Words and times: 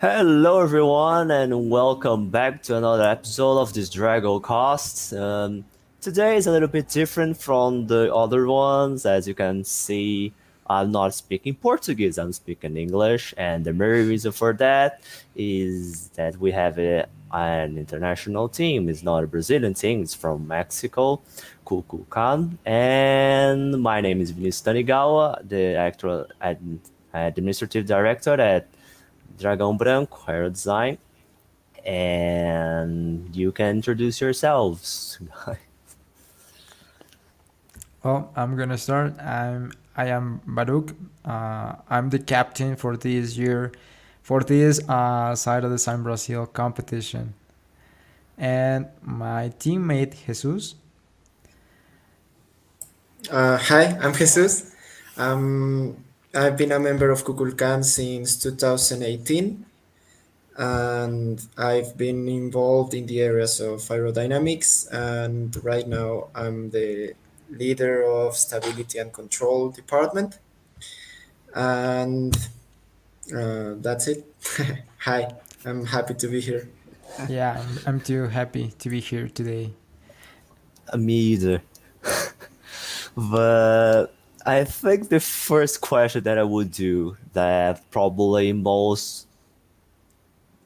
Hello, 0.00 0.62
everyone, 0.62 1.30
and 1.30 1.68
welcome 1.68 2.30
back 2.30 2.62
to 2.62 2.74
another 2.74 3.02
episode 3.02 3.58
of 3.58 3.74
this 3.74 3.90
Dragocast. 3.90 5.12
Um, 5.20 5.66
today 6.00 6.38
is 6.38 6.46
a 6.46 6.50
little 6.50 6.68
bit 6.68 6.88
different 6.88 7.36
from 7.36 7.86
the 7.86 8.10
other 8.14 8.46
ones. 8.46 9.04
As 9.04 9.28
you 9.28 9.34
can 9.34 9.62
see, 9.62 10.32
I'm 10.66 10.90
not 10.90 11.12
speaking 11.12 11.54
Portuguese, 11.54 12.16
I'm 12.16 12.32
speaking 12.32 12.78
English, 12.78 13.34
and 13.36 13.62
the 13.62 13.74
main 13.74 14.08
reason 14.08 14.32
for 14.32 14.54
that 14.54 15.02
is 15.36 16.08
that 16.16 16.34
we 16.38 16.50
have 16.52 16.78
a, 16.78 17.04
an 17.32 17.76
international 17.76 18.48
team. 18.48 18.88
It's 18.88 19.02
not 19.02 19.22
a 19.22 19.26
Brazilian 19.26 19.74
team, 19.74 20.00
it's 20.00 20.14
from 20.14 20.48
Mexico, 20.48 21.20
Kukulkan. 21.66 22.56
And 22.64 23.82
my 23.82 24.00
name 24.00 24.22
is 24.22 24.30
Vinicius 24.30 24.62
Tanigawa, 24.62 25.46
the 25.46 25.74
actual 25.74 26.26
ad, 26.40 26.58
administrative 27.12 27.84
director 27.84 28.40
at 28.40 28.66
Dragão 29.40 29.76
Branco 29.76 30.22
Aero 30.28 30.50
Design. 30.50 30.98
And 31.84 33.34
you 33.34 33.52
can 33.52 33.76
introduce 33.76 34.20
yourselves. 34.20 35.18
Well, 38.02 38.32
I'm 38.34 38.56
gonna 38.56 38.78
start. 38.78 39.18
I'm 39.20 39.72
I 39.96 40.06
am 40.06 40.40
Baruch. 40.46 40.96
Uh, 41.24 41.74
I'm 41.88 42.08
the 42.08 42.18
captain 42.18 42.76
for 42.76 42.96
this 42.96 43.36
year, 43.36 43.72
for 44.22 44.40
this 44.40 44.80
uh, 44.88 45.34
side 45.34 45.64
of 45.64 45.70
the 45.70 45.78
San 45.78 46.02
Brazil 46.02 46.46
competition, 46.46 47.34
and 48.38 48.86
my 49.02 49.52
teammate 49.58 50.14
Jesus. 50.26 50.76
Uh, 53.30 53.58
hi, 53.58 53.98
I'm 54.00 54.14
Jesus. 54.14 54.74
Um, 55.18 56.02
I've 56.32 56.56
been 56.56 56.70
a 56.70 56.78
member 56.78 57.10
of 57.10 57.24
Kukulkan 57.24 57.84
since 57.84 58.36
2018, 58.36 59.66
and 60.56 61.46
I've 61.58 61.96
been 61.96 62.28
involved 62.28 62.94
in 62.94 63.06
the 63.06 63.20
areas 63.20 63.58
of 63.60 63.80
aerodynamics. 63.80 64.86
And 64.92 65.56
right 65.64 65.88
now, 65.88 66.28
I'm 66.32 66.70
the 66.70 67.14
leader 67.50 68.04
of 68.04 68.36
stability 68.36 68.98
and 68.98 69.12
control 69.12 69.70
department. 69.70 70.38
And 71.52 72.36
uh, 73.34 73.74
that's 73.80 74.06
it. 74.06 74.24
Hi, 74.98 75.34
I'm 75.64 75.86
happy 75.86 76.14
to 76.14 76.28
be 76.28 76.40
here. 76.40 76.68
Yeah, 77.28 77.60
I'm, 77.60 77.78
I'm 77.86 78.00
too 78.00 78.28
happy 78.28 78.72
to 78.78 78.88
be 78.88 79.00
here 79.00 79.28
today. 79.28 79.72
Me 80.96 81.14
either. 81.14 81.62
but 83.16 84.14
I 84.50 84.64
think 84.64 85.10
the 85.10 85.20
first 85.20 85.80
question 85.80 86.24
that 86.24 86.36
I 86.36 86.42
would 86.42 86.72
do 86.72 87.16
that 87.34 87.88
probably 87.92 88.52
most 88.52 89.28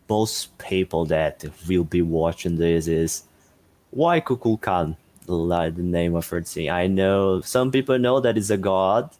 most 0.09 0.57
people 0.59 1.05
that 1.07 1.45
will 1.69 1.85
be 1.85 2.01
watching 2.01 2.57
this 2.57 2.89
is 2.89 3.25
why 3.91 4.21
Kukulkan? 4.21 4.97
like 5.27 5.77
the 5.77 5.83
name 5.83 6.15
of 6.15 6.29
her 6.29 6.41
team. 6.41 6.71
I 6.71 6.87
know 6.87 7.41
some 7.41 7.71
people 7.71 7.99
know 7.99 8.21
that 8.21 8.37
it's 8.37 8.51
a 8.51 8.57
god, 8.57 9.11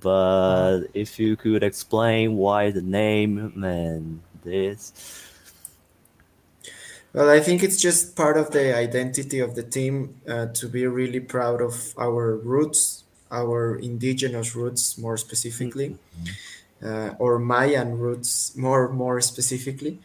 but 0.00 0.84
if 0.94 1.18
you 1.18 1.36
could 1.36 1.62
explain 1.62 2.36
why 2.36 2.70
the 2.70 2.82
name 2.82 3.62
and 3.62 4.20
this. 4.44 4.92
Well, 7.12 7.28
I 7.28 7.40
think 7.40 7.62
it's 7.62 7.80
just 7.80 8.16
part 8.16 8.38
of 8.38 8.52
the 8.52 8.74
identity 8.74 9.38
of 9.40 9.54
the 9.54 9.62
team 9.62 10.20
uh, 10.26 10.46
to 10.46 10.68
be 10.68 10.86
really 10.86 11.20
proud 11.20 11.60
of 11.60 11.94
our 11.98 12.36
roots, 12.36 13.01
our 13.32 13.76
indigenous 13.76 14.54
roots 14.54 14.98
more 14.98 15.16
specifically, 15.16 15.96
mm-hmm. 15.96 16.86
uh, 16.86 17.10
or 17.18 17.38
Mayan 17.38 17.98
roots 17.98 18.54
more 18.56 18.92
more 18.92 19.20
specifically. 19.20 19.98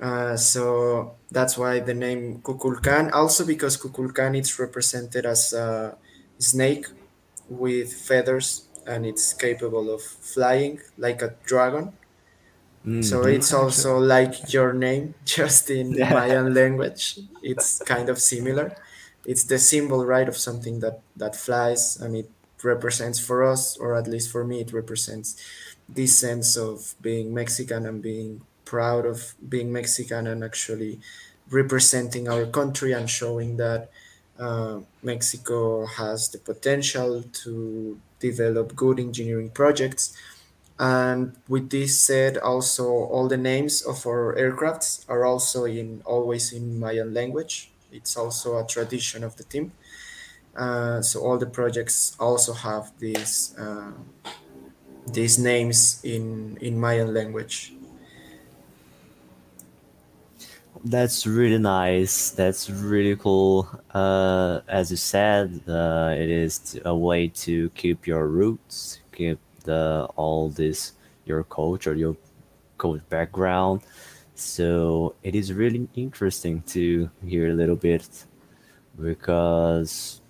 Uh, 0.00 0.36
so 0.36 1.16
that's 1.30 1.58
why 1.58 1.80
the 1.80 1.94
name 1.94 2.40
Kukulkan. 2.40 3.10
Also 3.12 3.44
because 3.44 3.76
Kukulkan 3.76 4.38
it's 4.38 4.58
represented 4.58 5.26
as 5.26 5.52
a 5.52 5.96
snake 6.38 6.86
with 7.50 7.92
feathers 7.92 8.68
and 8.86 9.04
it's 9.04 9.34
capable 9.34 9.92
of 9.92 10.00
flying 10.00 10.80
like 10.96 11.20
a 11.20 11.34
dragon. 11.44 11.92
Mm, 12.86 13.04
so 13.04 13.26
it's 13.26 13.52
also 13.52 13.98
like 13.98 14.52
your 14.52 14.72
name, 14.72 15.14
just 15.24 15.68
in 15.68 15.92
yeah. 15.92 16.14
Mayan 16.14 16.54
language. 16.54 17.18
It's 17.42 17.82
kind 17.82 18.08
of 18.08 18.18
similar. 18.18 18.74
It's 19.26 19.44
the 19.44 19.58
symbol, 19.58 20.06
right, 20.06 20.28
of 20.28 20.36
something 20.38 20.80
that 20.80 21.02
that 21.16 21.36
flies, 21.36 21.98
and 22.00 22.16
it 22.16 22.30
represents 22.64 23.18
for 23.18 23.44
us, 23.44 23.76
or 23.76 23.94
at 23.94 24.06
least 24.06 24.30
for 24.30 24.44
me, 24.44 24.60
it 24.60 24.72
represents 24.72 25.36
this 25.88 26.16
sense 26.16 26.56
of 26.56 26.94
being 27.00 27.32
Mexican 27.32 27.86
and 27.86 28.02
being 28.02 28.42
proud 28.64 29.06
of 29.06 29.34
being 29.48 29.72
Mexican 29.72 30.26
and 30.26 30.44
actually 30.44 31.00
representing 31.50 32.28
our 32.28 32.44
country 32.44 32.92
and 32.92 33.08
showing 33.08 33.56
that 33.56 33.90
uh, 34.38 34.80
Mexico 35.02 35.86
has 35.86 36.28
the 36.28 36.38
potential 36.38 37.24
to 37.32 37.98
develop 38.20 38.76
good 38.76 39.00
engineering 39.00 39.50
projects. 39.50 40.14
And 40.78 41.34
with 41.48 41.70
this 41.70 42.00
said, 42.00 42.36
also 42.38 42.86
all 42.86 43.26
the 43.26 43.36
names 43.36 43.82
of 43.82 44.06
our 44.06 44.36
aircrafts 44.36 45.04
are 45.08 45.24
also 45.24 45.64
in 45.64 46.02
always 46.04 46.52
in 46.52 46.78
Mayan 46.78 47.12
language. 47.14 47.72
It's 47.90 48.16
also 48.16 48.58
a 48.58 48.66
tradition 48.66 49.24
of 49.24 49.36
the 49.36 49.44
team. 49.44 49.72
Uh, 50.58 51.00
so 51.00 51.20
all 51.20 51.38
the 51.38 51.46
projects 51.46 52.16
also 52.18 52.52
have 52.52 52.90
these 52.98 53.54
uh, 53.56 53.92
these 55.06 55.38
names 55.38 56.00
in 56.02 56.58
in 56.60 56.78
Mayan 56.78 57.14
language. 57.14 57.72
That's 60.84 61.26
really 61.26 61.58
nice. 61.58 62.30
That's 62.30 62.70
really 62.70 63.16
cool. 63.16 63.68
Uh, 63.94 64.60
as 64.68 64.90
you 64.90 64.96
said, 64.96 65.60
uh, 65.68 66.14
it 66.16 66.28
is 66.28 66.80
a 66.84 66.94
way 66.94 67.28
to 67.46 67.70
keep 67.70 68.06
your 68.06 68.26
roots, 68.26 69.00
keep 69.12 69.38
the 69.64 70.08
all 70.16 70.48
this 70.50 70.92
your 71.24 71.44
culture, 71.44 71.94
your 71.94 72.16
culture 72.78 73.04
background. 73.08 73.82
So 74.34 75.14
it 75.22 75.34
is 75.34 75.52
really 75.52 75.88
interesting 75.94 76.62
to 76.68 77.10
hear 77.26 77.50
a 77.50 77.54
little 77.54 77.76
bit 77.76 78.08
because 79.00 80.20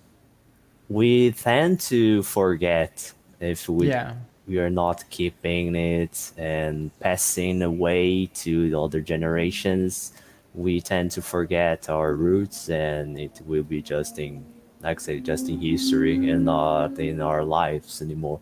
we 0.88 1.32
tend 1.32 1.81
to 1.81 2.22
forget 2.22 3.12
if 3.41 3.69
we 3.69 3.88
yeah. 3.88 4.15
we 4.47 4.59
are 4.59 4.71
not 4.71 5.04
keeping 5.10 5.76
it 5.76 6.32
and 6.37 6.91
passing 7.00 7.62
away 7.62 8.26
to 8.26 8.71
the 8.71 8.81
other 8.81 9.00
generations 9.00 10.12
we 10.54 10.81
tend 10.81 11.10
to 11.10 11.22
forget 11.22 11.88
our 11.88 12.15
roots 12.15 12.69
and 12.69 13.19
it 13.19 13.41
will 13.47 13.62
be 13.62 13.82
just 13.82 14.19
in 14.19 14.44
like 14.81 15.00
I 15.00 15.03
say 15.03 15.21
just 15.21 15.49
in 15.49 15.60
history 15.60 16.31
and 16.31 16.44
not 16.44 16.99
in 16.99 17.20
our 17.20 17.44
lives 17.44 18.00
anymore. 18.00 18.41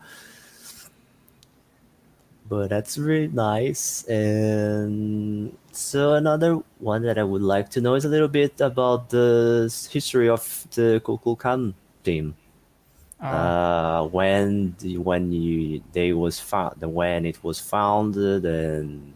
But 2.49 2.71
that's 2.71 2.97
really 2.97 3.29
nice. 3.29 4.05
And 4.05 5.57
so 5.73 6.13
another 6.13 6.61
one 6.79 7.03
that 7.03 7.19
i 7.19 7.23
would 7.23 7.43
like 7.43 7.69
to 7.71 7.81
know 7.81 7.95
is 7.95 8.05
a 8.05 8.09
little 8.09 8.29
bit 8.29 8.61
about 8.61 9.11
the 9.11 9.69
history 9.91 10.29
of 10.29 10.67
the 10.75 11.01
kukulkan 11.05 11.75
team 12.09 12.27
uh, 13.23 13.27
uh, 13.27 14.03
when 14.17 14.75
the, 14.79 14.99
when 14.99 15.33
you 15.33 15.83
they 15.93 16.13
was 16.13 16.39
found 16.39 16.75
when 16.83 17.25
it 17.25 17.43
was 17.43 17.59
founded 17.59 18.45
and 18.45 19.15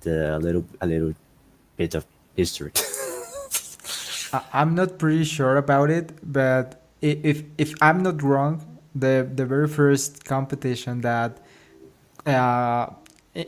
the 0.00 0.38
little 0.38 0.64
a 0.80 0.86
little 0.86 1.14
bit 1.76 1.94
of 1.94 2.06
history. 2.36 2.72
I'm 4.52 4.74
not 4.74 4.98
pretty 4.98 5.24
sure 5.24 5.56
about 5.56 5.90
it, 5.90 6.12
but 6.22 6.82
if 7.00 7.42
if 7.58 7.74
I'm 7.80 8.02
not 8.02 8.22
wrong, 8.22 8.62
the 8.94 9.26
the 9.34 9.46
very 9.46 9.68
first 9.68 10.24
competition 10.24 11.00
that 11.00 11.40
uh, 12.26 12.86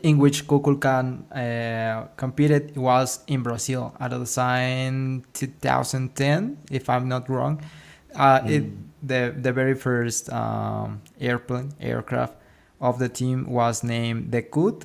in 0.03 0.19
which 0.19 0.47
Kukulkan 0.47 1.31
uh, 1.31 2.09
competed 2.17 2.77
was 2.77 3.21
in 3.27 3.43
Brazil 3.43 3.95
at 4.01 4.11
the 4.11 4.25
time 4.27 5.23
2010, 5.35 6.59
if 6.71 6.89
I'm 6.89 7.09
not 7.09 7.29
wrong. 7.29 7.61
Uh, 8.15 8.41
mm. 8.41 8.51
it, 8.51 8.65
the 9.03 9.35
the 9.37 9.53
very 9.53 9.75
first 9.75 10.33
um, 10.33 11.03
airplane 11.21 11.73
aircraft 11.81 12.35
of 12.81 12.99
the 12.99 13.09
team 13.09 13.49
was 13.49 13.83
named 13.83 14.33
the 14.33 14.43
Kut. 14.43 14.85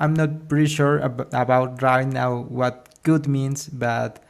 I'm 0.00 0.14
not 0.14 0.48
pretty 0.48 0.66
sure 0.66 1.00
ab- 1.02 1.28
about 1.32 1.82
right 1.82 2.06
now 2.06 2.36
what 2.48 2.88
good 3.04 3.28
means, 3.28 3.68
but 3.68 4.22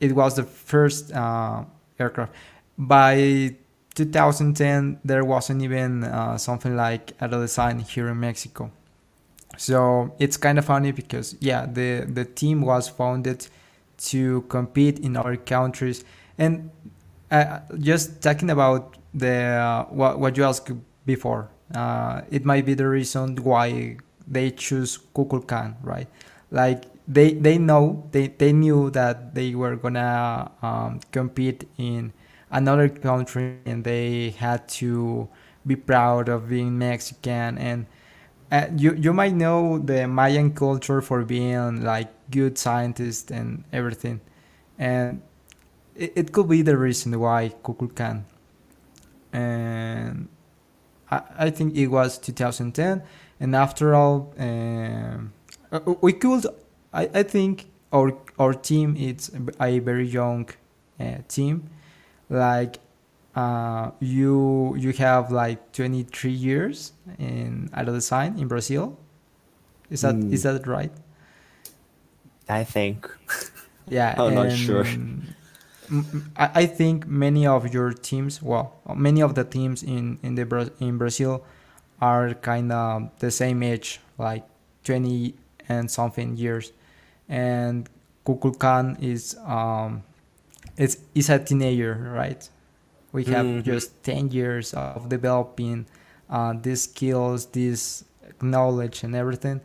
it 0.00 0.12
was 0.12 0.36
the 0.36 0.44
first 0.44 1.12
uh, 1.12 1.64
aircraft. 1.98 2.32
By 2.78 3.56
2010, 3.94 5.00
there 5.04 5.24
wasn't 5.24 5.62
even 5.62 6.04
uh, 6.04 6.38
something 6.38 6.76
like 6.76 7.12
aero 7.20 7.40
design 7.40 7.80
here 7.80 8.08
in 8.08 8.20
Mexico. 8.20 8.70
So 9.56 10.14
it's 10.18 10.36
kind 10.36 10.58
of 10.58 10.64
funny 10.64 10.90
because 10.90 11.36
yeah, 11.40 11.66
the 11.66 12.06
the 12.08 12.24
team 12.24 12.62
was 12.62 12.88
founded 12.88 13.46
to 14.10 14.42
compete 14.42 14.98
in 14.98 15.16
other 15.16 15.36
countries, 15.36 16.04
and 16.38 16.70
uh, 17.34 17.60
just 17.78 18.22
talking 18.22 18.50
about 18.50 18.96
the 19.14 19.34
uh, 19.34 19.84
what 19.90 20.18
what 20.18 20.36
you 20.36 20.44
asked 20.44 20.70
before, 21.06 21.50
uh, 21.74 22.22
it 22.30 22.44
might 22.44 22.64
be 22.66 22.74
the 22.74 22.88
reason 22.88 23.36
why 23.36 23.96
they 24.26 24.50
choose 24.50 24.98
Kukulkan, 25.14 25.76
right? 25.82 26.08
like 26.50 26.84
they 27.06 27.34
they 27.34 27.58
know 27.58 28.08
they 28.12 28.28
they 28.28 28.52
knew 28.52 28.90
that 28.90 29.34
they 29.34 29.54
were 29.54 29.76
gonna 29.76 30.50
um, 30.62 31.00
compete 31.12 31.68
in 31.76 32.12
another 32.50 32.88
country 32.88 33.58
and 33.66 33.84
they 33.84 34.30
had 34.30 34.66
to 34.68 35.28
be 35.66 35.74
proud 35.76 36.28
of 36.28 36.48
being 36.48 36.78
Mexican 36.78 37.58
and 37.58 37.86
uh, 38.52 38.66
you 38.76 38.94
you 38.94 39.12
might 39.12 39.34
know 39.34 39.78
the 39.78 40.06
Mayan 40.06 40.52
culture 40.52 41.02
for 41.02 41.24
being 41.24 41.82
like 41.82 42.08
good 42.30 42.56
scientists 42.56 43.30
and 43.30 43.64
everything 43.72 44.20
and 44.78 45.20
it, 45.96 46.12
it 46.16 46.32
could 46.32 46.48
be 46.48 46.62
the 46.62 46.76
reason 46.76 47.18
why 47.18 47.52
Kukulkan 47.62 48.24
and 49.32 50.28
I, 51.10 51.20
I 51.38 51.50
think 51.50 51.76
it 51.76 51.88
was 51.88 52.18
2010 52.18 53.02
and 53.40 53.56
after 53.56 53.94
all 53.94 54.32
um, 54.38 55.32
uh, 55.72 55.80
we 56.00 56.12
could 56.12 56.46
I, 56.92 57.08
I 57.14 57.22
think 57.22 57.66
our 57.92 58.12
our 58.38 58.54
team 58.54 58.96
is 58.96 59.30
a 59.60 59.78
very 59.80 60.06
young 60.06 60.48
uh, 61.00 61.18
team 61.28 61.68
like 62.30 62.78
uh, 63.36 63.90
you 64.00 64.74
you 64.78 64.92
have 64.92 65.32
like 65.32 65.72
23 65.72 66.30
years 66.30 66.92
in 67.18 67.68
aerodesign 67.74 68.38
in 68.40 68.46
Brazil 68.48 68.96
is 69.90 70.00
that 70.02 70.14
Mm. 70.14 70.32
is 70.32 70.42
that 70.44 70.66
right 70.66 70.92
I 72.48 72.64
think. 72.64 73.08
yeah 73.88 74.14
I'm 74.18 74.34
not 74.34 74.52
sure. 74.52 74.84
I 76.36 76.66
think 76.66 77.06
many 77.06 77.46
of 77.46 77.72
your 77.74 77.92
teams 77.92 78.42
well 78.42 78.72
many 78.96 79.22
of 79.22 79.34
the 79.34 79.44
teams 79.44 79.82
in 79.82 80.18
in 80.22 80.34
the 80.34 80.44
Bra- 80.44 80.70
in 80.80 80.98
Brazil 80.98 81.44
are 82.00 82.34
kind 82.34 82.72
of 82.72 83.10
the 83.18 83.30
same 83.30 83.62
age 83.62 84.00
like 84.18 84.44
20 84.84 85.34
and 85.68 85.90
something 85.90 86.36
years. 86.36 86.72
And 87.28 87.88
Kukulkan 88.26 88.96
is 89.02 89.36
um 89.46 90.02
it's 90.76 90.96
is 91.14 91.30
a 91.30 91.38
teenager 91.38 91.94
right? 92.14 92.48
We 93.12 93.24
have 93.24 93.46
Mhm. 93.46 93.62
just 93.64 94.02
10 94.02 94.30
years 94.30 94.74
of 94.74 95.08
developing 95.08 95.86
uh, 96.28 96.52
these 96.60 96.82
skills 96.82 97.46
this 97.52 98.04
knowledge 98.42 99.04
and 99.04 99.14
everything. 99.14 99.60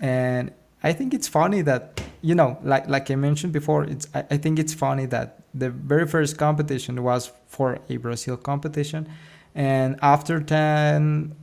And 0.00 0.52
i 0.82 0.92
think 0.94 1.12
it's 1.12 1.28
funny 1.28 1.60
that 1.62 2.00
you 2.22 2.34
know 2.34 2.56
like 2.64 2.88
like 2.88 3.10
i 3.10 3.14
mentioned 3.14 3.52
before 3.52 3.84
it's 3.84 4.08
i, 4.14 4.24
I 4.30 4.36
think 4.38 4.58
it's 4.58 4.72
funny 4.72 5.04
that 5.06 5.39
the 5.54 5.70
very 5.70 6.06
first 6.06 6.38
competition 6.38 7.02
was 7.02 7.32
for 7.46 7.78
a 7.88 7.96
brazil 7.96 8.36
competition. 8.36 9.08
And 9.54 9.98
after 10.00 10.40
10 10.40 11.34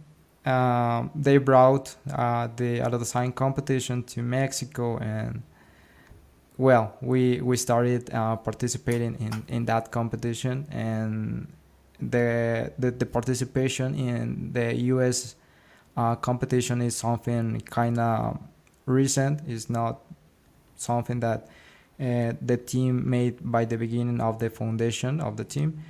um, 0.45 1.12
they 1.13 1.38
brought 1.38 1.95
uh, 2.12 2.48
the 2.56 2.80
aero 2.80 2.98
design 2.98 3.33
competition 3.33 4.04
to 4.04 4.21
mexico 4.24 4.98
and 4.98 5.44
well 6.57 6.95
we 7.01 7.42
we 7.42 7.57
started 7.57 8.13
uh, 8.13 8.36
participating 8.38 9.15
in 9.15 9.44
in 9.48 9.65
that 9.65 9.92
competition. 9.92 10.68
And 10.71 11.48
the 12.00 12.71
the, 12.77 12.92
the 12.92 13.06
participation 13.06 13.95
in 13.95 14.54
the 14.54 14.74
us 14.74 15.36
uh, 15.95 16.15
competition 16.15 16.81
is 16.81 16.95
something 16.95 17.62
kind 17.62 17.98
of 17.98 18.39
recent. 18.86 19.42
It's 19.48 19.69
not 19.69 20.01
something 20.75 21.19
that 21.21 21.48
Uh, 22.00 22.34
the 22.42 22.58
team 22.58 23.10
made 23.10 23.38
by 23.42 23.66
the 23.66 23.76
beginning 23.76 24.22
of 24.22 24.38
the 24.38 24.50
foundation 24.52 25.20
of 25.20 25.36
the 25.36 25.44
team 25.44 25.84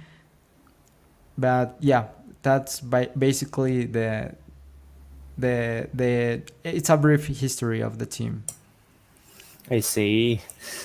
but 1.38 1.76
yeah 1.82 2.06
that's 2.44 2.80
by 2.80 3.08
basically 3.18 3.86
the 3.86 4.34
the 5.38 5.90
the 5.94 6.42
it's 6.64 6.90
a 6.90 6.96
brief 6.96 7.28
history 7.28 7.82
of 7.82 8.00
the 8.00 8.06
team 8.06 8.44
I 9.70 9.82
see. 9.82 10.40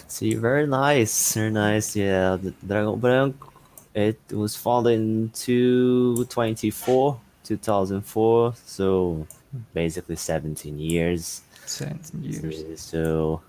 See, 0.08 0.34
very 0.34 0.66
nice, 0.66 1.34
very 1.34 1.50
nice. 1.50 1.94
Yeah, 1.94 2.36
the 2.36 2.52
Dragão 2.66 3.00
Branco. 3.00 3.52
It 3.94 4.18
was 4.32 4.56
founded 4.56 4.94
in 4.94 5.30
224, 5.34 7.20
2004. 7.44 8.54
So 8.64 9.26
basically 9.72 10.16
17 10.16 10.78
years. 10.78 11.42
Seventeen 11.64 12.24
years 12.24 12.80
So, 12.80 13.40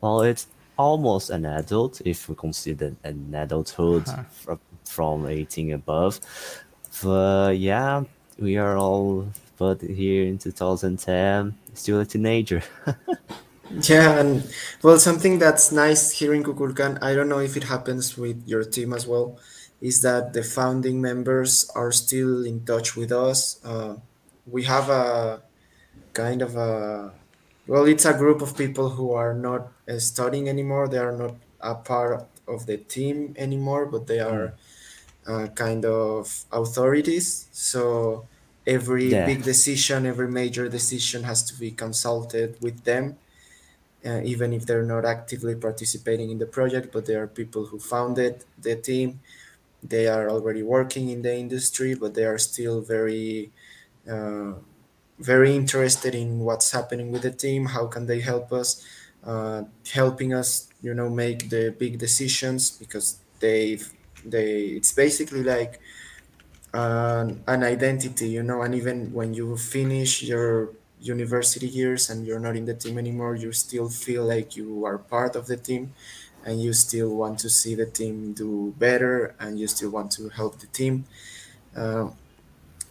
well, 0.00 0.22
it's 0.22 0.48
almost 0.76 1.30
an 1.30 1.44
adult 1.46 2.00
if 2.04 2.28
we 2.28 2.34
consider 2.34 2.94
an 3.04 3.34
adulthood 3.34 4.08
Uh-huh. 4.08 4.22
from, 4.32 4.60
from 4.84 5.26
18 5.26 5.72
above. 5.72 6.20
But 7.02 7.58
yeah, 7.58 8.04
we 8.38 8.56
are 8.56 8.76
all 8.76 9.26
but 9.56 9.80
here 9.80 10.24
in 10.26 10.38
2010, 10.38 11.54
still 11.74 12.00
a 12.00 12.04
teenager. 12.04 12.62
Yeah, 13.88 14.20
and 14.20 14.44
well, 14.82 14.98
something 14.98 15.38
that's 15.38 15.72
nice 15.72 16.12
here 16.12 16.34
in 16.34 16.44
Kukulkan, 16.44 17.02
I 17.02 17.14
don't 17.14 17.28
know 17.28 17.40
if 17.40 17.56
it 17.56 17.64
happens 17.64 18.16
with 18.16 18.42
your 18.46 18.62
team 18.62 18.92
as 18.92 19.06
well, 19.06 19.38
is 19.80 20.02
that 20.02 20.32
the 20.32 20.42
founding 20.44 21.00
members 21.00 21.70
are 21.74 21.90
still 21.90 22.44
in 22.44 22.64
touch 22.64 22.94
with 22.94 23.10
us. 23.10 23.58
Uh, 23.64 23.96
we 24.46 24.62
have 24.64 24.90
a 24.90 25.42
kind 26.12 26.42
of 26.42 26.54
a, 26.56 27.12
well, 27.66 27.86
it's 27.86 28.04
a 28.04 28.12
group 28.12 28.42
of 28.42 28.56
people 28.56 28.90
who 28.90 29.12
are 29.12 29.34
not 29.34 29.72
studying 29.98 30.48
anymore. 30.48 30.88
They 30.88 30.98
are 30.98 31.16
not 31.16 31.36
a 31.60 31.74
part 31.76 32.30
of 32.46 32.66
the 32.66 32.78
team 32.78 33.34
anymore, 33.38 33.86
but 33.86 34.06
they 34.06 34.20
are 34.20 34.56
uh, 35.26 35.48
kind 35.56 35.84
of 35.84 36.44
authorities. 36.52 37.48
So 37.52 38.28
every 38.66 39.14
Yeah. 39.14 39.24
big 39.24 39.44
decision, 39.44 40.06
every 40.06 40.30
major 40.30 40.68
decision 40.68 41.24
has 41.24 41.44
to 41.44 41.58
be 41.58 41.72
consulted 41.72 42.58
with 42.62 42.84
them 42.84 43.20
uh, 44.04 44.20
even 44.22 44.52
if 44.52 44.66
they're 44.66 44.84
not 44.84 45.04
actively 45.04 45.54
participating 45.54 46.30
in 46.30 46.38
the 46.38 46.46
project, 46.46 46.92
but 46.92 47.06
they 47.06 47.14
are 47.14 47.26
people 47.26 47.66
who 47.66 47.78
founded 47.78 48.44
the 48.58 48.76
team. 48.76 49.20
They 49.82 50.08
are 50.08 50.30
already 50.30 50.62
working 50.62 51.10
in 51.10 51.22
the 51.22 51.36
industry, 51.36 51.94
but 51.94 52.14
they 52.14 52.24
are 52.24 52.38
still 52.38 52.82
very, 52.82 53.52
uh, 54.10 54.54
very 55.18 55.56
interested 55.56 56.14
in 56.14 56.40
what's 56.40 56.72
happening 56.72 57.12
with 57.12 57.22
the 57.22 57.32
team. 57.32 57.66
How 57.66 57.86
can 57.88 58.06
they 58.06 58.20
help 58.20 58.52
us? 58.52 58.84
Uh, 59.24 59.64
helping 59.92 60.34
us, 60.34 60.68
you 60.82 60.94
know, 60.94 61.08
make 61.08 61.48
the 61.50 61.74
big 61.78 61.98
decisions 61.98 62.70
because 62.70 63.18
they, 63.40 63.78
they, 64.24 64.76
it's 64.78 64.92
basically 64.92 65.42
like 65.42 65.80
an, 66.72 67.42
an 67.46 67.62
identity, 67.62 68.28
you 68.28 68.42
know, 68.42 68.62
and 68.62 68.74
even 68.74 69.12
when 69.12 69.34
you 69.34 69.56
finish 69.56 70.22
your 70.22 70.70
university 71.00 71.66
years 71.68 72.10
and 72.10 72.26
you're 72.26 72.40
not 72.40 72.56
in 72.56 72.64
the 72.64 72.74
team 72.74 72.98
anymore, 72.98 73.34
you 73.34 73.52
still 73.52 73.88
feel 73.88 74.24
like 74.24 74.56
you 74.56 74.84
are 74.84 74.98
part 74.98 75.36
of 75.36 75.46
the 75.46 75.56
team 75.56 75.92
and 76.44 76.60
you 76.62 76.72
still 76.72 77.14
want 77.14 77.38
to 77.38 77.48
see 77.50 77.74
the 77.74 77.86
team 77.86 78.32
do 78.32 78.74
better 78.78 79.34
and 79.40 79.58
you 79.58 79.66
still 79.66 79.90
want 79.90 80.10
to 80.12 80.28
help 80.30 80.58
the 80.60 80.66
team. 80.68 81.04
Um, 81.76 82.14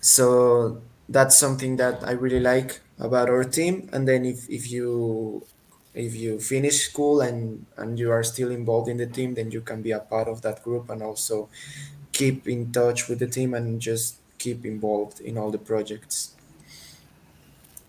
so 0.01 0.81
that's 1.09 1.37
something 1.37 1.77
that 1.77 2.03
I 2.03 2.11
really 2.11 2.39
like 2.39 2.81
about 2.99 3.29
our 3.29 3.43
team. 3.43 3.89
And 3.93 4.07
then 4.07 4.25
if, 4.25 4.49
if 4.49 4.71
you 4.71 5.45
if 5.93 6.15
you 6.15 6.39
finish 6.39 6.81
school 6.89 7.21
and 7.21 7.65
and 7.77 7.99
you 7.99 8.11
are 8.11 8.23
still 8.23 8.51
involved 8.51 8.89
in 8.89 8.97
the 8.97 9.07
team, 9.07 9.35
then 9.35 9.51
you 9.51 9.61
can 9.61 9.81
be 9.81 9.91
a 9.91 9.99
part 9.99 10.27
of 10.27 10.41
that 10.41 10.63
group 10.63 10.89
and 10.89 11.01
also 11.03 11.49
keep 12.13 12.47
in 12.47 12.71
touch 12.71 13.07
with 13.09 13.19
the 13.19 13.27
team 13.27 13.53
and 13.53 13.81
just 13.81 14.19
keep 14.39 14.65
involved 14.65 15.19
in 15.21 15.37
all 15.37 15.51
the 15.51 15.59
projects. 15.59 16.35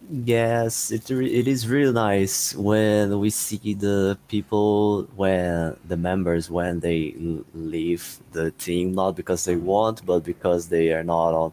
Yes, 0.07 0.91
it 0.91 1.11
it 1.11 1.49
is 1.49 1.67
really 1.67 1.93
nice 1.93 2.55
when 2.55 3.19
we 3.21 3.31
see 3.31 3.73
the 3.73 4.19
people 4.29 5.05
when 5.17 5.79
the 5.83 5.97
members 5.97 6.51
when 6.51 6.81
they 6.81 7.15
leave 7.55 8.19
the 8.33 8.51
team 8.51 8.93
not 8.93 9.17
because 9.17 9.45
they 9.47 9.57
want 9.57 10.05
but 10.05 10.23
because 10.23 10.69
they 10.69 10.93
are 10.93 11.03
not 11.05 11.33
on 11.33 11.53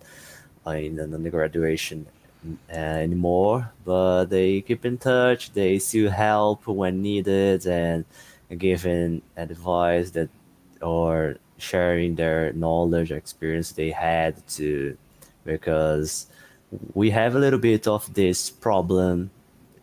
in 0.75 0.99
an 0.99 1.13
undergraduation 1.13 2.07
uh, 2.07 2.20
anymore 2.69 3.71
but 3.85 4.25
they 4.25 4.61
keep 4.61 4.85
in 4.85 4.97
touch. 4.97 5.51
They 5.53 5.79
still 5.79 6.09
help 6.09 6.67
when 6.67 7.01
needed 7.01 7.65
and 7.65 8.05
giving 8.57 9.21
advice 9.37 10.11
that 10.11 10.29
or 10.81 11.37
sharing 11.57 12.15
their 12.15 12.51
knowledge 12.53 13.11
experience 13.11 13.71
they 13.71 13.91
had 13.91 14.35
to 14.47 14.97
because 15.45 16.27
we 16.93 17.09
have 17.11 17.35
a 17.35 17.39
little 17.39 17.59
bit 17.59 17.87
of 17.87 18.13
this 18.13 18.49
problem 18.49 19.29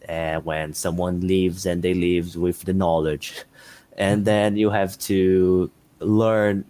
uh, 0.08 0.40
when 0.40 0.72
someone 0.72 1.20
leaves 1.20 1.66
and 1.66 1.82
they 1.82 1.94
leave 1.94 2.34
with 2.36 2.62
the 2.62 2.72
knowledge. 2.72 3.34
And 3.98 4.24
then 4.24 4.56
you 4.56 4.70
have 4.70 4.96
to 5.10 5.72
learn 5.98 6.64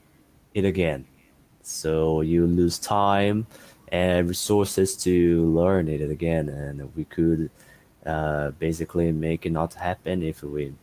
it 0.54 0.64
again. 0.64 1.04
So 1.62 2.23
you 2.23 2.47
lose 2.47 2.78
time 2.78 3.47
and 3.92 4.28
resources 4.28 4.97
to 4.97 5.45
learn 5.47 5.88
it 5.88 6.00
again. 6.11 6.49
And 6.49 6.95
we 6.95 7.04
could 7.04 7.50
uh, 8.07 8.50
basically 8.52 9.12
make 9.12 9.47
it 9.47 9.52
not 9.52 9.75
happen 9.75 10.23
if 10.23 10.42
we 10.42 10.75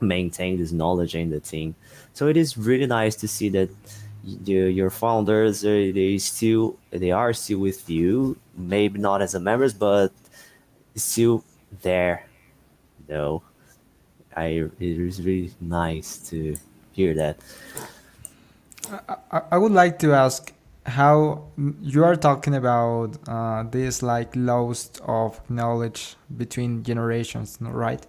maintain 0.00 0.58
this 0.58 0.72
knowledge 0.72 1.14
in 1.14 1.30
the 1.30 1.40
team. 1.40 1.74
So 2.12 2.28
it 2.28 2.36
is 2.36 2.56
really 2.56 2.86
nice 2.86 3.16
to 3.16 3.28
see 3.28 3.48
that 3.50 3.70
your 4.44 4.90
founders 4.90 5.64
uh, 5.64 5.68
they 5.68 6.16
still 6.18 6.76
they 6.90 7.10
are 7.10 7.32
still 7.32 7.58
with 7.58 7.88
you. 7.90 8.36
Maybe 8.56 8.98
not 8.98 9.20
as 9.22 9.34
a 9.34 9.40
members 9.40 9.74
but 9.74 10.12
still 10.94 11.44
there 11.82 12.26
though. 13.06 13.42
I 14.36 14.68
it 14.80 14.98
is 14.98 15.22
really 15.22 15.52
nice 15.60 16.18
to 16.30 16.56
hear 16.92 17.14
that. 17.14 17.36
I, 19.30 19.42
I 19.52 19.58
would 19.58 19.72
like 19.72 19.98
to 20.00 20.12
ask 20.12 20.52
how 20.86 21.44
you 21.80 22.04
are 22.04 22.16
talking 22.16 22.54
about 22.54 23.16
uh, 23.26 23.62
this 23.64 24.02
like 24.02 24.34
loss 24.36 24.90
of 25.06 25.40
knowledge 25.50 26.16
between 26.36 26.82
generations, 26.82 27.58
right? 27.60 28.06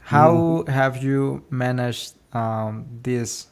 How 0.00 0.64
have 0.68 1.02
you 1.02 1.44
managed 1.50 2.14
um, 2.32 2.86
this? 3.02 3.46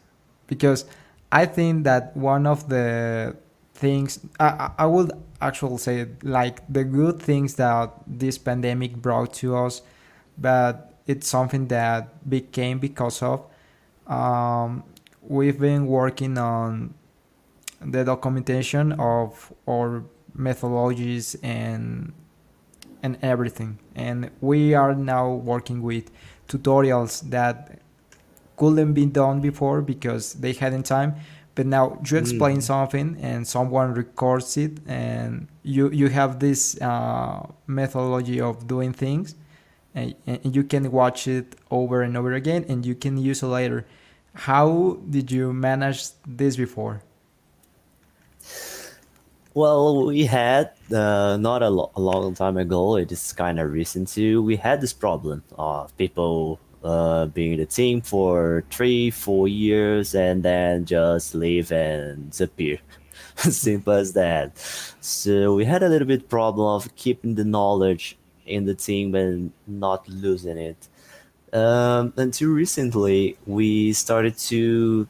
Because 0.47 0.85
I 1.31 1.47
think 1.47 1.85
that 1.85 2.17
one 2.17 2.47
of 2.47 2.69
the 2.69 3.37
things 3.75 4.21
I, 4.39 4.49
I 4.49 4.71
I 4.79 4.87
would 4.87 5.13
actually 5.41 5.79
say 5.79 6.09
like 6.23 6.61
the 6.69 6.85
good 6.85 7.21
things 7.21 7.55
that 7.55 7.93
this 8.07 8.39
pandemic 8.39 8.97
brought 8.97 9.33
to 9.35 9.57
us, 9.57 9.83
but 10.37 10.95
it's 11.07 11.27
something 11.29 11.69
that 11.69 12.29
became 12.29 12.79
because 12.79 13.23
of 13.23 13.47
um, 14.07 14.85
we've 15.23 15.59
been 15.59 15.87
working 15.87 16.37
on 16.39 16.95
the 17.85 18.05
documentation 18.05 18.93
of 18.93 19.53
our 19.69 20.05
methodologies 20.37 21.37
and 21.43 22.13
and 23.03 23.19
everything. 23.23 23.79
And 23.97 24.31
we 24.41 24.75
are 24.75 24.95
now 24.95 25.31
working 25.33 25.83
with 25.83 26.11
tutorials 26.49 27.29
that 27.31 27.81
couldn't 28.57 28.93
be 28.93 29.07
done 29.07 29.41
before 29.41 29.83
because 29.83 30.35
they 30.35 30.53
hadn't 30.53 30.85
time. 30.87 31.17
But 31.55 31.67
now 31.67 31.99
you 32.09 32.17
explain 32.17 32.59
Mhm. 32.59 32.63
something 32.63 33.17
and 33.21 33.47
someone 33.47 33.93
records 33.93 34.57
it, 34.57 34.79
and 34.87 35.49
you 35.63 35.91
you 35.91 36.09
have 36.09 36.39
this 36.39 36.81
uh, 36.81 37.47
methodology 37.67 38.41
of 38.41 38.67
doing 38.67 38.93
things, 38.95 39.35
and, 39.95 40.15
and 40.27 40.57
you 40.57 40.65
can 40.65 40.91
watch 40.91 41.29
it 41.29 41.57
over 41.71 42.01
and 42.01 42.17
over 42.17 42.33
again, 42.33 42.65
and 42.71 42.87
you 42.87 42.95
can 42.95 43.19
use 43.19 43.43
it 43.43 43.49
later. 43.49 43.85
How 44.49 44.97
did 45.11 45.31
you 45.31 45.53
manage 45.53 46.09
this 46.27 46.57
before? 46.57 47.03
Well, 49.55 50.07
we 50.07 50.25
had 50.25 50.73
uh, 50.95 51.37
not 51.39 51.63
a, 51.63 51.69
lo- 51.69 51.93
a 51.95 52.01
long 52.01 52.35
time 52.35 52.57
ago. 52.57 52.97
It 52.97 53.13
is 53.13 53.33
kind 53.33 53.61
of 53.61 53.71
recent 53.71 54.09
too. 54.09 54.43
We 54.43 54.57
had 54.57 54.81
this 54.81 54.95
problem 54.95 55.43
of 55.59 55.95
people 55.99 56.59
uh, 56.83 57.27
being 57.27 57.59
the 57.59 57.67
team 57.67 58.01
for 58.01 58.65
three, 58.71 59.11
four 59.11 59.49
years, 59.49 60.15
and 60.15 60.43
then 60.43 60.87
just 60.87 61.35
leave 61.35 61.71
and 61.71 62.31
disappear. 62.31 62.79
Simple 63.37 63.93
as 63.93 64.15
that. 64.15 64.57
So 65.01 65.55
we 65.55 65.67
had 65.67 65.83
a 65.83 65.89
little 65.89 66.09
bit 66.09 66.31
problem 66.31 66.67
of 66.67 66.95
keeping 66.97 67.35
the 67.35 67.45
knowledge 67.45 68.17
in 68.47 68.65
the 68.65 68.75
team 68.75 69.15
and 69.15 69.53
not 69.67 70.09
losing 70.09 70.57
it. 70.57 70.89
Um, 71.53 72.15
until 72.17 72.49
recently, 72.49 73.37
we 73.47 73.93
started 73.93 74.39
to 74.49 75.07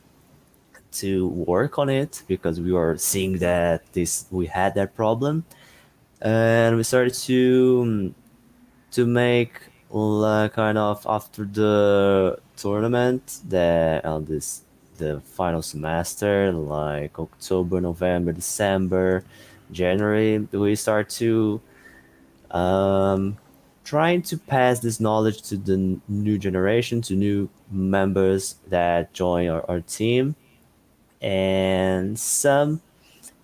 to 0.92 1.28
work 1.28 1.78
on 1.78 1.88
it 1.88 2.22
because 2.26 2.60
we 2.60 2.72
were 2.72 2.96
seeing 2.98 3.38
that 3.38 3.92
this 3.92 4.26
we 4.30 4.46
had 4.46 4.74
that 4.74 4.94
problem. 4.94 5.44
And 6.20 6.76
we 6.76 6.82
started 6.82 7.14
to 7.14 8.14
to 8.92 9.06
make 9.06 9.60
like 9.92 10.54
kind 10.54 10.78
of 10.78 11.04
after 11.06 11.44
the 11.44 12.38
tournament 12.56 13.40
the 13.48 14.00
on 14.04 14.24
this 14.24 14.62
the 14.96 15.20
final 15.20 15.60
semester 15.60 16.52
like 16.52 17.18
october 17.18 17.80
november 17.80 18.32
december 18.32 19.24
january 19.70 20.38
we 20.52 20.74
start 20.74 21.08
to 21.10 21.60
um 22.52 23.36
trying 23.84 24.22
to 24.22 24.38
pass 24.38 24.80
this 24.80 25.00
knowledge 25.00 25.42
to 25.42 25.56
the 25.56 25.98
new 26.08 26.38
generation 26.38 27.02
to 27.02 27.14
new 27.14 27.48
members 27.70 28.56
that 28.68 29.12
join 29.12 29.48
our, 29.48 29.68
our 29.68 29.80
team 29.80 30.34
and 31.22 32.18
some 32.18 32.80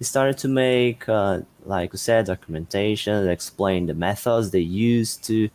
started 0.01 0.39
to 0.39 0.49
make, 0.49 1.09
uh, 1.09 1.41
like 1.65 1.93
you 1.93 1.99
said, 1.99 2.27
documentation, 2.27 3.29
explain 3.29 3.87
the 3.87 3.95
methods 3.95 4.51
they 4.51 4.61
use 4.61 5.17
to, 5.17 5.49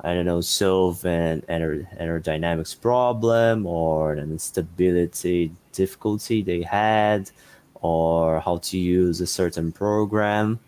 I 0.00 0.14
don't 0.14 0.26
know, 0.26 0.40
solve 0.40 1.04
an 1.04 1.42
aer- 1.48 1.88
aerodynamics 2.00 2.80
problem 2.80 3.66
or 3.66 4.12
an 4.12 4.30
instability 4.30 5.52
difficulty 5.72 6.42
they 6.42 6.62
had, 6.62 7.30
or 7.74 8.40
how 8.40 8.58
to 8.58 8.78
use 8.78 9.20
a 9.20 9.26
certain 9.26 9.72
program. 9.72 10.60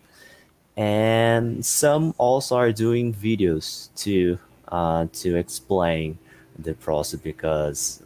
And 0.75 1.63
some 1.65 2.15
also 2.17 2.55
are 2.55 2.71
doing 2.71 3.13
videos 3.13 3.89
to 3.97 4.39
uh, 4.69 5.05
to 5.13 5.35
explain 5.35 6.17
the 6.57 6.73
process 6.73 7.19
because 7.19 8.02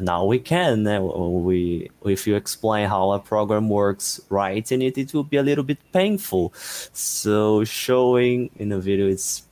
now 0.00 0.24
we 0.24 0.38
can 0.38 0.84
we 1.44 1.90
if 2.04 2.26
you 2.26 2.36
explain 2.36 2.88
how 2.88 3.12
a 3.12 3.18
program 3.18 3.68
works 3.68 4.20
right 4.28 4.70
in 4.72 4.82
it 4.82 4.98
it 4.98 5.12
will 5.14 5.24
be 5.24 5.36
a 5.36 5.42
little 5.42 5.64
bit 5.64 5.78
painful 5.92 6.52
so 6.56 7.64
showing 7.64 8.50
in 8.56 8.72
a 8.72 8.78
video 8.78 9.08
it's 9.08 9.44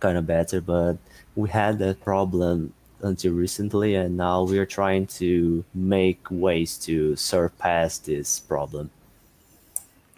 kind 0.00 0.16
of 0.18 0.26
better 0.26 0.60
but 0.60 0.96
we 1.36 1.48
had 1.48 1.78
that 1.78 2.00
problem 2.04 2.72
until 3.02 3.32
recently 3.32 3.94
and 3.94 4.16
now 4.16 4.42
we 4.42 4.58
are 4.58 4.66
trying 4.66 5.06
to 5.06 5.64
make 5.74 6.20
ways 6.30 6.76
to 6.76 7.14
surpass 7.16 7.98
this 7.98 8.40
problem 8.40 8.90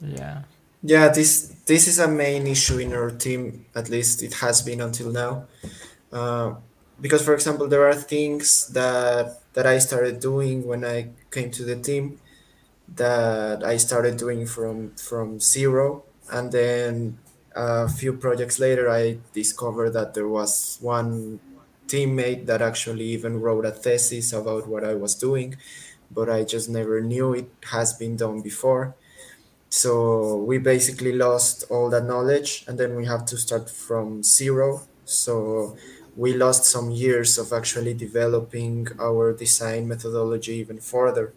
Yeah. 0.00 0.42
Yeah, 0.82 1.08
this 1.08 1.54
this 1.66 1.86
is 1.86 1.98
a 1.98 2.08
main 2.08 2.46
issue 2.46 2.78
in 2.78 2.92
our 2.94 3.10
team. 3.10 3.66
At 3.74 3.90
least 3.90 4.22
it 4.22 4.34
has 4.34 4.62
been 4.62 4.80
until 4.80 5.12
now. 5.12 5.44
Uh, 6.12 6.54
because, 7.00 7.22
for 7.22 7.34
example, 7.34 7.68
there 7.68 7.86
are 7.86 7.94
things 7.94 8.68
that 8.68 9.39
that 9.54 9.66
I 9.66 9.78
started 9.78 10.20
doing 10.20 10.66
when 10.66 10.84
I 10.84 11.10
came 11.30 11.50
to 11.52 11.64
the 11.64 11.76
team 11.76 12.18
that 12.96 13.64
I 13.64 13.76
started 13.76 14.16
doing 14.16 14.46
from 14.46 14.94
from 14.96 15.40
zero, 15.40 16.04
and 16.32 16.52
then 16.52 17.18
a 17.54 17.88
few 17.88 18.12
projects 18.14 18.58
later, 18.58 18.90
I 18.90 19.18
discovered 19.32 19.90
that 19.90 20.14
there 20.14 20.28
was 20.28 20.78
one 20.80 21.40
teammate 21.86 22.46
that 22.46 22.62
actually 22.62 23.06
even 23.06 23.40
wrote 23.40 23.66
a 23.66 23.72
thesis 23.72 24.32
about 24.32 24.68
what 24.68 24.84
I 24.84 24.94
was 24.94 25.14
doing, 25.14 25.56
but 26.10 26.30
I 26.30 26.44
just 26.44 26.68
never 26.68 27.00
knew 27.00 27.34
it 27.34 27.50
has 27.72 27.92
been 27.92 28.16
done 28.16 28.40
before. 28.42 28.94
So 29.68 30.36
we 30.36 30.58
basically 30.58 31.12
lost 31.12 31.64
all 31.70 31.90
that 31.90 32.04
knowledge 32.04 32.64
and 32.66 32.78
then 32.78 32.96
we 32.96 33.06
have 33.06 33.24
to 33.26 33.36
start 33.36 33.70
from 33.70 34.22
zero. 34.22 34.82
So 35.04 35.76
we 36.16 36.34
lost 36.34 36.64
some 36.64 36.90
years 36.90 37.38
of 37.38 37.52
actually 37.52 37.94
developing 37.94 38.86
our 39.00 39.32
design 39.32 39.88
methodology 39.88 40.54
even 40.54 40.78
further. 40.78 41.32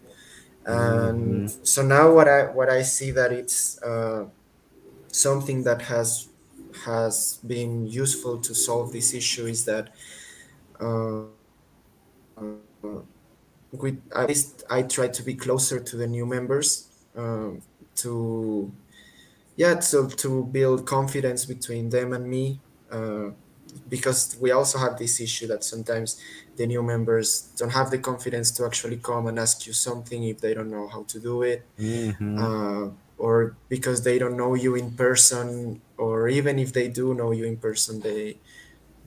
And 0.66 1.50
so 1.62 1.82
now 1.82 2.12
what 2.12 2.26
i 2.26 2.44
what 2.44 2.70
i 2.70 2.80
see 2.80 3.10
that 3.10 3.32
it's 3.32 3.82
uh, 3.82 4.24
something 5.08 5.62
that 5.64 5.82
has 5.82 6.28
has 6.84 7.38
been 7.46 7.86
useful 7.86 8.38
to 8.38 8.54
solve 8.54 8.92
this 8.92 9.14
issue 9.14 9.46
is 9.46 9.64
that 9.64 9.90
uh, 10.80 11.24
we 13.72 13.98
at 14.14 14.28
least 14.28 14.64
i 14.70 14.82
try 14.82 15.08
to 15.08 15.22
be 15.22 15.34
closer 15.34 15.78
to 15.80 15.96
the 15.96 16.06
new 16.06 16.26
members 16.26 16.88
um, 17.16 17.62
to 17.94 18.72
yeah 19.56 19.78
so 19.78 20.06
to 20.06 20.44
build 20.44 20.86
confidence 20.86 21.44
between 21.44 21.90
them 21.90 22.12
and 22.12 22.26
me 22.26 22.60
uh, 22.90 23.30
because 23.88 24.36
we 24.40 24.50
also 24.50 24.78
have 24.78 24.98
this 24.98 25.20
issue 25.20 25.46
that 25.48 25.64
sometimes 25.64 26.20
the 26.56 26.66
new 26.66 26.82
members 26.82 27.50
don't 27.56 27.72
have 27.72 27.90
the 27.90 27.98
confidence 27.98 28.50
to 28.52 28.64
actually 28.64 28.96
come 28.96 29.26
and 29.26 29.38
ask 29.38 29.66
you 29.66 29.72
something 29.72 30.24
if 30.24 30.40
they 30.40 30.54
don't 30.54 30.70
know 30.70 30.88
how 30.88 31.02
to 31.04 31.18
do 31.18 31.42
it. 31.42 31.66
Hmm 31.76 32.38
uh, 32.38 32.88
or 33.18 33.56
because 33.68 34.02
they 34.02 34.18
don't 34.18 34.36
know 34.36 34.54
you 34.54 34.74
in 34.74 34.90
person 34.92 35.80
or 35.96 36.28
even 36.28 36.58
if 36.58 36.72
they 36.72 36.88
do 36.88 37.14
know 37.14 37.30
you 37.30 37.44
in 37.44 37.56
person 37.56 38.00
they 38.00 38.36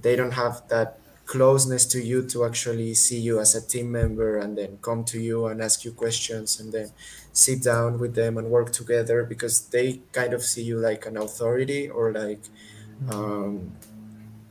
they 0.01 0.15
don't 0.15 0.31
have 0.33 0.67
that 0.69 0.99
closeness 1.25 1.85
to 1.85 2.01
you 2.01 2.25
to 2.25 2.45
actually 2.45 2.93
see 2.93 3.19
you 3.19 3.37
as 3.39 3.53
a 3.53 3.61
team 3.61 3.91
member 3.91 4.37
and 4.37 4.57
then 4.57 4.77
come 4.81 5.03
to 5.03 5.19
you 5.19 5.45
and 5.47 5.61
ask 5.61 5.83
you 5.83 5.91
questions 5.91 6.59
and 6.59 6.71
then 6.71 6.89
sit 7.33 7.61
down 7.61 7.99
with 7.99 8.15
them 8.15 8.37
and 8.37 8.49
work 8.49 8.71
together 8.71 9.23
because 9.23 9.67
they 9.67 9.99
kind 10.13 10.33
of 10.33 10.41
see 10.41 10.63
you 10.63 10.77
like 10.77 11.05
an 11.05 11.17
authority 11.17 11.89
or 11.89 12.13
like 12.13 12.39
um, 13.11 13.73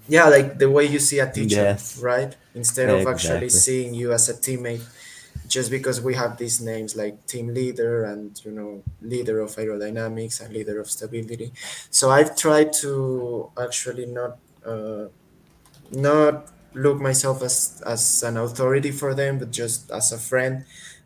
yeah 0.08 0.28
like 0.28 0.58
the 0.58 0.70
way 0.70 0.84
you 0.84 0.98
see 0.98 1.18
a 1.18 1.30
teacher 1.30 1.76
yes. 1.76 1.98
right? 1.98 2.36
Instead 2.54 2.88
of 2.88 3.06
actually 3.06 3.48
seeing 3.48 3.94
you 3.94 4.12
as 4.12 4.28
a 4.28 4.34
teammate 4.34 4.84
just 5.48 5.70
because 5.70 6.00
we 6.00 6.14
have 6.14 6.38
these 6.38 6.60
names 6.60 6.96
like 6.96 7.26
team 7.26 7.48
leader 7.48 8.04
and 8.04 8.40
you 8.44 8.50
know 8.50 8.82
leader 9.02 9.40
of 9.40 9.50
aerodynamics 9.56 10.40
and 10.40 10.52
leader 10.54 10.80
of 10.80 10.90
stability. 10.90 11.52
So 11.90 12.10
i've 12.10 12.36
tried 12.36 12.72
to 12.84 13.50
actually 13.58 14.06
not 14.06 14.38
uh, 14.64 15.06
not 15.92 16.50
look 16.74 17.00
myself 17.00 17.42
as 17.42 17.82
as 17.86 18.22
an 18.22 18.36
authority 18.36 18.90
for 18.90 19.14
them 19.14 19.38
but 19.38 19.50
just 19.50 19.90
as 19.90 20.12
a 20.12 20.18
friend 20.18 20.64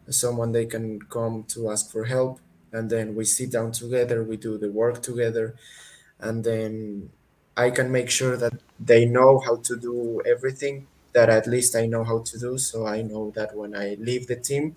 someone 0.08 0.52
they 0.52 0.66
can 0.66 1.00
come 1.02 1.44
to 1.44 1.70
ask 1.70 1.90
for 1.90 2.04
help. 2.04 2.40
And 2.72 2.90
then 2.90 3.14
we 3.14 3.24
sit 3.24 3.50
down 3.50 3.72
together 3.72 4.22
we 4.22 4.36
do 4.36 4.58
the 4.58 4.70
work 4.70 5.02
together 5.02 5.56
and 6.20 6.44
then 6.44 7.10
i 7.66 7.70
can 7.70 7.90
make 7.98 8.10
sure 8.10 8.36
that 8.36 8.54
they 8.90 9.04
know 9.16 9.32
how 9.46 9.56
to 9.68 9.74
do 9.76 10.20
everything 10.34 10.86
that 11.12 11.28
at 11.28 11.46
least 11.46 11.74
I 11.74 11.86
know 11.86 12.04
how 12.04 12.20
to 12.20 12.38
do. 12.38 12.56
So 12.56 12.86
I 12.86 13.02
know 13.02 13.32
that 13.34 13.56
when 13.56 13.74
I 13.74 13.96
leave 13.98 14.28
the 14.28 14.36
team, 14.36 14.76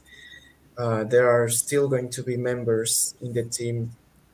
uh, 0.77 1.03
there 1.03 1.29
are 1.29 1.49
still 1.49 1.87
going 1.87 2.09
to 2.11 2.23
be 2.23 2.37
members 2.37 3.15
in 3.21 3.33
the 3.33 3.43
team 3.43 3.91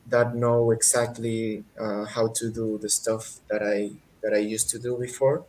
that 0.08 0.36
know 0.36 0.72
exactly 0.72 1.64
uh, 1.80 2.06
how 2.06 2.28
to 2.30 2.50
do 2.52 2.78
the 2.80 2.90
stuff 2.90 3.40
that 3.50 3.62
I 3.62 3.92
that 4.24 4.34
I 4.34 4.40
used 4.40 4.70
to 4.72 4.80
do 4.80 4.98
before. 4.98 5.46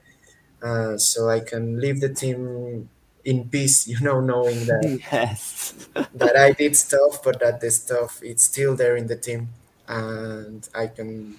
Uh, 0.62 0.98
so 0.98 1.28
I 1.30 1.40
can 1.40 1.80
leave 1.80 2.00
the 2.00 2.08
team 2.12 2.88
in 3.24 3.48
peace, 3.48 3.86
you 3.92 4.00
know, 4.00 4.20
knowing 4.20 4.66
that 4.66 5.00
yes. 5.12 5.74
that 6.14 6.36
I 6.36 6.52
did 6.52 6.76
stuff, 6.76 7.22
but 7.24 7.40
that 7.40 7.60
the 7.60 7.70
stuff 7.70 8.20
it's 8.22 8.44
still 8.44 8.76
there 8.76 8.96
in 8.96 9.06
the 9.06 9.16
team, 9.16 9.48
and 9.88 10.68
I 10.74 10.88
can, 10.88 11.38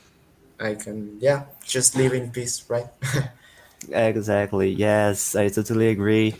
I 0.62 0.75
can, 0.75 1.18
yeah, 1.20 1.46
just 1.65 1.96
live 1.96 2.13
in 2.13 2.32
peace, 2.32 2.63
right? 2.70 2.88
Exactly. 3.89 4.72
Yes, 4.72 5.36
I 5.36 5.50
totally 5.50 5.89
agree. 5.89 6.36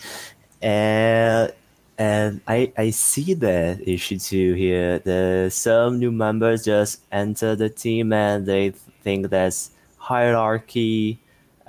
And 0.62 1.52
and 1.98 2.42
I 2.48 2.72
I 2.78 2.92
see 2.92 3.34
that 3.36 3.88
issue 3.88 4.20
too 4.20 4.54
here. 4.54 5.00
The 5.00 5.50
some 5.52 6.00
new 6.00 6.12
members 6.12 6.66
just 6.66 7.02
enter 7.12 7.56
the 7.56 7.70
team 7.70 8.14
and 8.14 8.46
they 8.46 8.72
think 9.04 9.30
that's 9.30 9.72
hierarchy. 9.98 11.20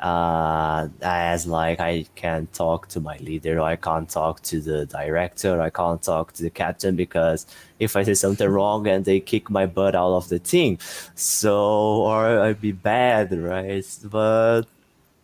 Uh, 0.02 0.88
as 1.00 1.46
like 1.46 1.78
I 1.78 2.04
can't 2.16 2.52
talk 2.52 2.88
to 2.88 3.00
my 3.00 3.16
leader, 3.18 3.60
I 3.60 3.76
can't 3.76 4.08
talk 4.10 4.42
to 4.42 4.60
the 4.60 4.84
director, 4.86 5.60
I 5.62 5.70
can't 5.70 6.02
talk 6.02 6.32
to 6.32 6.42
the 6.42 6.50
captain 6.50 6.96
because 6.96 7.46
if 7.78 7.94
I 7.94 8.02
say 8.02 8.14
something 8.14 8.48
wrong 8.48 8.88
and 8.88 9.04
they 9.04 9.20
kick 9.20 9.48
my 9.48 9.64
butt 9.66 9.94
out 9.94 10.16
of 10.16 10.28
the 10.28 10.40
team, 10.40 10.78
so 11.14 11.54
or 12.02 12.40
I'd 12.40 12.60
be 12.60 12.72
bad, 12.72 13.32
right? 13.32 13.86
But 14.04 14.62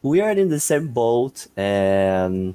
we 0.02 0.20
are 0.20 0.30
in 0.30 0.48
the 0.48 0.60
same 0.60 0.88
boat 0.88 1.48
and 1.56 2.54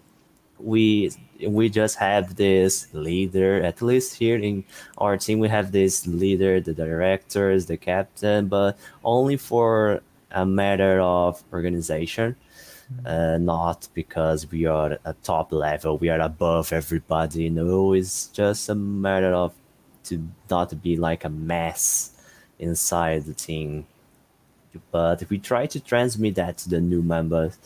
we 0.60 1.12
we 1.46 1.70
just 1.70 1.98
have 1.98 2.36
this 2.38 2.88
leader 2.94 3.62
at 3.62 3.82
least 3.82 4.16
here 4.16 4.38
in 4.38 4.64
our 4.98 5.18
team 5.18 5.40
we 5.40 5.50
have 5.50 5.74
this 5.74 6.08
leader 6.08 6.62
the 6.62 6.74
directors 6.74 7.66
the 7.66 7.76
captain 7.76 8.48
but 8.48 8.78
only 9.04 9.36
for 9.36 10.02
a 10.34 10.46
matter 10.46 11.00
of 11.00 11.44
organization 11.54 12.36
uh, 13.06 13.38
not 13.38 13.88
because 13.94 14.50
we 14.52 14.66
are 14.66 15.00
at 15.06 15.24
top 15.24 15.52
level 15.52 15.98
we 15.98 16.10
are 16.10 16.20
above 16.20 16.72
everybody. 16.72 17.50
No 17.50 17.94
it's 17.94 18.28
just 18.28 18.70
a 18.70 18.76
matter 18.76 19.34
of 19.34 19.54
to 20.06 20.28
not 20.50 20.82
be 20.82 20.98
like 20.98 21.24
a 21.24 21.30
mess 21.30 22.12
inside 22.60 23.26
the 23.26 23.34
team. 23.34 23.88
But 24.92 25.24
we 25.30 25.38
try 25.38 25.68
to 25.68 25.80
transmit 25.80 26.36
that 26.36 26.58
to 26.60 26.70
the 26.70 26.82
new 26.82 27.02
members 27.02 27.58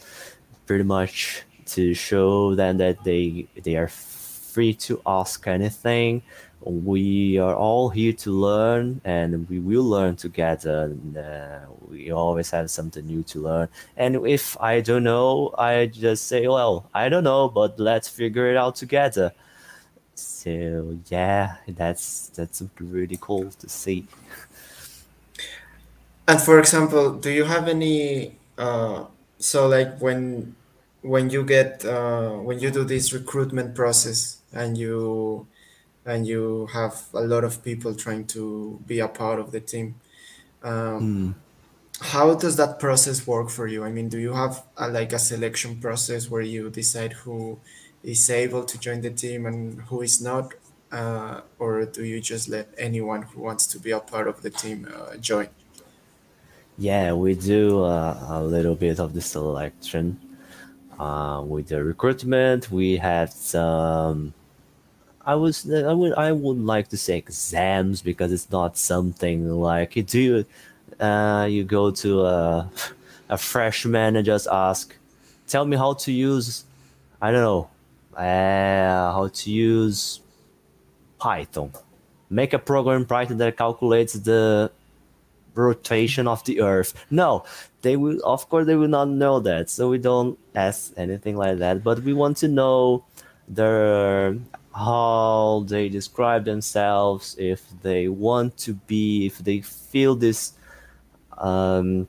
pretty 0.66 0.84
much 0.84 1.44
to 1.68 1.94
show 1.94 2.56
them 2.56 2.78
that 2.78 3.04
they 3.04 3.48
they 3.64 3.76
are 3.76 3.88
free 3.88 4.74
to 4.74 5.02
ask 5.06 5.48
anything 5.48 6.22
we 6.62 7.38
are 7.38 7.56
all 7.56 7.90
here 7.90 8.14
to 8.14 8.32
learn 8.32 9.02
and 9.06 9.48
we 9.50 9.60
will 9.60 9.84
learn 9.84 10.16
together. 10.16 10.84
And, 10.86 11.18
uh, 11.18 11.60
we 11.90 12.12
always 12.12 12.52
have 12.52 12.70
something 12.70 13.06
new 13.06 13.24
to 13.24 13.40
learn. 13.42 13.70
And 13.96 14.28
if 14.28 14.60
i 14.60 14.82
don't 14.82 15.04
know 15.04 15.54
i 15.58 15.86
just 15.86 16.28
say 16.28 16.48
well 16.48 16.90
i 16.94 17.10
don't 17.10 17.24
know 17.24 17.50
but 17.50 17.80
let's 17.80 18.10
figure 18.10 18.50
it 18.52 18.58
out 18.58 18.76
together. 18.76 19.32
So 20.16 20.98
yeah 21.10 21.58
that's 21.68 22.30
that's 22.30 22.64
really 22.80 23.18
cool 23.22 23.50
to 23.52 23.70
see. 23.70 24.08
And 26.28 26.42
for 26.42 26.60
example, 26.60 27.14
do 27.14 27.32
you 27.32 27.46
have 27.46 27.70
any 27.70 28.36
uh, 28.58 29.06
so 29.40 29.68
like 29.68 29.98
when 30.00 30.56
when 31.02 31.30
you 31.30 31.44
get 31.46 31.86
uh, 31.86 32.32
when 32.32 32.60
you 32.60 32.70
do 32.72 32.84
this 32.84 33.14
recruitment 33.14 33.76
process 33.76 34.42
and 34.52 34.78
you 34.78 35.48
and 36.08 36.28
you 36.28 36.67
have 36.74 36.96
a 37.13 37.22
lot 37.22 37.43
of 37.46 37.63
people 37.63 37.96
trying 37.96 38.26
to 38.28 38.80
be 38.88 39.00
a 39.00 39.10
part 39.10 39.39
of 39.39 39.52
the 39.52 39.62
team, 39.62 39.88
um, 40.63 41.00
Hmm. 41.00 41.32
how 42.02 42.36
does 42.36 42.56
that 42.58 42.80
process 42.80 43.28
work 43.28 43.50
for 43.50 43.67
you? 43.67 43.84
I 43.84 43.91
mean, 43.91 44.10
do 44.10 44.20
you 44.20 44.34
have 44.34 44.63
a, 44.78 44.88
like 44.89 45.13
a 45.13 45.20
selection 45.20 45.80
process 45.82 46.30
where 46.30 46.41
you 46.41 46.70
decide 46.70 47.13
who 47.13 47.60
is 48.04 48.30
able 48.30 48.63
to 48.65 48.80
join 48.80 49.02
the 49.02 49.12
team 49.12 49.46
and 49.46 49.82
who 49.89 50.02
is 50.04 50.22
not, 50.22 50.54
uh, 50.91 51.41
or 51.60 51.86
do 51.86 52.04
you 52.06 52.22
just 52.22 52.50
let 52.50 52.67
anyone 52.78 53.24
who 53.24 53.41
wants 53.41 53.67
to 53.67 53.80
be 53.80 53.91
a 53.91 54.00
part 54.00 54.28
of 54.28 54.41
the 54.43 54.52
team 54.52 54.88
uh, 54.93 55.17
join? 55.17 55.50
Yeah, 56.78 57.13
we 57.13 57.36
do 57.36 57.84
uh, 57.84 58.26
a 58.30 58.43
little 58.43 58.76
bit 58.76 59.00
of 59.00 59.13
the 59.13 59.22
selection. 59.22 60.20
Uh, 61.00 61.43
with 61.46 61.70
the 61.70 61.84
recruitment, 61.84 62.72
we 62.72 62.98
have 62.98 63.32
some. 63.34 64.34
I 65.28 65.36
was 65.36 65.70
I 65.70 65.92
would 65.92 66.13
I 66.13 66.32
would 66.32 66.58
like 66.58 66.88
to 66.88 66.98
say 66.98 67.18
exams 67.18 68.02
because 68.02 68.32
it's 68.32 68.50
not 68.50 68.78
something 68.78 69.52
like 69.52 69.98
you 69.98 70.04
do. 70.04 70.46
Uh, 71.02 71.46
you 71.50 71.66
go 71.66 71.92
to 71.92 72.22
a 72.26 72.72
a 73.30 73.38
freshman 73.38 74.16
and 74.16 74.26
just 74.26 74.48
ask, 74.48 74.96
tell 75.46 75.66
me 75.66 75.76
how 75.76 75.94
to 76.06 76.13
use. 76.13 76.63
I 77.22 77.32
don't 77.32 77.42
know, 77.42 77.70
uh, 78.16 79.12
how 79.12 79.28
to 79.28 79.52
use 79.52 80.22
Python. 81.20 81.74
Make 82.30 82.54
a 82.54 82.60
program 82.60 83.06
Python 83.06 83.38
that 83.40 83.58
calculates 83.58 84.13
the 84.13 84.72
rotation 85.56 86.28
of 86.28 86.44
the 86.44 86.62
earth 86.62 86.94
no 87.10 87.44
they 87.82 87.98
will 87.98 88.20
of 88.24 88.48
course 88.48 88.68
they 88.68 88.76
will 88.76 88.88
not 88.88 89.08
know 89.08 89.40
that 89.40 89.72
so 89.72 89.90
we 89.90 89.98
don't 89.98 90.38
ask 90.54 90.94
anything 90.98 91.36
like 91.36 91.58
that 91.58 91.84
but 91.84 91.98
we 92.04 92.13
want 92.13 92.38
to 92.38 92.48
know 92.48 93.04
their 93.48 94.38
how 94.78 95.66
they 95.68 95.90
describe 95.90 96.46
themselves 96.46 97.36
if 97.40 97.63
they 97.82 98.08
want 98.08 98.56
to 98.56 98.76
be 98.86 99.26
if 99.26 99.40
they 99.40 99.60
feel 99.60 100.16
this 100.16 100.54
um 101.40 102.08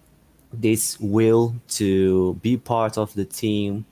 this 0.53 0.99
will 1.01 1.55
to 1.69 2.35
be 2.43 2.57
part 2.57 2.97
of 2.97 3.13
the 3.15 3.25
team. 3.25 3.85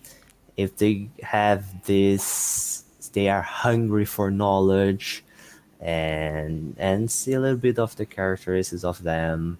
If 0.56 0.76
they 0.76 1.08
have 1.22 1.84
this 1.84 2.84
they 3.12 3.28
are 3.30 3.42
hungry 3.42 4.04
for 4.04 4.30
knowledge 4.30 5.24
and 5.80 6.74
and 6.78 7.10
see 7.10 7.32
a 7.32 7.40
little 7.40 7.58
bit 7.58 7.78
of 7.78 7.96
the 7.96 8.06
characteristics 8.06 8.84
of 8.84 9.02
them. 9.02 9.58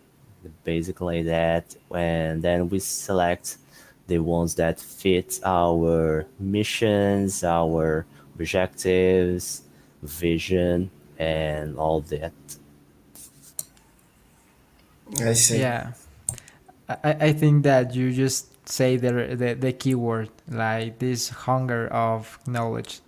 Basically 0.63 1.23
that 1.23 1.75
and 1.95 2.43
then 2.43 2.69
we 2.69 2.81
select 2.81 3.57
the 4.09 4.19
ones 4.19 4.55
that 4.55 4.79
fit 4.79 5.41
our 5.45 6.27
missions 6.39 7.43
our 7.43 8.07
objectives 8.39 9.63
vision 10.03 10.91
and 11.19 11.77
all 11.77 12.01
that 12.01 12.33
I 15.21 15.33
see. 15.35 15.61
Yeah, 15.61 15.93
I, 16.89 17.17
I 17.29 17.33
think 17.33 17.65
that 17.65 17.95
you 17.95 18.13
just 18.13 18.69
say 18.69 18.97
the, 18.97 19.37
the 19.37 19.55
the 19.55 19.73
keyword 19.73 20.31
like 20.49 20.99
this 20.99 21.29
hunger 21.29 21.89
of 21.89 22.39
knowledge. 22.47 23.01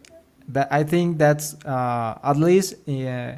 That 0.49 0.69
I 0.71 0.85
think 0.85 1.19
that's 1.19 1.55
uh, 1.65 2.19
at 2.23 2.37
least 2.37 2.75
uh, 2.89 3.33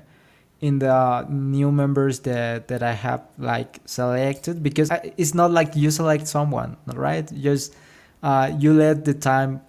in 0.60 0.78
the 0.78 1.26
new 1.28 1.72
members 1.72 2.20
that 2.20 2.68
that 2.68 2.82
I 2.82 2.92
have 2.92 3.22
like 3.38 3.80
selected 3.86 4.62
because 4.62 4.90
I, 4.90 5.12
it's 5.16 5.34
not 5.34 5.50
like 5.50 5.74
you 5.74 5.90
select 5.90 6.26
someone, 6.28 6.76
right? 6.86 7.26
Just 7.40 7.74
uh, 8.22 8.52
you 8.58 8.74
let 8.74 9.04
the 9.04 9.14
time 9.14 9.62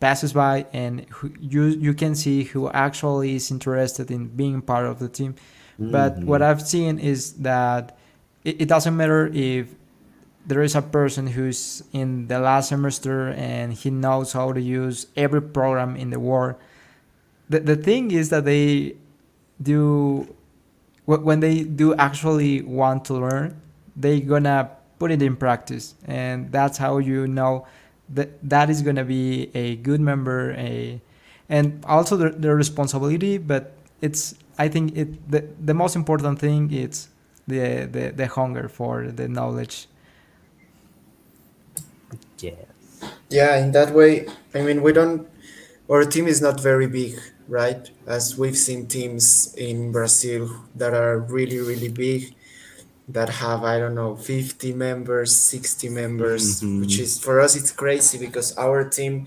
passes 0.00 0.32
by 0.32 0.66
and 0.72 1.06
who, 1.10 1.30
you 1.38 1.64
you 1.64 1.94
can 1.94 2.14
see 2.14 2.44
who 2.44 2.70
actually 2.70 3.36
is 3.36 3.50
interested 3.50 4.10
in 4.10 4.26
being 4.26 4.60
part 4.62 4.86
of 4.86 4.98
the 4.98 5.08
team. 5.08 5.34
But 5.78 6.16
mm-hmm. 6.16 6.26
what. 6.26 6.42
I've 6.42 6.60
seen 6.60 6.98
is 6.98 7.34
that 7.40 7.96
it, 8.44 8.62
it 8.62 8.68
doesn't 8.68 8.94
matter 8.96 9.30
if 9.32 9.74
there 10.46 10.62
is 10.62 10.74
a 10.74 10.82
person 10.82 11.26
who's 11.26 11.82
in 11.92 12.28
the 12.28 12.38
last 12.38 12.68
semester 12.68 13.28
and 13.28 13.72
he 13.72 13.90
knows 13.90 14.32
how 14.32 14.52
to 14.52 14.60
use 14.60 15.06
every 15.16 15.40
program 15.40 15.96
in 15.96 16.10
the 16.10 16.20
world. 16.20 16.56
The, 17.48 17.60
the 17.60 17.76
thing 17.76 18.10
is 18.10 18.28
that 18.28 18.44
they 18.44 18.96
do 19.60 20.28
when 21.04 21.40
they 21.40 21.64
do 21.64 21.94
actually 21.94 22.62
want 22.62 23.04
to 23.06 23.14
learn, 23.14 23.60
they're 23.96 24.20
gonna 24.20 24.70
put 24.98 25.10
it 25.10 25.22
in 25.22 25.36
practice, 25.36 25.94
and 26.06 26.52
that's 26.52 26.78
how 26.78 26.98
you 26.98 27.26
know 27.26 27.66
that 28.14 28.30
that 28.48 28.70
is 28.70 28.82
gonna 28.82 29.04
be 29.04 29.50
a 29.54 29.76
good 29.76 30.00
member, 30.00 30.52
a 30.52 31.00
and 31.48 31.84
also 31.86 32.16
the, 32.16 32.30
the 32.30 32.54
responsibility. 32.54 33.38
But 33.38 33.72
it's 34.00 34.34
I 34.58 34.68
think 34.68 34.96
it 34.96 35.30
the, 35.30 35.46
the 35.60 35.74
most 35.74 35.96
important 35.96 36.38
thing 36.38 36.72
is 36.72 37.08
the, 37.46 37.86
the 37.90 38.12
the 38.14 38.26
hunger 38.26 38.68
for 38.68 39.08
the 39.10 39.28
knowledge. 39.28 39.88
yeah 42.38 42.64
Yeah, 43.30 43.56
in 43.58 43.72
that 43.72 43.94
way, 43.94 44.26
I 44.54 44.62
mean, 44.62 44.82
we 44.82 44.92
don't, 44.92 45.28
our 45.90 46.04
team 46.04 46.26
is 46.28 46.40
not 46.42 46.60
very 46.60 46.86
big, 46.86 47.18
right? 47.48 47.90
As 48.06 48.38
we've 48.38 48.56
seen 48.56 48.86
teams 48.86 49.54
in 49.56 49.92
Brazil 49.92 50.50
that 50.76 50.94
are 50.94 51.18
really, 51.18 51.58
really 51.58 51.88
big, 51.90 52.34
that 53.12 53.28
have 53.42 53.64
I 53.64 53.78
don't 53.78 53.94
know 53.94 54.16
50 54.16 54.72
members, 54.72 55.34
60 55.36 55.88
members, 55.88 56.62
which 56.62 56.96
Mhm. 56.98 57.00
is 57.04 57.18
for 57.18 57.40
us 57.40 57.56
it's 57.56 57.72
crazy 57.72 58.18
because 58.18 58.56
our 58.56 58.84
team, 58.88 59.26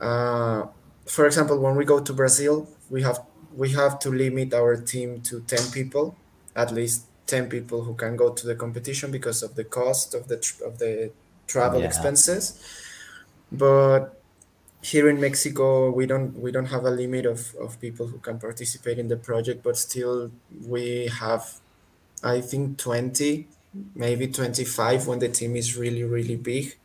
uh, 0.00 0.66
for 1.06 1.26
example, 1.26 1.58
when 1.58 1.76
we 1.76 1.84
go 1.84 2.00
to 2.00 2.12
Brazil, 2.12 2.68
we 2.90 3.02
have 3.02 3.18
we 3.56 3.70
have 3.70 3.98
to 3.98 4.10
limit 4.10 4.54
our 4.54 4.76
team 4.76 5.20
to 5.22 5.40
10 5.40 5.70
people, 5.72 6.14
at 6.54 6.70
least 6.72 7.02
10 7.26 7.48
people 7.48 7.82
who 7.84 7.94
can 7.94 8.14
go 8.16 8.30
to 8.32 8.46
the 8.46 8.54
competition 8.54 9.10
because 9.10 9.42
of 9.42 9.54
the 9.56 9.64
cost 9.64 10.14
of 10.14 10.28
the 10.28 10.36
tr- 10.36 10.62
of 10.64 10.78
the 10.78 11.10
travel 11.48 11.80
Yeah. 11.80 11.86
expenses. 11.86 12.54
But 13.50 14.20
here 14.82 15.08
in 15.10 15.20
Mexico, 15.20 15.90
we 15.90 16.06
don't 16.06 16.38
we 16.44 16.50
don't 16.52 16.66
have 16.76 16.84
a 16.84 16.90
limit 16.90 17.26
of, 17.26 17.54
of 17.60 17.78
people 17.80 18.06
who 18.06 18.18
can 18.18 18.38
participate 18.38 18.98
in 18.98 19.08
the 19.08 19.16
project, 19.16 19.62
but 19.62 19.76
still 19.76 20.30
we 20.74 21.10
have 21.22 21.42
I 22.22 22.40
think 22.40 22.78
20, 22.78 23.48
maybe 23.94 24.28
25 24.28 25.06
when 25.06 25.18
the 25.20 25.28
team 25.28 25.56
is 25.56 25.76
really, 25.76 26.04
really 26.04 26.36
big. 26.36 26.76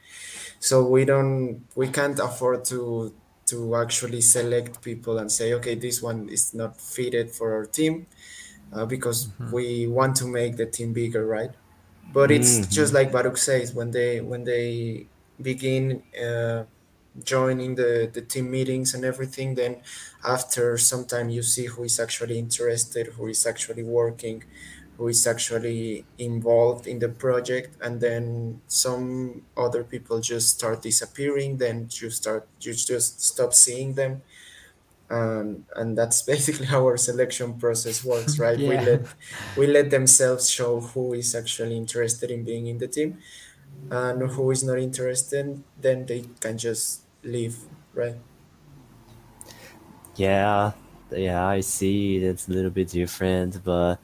So 0.59 0.85
we 0.85 1.05
don't, 1.05 1.65
we 1.75 1.87
can't 1.89 2.19
afford 2.19 2.65
to 2.65 3.13
to 3.47 3.75
actually 3.75 4.21
select 4.21 4.81
people 4.81 5.19
and 5.19 5.31
say, 5.31 5.53
okay, 5.53 5.75
this 5.75 6.01
one 6.01 6.29
is 6.29 6.53
not 6.53 6.81
fitted 6.81 7.29
for 7.31 7.53
our 7.53 7.65
team 7.65 8.07
uh, 8.73 8.85
because 8.85 9.29
we 9.51 9.87
want 9.87 10.15
to 10.17 10.25
make 10.27 10.57
the 10.57 10.65
team 10.65 10.93
bigger, 10.93 11.25
right? 11.25 11.51
But 12.13 12.31
it's 12.31 12.67
just 12.67 12.91
Mhm. 12.91 12.95
like 12.95 13.11
Baruch 13.11 13.37
says, 13.37 13.73
when 13.73 13.91
they 13.91 14.21
when 14.21 14.43
they 14.45 15.07
begin 15.41 16.03
uh, 16.27 16.63
joining 17.23 17.75
the 17.75 18.09
the 18.13 18.21
team 18.21 18.51
meetings 18.51 18.93
and 18.95 19.03
everything, 19.05 19.55
then 19.55 19.81
after 20.23 20.77
some 20.77 21.05
time 21.05 21.29
you 21.29 21.43
see 21.43 21.65
who 21.65 21.83
is 21.83 21.99
actually 21.99 22.37
interested, 22.39 23.07
who 23.17 23.27
is 23.27 23.45
actually 23.45 23.83
working, 23.83 24.43
who 24.97 25.07
is 25.09 25.27
actually 25.27 26.05
involved 26.17 26.87
in 26.87 26.99
the 26.99 27.09
project 27.09 27.75
and 27.81 27.99
then 28.01 28.61
some 28.67 29.45
other 29.57 29.83
people 29.83 30.19
just 30.21 30.49
start 30.57 30.81
disappearing 30.81 31.57
then 31.57 31.87
you 32.01 32.09
start 32.09 32.47
you 32.61 32.73
just 32.73 33.21
stop 33.21 33.53
seeing 33.53 33.95
them. 33.95 34.23
And 35.09 35.65
and 35.75 35.97
that's 35.97 36.21
basically 36.33 36.65
how 36.67 36.81
our 36.85 36.97
selection 36.97 37.59
process 37.59 38.03
works 38.03 38.39
right? 38.45 38.61
We 38.61 38.77
let 38.77 39.05
we 39.55 39.67
let 39.67 39.89
themselves 39.91 40.49
show 40.49 40.81
who 40.81 41.13
is 41.13 41.35
actually 41.35 41.77
interested 41.77 42.31
in 42.31 42.43
being 42.45 42.67
in 42.67 42.79
the 42.79 42.87
team 42.87 43.19
and 43.91 44.31
who 44.31 44.51
is 44.51 44.63
not 44.63 44.79
interested 44.79 45.63
then 45.77 46.05
they 46.07 46.25
can 46.41 46.57
just 46.57 47.03
leave 47.23 47.57
right? 47.93 48.17
Yeah, 50.15 50.73
yeah, 51.15 51.45
I 51.45 51.61
see. 51.61 52.17
It's 52.17 52.47
a 52.47 52.51
little 52.51 52.71
bit 52.71 52.89
different, 52.89 53.63
but 53.63 53.97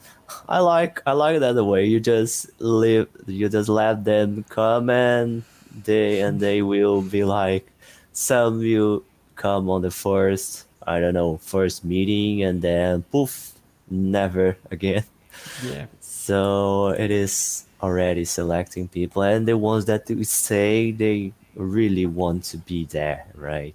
I 0.47 0.59
like 0.59 1.01
I 1.05 1.11
like 1.13 1.39
that 1.39 1.53
the 1.53 1.65
way 1.65 1.85
you 1.85 1.99
just 1.99 2.49
live. 2.59 3.07
You 3.27 3.49
just 3.49 3.69
let 3.69 4.03
them 4.03 4.45
come 4.49 4.89
and 4.89 5.43
they 5.83 6.21
and 6.21 6.39
they 6.39 6.61
will 6.61 7.01
be 7.01 7.23
like, 7.23 7.71
some 8.13 8.59
will 8.59 9.03
come 9.35 9.69
on 9.69 9.81
the 9.81 9.91
first 9.91 10.65
I 10.85 10.99
don't 10.99 11.13
know 11.13 11.37
first 11.37 11.85
meeting 11.85 12.43
and 12.43 12.61
then 12.61 13.03
poof, 13.11 13.53
never 13.89 14.57
again. 14.71 15.03
Yeah. 15.63 15.85
So 15.99 16.89
it 16.89 17.11
is 17.11 17.65
already 17.81 18.25
selecting 18.25 18.87
people, 18.87 19.23
and 19.23 19.47
the 19.47 19.57
ones 19.57 19.85
that 19.85 20.07
say 20.25 20.91
they 20.91 21.33
really 21.55 22.05
want 22.05 22.43
to 22.45 22.57
be 22.57 22.85
there, 22.85 23.25
right? 23.35 23.73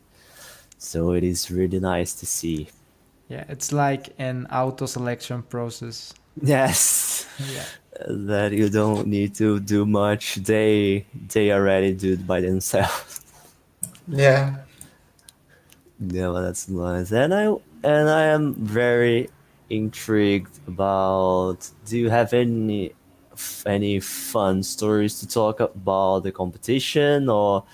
So 0.78 1.12
it 1.12 1.24
is 1.24 1.50
really 1.50 1.80
nice 1.80 2.14
to 2.20 2.26
see. 2.26 2.68
Yeah. 3.28 3.44
It's 3.48 3.72
like 3.72 4.14
an 4.18 4.46
auto 4.50 4.86
selection 4.86 5.42
process. 5.42 6.14
Yes, 6.40 7.26
Yeah. 7.38 7.66
that 8.08 8.52
you 8.52 8.68
don't 8.68 9.06
need 9.06 9.34
to 9.36 9.60
do 9.60 9.86
much. 9.86 10.36
They 10.36 11.06
they 11.14 11.52
already 11.52 11.94
do 11.94 12.14
it 12.14 12.26
by 12.26 12.40
themselves. 12.40 13.22
yeah 14.08 14.56
Yeah, 15.98 16.28
well, 16.30 16.42
that's 16.42 16.68
nice. 16.68 17.12
And 17.12 17.32
I 17.34 17.46
and 17.82 18.08
I 18.10 18.24
am 18.24 18.54
very 18.54 19.30
intrigued 19.70 20.58
about. 20.68 21.70
Do 21.86 21.98
you 21.98 22.10
have 22.10 22.32
any 22.34 22.92
any 23.66 24.00
fun 24.00 24.62
stories 24.62 25.20
to 25.20 25.28
talk 25.28 25.60
about 25.60 26.20
the 26.24 26.32
competition 26.32 27.28
or 27.30 27.64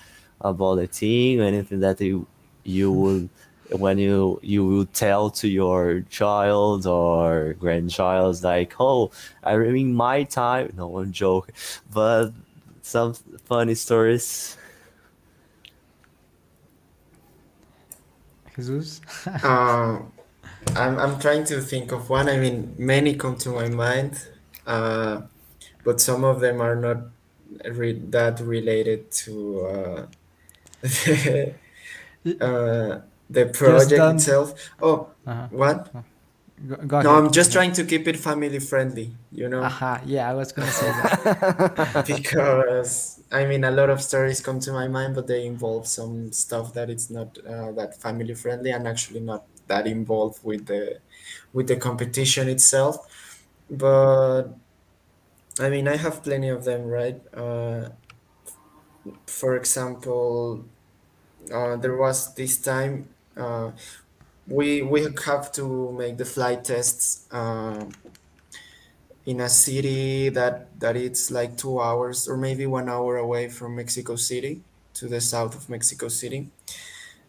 about 0.41 0.75
the 0.75 0.87
team? 0.87 1.41
Or 1.41 1.43
anything 1.45 1.79
that 1.81 1.99
you 2.01 2.27
you 2.63 2.91
would 2.91 3.29
when 3.71 3.97
you 3.97 4.39
you 4.43 4.65
will 4.65 4.85
tell 4.85 5.29
to 5.31 5.47
your 5.47 6.01
child 6.09 6.85
or 6.85 7.55
grandchild 7.59 8.43
like, 8.43 8.73
oh, 8.79 9.11
I 9.43 9.53
remember 9.53 9.95
my 9.95 10.23
time. 10.23 10.73
No, 10.77 10.97
I'm 10.97 11.11
joking, 11.11 11.55
but 11.91 12.31
some 12.81 13.13
funny 13.45 13.75
stories. 13.75 14.57
Jesus. 18.55 19.01
uh, 19.43 19.99
I'm, 20.75 20.99
I'm 20.99 21.19
trying 21.19 21.43
to 21.45 21.61
think 21.61 21.91
of 21.91 22.09
one 22.09 22.29
i 22.29 22.37
mean 22.37 22.75
many 22.77 23.15
come 23.15 23.35
to 23.37 23.49
my 23.49 23.69
mind 23.69 24.27
uh, 24.65 25.21
but 25.83 25.99
some 25.99 26.23
of 26.23 26.39
them 26.39 26.61
are 26.61 26.75
not 26.75 26.97
re- 27.65 28.01
that 28.09 28.39
related 28.39 29.11
to 29.11 29.65
uh, 29.65 30.05
uh, 32.43 33.01
the 33.29 33.45
project 33.47 34.15
itself. 34.15 34.53
Oh, 34.81 35.09
Uh-huh. 35.25 35.47
what? 35.51 35.91
Go, 36.67 36.75
go 36.77 37.01
No. 37.01 37.09
I'm 37.17 37.31
just 37.31 37.51
trying 37.51 37.73
to 37.73 37.83
keep 37.83 38.07
it 38.07 38.17
family 38.17 38.59
friendly, 38.59 39.11
you 39.31 39.49
know. 39.49 39.63
Aha. 39.63 40.01
Yeah, 40.05 40.29
I 40.29 40.33
was 40.33 40.51
gonna 40.51 40.71
say 40.71 40.85
that. 40.85 42.03
because 42.07 43.19
I 43.31 43.45
mean, 43.45 43.63
a 43.63 43.71
lot 43.71 43.89
of 43.89 44.01
stories 44.01 44.39
come 44.39 44.59
to 44.61 44.71
my 44.71 44.87
mind, 44.87 45.15
but 45.15 45.27
they 45.27 45.45
involve 45.45 45.87
some 45.87 46.31
stuff 46.31 46.73
that 46.73 46.89
it's 46.89 47.09
not 47.09 47.37
uh, 47.45 47.71
that 47.73 47.99
family 47.99 48.33
friendly 48.35 48.71
and 48.71 48.87
actually 48.87 49.19
not 49.19 49.43
that 49.67 49.87
involved 49.87 50.39
with 50.43 50.67
the 50.67 50.99
with 51.51 51.67
the 51.67 51.75
competition 51.75 52.47
itself. 52.47 52.97
But 53.69 54.43
I 55.59 55.69
mean, 55.69 55.87
I 55.87 55.97
have 55.97 56.23
plenty 56.23 56.49
of 56.49 56.63
them, 56.65 56.85
right? 56.87 57.19
Uh, 57.33 57.89
for 59.27 59.55
example, 59.55 60.65
uh, 61.51 61.75
there 61.75 61.95
was 61.97 62.33
this 62.35 62.57
time 62.57 63.09
uh, 63.37 63.71
we 64.47 64.81
we 64.81 65.07
have 65.25 65.51
to 65.53 65.91
make 65.93 66.17
the 66.17 66.25
flight 66.25 66.63
tests 66.65 67.27
uh, 67.31 67.85
in 69.25 69.39
a 69.39 69.49
city 69.49 70.29
that 70.29 70.77
that 70.79 70.95
it's 70.97 71.31
like 71.31 71.55
two 71.57 71.79
hours 71.79 72.27
or 72.27 72.37
maybe 72.37 72.65
one 72.65 72.89
hour 72.89 73.17
away 73.17 73.49
from 73.49 73.75
Mexico 73.75 74.15
City 74.15 74.65
to 74.93 75.07
the 75.07 75.21
south 75.21 75.55
of 75.55 75.69
Mexico 75.69 76.07
City. 76.09 76.51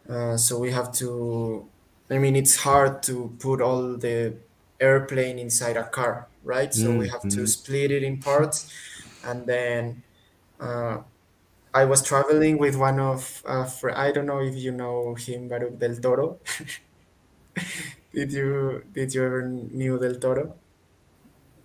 Uh, 0.08 0.36
so 0.36 0.58
we 0.58 0.72
have 0.72 0.92
to. 0.94 1.72
I 2.10 2.18
mean, 2.18 2.36
it's 2.36 2.56
hard 2.58 3.02
to 3.04 3.36
put 3.40 3.60
all 3.62 3.96
the 3.98 4.44
airplane 4.80 5.38
inside 5.38 5.76
a 5.76 5.88
car, 5.88 6.32
right? 6.42 6.74
So 6.74 6.96
we 6.96 7.08
have 7.08 7.28
to 7.30 7.46
Mhm. 7.46 7.48
split 7.48 7.90
it 7.92 8.02
in 8.04 8.20
parts, 8.20 8.70
and 9.22 9.46
then 9.48 10.04
uh, 10.60 11.04
I 11.74 11.84
was 11.84 12.02
traveling 12.02 12.56
with 12.58 12.76
one 12.76 12.98
of 13.00 13.42
uh, 13.46 13.64
fr- 13.66 13.90
I 13.94 14.12
don't 14.12 14.26
know 14.26 14.40
if 14.40 14.54
you 14.56 14.72
know 14.72 15.14
him, 15.14 15.48
Baruch 15.48 15.78
del 15.78 15.96
Toro. 15.96 16.38
did 18.14 18.32
you 18.32 18.82
did 18.92 19.14
you 19.14 19.22
ever 19.24 19.42
knew 19.48 19.98
del 19.98 20.16
Toro? 20.18 20.54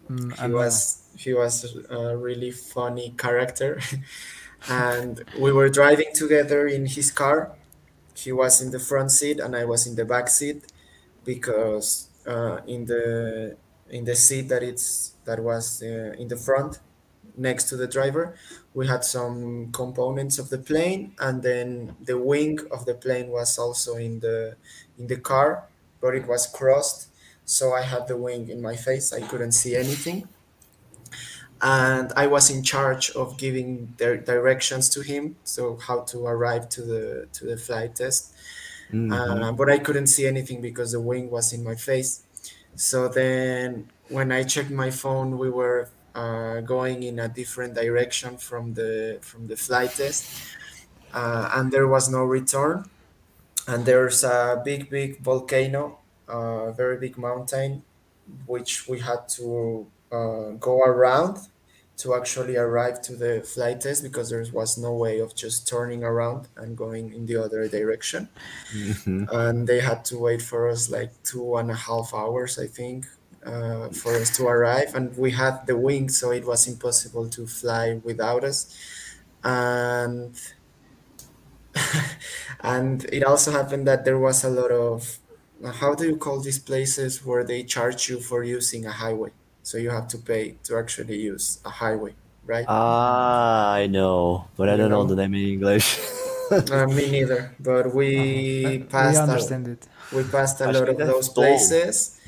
Mm, 0.10 0.34
He 0.38 0.43
and 0.43 0.54
uh, 0.54 0.58
was 0.58 1.04
he 1.17 1.34
was 1.34 1.76
a 1.89 2.17
really 2.17 2.52
funny 2.52 3.13
character, 3.17 3.80
and 4.69 5.24
we 5.39 5.52
were 5.52 5.69
driving 5.69 6.12
together 6.13 6.67
in 6.67 6.86
his 6.88 7.12
car. 7.12 7.54
He 8.15 8.32
was 8.32 8.62
in 8.62 8.72
the 8.72 8.80
front 8.80 9.12
seat 9.12 9.39
and 9.39 9.56
I 9.56 9.65
was 9.65 9.88
in 9.88 9.95
the 9.95 10.06
back 10.06 10.30
seat 10.30 10.63
because 11.26 12.10
uh, 12.28 12.60
in 12.67 12.86
the 12.86 13.58
in 13.89 14.06
the 14.06 14.15
seat 14.15 14.50
that 14.50 14.63
it's 14.63 15.13
that 15.26 15.39
was 15.43 15.84
uh, 15.84 16.13
in 16.19 16.28
the 16.30 16.38
front 16.38 16.80
next 17.38 17.65
to 17.70 17.76
the 17.76 17.88
driver 17.88 18.36
we 18.74 18.88
had 18.88 19.04
some 19.04 19.72
components 19.72 20.38
of 20.39 20.50
the 20.50 20.58
plane 20.58 21.13
and 21.20 21.44
then 21.44 21.96
the 22.02 22.18
wing 22.18 22.60
of 22.72 22.86
the 22.86 22.94
plane 22.94 23.30
was 23.30 23.58
also 23.58 23.96
in 23.96 24.20
the 24.20 24.56
in 24.98 25.08
the 25.08 25.18
car 25.18 25.68
but 26.02 26.15
it 26.15 26.28
was 26.28 26.48
crossed 26.48 27.10
so 27.46 27.74
i 27.74 27.82
had 27.82 28.08
the 28.08 28.15
wing 28.18 28.48
in 28.50 28.62
my 28.62 28.76
face. 28.76 29.12
I 29.12 29.22
couldn't 29.22 29.54
see 29.54 29.76
anything. 29.76 30.28
And 31.62 32.13
i 32.15 32.26
was 32.28 32.50
in 32.50 32.63
charge 32.63 33.10
of 33.12 33.38
giving 33.38 33.94
their 33.98 34.15
directions 34.18 34.88
to 34.89 35.02
him 35.02 35.36
so 35.44 35.76
how 35.78 36.02
to 36.12 36.26
arrive 36.26 36.70
to 36.70 36.82
the 36.82 37.28
to 37.34 37.46
the 37.46 37.58
flight 37.58 37.96
test. 37.96 38.34
Mhm. 38.92 39.12
uh, 39.13 39.52
but 39.54 39.70
i 39.70 39.78
couldn't 39.80 40.08
see 40.08 40.26
anything 40.28 40.62
because 40.62 40.92
the 40.94 41.02
wing 41.02 41.30
was 41.32 41.54
in 41.54 41.63
my 41.63 41.76
face. 41.76 42.24
So 42.76 43.08
then 43.10 43.89
when 44.10 44.32
I 44.32 44.44
checked 44.44 44.72
my 44.72 44.92
phone, 44.92 45.38
we 45.38 45.50
were 45.50 45.89
uh, 46.15 46.62
going 46.62 47.04
in 47.04 47.19
a 47.19 47.28
different 47.28 47.76
direction 47.76 48.38
from 48.38 48.74
the 48.74 49.19
from 49.22 49.48
the 49.48 49.56
flight 49.56 49.91
test, 49.91 50.26
uh, 51.13 51.52
and 51.56 51.72
there 51.72 51.88
was 51.88 52.10
no 52.10 52.24
return. 52.24 52.86
And 53.67 53.86
there's 53.86 54.24
a 54.24 54.62
big, 54.65 54.89
big 54.89 55.22
volcano, 55.22 56.00
a 56.28 56.72
very 56.72 56.98
big 56.98 57.17
mountain, 57.17 57.84
which 58.48 58.88
we 58.88 59.00
had 59.00 59.28
to 59.38 59.86
uh, 60.12 60.52
go 60.60 60.82
around 60.82 61.38
to 61.98 62.15
actually 62.15 62.56
arrive 62.56 63.02
to 63.02 63.15
the 63.15 63.41
flight 63.41 63.82
test 63.82 64.02
because 64.04 64.30
there 64.30 64.43
was 64.54 64.78
no 64.78 64.93
way 64.93 65.19
of 65.19 65.36
just 65.36 65.67
turning 65.67 66.04
around 66.04 66.48
and 66.56 66.78
going 66.78 67.13
in 67.13 67.26
the 67.26 67.36
other 67.36 67.67
direction. 67.67 68.30
Mhm. 68.74 69.28
And 69.32 69.67
they 69.67 69.82
had 69.82 70.06
to 70.06 70.17
wait 70.17 70.41
for 70.41 70.69
us 70.69 70.89
like 70.89 71.12
two 71.24 71.58
and 71.58 71.69
a 71.69 71.76
half 71.76 72.13
hours, 72.13 72.58
I 72.58 72.67
think, 72.67 73.06
uh, 73.45 73.89
for 73.89 74.15
us 74.21 74.30
to 74.38 74.47
arrive. 74.47 74.93
And 74.95 75.15
we 75.17 75.32
had 75.32 75.65
the 75.67 75.78
wing, 75.78 76.10
so 76.10 76.32
it 76.32 76.45
was 76.45 76.67
impossible 76.67 77.30
to 77.32 77.47
fly 77.47 78.02
without 78.04 78.43
us. 78.43 78.75
And 79.43 80.36
and 82.62 83.06
it 83.06 83.23
also 83.23 83.52
happened 83.52 83.88
that 83.88 84.06
there 84.06 84.17
was 84.19 84.43
a 84.43 84.49
lot 84.49 84.71
of 84.71 85.19
how 85.82 85.93
do 85.93 86.06
you 86.08 86.17
call 86.17 86.39
these 86.41 86.60
places 86.60 87.25
where 87.25 87.43
they 87.43 87.63
charge 87.63 88.10
you 88.10 88.19
for 88.19 88.43
using 88.43 88.86
a 88.86 88.91
highway? 88.91 89.32
So 89.62 89.78
you 89.78 89.89
have 89.89 90.08
to 90.10 90.17
pay 90.17 90.54
to 90.63 90.78
actually 90.78 91.17
use 91.17 91.62
a 91.65 91.69
highway, 91.69 92.15
right? 92.45 92.69
Ah, 92.69 93.73
I 93.73 93.88
know, 93.88 94.47
but 94.56 94.69
I 94.69 94.75
You 94.75 94.78
don't 94.78 94.91
know 94.91 95.04
know? 95.04 95.06
the 95.06 95.15
name 95.15 95.34
in 95.34 95.45
English. 95.56 95.99
Uh, 96.69 96.86
me 96.88 97.10
neither, 97.10 97.56
but 97.60 97.93
we 97.95 98.80
we 98.97 99.15
passed 99.15 99.28
a, 99.28 99.39
understand 99.39 99.67
it. 99.67 99.88
we 100.12 100.23
passed 100.23 100.62
a 100.62 100.67
lot 100.67 100.89
of 100.89 101.06
those 101.06 101.30
toll. 101.34 101.34
places 101.34 102.19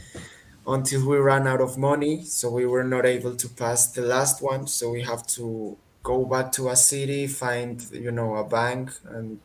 until 0.74 1.08
we 1.08 1.18
ran 1.18 1.48
out 1.48 1.62
of 1.62 1.78
money. 1.78 2.24
So 2.26 2.50
we 2.52 2.66
were 2.66 2.84
not 2.84 3.06
able 3.06 3.36
to 3.36 3.50
pass 3.50 3.92
the 3.92 4.02
last 4.02 4.42
one. 4.42 4.68
So 4.68 4.92
we 4.92 5.04
have 5.04 5.26
to 5.38 5.78
go 6.04 6.26
back 6.26 6.52
to 6.54 6.70
a 6.70 6.76
city, 6.76 7.28
find 7.28 7.82
you 7.92 8.12
know 8.12 8.36
a 8.36 8.44
bank, 8.48 8.92
and 9.06 9.40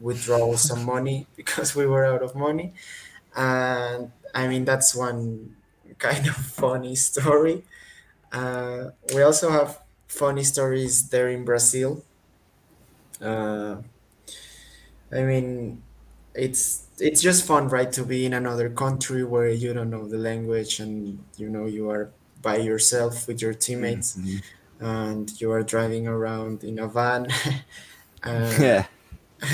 withdraw 0.00 0.56
some 0.68 0.84
money 0.84 1.26
because 1.36 1.76
we 1.76 1.86
were 1.86 2.04
out 2.06 2.22
of 2.22 2.34
money. 2.34 2.74
And 3.36 4.12
I 4.34 4.48
mean 4.48 4.64
that's 4.64 4.94
one 4.94 5.56
kind 5.98 6.26
of 6.28 6.36
funny 6.36 6.96
story. 6.96 7.64
Uh, 8.32 8.90
we 9.14 9.22
also 9.22 9.50
have 9.50 9.80
funny 10.08 10.44
stories 10.44 11.08
there 11.10 11.28
in 11.28 11.44
Brazil. 11.44 12.04
Uh, 13.20 13.76
I 15.12 15.22
mean, 15.22 15.82
it's 16.34 16.86
it's 16.98 17.20
just 17.22 17.44
fun, 17.44 17.68
right, 17.68 17.90
to 17.92 18.04
be 18.04 18.24
in 18.26 18.34
another 18.34 18.70
country 18.70 19.24
where 19.24 19.48
you 19.48 19.72
don't 19.74 19.90
know 19.90 20.06
the 20.08 20.18
language 20.18 20.80
and 20.80 21.18
you 21.36 21.48
know 21.48 21.66
you 21.66 21.90
are 21.90 22.10
by 22.42 22.56
yourself 22.56 23.26
with 23.28 23.40
your 23.42 23.54
teammates 23.54 24.16
Mhm. 24.16 24.42
and 24.80 25.40
you 25.40 25.50
are 25.50 25.62
driving 25.62 26.06
around 26.06 26.62
in 26.64 26.78
a 26.78 26.86
van 26.86 27.26
uh, 28.24 28.54
Yeah. 28.60 28.86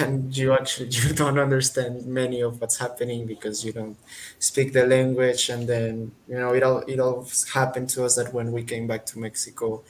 and 0.01 0.37
you 0.37 0.53
actually 0.53 0.89
you 0.91 1.13
don't 1.15 1.39
understand 1.39 2.07
many 2.07 2.41
of 2.43 2.61
what's 2.61 2.79
happening 2.79 3.27
because 3.27 3.65
you 3.65 3.73
don't 3.73 3.97
speak 4.39 4.73
the 4.73 4.87
language 4.87 5.49
and 5.51 5.69
then 5.69 6.13
you 6.29 6.37
know 6.39 6.53
it 6.55 6.63
all 6.63 6.81
it 6.87 7.01
all 7.01 7.27
happened 7.55 7.89
to 7.91 8.05
us 8.05 8.17
that 8.17 8.33
when 8.35 8.53
we 8.53 8.63
came 8.63 8.87
back 8.87 9.07
to 9.07 9.19
Mexico 9.19 9.83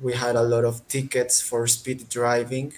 we 0.00 0.12
had 0.14 0.36
a 0.36 0.42
lot 0.42 0.64
of 0.64 0.86
tickets 0.88 1.40
for 1.40 1.66
speed 1.66 2.08
driving 2.08 2.72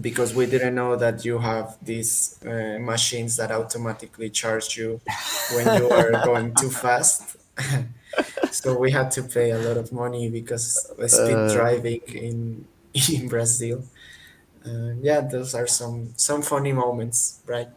because 0.00 0.34
we 0.34 0.46
didn't 0.46 0.74
know 0.74 0.96
that 0.96 1.24
you 1.24 1.38
have 1.38 1.76
these 1.82 2.38
uh, 2.44 2.78
machines 2.80 3.36
that 3.36 3.50
automatically 3.50 4.30
charge 4.30 4.76
you 4.76 5.00
when 5.48 5.72
you 5.72 5.90
are 5.90 6.16
going 6.24 6.54
too 6.54 6.70
fast. 6.70 7.36
so 8.50 8.76
we 8.78 8.90
had 8.92 9.10
to 9.12 9.22
pay 9.22 9.50
a 9.50 9.58
lot 9.58 9.76
of 9.76 9.92
money 9.92 10.28
because 10.30 10.78
of 10.98 11.10
speed 11.10 11.46
Uh, 11.46 11.46
driving 11.46 12.00
in 12.08 12.66
in 13.12 13.28
Brazil. 13.28 13.84
Uh, 14.66 14.92
yeah, 15.00 15.20
those 15.20 15.54
are 15.54 15.66
some 15.66 16.14
some 16.16 16.42
funny 16.42 16.72
moments, 16.72 17.40
right? 17.46 17.68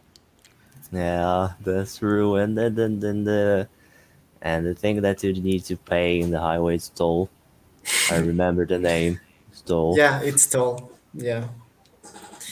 Yeah, 0.92 1.54
that's 1.60 1.98
true. 1.98 2.36
And 2.36 2.56
then, 2.56 2.74
then, 2.74 3.00
then 3.00 3.24
the 3.24 3.68
and 4.42 4.66
the 4.66 4.74
thing 4.74 5.02
that 5.02 5.22
you 5.22 5.32
need 5.34 5.64
to 5.66 5.76
pay 5.76 6.20
in 6.20 6.30
the 6.30 6.40
highway 6.40 6.76
is 6.76 6.88
toll. 6.90 7.30
I 8.10 8.16
remember 8.18 8.66
the 8.66 8.78
name. 8.78 9.20
Toll. 9.66 9.96
Yeah, 9.98 10.20
it's 10.22 10.46
toll. 10.48 10.92
Yeah. 11.14 11.48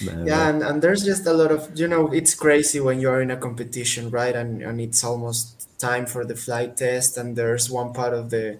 Uh, 0.02 0.11
Yeah, 0.24 0.48
and, 0.48 0.62
and 0.62 0.83
there's 0.83 1.04
just 1.04 1.26
a 1.26 1.33
lot 1.33 1.50
of 1.52 1.70
you 1.78 1.87
know 1.88 2.09
it's 2.12 2.35
crazy 2.35 2.80
when 2.80 3.00
you're 3.00 3.20
in 3.22 3.30
a 3.30 3.37
competition, 3.37 4.11
right? 4.11 4.35
And 4.35 4.62
and 4.62 4.80
it's 4.80 5.04
almost 5.04 5.68
time 5.78 6.07
for 6.07 6.24
the 6.24 6.37
flight 6.37 6.76
test, 6.76 7.16
and 7.16 7.37
there's 7.37 7.70
one 7.70 7.92
part 7.92 8.14
of 8.14 8.30
the 8.30 8.59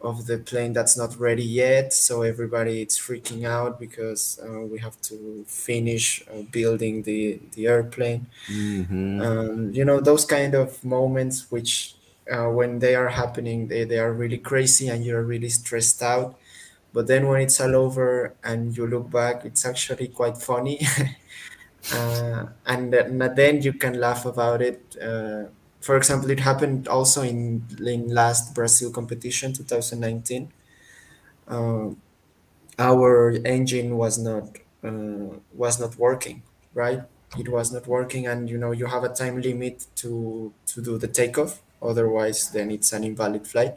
of 0.00 0.26
the 0.26 0.38
plane 0.38 0.72
that's 0.74 0.96
not 0.96 1.18
ready 1.18 1.44
yet, 1.44 1.92
so 1.92 2.22
everybody 2.22 2.82
it's 2.82 2.98
freaking 2.98 3.44
out 3.46 3.80
because 3.80 4.38
uh, 4.44 4.60
we 4.60 4.78
have 4.78 5.00
to 5.02 5.44
finish 5.48 6.22
uh, 6.30 6.42
building 6.52 7.02
the 7.04 7.40
the 7.54 7.66
airplane. 7.66 8.26
mhm. 8.48 9.20
Um, 9.22 9.70
you 9.72 9.84
know 9.84 10.00
those 10.00 10.24
kind 10.24 10.54
of 10.54 10.84
moments 10.84 11.50
which 11.50 11.94
uh, 12.30 12.48
when 12.48 12.78
they 12.80 12.94
are 12.96 13.08
happening, 13.10 13.68
they, 13.68 13.84
they 13.84 13.98
are 13.98 14.12
really 14.12 14.38
crazy, 14.38 14.88
and 14.88 15.04
you're 15.04 15.22
really 15.22 15.50
stressed 15.50 16.02
out. 16.02 16.38
But 16.94 17.08
then 17.08 17.28
when 17.28 17.42
it's 17.42 17.60
all 17.60 17.76
over 17.76 18.34
and 18.44 18.76
you 18.76 18.86
look 18.88 19.10
back, 19.10 19.44
it's 19.44 19.66
actually 19.66 20.08
quite 20.08 20.38
funny. 20.38 20.80
uh, 21.94 22.46
and 22.66 22.92
then 22.92 23.18
then 23.36 23.62
you 23.62 23.72
can 23.74 24.00
laugh 24.00 24.24
about 24.26 24.62
it. 24.62 24.96
Uh, 25.00 25.44
for 25.80 25.96
example, 25.96 26.30
it 26.30 26.40
happened 26.40 26.88
also 26.88 27.22
in 27.22 27.66
in 27.84 28.08
last 28.08 28.54
Brazil 28.54 28.90
competition, 28.90 29.52
2019. 29.52 30.52
Uh, 31.48 31.90
our 32.78 33.32
engine 33.44 33.96
was 33.96 34.18
not 34.18 34.58
uh, 34.84 35.36
was 35.54 35.80
not 35.80 35.96
working, 35.98 36.42
right? 36.74 37.02
It 37.38 37.48
was 37.48 37.72
not 37.72 37.86
working, 37.86 38.26
and 38.26 38.48
you 38.50 38.58
know 38.58 38.72
you 38.72 38.86
have 38.86 39.04
a 39.04 39.10
time 39.14 39.40
limit 39.40 39.86
to 39.96 40.52
to 40.68 40.82
do 40.82 40.98
the 40.98 41.08
takeoff. 41.08 41.62
Otherwise, 41.82 42.50
then 42.50 42.70
it's 42.70 42.92
an 42.92 43.04
invalid 43.04 43.46
flight. 43.46 43.76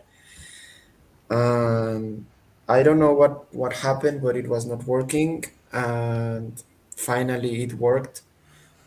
Um, 1.29 2.25
I 2.67 2.83
don't 2.83 2.99
know 2.99 3.13
what 3.13 3.53
what 3.53 3.73
happened, 3.87 4.21
but 4.21 4.35
it 4.35 4.47
was 4.47 4.65
not 4.65 4.83
working, 4.85 5.45
and 5.71 6.61
finally 6.95 7.63
it 7.63 7.73
worked. 7.73 8.21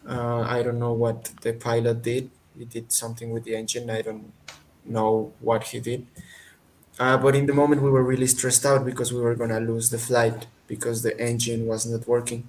Uh, 0.08 0.40
I 0.42 0.62
don't 0.62 0.78
know 0.78 0.92
what 0.92 1.32
the 1.42 1.52
pilot 1.54 2.02
did. 2.02 2.30
He 2.58 2.64
did 2.66 2.92
something 2.92 3.30
with 3.30 3.44
the 3.44 3.56
engine. 3.56 3.90
I 3.90 4.02
don't 4.02 4.32
know 4.84 5.32
what 5.40 5.64
he 5.68 5.80
did. 5.80 6.06
Uh, 6.98 7.18
but 7.18 7.34
in 7.36 7.46
the 7.46 7.54
moment, 7.54 7.82
we 7.82 7.90
were 7.90 8.02
really 8.04 8.26
stressed 8.26 8.66
out 8.66 8.84
because 8.84 9.12
we 9.12 9.20
were 9.20 9.34
gonna 9.34 9.60
lose 9.60 9.90
the 9.90 9.98
flight 9.98 10.46
because 10.68 11.02
the 11.02 11.18
engine 11.20 11.66
was 11.66 11.86
not 11.86 12.06
working. 12.08 12.48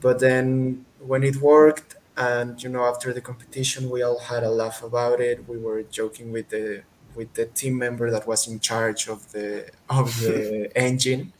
But 0.00 0.20
then 0.20 0.86
when 1.00 1.22
it 1.24 1.36
worked, 1.36 1.96
and 2.16 2.62
you 2.62 2.68
know, 2.70 2.84
after 2.84 3.12
the 3.12 3.20
competition, 3.20 3.90
we 3.90 4.02
all 4.02 4.18
had 4.20 4.42
a 4.44 4.50
laugh 4.50 4.82
about 4.82 5.20
it. 5.20 5.48
We 5.48 5.58
were 5.58 5.82
joking 5.84 6.32
with 6.32 6.48
the 6.50 6.82
with 7.14 7.34
the 7.34 7.46
team 7.46 7.78
member 7.78 8.10
that 8.10 8.26
was 8.26 8.48
in 8.48 8.60
charge 8.60 9.08
of 9.08 9.32
the 9.32 9.70
of 9.88 10.18
the 10.20 10.70
engine. 10.76 11.32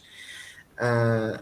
Uh, 0.80 1.38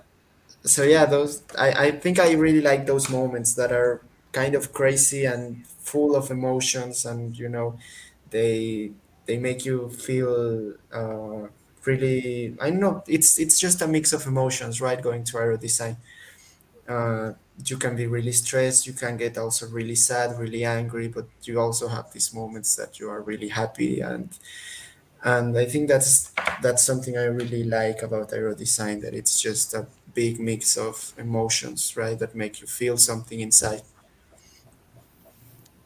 so 0.64 0.82
yeah, 0.84 1.06
those 1.06 1.42
I, 1.58 1.86
I 1.86 1.90
think 1.92 2.18
I 2.20 2.32
really 2.32 2.60
like 2.60 2.86
those 2.86 3.10
moments 3.10 3.54
that 3.54 3.72
are 3.72 4.02
kind 4.32 4.54
of 4.54 4.72
crazy 4.72 5.24
and 5.24 5.66
full 5.66 6.16
of 6.16 6.30
emotions, 6.30 7.04
and 7.06 7.36
you 7.38 7.48
know, 7.48 7.78
they 8.30 8.92
they 9.26 9.38
make 9.38 9.64
you 9.64 9.90
feel 9.90 10.74
uh, 10.92 11.48
really. 11.84 12.56
I 12.60 12.70
don't 12.70 12.80
know. 12.80 13.04
It's 13.08 13.38
it's 13.38 13.58
just 13.60 13.82
a 13.82 13.88
mix 13.88 14.12
of 14.12 14.26
emotions, 14.26 14.80
right? 14.80 15.00
Going 15.00 15.24
to 15.24 15.38
aero 15.38 15.56
design 15.56 15.98
uh, 16.90 17.32
you 17.66 17.76
can 17.78 17.96
be 17.96 18.06
really 18.06 18.32
stressed 18.32 18.86
you 18.86 18.92
can 18.92 19.16
get 19.16 19.38
also 19.38 19.68
really 19.68 19.94
sad 19.94 20.38
really 20.38 20.64
angry 20.64 21.08
but 21.08 21.26
you 21.44 21.60
also 21.60 21.88
have 21.88 22.12
these 22.12 22.34
moments 22.34 22.76
that 22.76 22.98
you 22.98 23.08
are 23.10 23.22
really 23.22 23.48
happy 23.48 24.00
and 24.00 24.38
and 25.24 25.56
i 25.58 25.64
think 25.64 25.88
that's 25.88 26.32
that's 26.62 26.82
something 26.84 27.16
i 27.16 27.24
really 27.24 27.64
like 27.64 28.02
about 28.02 28.32
aero 28.32 28.54
design 28.54 29.00
that 29.00 29.14
it's 29.14 29.40
just 29.40 29.74
a 29.74 29.86
big 30.14 30.40
mix 30.40 30.76
of 30.76 31.14
emotions 31.18 31.96
right 31.96 32.18
that 32.18 32.34
make 32.34 32.60
you 32.60 32.66
feel 32.66 32.96
something 32.96 33.40
inside. 33.40 33.82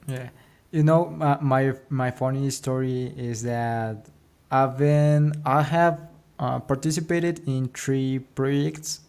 Yeah, 0.07 0.31
you 0.71 0.83
know, 0.83 1.07
my 1.07 1.39
my, 1.41 1.73
my 1.89 2.11
funny 2.11 2.51
story 2.51 3.13
is 3.17 3.43
that 3.43 4.09
I've 4.51 4.77
been 4.79 5.33
I 5.45 5.63
have 5.63 6.09
uh, 6.39 6.61
participated 6.61 7.41
in 7.47 7.69
three 7.69 8.19
projects, 8.19 9.01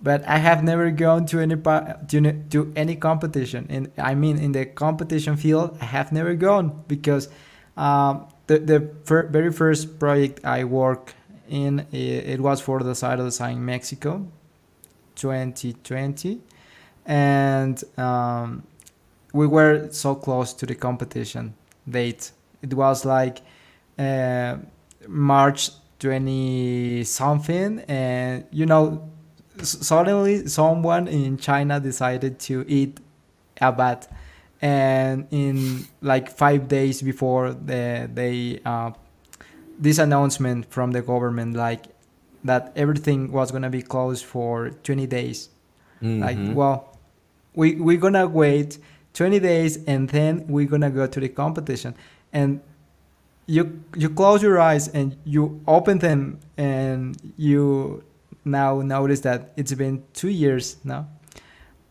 but 0.00 0.26
I 0.28 0.38
have 0.38 0.62
never 0.62 0.90
gone 0.90 1.26
to 1.26 1.40
any 1.40 1.56
to, 1.56 2.32
to 2.50 2.72
any 2.76 2.96
competition. 2.96 3.66
And 3.68 3.90
I 3.98 4.14
mean, 4.14 4.38
in 4.38 4.52
the 4.52 4.66
competition 4.66 5.36
field, 5.36 5.76
I 5.80 5.86
have 5.86 6.12
never 6.12 6.34
gone 6.34 6.84
because 6.86 7.28
um, 7.76 8.26
the 8.46 8.58
the 8.58 8.90
fir- 9.04 9.28
very 9.28 9.52
first 9.52 9.98
project 9.98 10.44
I 10.44 10.64
worked 10.64 11.14
in 11.48 11.80
it, 11.92 11.96
it 12.34 12.40
was 12.40 12.60
for 12.60 12.82
the 12.82 12.94
side 12.94 13.18
of 13.18 13.24
the 13.24 13.32
sign 13.32 13.64
Mexico, 13.64 14.26
2020, 15.16 16.40
and 17.06 17.82
um, 17.98 18.62
we 19.32 19.46
were 19.46 19.88
so 19.90 20.14
close 20.14 20.52
to 20.54 20.66
the 20.66 20.74
competition 20.74 21.54
date. 21.88 22.32
It 22.62 22.74
was 22.74 23.04
like 23.04 23.40
uh, 23.98 24.56
March 25.06 25.70
20 25.98 27.04
something, 27.04 27.80
and 27.88 28.44
you 28.50 28.66
know, 28.66 29.10
suddenly 29.64 30.46
someone 30.46 31.08
in 31.08 31.36
China 31.38 31.80
decided 31.80 32.38
to 32.40 32.64
eat 32.68 32.98
a 33.60 33.72
bat, 33.72 34.08
and 34.60 35.26
in 35.30 35.86
like 36.00 36.30
five 36.30 36.68
days 36.68 37.02
before 37.02 37.52
the, 37.52 38.08
they 38.12 38.60
uh, 38.64 38.90
this 39.78 39.98
announcement 39.98 40.70
from 40.70 40.92
the 40.92 41.02
government 41.02 41.54
like 41.56 41.86
that 42.44 42.72
everything 42.76 43.30
was 43.32 43.50
gonna 43.50 43.70
be 43.70 43.82
closed 43.82 44.24
for 44.24 44.70
20 44.82 45.06
days. 45.06 45.48
Like, 46.00 46.36
Mhm. 46.38 46.54
well, 46.54 46.96
we 47.54 47.74
we're 47.74 47.98
gonna 47.98 48.26
wait 48.28 48.78
20 49.14 49.40
days 49.40 49.78
and 49.86 50.08
then 50.10 50.44
we're 50.48 50.66
gonna 50.68 50.90
go 50.90 51.06
to 51.08 51.18
the 51.20 51.28
competition. 51.28 51.94
And 52.32 52.60
you 53.46 53.80
you 53.96 54.08
close 54.10 54.42
your 54.42 54.60
eyes 54.60 54.86
and 54.88 55.16
you 55.24 55.60
open 55.66 55.98
them 55.98 56.38
and 56.56 57.16
you 57.36 58.04
now 58.44 58.80
notice 58.80 59.20
that 59.20 59.52
it's 59.56 59.74
been 59.74 60.04
two 60.14 60.28
years 60.28 60.76
now. 60.84 61.06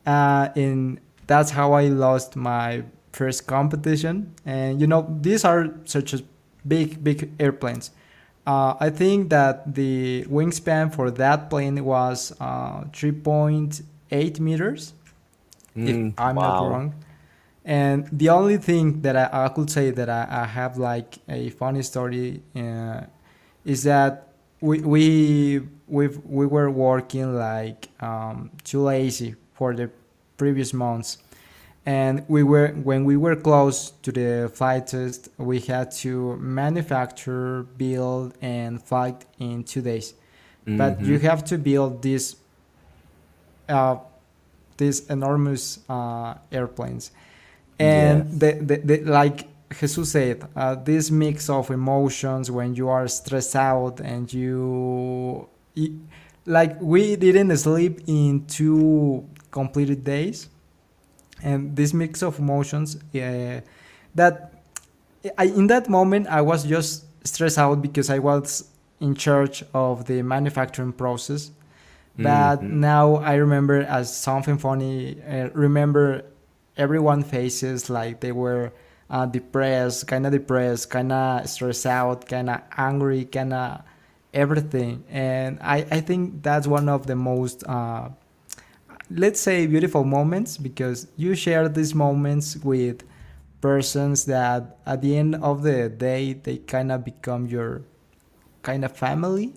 Uh, 0.05 0.49
and 0.55 0.99
that's 1.27 1.51
how 1.51 1.73
I 1.73 1.87
lost 1.87 2.35
my 2.35 2.83
first 3.11 3.47
competition. 3.47 4.33
And 4.45 4.79
you 4.79 4.87
know, 4.87 5.05
these 5.21 5.43
are 5.45 5.69
such 5.85 6.13
a 6.13 6.21
big, 6.67 7.03
big 7.03 7.31
airplanes. 7.39 7.91
Uh, 8.45 8.75
I 8.79 8.89
think 8.89 9.29
that 9.29 9.75
the 9.75 10.25
wingspan 10.29 10.93
for 10.95 11.11
that 11.11 11.49
plane 11.49 11.83
was 11.83 12.31
uh, 12.39 12.83
3.8 12.93 14.39
meters, 14.39 14.93
Mm, 15.75 15.87
if 15.87 16.13
I'm 16.17 16.35
wow. 16.35 16.41
not 16.41 16.69
wrong. 16.69 16.95
And 17.65 18.07
the 18.11 18.29
only 18.29 18.57
thing 18.57 19.01
that 19.01 19.15
I, 19.15 19.45
I 19.45 19.49
could 19.49 19.69
say 19.69 19.91
that 19.91 20.09
I, 20.09 20.27
I 20.29 20.45
have 20.45 20.77
like 20.77 21.17
a 21.27 21.49
funny 21.51 21.83
story 21.83 22.41
uh, 22.55 23.01
is 23.65 23.83
that 23.83 24.26
we 24.61 24.79
we 24.81 25.61
we 25.87 26.07
we 26.07 26.45
were 26.45 26.69
working 26.69 27.35
like 27.35 27.89
um, 28.01 28.49
too 28.63 28.81
lazy 28.81 29.35
for 29.53 29.73
the 29.73 29.89
previous 30.37 30.73
months, 30.73 31.17
and 31.85 32.23
we 32.27 32.43
were 32.43 32.69
when 32.83 33.05
we 33.05 33.17
were 33.17 33.35
close 33.35 33.91
to 34.03 34.11
the 34.11 34.51
flight 34.53 34.87
test, 34.87 35.29
we 35.37 35.59
had 35.59 35.91
to 36.03 36.35
manufacture, 36.37 37.63
build, 37.77 38.33
and 38.41 38.81
flight 38.81 39.25
in 39.39 39.63
two 39.63 39.81
days. 39.81 40.13
But 40.65 41.01
you 41.01 41.17
Mhm. 41.17 41.21
have 41.21 41.43
to 41.45 41.57
build 41.57 42.01
these 42.01 42.35
uh, 43.69 43.97
these 44.77 45.07
enormous 45.09 45.79
uh, 45.89 46.35
airplanes, 46.51 47.11
and 47.79 48.25
Yes. 48.25 48.39
the, 48.39 48.51
the, 48.61 48.77
the 48.77 48.97
like 49.11 49.47
Jesus 49.69 50.11
said, 50.11 50.47
uh, 50.55 50.75
this 50.75 51.11
mix 51.11 51.49
of 51.49 51.69
emotions 51.71 52.49
when 52.49 52.73
you 52.75 52.87
are 52.89 53.07
stressed 53.07 53.55
out 53.55 53.99
and 53.99 54.31
you, 54.31 55.47
like 56.45 56.79
we 56.81 57.15
didn't 57.15 57.55
sleep 57.57 58.01
in 58.07 58.45
two 58.45 59.27
completed 59.51 60.03
days, 60.03 60.47
and 61.43 61.75
this 61.75 61.93
mix 61.93 62.23
of 62.23 62.39
emotions 62.39 62.95
uh, 63.13 63.61
that 64.15 64.53
I, 65.37 65.45
in 65.45 65.67
that 65.67 65.89
moment 65.89 66.27
I 66.27 66.41
was 66.41 66.63
just 66.63 67.05
stressed 67.27 67.57
out 67.57 67.81
because 67.81 68.09
I 68.09 68.19
was 68.19 68.69
in 69.01 69.13
charge 69.15 69.63
of 69.73 70.05
the 70.05 70.21
manufacturing 70.21 70.93
process 70.93 71.51
but 72.17 72.61
Mhm. 72.61 72.71
now 72.71 73.15
I 73.17 73.35
remember 73.35 73.81
as 73.81 74.15
something 74.15 74.57
funny. 74.57 75.21
Uh, 75.21 75.49
remember 75.53 76.23
everyone 76.75 77.21
faces 77.21 77.91
like 77.91 78.21
they 78.21 78.31
were 78.31 78.71
uh, 79.09 79.25
depressed, 79.25 80.07
kind 80.07 80.25
of 80.25 80.31
depressed, 80.31 80.89
kind 80.89 81.11
of 81.11 81.47
stressed 81.47 81.85
out, 81.85 82.27
kind 82.27 82.49
of 82.49 82.61
angry, 82.77 83.25
kind 83.25 83.53
of 83.53 83.81
everything. 84.33 85.03
And 85.09 85.59
I, 85.61 85.85
I 85.91 86.01
think 86.01 86.43
that's 86.43 86.67
one 86.67 86.89
of 86.89 87.07
the 87.07 87.15
most, 87.15 87.63
uh, 87.67 88.09
let's 89.09 89.39
say, 89.39 89.65
beautiful 89.67 90.03
moments 90.03 90.57
because 90.57 91.07
you 91.15 91.35
share 91.35 91.69
these 91.69 91.95
moments 91.95 92.57
with 92.57 93.03
persons 93.61 94.25
that 94.25 94.77
at 94.85 95.01
the 95.01 95.17
end 95.17 95.35
of 95.35 95.63
the 95.63 95.89
day 95.89 96.33
they 96.33 96.57
kind 96.57 96.91
of 96.91 97.03
become 97.03 97.47
your 97.47 97.81
kind 98.61 98.85
of 98.85 98.95
family 98.95 99.53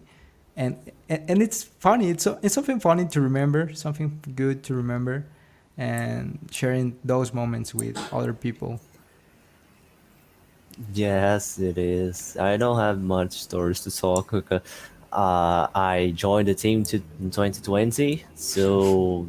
and 0.57 0.77
and, 1.09 1.43
it's 1.43 1.63
funny 1.63 2.11
it's, 2.11 2.27
it's 2.43 2.55
something 2.55 2.81
funny 2.81 3.05
to 3.07 3.21
remember 3.21 3.75
something 3.75 4.21
good 4.35 4.63
to 4.63 4.75
remember 4.75 5.27
and 5.77 6.49
sharing 6.51 6.97
those 7.05 7.35
moments 7.35 7.75
with 7.75 7.97
other 8.13 8.33
people 8.33 8.81
Yes, 10.95 11.59
it 11.59 11.77
is. 11.79 12.37
I 12.39 12.57
don't 12.57 12.79
have 12.79 13.01
much 13.01 13.33
stories 13.33 13.81
to 13.81 13.91
talk. 13.91 14.31
because, 14.33 14.63
Uh, 15.13 15.67
I 15.75 16.13
joined 16.15 16.47
the 16.47 16.55
team 16.55 16.85
to, 16.85 17.03
in 17.19 17.33
2020, 17.33 18.23
so 18.37 19.27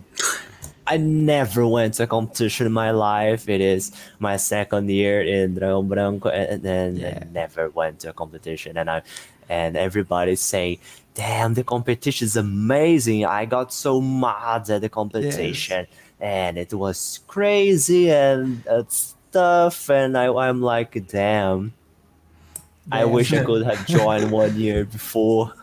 I 0.85 0.97
never 0.97 1.65
went 1.65 1.95
to 1.95 2.03
a 2.03 2.07
competition 2.07 2.67
in 2.67 2.71
my 2.71 2.91
life. 2.91 3.49
It 3.49 3.61
is 3.61 3.91
my 4.19 4.37
second 4.37 4.91
year 4.91 5.23
in 5.23 5.55
Dragão 5.55 5.87
Branco, 5.89 6.29
and 6.29 6.61
then 6.61 6.97
Yeah. 6.97 7.17
I 7.21 7.25
never 7.33 7.69
went 7.73 8.01
to 8.01 8.09
a 8.09 8.13
competition. 8.13 8.77
And 8.77 8.91
I, 8.91 9.01
and 9.49 9.75
everybody's 9.75 10.41
saying, 10.41 10.77
"Damn, 11.15 11.55
the 11.55 11.63
competition 11.63 12.27
is 12.27 12.37
amazing! 12.37 13.25
I 13.25 13.45
got 13.45 13.73
so 13.73 13.99
mad 13.99 14.69
at 14.69 14.81
the 14.81 14.89
competition, 14.89 15.87
and 16.19 16.59
it 16.59 16.73
was 16.75 17.21
crazy 17.25 18.11
and 18.11 18.61
uh, 18.69 18.83
stuff." 19.31 19.89
And 19.89 20.17
I, 20.17 20.27
I'm 20.33 20.61
like, 20.61 21.07
"Damn." 21.07 21.73
I 22.91 23.05
Damn. 23.05 23.05
wish 23.05 23.33
I 23.33 23.39
could 23.41 23.65
have 23.65 23.85
joined 23.85 24.31
one 24.31 24.55
year 24.55 24.85
before. 24.85 25.53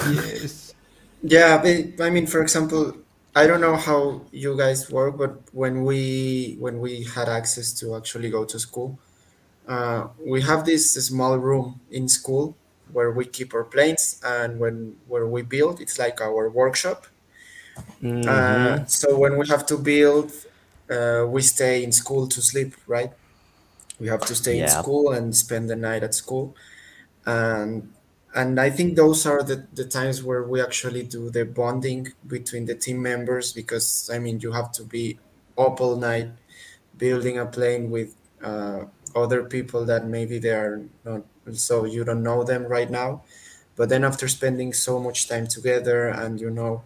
yes 0.00 0.74
Yeah, 1.22 1.60
but, 1.62 2.04
I 2.04 2.10
mean, 2.10 2.26
for 2.26 2.40
example, 2.42 2.96
I 3.36 3.46
don't 3.46 3.60
know 3.60 3.76
how 3.76 4.22
you 4.32 4.56
guys 4.56 4.90
work, 4.90 5.18
but 5.18 5.32
when 5.52 5.84
we 5.84 6.56
when 6.60 6.80
we 6.80 7.04
had 7.04 7.28
access 7.28 7.72
to 7.80 7.96
actually 7.96 8.30
go 8.30 8.44
to 8.44 8.58
school, 8.58 8.98
uh, 9.68 10.08
we 10.24 10.42
have 10.42 10.64
this 10.66 10.92
small 10.94 11.38
room 11.38 11.80
in 11.90 12.08
school 12.08 12.56
where 12.92 13.10
we 13.12 13.24
keep 13.26 13.54
our 13.54 13.64
planes, 13.64 14.20
and 14.24 14.60
when 14.60 14.96
where 15.08 15.26
we 15.26 15.42
build, 15.42 15.80
it's 15.80 15.98
like 15.98 16.20
our 16.20 16.50
workshop. 16.50 17.06
Mhm. 18.02 18.24
Uh, 18.26 18.84
so 18.86 19.16
when 19.18 19.38
we 19.38 19.46
have 19.48 19.64
to 19.66 19.76
build, 19.76 20.32
uh, 20.90 21.26
we 21.28 21.42
stay 21.42 21.84
in 21.84 21.92
school 21.92 22.28
to 22.28 22.42
sleep, 22.42 22.74
right? 22.86 23.12
We 23.98 24.08
have 24.08 24.24
to 24.26 24.34
stay 24.34 24.58
in 24.58 24.68
school 24.68 25.12
and 25.12 25.36
spend 25.36 25.68
the 25.70 25.76
night 25.76 26.02
at 26.02 26.14
school, 26.14 26.56
and 27.26 27.94
and 28.34 28.60
I 28.60 28.70
think 28.70 28.96
those 28.96 29.26
are 29.26 29.42
the, 29.42 29.68
the 29.72 29.84
times 29.86 30.22
where 30.22 30.44
we 30.44 30.60
actually 30.62 31.04
do 31.04 31.30
the 31.30 31.44
bonding 31.44 32.08
between 32.26 32.66
the 32.66 32.76
team 32.76 33.02
members 33.02 33.52
because 33.52 34.10
I 34.12 34.18
mean 34.20 34.40
you 34.40 34.52
have 34.52 34.72
to 34.72 34.84
be 34.84 35.20
up 35.58 35.80
all 35.80 35.96
night 35.96 36.30
building 36.96 37.38
a 37.38 37.46
plane 37.46 37.90
with 37.90 38.16
uh, 38.42 38.84
other 39.14 39.44
people 39.44 39.84
that 39.86 40.06
maybe 40.06 40.38
they 40.38 40.50
are 40.52 40.82
not 41.04 41.24
so 41.52 41.84
you 41.84 42.04
don't 42.04 42.22
know 42.22 42.44
them 42.44 42.64
right 42.66 42.90
now. 42.90 43.24
But 43.76 43.88
then 43.88 44.04
after 44.04 44.28
spending 44.28 44.72
so 44.72 45.00
much 45.00 45.28
time 45.28 45.46
together 45.48 46.08
and 46.08 46.40
you 46.40 46.50
know 46.50 46.84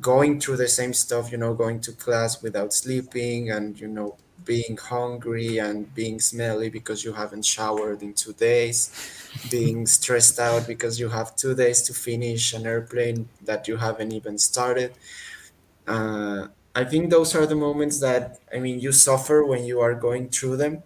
going 0.00 0.40
through 0.40 0.56
the 0.56 0.68
same 0.68 0.92
stuff, 0.92 1.30
you 1.32 1.38
know, 1.38 1.54
going 1.54 1.80
to 1.82 1.92
class 1.92 2.42
without 2.42 2.72
sleeping 2.72 3.50
and, 3.50 3.78
you 3.80 3.88
know, 3.88 4.16
being 4.44 4.76
hungry 4.78 5.58
and 5.58 5.94
being 5.94 6.18
smelly 6.20 6.70
because 6.70 7.04
you 7.04 7.12
haven't 7.12 7.44
showered 7.44 8.02
in 8.02 8.14
two 8.14 8.32
days, 8.32 8.90
being 9.50 9.86
stressed 9.98 10.38
out 10.38 10.66
because 10.66 10.98
you 10.98 11.08
have 11.10 11.36
two 11.36 11.54
days 11.54 11.82
to 11.82 11.94
finish 11.94 12.52
an 12.54 12.66
airplane 12.66 13.28
that 13.42 13.68
you 13.68 13.76
haven't 13.76 14.12
even 14.12 14.38
started. 14.38 14.94
Uh, 15.86 16.48
I 16.74 16.84
think 16.84 17.10
those 17.10 17.34
are 17.34 17.46
the 17.46 17.56
moments 17.56 18.00
that, 18.00 18.38
I 18.54 18.58
mean, 18.58 18.80
you 18.80 18.92
suffer 18.92 19.44
when 19.44 19.64
you 19.64 19.80
are 19.80 19.94
going 19.94 20.28
through 20.28 20.56
them 20.58 20.82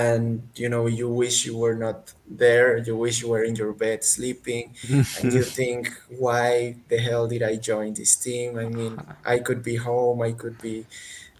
and 0.00 0.48
you 0.54 0.68
know 0.68 0.86
you 0.86 1.08
wish 1.08 1.44
you 1.46 1.56
were 1.58 1.74
not 1.74 2.14
there 2.28 2.78
you 2.78 2.96
wish 2.96 3.20
you 3.22 3.28
were 3.28 3.44
in 3.44 3.54
your 3.56 3.72
bed 3.74 4.04
sleeping 4.04 4.74
and 5.16 5.32
you 5.32 5.44
think 5.58 5.90
why 6.08 6.76
the 6.88 6.98
hell 6.98 7.26
did 7.28 7.42
i 7.42 7.56
join 7.56 7.92
this 7.94 8.16
team? 8.16 8.58
I 8.58 8.68
mean 8.68 8.94
i 9.24 9.38
could 9.38 9.62
be 9.62 9.76
home 9.76 10.22
i 10.22 10.32
could 10.32 10.58
be 10.60 10.86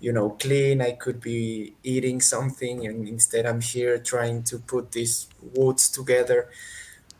you 0.00 0.12
know 0.12 0.30
clean 0.30 0.82
i 0.82 0.92
could 0.92 1.20
be 1.20 1.76
eating 1.82 2.20
something 2.20 2.86
and 2.86 3.08
instead 3.08 3.46
i'm 3.46 3.60
here 3.60 3.98
trying 3.98 4.42
to 4.44 4.58
put 4.58 4.92
these 4.92 5.28
woods 5.40 5.90
together. 5.90 6.48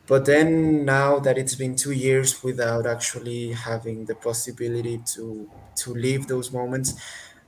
But 0.06 0.24
then 0.26 0.84
now 0.84 1.20
that 1.20 1.38
it's 1.38 1.54
been 1.54 1.76
two 1.76 1.92
years 1.92 2.42
without 2.42 2.86
actually 2.86 3.52
having 3.52 4.06
the 4.06 4.14
possibility 4.16 4.98
to 5.14 5.50
to 5.82 5.94
live 5.94 6.26
those 6.26 6.52
moments 6.52 6.94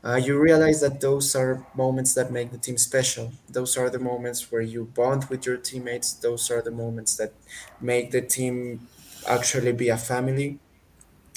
uh, 0.04 0.16
you 0.16 0.38
realize 0.38 0.80
that 0.80 1.00
those 1.00 1.34
are 1.34 1.66
moments 1.74 2.14
that 2.14 2.30
make 2.30 2.50
the 2.52 2.58
team 2.58 2.76
special. 2.78 3.32
Those 3.48 3.76
are 3.78 3.88
the 3.90 3.98
moments 3.98 4.52
where 4.52 4.60
you 4.62 4.84
bond 4.94 5.26
with 5.30 5.46
your 5.46 5.56
teammates. 5.56 6.12
Those 6.14 6.50
are 6.50 6.62
the 6.62 6.70
moments 6.70 7.16
that 7.16 7.32
make 7.80 8.10
the 8.10 8.20
team 8.20 8.88
actually 9.26 9.72
be 9.72 9.88
a 9.88 9.96
family. 9.96 10.60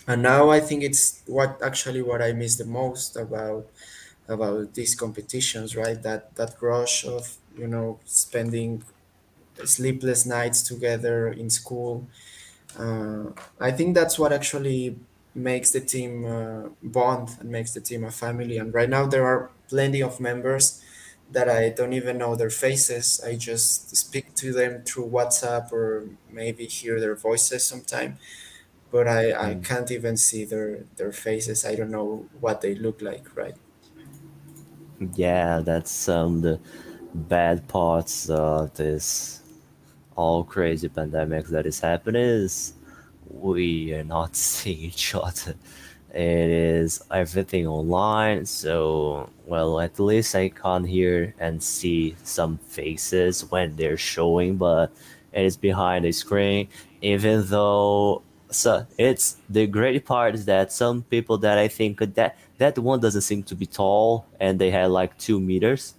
And 0.07 0.21
now 0.23 0.49
I 0.49 0.59
think 0.59 0.83
it's 0.83 1.21
what 1.27 1.59
actually 1.61 2.01
what 2.01 2.21
I 2.21 2.31
miss 2.33 2.55
the 2.57 2.65
most 2.65 3.15
about 3.17 3.67
about 4.27 4.73
these 4.75 4.95
competitions, 4.95 5.75
right? 5.75 6.01
That 6.03 6.35
that 6.35 6.55
rush 6.61 7.05
of 7.05 7.37
you 7.57 7.67
know 7.67 7.99
spending 8.05 8.83
sleepless 9.65 10.25
nights 10.25 10.61
together 10.63 11.27
in 11.29 11.49
school. 11.49 12.07
Uh, 12.77 13.31
I 13.59 13.71
think 13.71 13.95
that's 13.95 14.19
what 14.19 14.33
actually 14.33 14.97
makes 15.37 15.71
the 15.71 15.81
team 15.81 16.25
uh, 16.25 16.69
bond 16.83 17.37
and 17.39 17.49
makes 17.49 17.73
the 17.73 17.81
team 17.81 18.03
a 18.03 18.11
family. 18.11 18.57
And 18.57 18.73
right 18.73 18.89
now 18.89 19.07
there 19.07 19.25
are 19.25 19.53
plenty 19.69 20.01
of 20.01 20.19
members 20.19 20.83
that 21.29 21.49
I 21.49 21.69
don't 21.69 21.93
even 21.93 22.17
know 22.17 22.35
their 22.35 22.49
faces. 22.49 23.21
I 23.25 23.35
just 23.37 23.95
speak 23.95 24.35
to 24.35 24.53
them 24.53 24.83
through 24.83 25.09
WhatsApp 25.09 25.71
or 25.71 26.11
maybe 26.27 26.65
hear 26.67 26.99
their 26.99 27.15
voices 27.15 27.65
sometime, 27.67 28.19
but 28.91 29.07
I, 29.07 29.51
I 29.51 29.55
Mm. 29.55 29.63
can't 29.63 29.91
even 29.91 30.17
see 30.17 30.45
their 30.45 30.85
their 30.97 31.13
faces. 31.13 31.65
I 31.65 31.75
don't 31.75 31.91
know 31.91 32.29
what 32.39 32.61
they 32.61 32.75
look 32.75 33.01
like, 33.01 33.35
right? 33.35 33.57
Yeah, 35.15 35.59
that's 35.59 35.91
some 35.91 36.41
the 36.41 36.59
bad 37.13 37.67
parts 37.67 38.29
of 38.29 38.73
this 38.75 39.41
all 40.17 40.43
crazy 40.45 40.89
pandemic 40.89 41.47
that 41.47 41.65
is 41.67 41.81
happening 41.81 42.23
is 42.23 42.73
we 43.29 43.93
are 43.93 44.03
not 44.03 44.35
seeing 44.47 44.79
each 44.79 45.15
other. 45.15 45.55
It 46.13 46.49
is 46.49 47.03
everything 47.11 47.67
online, 47.67 48.45
so 48.45 49.29
well 49.45 49.79
at 49.79 49.99
least 49.99 50.35
I 50.35 50.49
can't 50.49 50.87
hear 50.87 51.35
and 51.39 51.61
see 51.61 52.15
some 52.23 52.57
faces 52.57 53.45
when 53.51 53.75
they're 53.75 53.97
showing, 53.97 54.57
but 54.57 54.91
it 55.33 55.45
is 55.45 55.57
behind 55.57 56.05
the 56.05 56.11
screen. 56.11 56.69
Even 57.01 57.45
though 57.45 58.23
so 58.49 58.87
it's 58.97 59.37
the 59.49 59.67
great 59.67 60.05
part 60.05 60.33
is 60.35 60.45
that 60.45 60.71
some 60.71 61.03
people 61.03 61.37
that 61.39 61.57
I 61.57 61.67
think 61.67 61.99
that 62.15 62.37
that 62.57 62.77
one 62.79 62.99
doesn't 62.99 63.21
seem 63.21 63.43
to 63.43 63.55
be 63.55 63.65
tall 63.65 64.25
and 64.39 64.57
they 64.57 64.71
had 64.71 64.89
like 64.89 65.17
two 65.17 65.39
meters 65.39 65.93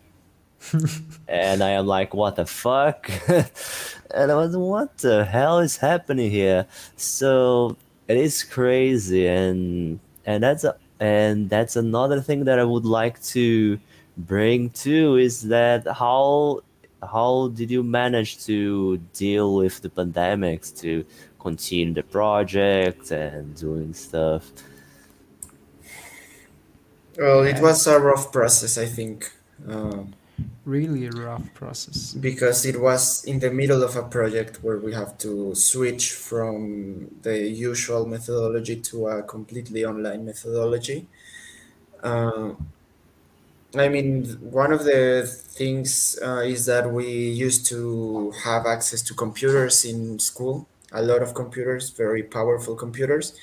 and 1.29 1.63
I 1.63 1.71
am 1.71 1.87
like, 1.87 2.15
what 2.15 2.37
the 2.37 2.47
fuck? 2.47 3.11
and 4.15 4.33
I 4.33 4.35
was, 4.35 4.57
what 4.57 4.99
the 4.99 5.25
hell 5.25 5.59
is 5.61 5.77
happening 5.77 6.31
here? 6.31 6.67
So 6.97 7.77
it 8.09 8.17
is 8.17 8.43
crazy, 8.45 9.27
and 9.27 10.01
and 10.25 10.43
that's 10.43 10.65
a, 10.65 10.77
and 11.01 11.49
that's 11.49 11.77
another 11.77 12.21
thing 12.21 12.45
that 12.45 12.59
I 12.59 12.65
would 12.65 12.85
like 12.85 13.23
to 13.35 13.79
bring 14.17 14.71
too 14.71 15.17
is 15.17 15.43
that 15.49 15.87
how 15.87 16.63
how 17.03 17.49
did 17.55 17.71
you 17.71 17.83
manage 17.83 18.45
to 18.45 18.97
deal 19.15 19.55
with 19.55 19.81
the 19.83 19.89
pandemics 19.89 20.77
to 20.81 21.05
continue 21.39 21.95
the 21.95 22.03
project 22.03 23.11
and 23.11 23.55
doing 23.55 23.95
stuff? 23.95 24.51
Well, 27.17 27.43
it 27.43 27.61
was 27.61 27.87
a 27.87 27.99
rough 27.99 28.33
process, 28.33 28.79
I 28.79 28.87
think. 28.87 29.33
Uh, 29.69 30.05
really 30.65 31.09
rough 31.09 31.53
process. 31.55 32.17
because 32.21 32.65
it 32.67 32.81
was 32.81 33.25
in 33.25 33.39
the 33.39 33.51
middle 33.51 33.83
of 33.83 33.97
a 33.97 34.03
project 34.03 34.63
where 34.63 34.79
we 34.79 34.93
have 34.93 35.17
to 35.19 35.55
switch 35.55 36.13
from 36.13 37.09
the 37.23 37.39
usual 37.49 38.07
methodology 38.07 38.77
to 38.81 39.09
a 39.09 39.23
completely 39.23 39.85
online 39.85 40.25
methodology. 40.25 41.07
Uh, 42.03 42.53
I 43.77 43.89
mean, 43.89 44.25
one 44.41 44.73
of 44.73 44.85
the 44.85 45.27
things 45.27 46.19
uh, 46.25 46.41
is 46.45 46.65
that 46.67 46.91
we 46.91 47.07
used 47.07 47.67
to 47.67 48.33
have 48.45 48.65
access 48.67 49.03
to 49.03 49.15
computers 49.15 49.85
in 49.85 50.19
school, 50.19 50.67
a 50.93 51.03
lot 51.03 51.23
of 51.23 51.35
computers, 51.35 51.91
very 51.91 52.23
powerful 52.23 52.75
computers, 52.75 53.35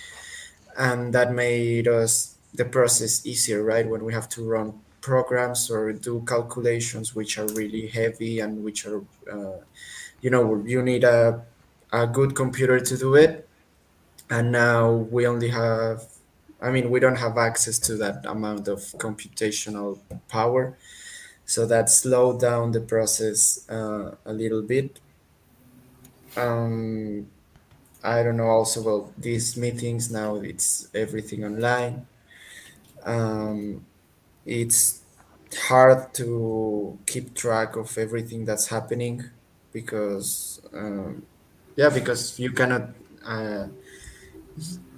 and 0.78 1.14
that 1.14 1.34
made 1.34 1.88
us 1.88 2.38
the 2.54 2.66
process 2.66 3.26
easier, 3.26 3.64
right? 3.64 3.88
When 3.90 4.06
we 4.06 4.14
have 4.14 4.30
to 4.30 4.44
run 4.44 4.82
programs 5.06 5.70
or 5.70 5.94
do 5.94 6.24
calculations 6.28 7.14
which 7.18 7.38
are 7.38 7.48
really 7.54 7.86
heavy 8.00 8.40
and 8.40 8.64
which 8.66 8.88
are, 8.90 9.02
uh, 9.32 9.60
you 10.24 10.32
know, 10.32 10.44
you 10.66 10.82
need 10.82 11.04
a, 11.04 11.46
a 11.94 12.08
good 12.08 12.32
computer 12.34 12.80
to 12.80 12.98
do 12.98 13.14
it. 13.14 13.48
And 14.32 14.52
now 14.52 14.92
we 15.16 15.28
only 15.28 15.50
have, 15.50 15.98
I 16.60 16.72
mean, 16.72 16.90
we 16.90 17.00
don't 17.00 17.20
have 17.26 17.38
access 17.38 17.78
to 17.88 17.96
that 17.98 18.26
amount 18.26 18.68
of 18.68 18.80
computational 19.06 20.00
power. 20.28 20.76
So 21.46 21.68
that 21.68 21.92
slowed 21.92 22.40
down 22.42 22.72
the 22.72 22.82
process 22.82 23.70
uh, 23.70 24.16
a 24.26 24.34
little 24.34 24.64
bit. 24.64 25.00
Um, 26.36 27.28
I 28.04 28.24
don't 28.24 28.38
know. 28.38 28.50
Also, 28.60 28.82
well, 28.82 29.14
these 29.18 29.56
meetings 29.56 30.10
now 30.12 30.38
it's 30.38 30.88
everything 30.96 31.46
online. 31.46 32.08
Um, 33.04 33.86
it's 34.46 35.04
hard 35.70 36.14
to 36.16 37.00
keep 37.06 37.36
track 37.36 37.76
of 37.76 37.98
everything 37.98 38.46
that's 38.46 38.68
happening 38.68 39.24
because 39.72 40.62
um, 40.74 41.28
yeah, 41.76 41.90
because 41.90 42.40
you 42.40 42.52
cannot 42.52 42.90
uh, 43.26 43.68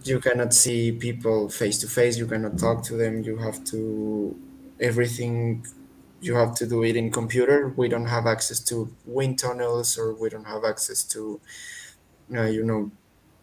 you 0.04 0.20
cannot 0.20 0.54
see 0.54 0.91
people 0.91 1.50
face 1.50 1.80
to 1.80 1.88
face. 1.88 2.18
You 2.18 2.28
cannot 2.28 2.58
talk 2.58 2.84
to 2.86 2.95
them. 2.95 3.24
You 3.24 3.38
have 3.38 3.64
to 3.66 4.39
everything. 4.80 5.66
You 6.20 6.36
have 6.36 6.56
to 6.56 6.68
do 6.68 6.84
it 6.84 6.95
in 6.95 7.12
computer. 7.12 7.74
We 7.78 7.89
don't 7.89 8.08
have 8.08 8.26
access 8.26 8.60
to 8.66 8.95
wind 9.06 9.39
tunnels, 9.39 9.98
or 9.98 10.14
we 10.14 10.30
don't 10.30 10.45
have 10.45 10.64
access 10.64 11.04
to 11.06 11.41
uh, 12.36 12.43
you 12.45 12.64
know 12.64 12.91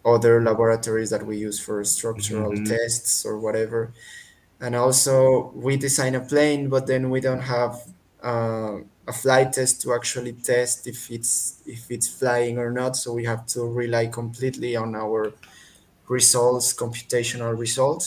other 0.05 0.43
laboratories 0.43 1.11
that 1.11 1.27
we 1.27 1.39
use 1.39 1.61
for 1.61 1.85
structural 1.85 2.57
hmm 2.57 2.65
tests 2.65 3.25
or 3.27 3.39
whatever. 3.39 3.93
And 4.65 4.75
also, 4.75 5.51
we 5.67 5.77
design 5.77 6.15
a 6.15 6.21
plane, 6.21 6.69
but 6.69 6.87
then 6.87 7.11
we 7.11 7.21
don't 7.21 7.43
have 7.57 7.75
uh, 8.23 8.79
a 9.07 9.13
flight 9.13 9.53
test 9.53 9.83
to 9.83 9.95
actually 9.99 10.33
test 10.51 10.87
if 10.87 11.11
it's 11.11 11.63
if 11.67 11.83
it's 11.91 12.09
flying 12.21 12.57
or 12.59 12.71
not. 12.71 12.97
So 12.97 13.13
we 13.19 13.25
have 13.33 13.43
to 13.55 13.61
rely 13.83 14.07
completely 14.21 14.73
on 14.77 14.95
our 14.95 15.23
results, 16.09 16.75
computational 16.75 17.53
results. 17.67 18.07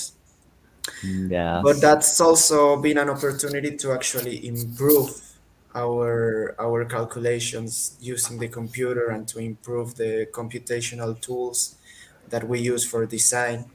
yeah 1.03 1.61
But 1.61 1.81
that's 1.81 2.19
also 2.21 2.81
been 2.81 2.97
an 2.97 3.09
opportunity 3.09 3.75
to 3.77 3.91
actually 3.93 4.47
improve 4.47 5.09
our 5.75 6.55
our 6.59 6.85
calculations 6.85 7.97
using 7.99 8.39
the 8.39 8.47
computer 8.47 9.09
and 9.09 9.27
to 9.29 9.39
improve 9.39 9.95
the 9.95 10.27
computational 10.33 11.19
tools 11.19 11.75
that 12.29 12.47
we 12.47 12.59
use 12.59 12.85
for 12.85 13.05
design. 13.05 13.65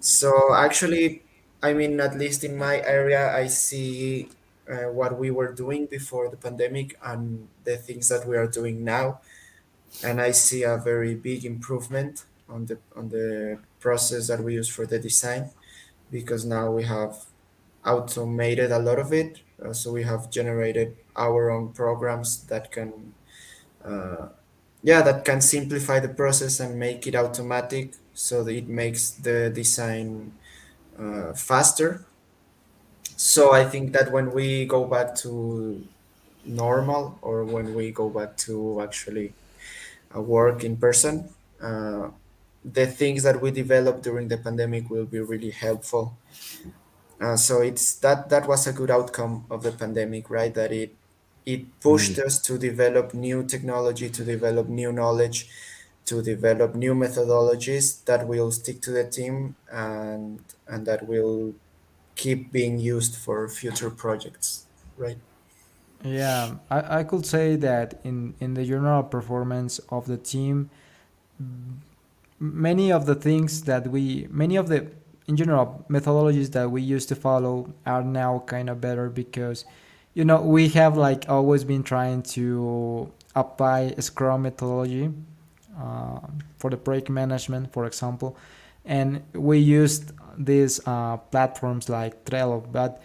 So 0.00 0.54
actually, 0.54 1.24
I 1.62 1.72
mean, 1.74 2.00
at 2.00 2.16
least 2.16 2.44
in 2.44 2.56
my 2.56 2.80
area, 2.80 3.34
I 3.34 3.46
see 3.48 4.28
uh, 4.68 4.90
what 4.92 5.18
we 5.18 5.30
were 5.30 5.52
doing 5.52 5.86
before 5.86 6.28
the 6.30 6.36
pandemic 6.36 6.96
and 7.04 7.48
the 7.64 7.76
things 7.76 8.08
that 8.08 8.26
we 8.26 8.36
are 8.36 8.46
doing 8.46 8.84
now, 8.84 9.20
and 10.04 10.20
I 10.20 10.32
see 10.32 10.62
a 10.64 10.76
very 10.78 11.14
big 11.14 11.44
improvement 11.44 12.24
on 12.48 12.66
the 12.66 12.78
on 12.96 13.10
the 13.10 13.58
process 13.80 14.28
that 14.28 14.40
we 14.42 14.54
use 14.54 14.68
for 14.68 14.86
the 14.86 14.98
design 14.98 15.50
because 16.10 16.44
now 16.44 16.70
we 16.72 16.84
have 16.84 17.16
automated 17.84 18.72
a 18.72 18.78
lot 18.78 18.98
of 18.98 19.12
it. 19.12 19.40
Uh, 19.64 19.72
so 19.72 19.92
we 19.92 20.02
have 20.04 20.30
generated 20.30 20.96
our 21.16 21.50
own 21.50 21.72
programs 21.72 22.44
that 22.46 22.72
can, 22.72 23.14
uh, 23.84 24.28
yeah, 24.82 25.02
that 25.02 25.24
can 25.24 25.40
simplify 25.40 26.00
the 26.00 26.08
process 26.08 26.60
and 26.60 26.78
make 26.78 27.06
it 27.06 27.14
automatic 27.14 27.94
so 28.14 28.44
that 28.44 28.54
it 28.54 28.68
makes 28.68 29.10
the 29.10 29.50
design 29.50 30.32
uh, 31.00 31.34
faster. 31.34 32.06
So 33.16 33.52
I 33.52 33.64
think 33.64 33.92
that 33.92 34.10
when 34.12 34.32
we 34.32 34.66
go 34.66 34.86
back 34.86 35.14
to 35.16 35.88
normal 36.44 37.18
or 37.22 37.44
when 37.44 37.74
we 37.74 37.92
go 37.92 38.08
back 38.10 38.36
to 38.38 38.80
actually 38.82 39.36
uh, 40.14 40.22
work 40.22 40.64
in 40.64 40.78
person, 40.78 41.34
uh, 41.62 42.10
the 42.64 42.86
things 42.86 43.22
that 43.24 43.40
we 43.42 43.50
developed 43.52 44.02
during 44.04 44.28
the 44.28 44.38
pandemic 44.38 44.90
will 44.90 45.06
be 45.06 45.20
really 45.20 45.50
helpful 45.50 46.20
uh, 47.20 47.36
so 47.36 47.60
it's 47.60 47.98
that 48.00 48.28
that 48.30 48.48
was 48.48 48.66
a 48.66 48.72
good 48.72 48.90
outcome 48.90 49.46
of 49.50 49.62
the 49.62 49.72
pandemic, 49.72 50.30
right? 50.30 50.54
That 50.54 50.72
it 50.72 50.96
it 51.44 51.80
pushed 51.80 52.18
Mm. 52.18 52.26
us 52.26 52.40
to 52.42 52.58
develop 52.58 53.14
new 53.14 53.44
technology, 53.44 54.10
to 54.10 54.24
develop 54.24 54.68
new 54.68 54.92
knowledge, 54.92 55.48
to 56.06 56.22
develop 56.22 56.74
new 56.74 56.94
methodologies 56.94 58.04
that 58.04 58.26
will 58.26 58.50
stick 58.50 58.80
to 58.82 58.90
the 58.90 59.04
team 59.04 59.54
and 59.70 60.40
and 60.66 60.86
that 60.86 61.06
will 61.06 61.54
keep 62.16 62.52
being 62.52 62.78
used 62.78 63.14
for 63.16 63.48
future 63.48 63.90
projects, 63.90 64.66
right? 64.98 65.16
Yeah, 66.04 66.56
I, 66.70 67.00
I 67.00 67.04
could 67.04 67.26
say 67.26 67.56
that 67.56 68.00
in, 68.04 68.34
in 68.40 68.54
the 68.54 68.64
general 68.64 69.02
performance 69.02 69.78
of 69.90 70.06
the 70.06 70.16
team, 70.16 70.70
many 72.38 72.90
of 72.90 73.06
the 73.06 73.14
things 73.14 73.62
that 73.64 73.88
we, 73.88 74.26
many 74.30 74.56
of 74.56 74.68
the, 74.68 74.90
in 75.26 75.36
general, 75.36 75.84
methodologies 75.90 76.52
that 76.52 76.70
we 76.70 76.82
used 76.82 77.08
to 77.10 77.14
follow 77.14 77.72
are 77.86 78.02
now 78.02 78.42
kind 78.46 78.70
of 78.70 78.80
better 78.80 79.08
because, 79.10 79.64
you 80.14 80.24
know, 80.24 80.40
we 80.40 80.68
have 80.68 80.96
like 80.96 81.26
always 81.28 81.64
been 81.64 81.82
trying 81.82 82.22
to 82.22 83.12
apply 83.34 83.94
Scrum 83.98 84.42
methodology 84.42 85.12
for 86.58 86.70
the 86.70 86.76
project 86.76 87.10
management, 87.10 87.72
for 87.72 87.86
example, 87.86 88.36
and 88.84 89.22
we 89.34 89.58
used 89.58 90.12
these 90.38 90.80
uh, 90.86 91.16
platforms 91.16 91.88
like 91.88 92.24
Trello, 92.24 92.64
but 92.70 93.02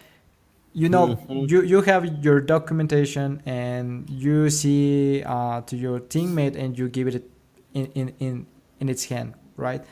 you 0.72 0.88
know 0.88 1.18
hmm 1.28 1.46
you 1.48 1.62
you 1.62 1.80
have 1.82 2.04
your 2.24 2.40
documentation 2.40 3.42
and 3.46 4.08
you 4.10 4.50
see 4.50 5.22
uh, 5.24 5.60
to 5.62 5.76
your 5.76 6.00
teammate 6.00 6.56
and 6.56 6.78
you 6.78 6.88
give 6.88 7.08
it 7.08 7.30
in, 7.74 7.86
in 7.94 8.14
in 8.20 8.46
in 8.80 8.88
its 8.88 9.04
hand 9.06 9.34
right? 9.56 9.84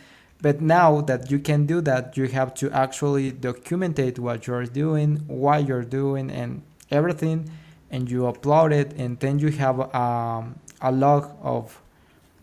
But 0.43 0.61
now 0.61 1.01
that 1.03 1.31
you 1.31 1.39
can 1.39 1.67
do 1.67 1.81
that 1.83 2.17
you 2.17 2.27
have 2.29 2.55
to 2.57 2.71
actually 2.71 3.33
documentate 3.33 4.19
what 4.19 4.47
you're 4.47 4.67
doing 4.67 5.23
why 5.27 5.59
you're 5.59 5.85
doing 5.85 6.31
and 6.31 6.63
everything 6.91 7.49
and 7.91 8.11
you 8.11 8.23
upload 8.23 8.73
it 8.73 8.93
and 8.99 9.19
then 9.21 9.39
you 9.39 9.49
have 9.51 9.81
um, 9.95 10.59
a 10.83 10.93
log 10.93 11.31
of 11.43 11.81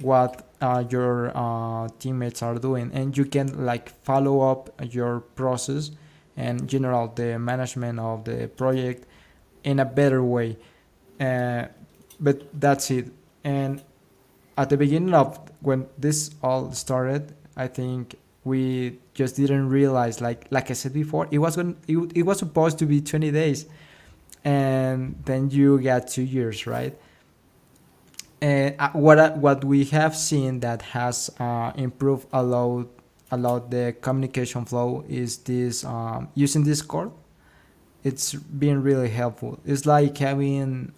what 0.02 0.48
uh, 0.62 0.84
your 0.90 1.32
uh, 1.36 1.88
teammates 2.00 2.42
are 2.42 2.56
doing. 2.56 2.92
And 2.94 3.18
you 3.18 3.26
can 3.26 3.66
like 3.66 3.90
follow 4.04 4.42
up 4.42 4.70
your 4.92 5.22
process 5.22 5.92
and 6.38 6.68
general 6.68 7.08
the 7.08 7.38
management 7.40 8.00
of 8.00 8.24
the 8.26 8.48
project 8.48 9.06
in 9.64 9.80
a 9.80 9.86
better 9.86 10.24
way. 10.24 10.58
Uh, 11.20 11.66
but 12.20 12.48
that's 12.60 12.90
it. 12.92 13.12
And 13.44 13.82
at 14.58 14.70
the 14.70 14.78
beginning 14.78 15.14
of 15.14 15.40
when 15.62 15.88
this 15.98 16.32
all 16.44 16.72
started 16.72 17.34
i 17.58 17.68
think 17.68 18.16
we 18.44 18.98
just 19.14 19.36
didn't 19.36 19.70
realize 19.70 20.22
like 20.22 20.46
like 20.52 20.70
i 20.70 20.74
said 20.74 20.94
before 20.94 21.28
it 21.32 21.38
was 21.38 21.56
going 21.56 21.76
it, 21.88 21.98
it 22.16 22.24
was 22.24 22.40
supposed 22.40 22.78
to 22.80 22.86
be 22.86 23.02
20 23.02 23.32
days. 23.32 23.66
And 24.44 25.22
then 25.26 25.52
you 25.52 25.80
get 25.80 26.08
two 26.08 26.24
years 26.24 26.66
right 26.66 26.98
and 28.42 28.76
uh, 28.80 28.90
what 28.94 29.20
uh, 29.20 29.32
what 29.34 29.64
we 29.64 29.86
have 29.86 30.16
seen 30.16 30.60
that 30.62 30.82
has 30.82 31.30
uh, 31.40 31.72
improved 31.76 32.28
a 32.34 32.42
lot 32.42 32.88
a 33.30 33.38
lot 33.38 33.70
the 33.72 33.96
communication 34.02 34.66
flow 34.66 35.06
is 35.08 35.38
this 35.38 35.86
um, 35.86 36.28
using 36.36 36.64
discord. 36.64 37.12
It's 38.04 38.34
been 38.34 38.82
really 38.82 39.10
helpful. 39.10 39.60
It's 39.64 39.86
like 39.86 40.18
having 40.18 40.92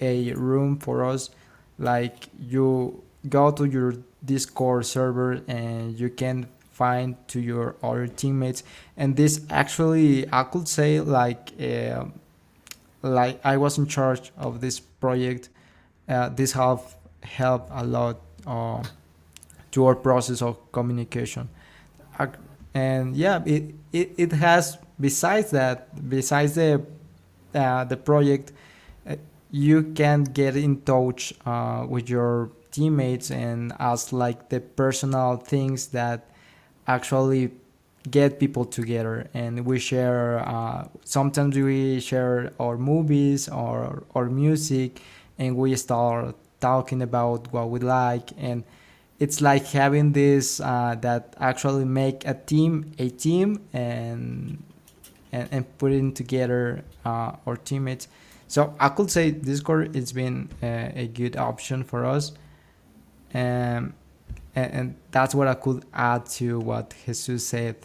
a 0.00 0.32
room 0.34 0.78
for 0.78 1.04
us 1.04 1.30
like 1.78 2.28
you 2.38 3.02
go 3.28 3.50
to 3.50 3.64
your 3.64 3.94
discord 4.24 4.84
server 4.86 5.40
and 5.48 5.98
you 5.98 6.10
can 6.10 6.46
find 6.70 7.16
to 7.28 7.40
your 7.40 7.76
other 7.82 8.06
teammates. 8.06 8.62
And 8.96 9.16
this 9.16 9.40
actually 9.48 10.26
i 10.32 10.42
could 10.42 10.68
say 10.68 11.00
like 11.00 11.52
uh, 11.60 12.04
like 13.02 13.40
i 13.44 13.56
was 13.56 13.78
in 13.78 13.86
charge 13.86 14.32
of 14.36 14.60
this 14.60 14.80
project 14.80 15.48
uh, 16.08 16.28
this 16.30 16.52
have 16.52 16.96
helped 17.22 17.70
a 17.72 17.84
lot 17.84 18.20
uh, 18.46 18.82
to 19.70 19.86
our 19.86 19.94
process 19.94 20.42
of 20.42 20.58
communication. 20.72 21.48
And 22.74 23.16
yeah 23.16 23.42
it, 23.44 23.74
it, 23.92 24.12
it 24.16 24.32
has 24.32 24.78
besides 24.98 25.50
that 25.50 26.08
besides 26.08 26.54
the 26.54 26.82
uh, 27.54 27.84
the 27.84 27.96
project 27.96 28.52
uh, 29.08 29.16
you 29.50 29.84
can 29.94 30.24
get 30.24 30.56
in 30.56 30.80
touch 30.82 31.32
uh, 31.46 31.86
with 31.88 32.08
your 32.10 32.50
teammates 32.72 33.30
and 33.30 33.72
ask 33.78 34.12
like 34.12 34.48
the 34.48 34.60
personal 34.60 35.36
things 35.36 35.88
that 35.88 36.26
actually 36.88 37.52
get 38.10 38.38
people 38.38 38.64
together. 38.64 39.28
And 39.32 39.64
we 39.64 39.78
share 39.78 40.40
uh, 40.46 40.88
sometimes 41.04 41.56
we 41.56 42.00
share 42.00 42.52
our 42.58 42.76
movies 42.76 43.48
or 43.48 44.02
or 44.14 44.26
music 44.26 45.00
and 45.38 45.56
we 45.56 45.74
start 45.76 46.36
talking 46.60 47.02
about 47.02 47.52
what 47.52 47.70
we 47.70 47.80
like. 47.80 48.30
And 48.38 48.64
it's 49.18 49.40
like 49.40 49.66
having 49.66 50.12
this 50.12 50.60
uh, 50.60 50.96
that 51.00 51.34
actually 51.38 51.84
make 51.84 52.26
a 52.26 52.34
team 52.34 52.92
a 52.98 53.08
team 53.10 53.60
and 53.72 54.62
and, 55.32 55.48
and 55.50 55.78
putting 55.78 56.12
together 56.12 56.84
uh, 57.04 57.36
our 57.46 57.56
teammates. 57.56 58.08
So 58.46 58.74
i 58.78 58.88
could 58.88 59.10
say 59.10 59.30
discord 59.32 59.96
it's 59.96 60.12
been 60.12 60.48
a, 60.62 60.92
a 61.04 61.06
good 61.08 61.36
option 61.36 61.82
for 61.84 62.04
us. 62.04 62.32
Um, 63.32 63.94
and, 64.54 64.72
and 64.72 64.94
that's 65.10 65.34
what 65.34 65.48
i 65.48 65.54
could 65.54 65.84
add 65.92 66.26
to 66.38 66.60
what 66.60 66.94
jesus 67.04 67.46
said. 67.48 67.76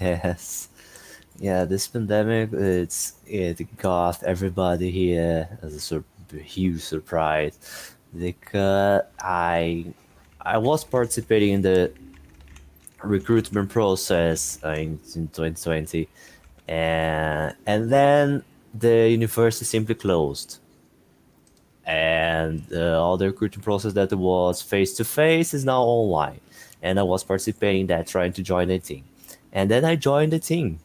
Yes. 0.00 0.68
Yeah, 1.38 1.64
this 1.64 1.86
pandemic, 1.86 2.52
it's 2.52 3.14
it 3.26 3.76
got 3.76 4.22
everybody 4.22 4.90
here 4.90 5.58
as 5.62 5.74
a 5.74 5.80
sur- 5.80 6.04
huge 6.32 6.80
surprise 6.80 7.94
because 8.16 9.02
I 9.20 9.92
I 10.40 10.56
was 10.58 10.84
participating 10.84 11.52
in 11.54 11.62
the 11.62 11.92
recruitment 13.02 13.68
process 13.70 14.58
uh, 14.64 14.70
in, 14.70 14.98
in 15.14 15.28
2020 15.28 16.08
and 16.68 17.54
and 17.66 17.90
then 17.90 18.42
the 18.74 19.10
university 19.10 19.64
simply 19.66 19.94
closed. 19.94 20.58
And 21.84 22.64
uh, 22.72 23.00
all 23.00 23.16
the 23.16 23.26
recruiting 23.26 23.62
process 23.62 23.92
that 23.92 24.12
was 24.12 24.60
face 24.62 24.94
to 24.94 25.04
face 25.04 25.54
is 25.54 25.64
now 25.64 25.82
online 25.82 26.40
and 26.82 26.98
I 26.98 27.02
was 27.02 27.22
participating 27.22 27.82
in 27.82 27.86
that 27.88 28.06
trying 28.08 28.32
to 28.34 28.42
join 28.42 28.68
the 28.68 28.78
team. 28.78 29.04
And 29.52 29.70
then 29.70 29.84
I 29.84 29.96
joined 29.96 30.32
the 30.32 30.38
team 30.40 30.80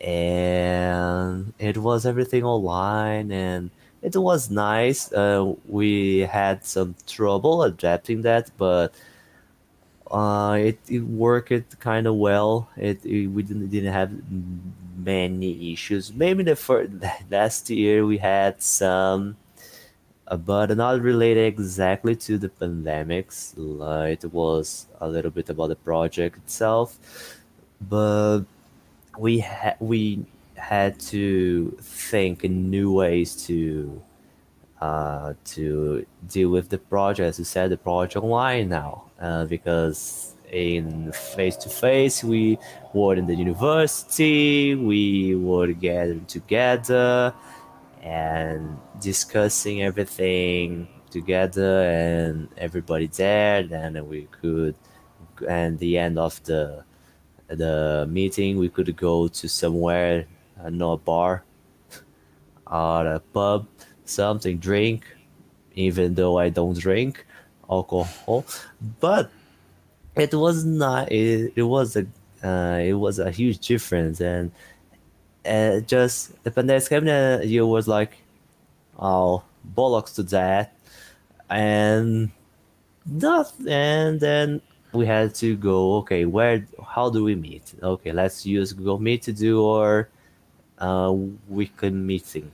and 0.00 1.52
it 1.58 1.76
was 1.76 2.06
everything 2.06 2.44
online 2.44 3.32
and 3.32 3.70
it 4.02 4.16
was 4.16 4.50
nice. 4.50 5.12
Uh, 5.12 5.54
we 5.66 6.20
had 6.20 6.64
some 6.64 6.94
trouble 7.06 7.62
adapting 7.62 8.22
that 8.22 8.50
but 8.56 8.94
uh, 10.10 10.56
it, 10.58 10.78
it 10.88 11.00
worked 11.00 11.78
kind 11.80 12.06
of 12.06 12.14
well. 12.14 12.68
It, 12.76 13.04
it 13.04 13.26
we 13.26 13.42
didn't, 13.42 13.68
didn't 13.68 13.92
have 13.92 14.12
many 14.96 15.72
issues. 15.72 16.12
Maybe 16.12 16.42
the 16.44 16.56
first 16.56 16.92
last 17.30 17.68
year 17.70 18.06
we 18.06 18.18
had 18.18 18.62
some 18.62 19.36
uh, 20.28 20.36
but 20.36 20.76
not 20.76 21.00
related 21.00 21.46
exactly 21.46 22.14
to 22.14 22.38
the 22.38 22.48
pandemics. 22.48 23.54
It 24.12 24.32
was 24.32 24.86
a 25.00 25.08
little 25.08 25.30
bit 25.30 25.50
about 25.50 25.68
the 25.68 25.76
project 25.76 26.36
itself 26.36 26.98
but 27.80 28.40
we 29.18 29.40
had 29.40 29.76
we 29.80 30.24
had 30.56 30.98
to 31.00 31.76
think 31.80 32.44
new 32.44 32.92
ways 32.92 33.46
to 33.46 34.02
uh, 34.80 35.34
to 35.44 36.06
deal 36.26 36.50
with 36.50 36.68
the 36.68 36.78
project. 36.78 37.36
to 37.36 37.44
set 37.44 37.68
the 37.70 37.76
project 37.76 38.22
online 38.24 38.68
now 38.68 39.04
uh, 39.20 39.44
because 39.46 40.34
in 40.50 41.12
face 41.12 41.56
to 41.56 41.68
face 41.68 42.24
we 42.24 42.58
were 42.94 43.14
in 43.16 43.26
the 43.26 43.34
university, 43.34 44.74
we 44.74 45.34
were 45.34 45.72
gathered 45.72 46.26
together 46.28 47.34
and 48.02 48.78
discussing 49.00 49.82
everything 49.82 50.88
together 51.10 51.82
and 51.82 52.48
everybody 52.56 53.08
there. 53.08 53.62
Then 53.64 54.08
we 54.08 54.28
could, 54.40 54.74
and 55.48 55.78
the 55.78 55.98
end 55.98 56.18
of 56.18 56.42
the 56.44 56.84
the 57.48 58.06
meeting, 58.10 58.58
we 58.58 58.68
could 58.68 58.94
go 58.96 59.28
to 59.28 59.48
somewhere, 59.48 60.26
uh, 60.62 60.70
no 60.70 60.96
bar 60.96 61.44
or 62.66 63.06
a 63.06 63.20
pub, 63.32 63.66
something 64.04 64.58
drink, 64.58 65.06
even 65.74 66.14
though 66.14 66.38
I 66.38 66.48
don't 66.48 66.78
drink 66.78 67.24
alcohol, 67.70 68.44
but 69.00 69.30
it 70.16 70.34
was 70.34 70.64
not. 70.64 71.12
It, 71.12 71.52
it 71.56 71.62
was 71.62 71.96
a 71.96 72.06
uh, 72.42 72.78
it 72.78 72.94
was 72.94 73.18
a 73.18 73.30
huge 73.30 73.66
difference, 73.66 74.20
and 74.20 74.50
uh, 75.44 75.80
just 75.80 76.42
the 76.44 76.50
pandemic 76.50 76.88
came 76.88 77.08
and 77.08 77.48
you 77.48 77.66
was 77.66 77.88
like, 77.88 78.18
oh 78.98 79.42
bollocks 79.74 80.14
to 80.16 80.22
that, 80.24 80.74
and 81.50 82.30
that, 83.06 83.52
and 83.66 84.20
then 84.20 84.60
we 84.98 85.06
had 85.06 85.34
to 85.34 85.56
go 85.56 85.96
okay 86.00 86.24
where 86.24 86.66
how 86.94 87.08
do 87.10 87.24
we 87.24 87.34
meet? 87.34 87.74
Okay 87.82 88.12
let's 88.12 88.44
use 88.44 88.72
google 88.72 88.98
meet 88.98 89.22
to 89.22 89.32
do 89.32 89.66
our 89.66 90.08
uh, 90.78 91.12
weekly 91.48 91.90
meeting. 91.90 92.50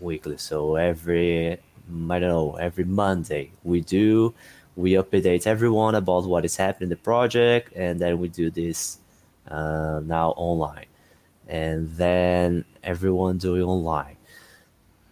Weekly 0.00 0.38
so 0.38 0.76
every 0.76 1.52
i 1.52 2.18
don't 2.20 2.28
know 2.36 2.56
every 2.56 2.84
monday 2.84 3.50
we 3.64 3.80
do 3.80 4.34
we 4.76 4.92
update 4.92 5.46
everyone 5.46 5.94
about 5.94 6.24
what 6.24 6.44
is 6.44 6.56
happening 6.56 6.86
in 6.86 6.90
the 6.90 7.02
project 7.10 7.72
and 7.74 7.98
then 7.98 8.18
we 8.20 8.28
do 8.28 8.48
this 8.48 8.98
uh, 9.50 10.00
now 10.04 10.30
online. 10.36 10.86
And 11.48 11.90
then 11.96 12.64
everyone 12.82 13.38
doing 13.38 13.62
online. 13.62 14.16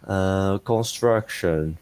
Uh, 0.05 0.59
construction. 0.59 1.77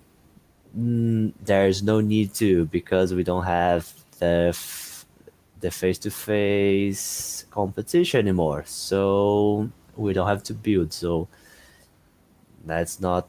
Mm, 0.77 1.33
there's 1.43 1.83
no 1.83 2.01
need 2.01 2.33
to 2.36 2.65
because 2.65 3.13
we 3.13 3.23
don't 3.23 3.43
have 3.43 3.91
the 4.20 4.47
f- 4.49 5.05
the 5.61 5.72
face 5.72 5.97
to 5.99 6.11
face 6.11 7.45
competition 7.51 8.20
anymore. 8.20 8.63
So 8.68 9.70
we 9.95 10.13
don't 10.13 10.28
have 10.28 10.43
to 10.43 10.53
build. 10.53 10.93
So 10.93 11.28
that's 12.66 12.99
not. 12.99 13.28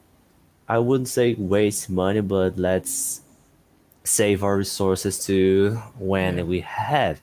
I 0.69 0.79
wouldn't 0.79 1.09
say 1.09 1.35
waste 1.35 1.89
money, 1.91 2.21
but 2.21 2.59
let's 2.59 3.21
save 4.05 4.43
our 4.43 4.57
resources 4.57 5.25
to 5.27 5.77
when 5.99 6.39
Yeah. 6.39 6.45
we 6.45 6.61
have. 6.61 7.21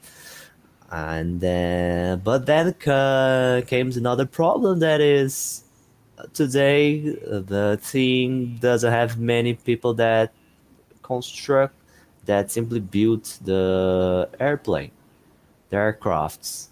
And 0.92 1.42
then, 1.42 2.20
but 2.24 2.46
then 2.46 2.74
ca- 2.74 3.62
came 3.66 3.92
another 3.92 4.26
problem 4.26 4.80
that 4.80 5.02
is 5.02 5.64
today 6.34 7.18
uh, 7.30 7.40
the 7.40 7.80
team 7.92 8.58
doesn't 8.62 8.92
have 8.92 9.18
many 9.20 9.56
people 9.56 9.94
that 9.96 10.32
construct 11.02 11.76
that 12.26 12.52
simply 12.52 12.80
built 12.80 13.40
the 13.44 14.30
airplane, 14.40 14.92
the 15.70 15.78
aircrafts. 15.78 16.70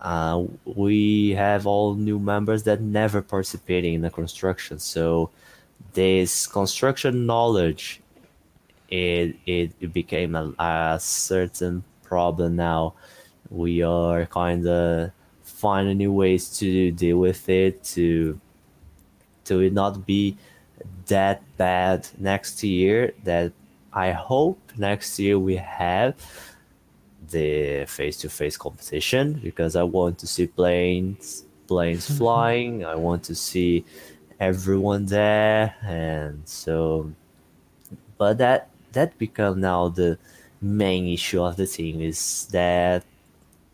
uh, 0.00 0.44
we 0.64 1.30
have 1.30 1.66
all 1.66 1.94
new 1.94 2.18
members 2.18 2.62
that 2.64 2.80
never 2.80 3.22
participated 3.22 3.92
in 3.92 4.02
the 4.02 4.10
construction. 4.10 4.78
So 4.78 5.30
this 5.94 6.46
construction 6.46 7.26
knowledge, 7.26 8.02
it 8.88 9.36
it, 9.46 9.72
it 9.80 9.92
became 9.92 10.34
a, 10.34 10.52
a 10.58 10.98
certain 11.00 11.84
problem 12.02 12.56
now. 12.56 12.94
We 13.50 13.82
are 13.82 14.26
kind 14.26 14.66
of 14.66 15.12
finding 15.44 15.98
new 15.98 16.12
ways 16.12 16.58
to 16.58 16.92
deal 16.92 17.18
with 17.18 17.48
it 17.48 17.82
to 17.84 18.40
to 19.44 19.60
it 19.60 19.72
not 19.72 20.06
be 20.06 20.36
that 21.06 21.42
bad 21.56 22.08
next 22.18 22.62
year 22.62 23.12
that 23.24 23.52
I 23.96 24.12
hope 24.12 24.60
next 24.76 25.18
year 25.18 25.38
we 25.38 25.56
have 25.56 26.14
the 27.30 27.86
face-to-face 27.86 28.58
competition 28.58 29.40
because 29.42 29.74
I 29.74 29.84
want 29.84 30.18
to 30.18 30.26
see 30.26 30.46
planes 30.46 31.44
planes 31.66 32.04
mm-hmm. 32.04 32.18
flying. 32.18 32.84
I 32.84 32.94
want 32.94 33.24
to 33.24 33.34
see 33.34 33.86
everyone 34.38 35.06
there, 35.06 35.74
and 35.82 36.42
so. 36.44 37.10
But 38.18 38.36
that 38.36 38.68
that 38.92 39.16
become 39.16 39.60
now 39.62 39.88
the 39.88 40.18
main 40.60 41.06
issue 41.08 41.42
of 41.42 41.56
the 41.56 41.66
team 41.66 42.02
is 42.02 42.48
that 42.52 43.02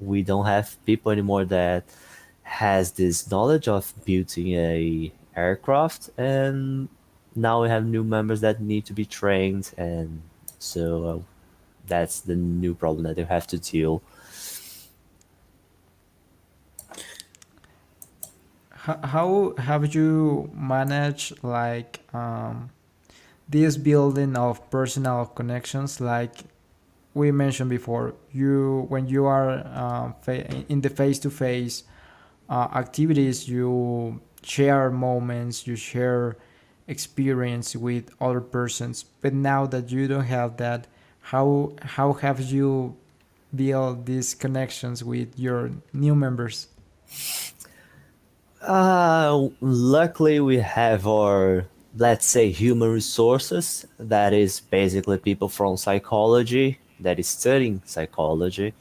we 0.01 0.23
don't 0.23 0.47
have 0.47 0.77
people 0.87 1.11
anymore 1.11 1.45
that 1.47 1.85
has 2.43 2.93
this 2.93 3.29
knowledge 3.31 3.67
of 3.67 3.93
building 4.05 4.55
a 4.55 5.13
aircraft 5.35 6.11
and 6.19 6.89
now 7.35 7.63
we 7.63 7.69
have 7.69 7.85
new 7.85 8.05
members 8.05 8.41
that 8.41 8.61
need 8.61 8.85
to 8.87 8.93
be 8.93 9.05
trained 9.05 9.73
and 9.77 10.23
so 10.59 11.05
uh, 11.05 11.19
that's 11.87 12.21
the 12.21 12.37
new 12.37 12.75
problem 12.75 13.05
that 13.05 13.19
you 13.19 13.25
have 13.25 13.47
to 13.49 13.59
deal. 13.59 14.03
How, 18.71 19.55
have 19.59 19.95
you 19.95 20.51
managed 20.53 21.45
like 21.45 22.01
um, 22.13 22.71
this 23.49 23.77
building 23.77 24.37
of 24.37 24.69
personal 24.71 25.27
connections? 25.27 26.01
Like 26.01 26.35
we 27.15 27.31
mentioned 27.31 27.71
before, 27.71 28.15
you 28.33 28.87
when 28.89 29.07
you 29.07 29.27
are 29.27 29.65
um, 29.77 30.15
in 30.69 30.81
the 30.81 30.91
face-to-face 30.91 31.85
uh, 32.49 32.69
activities, 32.75 33.49
you 33.49 34.21
share 34.43 34.91
moments, 34.91 35.65
you 35.67 35.77
share 35.77 36.37
experience 36.89 37.77
with 37.77 38.11
other 38.21 38.41
persons. 38.41 39.05
But 39.21 39.35
now 39.35 39.67
that 39.67 39.91
you 39.91 40.09
don't 40.09 40.25
have 40.25 40.57
that, 40.59 40.87
how 41.21 41.73
how 41.83 42.15
have 42.15 42.41
you 42.41 42.97
built 43.55 44.07
these 44.07 44.35
connections 44.35 45.05
with 45.05 45.39
your 45.39 45.71
new 45.93 46.15
members? 46.15 46.69
Uh, 48.61 49.49
luckily, 49.61 50.41
we 50.41 50.59
have 50.59 51.07
our 51.07 51.67
let's 51.97 52.27
say 52.27 52.51
human 52.51 52.91
resources. 52.91 53.87
That 53.99 54.33
is 54.33 54.61
basically 54.61 55.19
people 55.19 55.49
from 55.49 55.77
psychology 55.77 56.79
that 57.01 57.19
is 57.19 57.29
studying 57.29 57.83
psychology. 57.85 58.75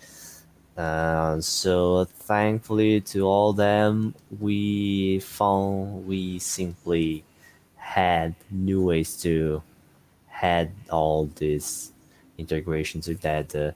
Uh, 0.78 1.42
so 1.42 2.06
thankfully 2.06 3.02
to 3.02 3.24
all 3.28 3.54
them, 3.54 4.16
we 4.40 5.20
found 5.20 6.08
we 6.08 6.40
simply 6.40 7.24
had 7.92 8.34
new 8.50 8.82
ways 8.82 9.18
to 9.22 9.62
had 10.28 10.72
all 10.90 11.30
this 11.36 11.92
integration 12.38 13.02
together. 13.02 13.76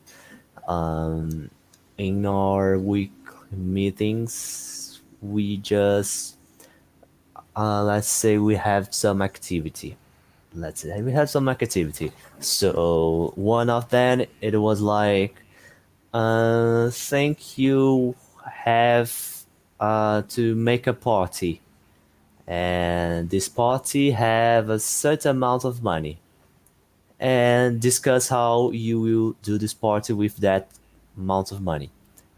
Um, 0.67 1.49
in 1.97 2.25
our 2.25 2.79
week 2.79 3.11
meetings, 3.51 5.01
we 5.21 5.57
just 5.57 6.37
uh, 7.55 7.83
let's 7.83 8.07
say 8.07 8.37
we 8.37 8.55
have 8.55 8.93
some 8.93 9.21
activity. 9.21 9.97
Let's 10.53 10.81
say 10.81 11.01
we 11.01 11.11
have 11.11 11.29
some 11.29 11.49
activity. 11.49 12.11
So 12.39 13.33
one 13.35 13.69
of 13.69 13.89
them 13.89 14.25
it 14.39 14.55
was 14.55 14.79
like, 14.81 15.35
uh, 16.13 16.89
think 16.89 17.57
you 17.57 18.15
have 18.43 19.11
uh, 19.79 20.21
to 20.29 20.55
make 20.55 20.87
a 20.87 20.93
party, 20.93 21.61
and 22.47 23.29
this 23.29 23.49
party 23.49 24.11
have 24.11 24.69
a 24.69 24.79
certain 24.79 25.31
amount 25.31 25.65
of 25.65 25.81
money 25.81 26.19
and 27.19 27.79
discuss 27.79 28.29
how 28.29 28.71
you 28.71 28.99
will 28.99 29.35
do 29.41 29.57
this 29.57 29.73
party 29.73 30.13
with 30.13 30.37
that 30.37 30.67
amount 31.17 31.51
of 31.51 31.61
money. 31.61 31.89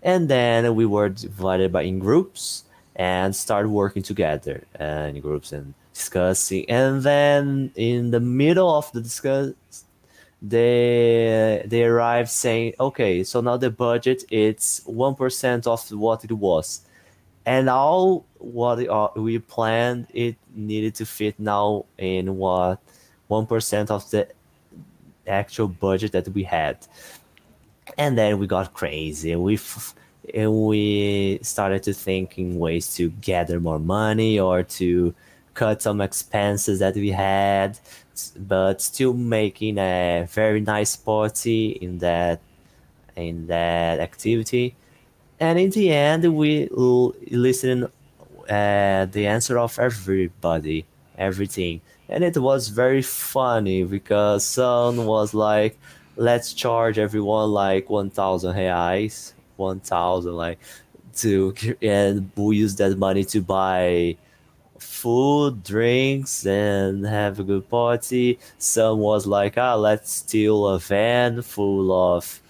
And 0.01 0.29
then 0.29 0.75
we 0.75 0.85
were 0.85 1.09
divided 1.09 1.73
by 1.73 1.81
in 1.81 1.99
groups 1.99 2.63
and 2.95 3.35
start 3.35 3.67
working 3.69 4.03
together 4.03 4.63
uh, 4.79 5.09
in 5.09 5.19
groups 5.19 5.51
and 5.51 5.73
discussing. 5.93 6.69
And 6.69 7.03
then 7.03 7.71
in 7.75 8.11
the 8.11 8.19
middle 8.19 8.73
of 8.73 8.91
the 8.91 9.01
discuss, 9.01 9.53
they 10.41 11.63
they 11.65 11.83
arrived 11.83 12.29
saying, 12.29 12.73
"Okay, 12.79 13.23
so 13.23 13.41
now 13.41 13.57
the 13.57 13.71
budget 13.71 14.23
it's 14.29 14.81
one 14.85 15.15
percent 15.15 15.65
of 15.65 15.91
what 15.91 16.23
it 16.23 16.31
was." 16.31 16.81
and 17.47 17.69
all 17.69 18.25
what 18.39 18.87
uh, 18.87 19.09
we 19.15 19.39
planned 19.39 20.07
it 20.13 20.35
needed 20.55 20.95
to 20.95 21.05
fit 21.05 21.39
now 21.39 21.85
in 21.97 22.37
what 22.37 22.79
one 23.27 23.45
percent 23.45 23.91
of 23.91 24.09
the 24.11 24.27
actual 25.27 25.67
budget 25.67 26.11
that 26.11 26.27
we 26.29 26.43
had. 26.43 26.77
And 27.97 28.17
then 28.17 28.39
we 28.39 28.47
got 28.47 28.73
crazy. 28.73 29.35
We 29.35 29.59
and 30.33 30.53
we 30.67 31.39
started 31.41 31.83
to 31.83 31.93
think 31.93 32.37
in 32.37 32.59
ways 32.59 32.93
to 32.95 33.09
gather 33.09 33.59
more 33.59 33.79
money 33.79 34.39
or 34.39 34.63
to 34.63 35.13
cut 35.53 35.81
some 35.81 36.01
expenses 36.01 36.79
that 36.79 36.95
we 36.95 37.11
had, 37.11 37.79
but 38.37 38.81
still 38.81 39.13
making 39.13 39.77
a 39.77 40.27
very 40.29 40.61
nice 40.61 40.95
party 40.95 41.69
in 41.69 41.99
that 41.99 42.39
in 43.15 43.47
that 43.47 43.99
activity. 43.99 44.75
And 45.39 45.59
in 45.59 45.69
the 45.69 45.91
end, 45.91 46.35
we 46.35 46.67
listened 46.71 47.89
uh, 48.49 49.05
the 49.05 49.27
answer 49.27 49.57
of 49.59 49.77
everybody, 49.79 50.85
everything 51.17 51.81
and 52.09 52.23
it 52.23 52.37
was 52.37 52.69
very 52.69 53.01
funny 53.01 53.83
because 53.83 54.45
Son 54.45 55.05
was 55.05 55.33
like, 55.33 55.77
"Let's 56.15 56.53
charge 56.53 56.97
everyone 56.97 57.51
like 57.51 57.89
one 57.89 58.09
thousand 58.09 58.55
reais, 58.55 59.33
one 59.57 59.79
thousand 59.79 60.35
like 60.35 60.59
to 61.17 61.53
and 61.81 62.31
we 62.35 62.57
use 62.57 62.75
that 62.77 62.97
money 62.97 63.23
to 63.25 63.41
buy 63.41 64.17
food, 64.79 65.63
drinks, 65.63 66.45
and 66.45 67.05
have 67.05 67.39
a 67.39 67.43
good 67.43 67.69
party." 67.69 68.39
Son 68.57 68.99
was 68.99 69.27
like, 69.27 69.57
"Ah, 69.57 69.75
let's 69.75 70.11
steal 70.11 70.67
a 70.67 70.79
van 70.79 71.41
full 71.41 71.91
of." 71.91 72.41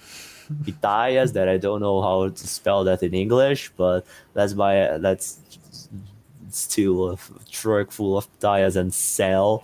pitayas 0.64 1.34
that 1.34 1.50
I 1.50 1.58
don't 1.58 1.82
know 1.82 2.02
how 2.02 2.30
to 2.30 2.48
spell 2.48 2.86
that 2.86 3.04
in 3.04 3.14
English, 3.14 3.70
but 3.76 4.06
let's 4.34 4.54
buy 4.54 4.96
let's 4.96 5.40
steal 6.50 7.12
a 7.12 7.18
truck 7.52 7.92
full 7.92 8.18
of 8.18 8.28
tires 8.40 8.76
and 8.76 8.94
sell. 8.94 9.64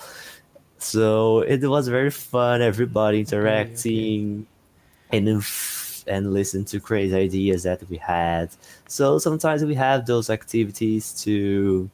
So 0.77 1.41
it 1.41 1.63
was 1.63 1.87
very 1.87 2.11
fun. 2.11 2.61
Everybody 2.61 3.19
interacting 3.19 4.45
okay, 5.09 5.17
okay. 5.19 5.31
and 5.31 5.45
and 6.07 6.33
listen 6.33 6.65
to 6.65 6.79
crazy 6.79 7.15
ideas 7.15 7.63
that 7.63 7.87
we 7.89 7.97
had. 7.97 8.49
So 8.87 9.19
sometimes 9.19 9.63
we 9.63 9.75
have 9.75 10.05
those 10.05 10.29
activities 10.29 11.13
to 11.23 11.89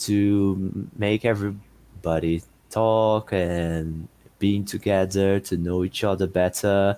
to 0.00 0.88
make 0.96 1.24
everybody 1.24 2.42
talk 2.70 3.32
and 3.32 4.08
being 4.38 4.64
together 4.64 5.40
to 5.40 5.56
know 5.56 5.84
each 5.84 6.02
other 6.04 6.26
better 6.26 6.96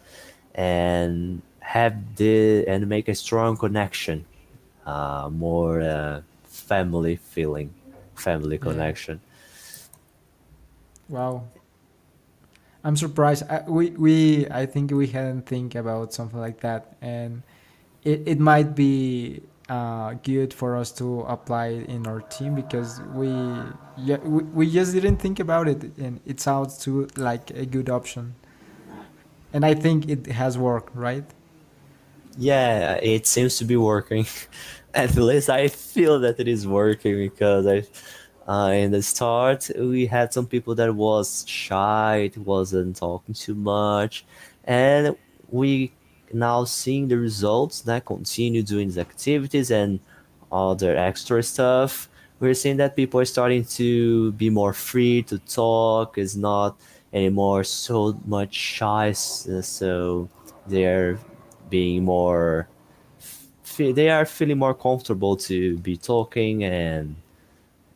and 0.55 1.43
have 1.61 1.95
the 2.17 2.65
and 2.67 2.87
make 2.89 3.09
a 3.09 3.15
strong 3.15 3.57
connection 3.57 4.25
uh, 4.87 5.29
more 5.33 5.81
uh, 5.81 6.21
family 6.73 7.17
feeling, 7.17 7.69
family 8.15 8.57
connection. 8.57 9.21
Wow. 11.11 11.45
I'm 12.83 12.97
surprised. 12.97 13.43
I, 13.51 13.63
we 13.69 13.91
we 13.91 14.49
I 14.49 14.65
think 14.65 14.91
we 14.91 15.07
hadn't 15.07 15.45
think 15.55 15.75
about 15.75 16.15
something 16.15 16.41
like 16.41 16.61
that, 16.61 16.97
and 17.03 17.43
it, 18.03 18.19
it 18.33 18.41
might 18.41 18.75
be 18.75 19.43
uh, 19.69 20.15
good 20.31 20.55
for 20.55 20.71
us 20.83 20.91
to 21.01 21.21
apply 21.37 21.67
it 21.79 21.89
in 21.89 22.07
our 22.07 22.23
team 22.37 22.55
because 22.55 23.01
we 23.21 23.29
yeah 24.09 24.17
we, 24.35 24.43
we 24.59 24.65
just 24.79 24.95
didn't 24.95 25.19
think 25.19 25.39
about 25.39 25.69
it, 25.69 25.81
and 25.99 26.21
it 26.25 26.41
sounds 26.41 26.79
too 26.79 27.07
like 27.17 27.51
a 27.51 27.67
good 27.67 27.89
option. 27.91 28.35
And 29.53 29.63
I 29.67 29.75
think 29.75 30.09
it 30.09 30.27
has 30.41 30.57
worked, 30.57 30.97
right? 30.97 31.29
Yeah, 32.39 32.95
it 33.03 33.27
seems 33.27 33.59
to 33.59 33.67
be 33.67 33.77
working. 33.77 34.27
at 34.95 35.15
least 35.17 35.51
I 35.51 35.69
feel 35.69 36.21
that 36.21 36.39
it 36.41 36.49
is 36.49 36.67
working 36.67 37.17
because 37.17 37.67
I, 37.67 37.83
uh, 38.51 38.71
in 38.73 38.91
the 38.91 39.03
start 39.03 39.71
we 39.79 40.07
had 40.07 40.33
some 40.33 40.47
people 40.47 40.75
that 40.75 40.95
was 40.95 41.45
shy, 41.47 42.31
wasn't 42.37 42.97
talking 42.97 43.35
too 43.35 43.55
much, 43.55 44.25
and 44.65 45.17
we 45.51 45.93
now 46.33 46.65
seeing 46.65 47.09
the 47.09 47.19
results 47.19 47.83
that 47.83 48.05
continue 48.05 48.63
doing 48.63 48.89
these 48.89 48.99
activities 48.99 49.71
and 49.71 50.01
other 50.51 50.97
extra 50.97 51.43
stuff, 51.43 52.09
we're 52.41 52.55
seeing 52.55 52.77
that 52.79 52.97
people 52.97 53.21
are 53.21 53.25
starting 53.25 53.65
to 53.65 54.33
be 54.33 54.51
more 54.51 54.73
free 54.73 55.23
to 55.23 55.39
talk. 55.39 56.19
Is 56.19 56.37
not 56.37 56.77
anymore 57.13 57.65
so 57.65 58.19
much 58.27 58.55
shy, 58.55 59.13
so 59.13 60.29
they're 60.67 61.19
being 61.71 62.05
more. 62.05 62.69
They 63.77 64.11
are 64.11 64.27
feeling 64.27 64.59
more 64.59 64.75
comfortable 64.75 65.37
to 65.49 65.79
be 65.79 65.97
talking 65.97 66.65
and 66.65 67.17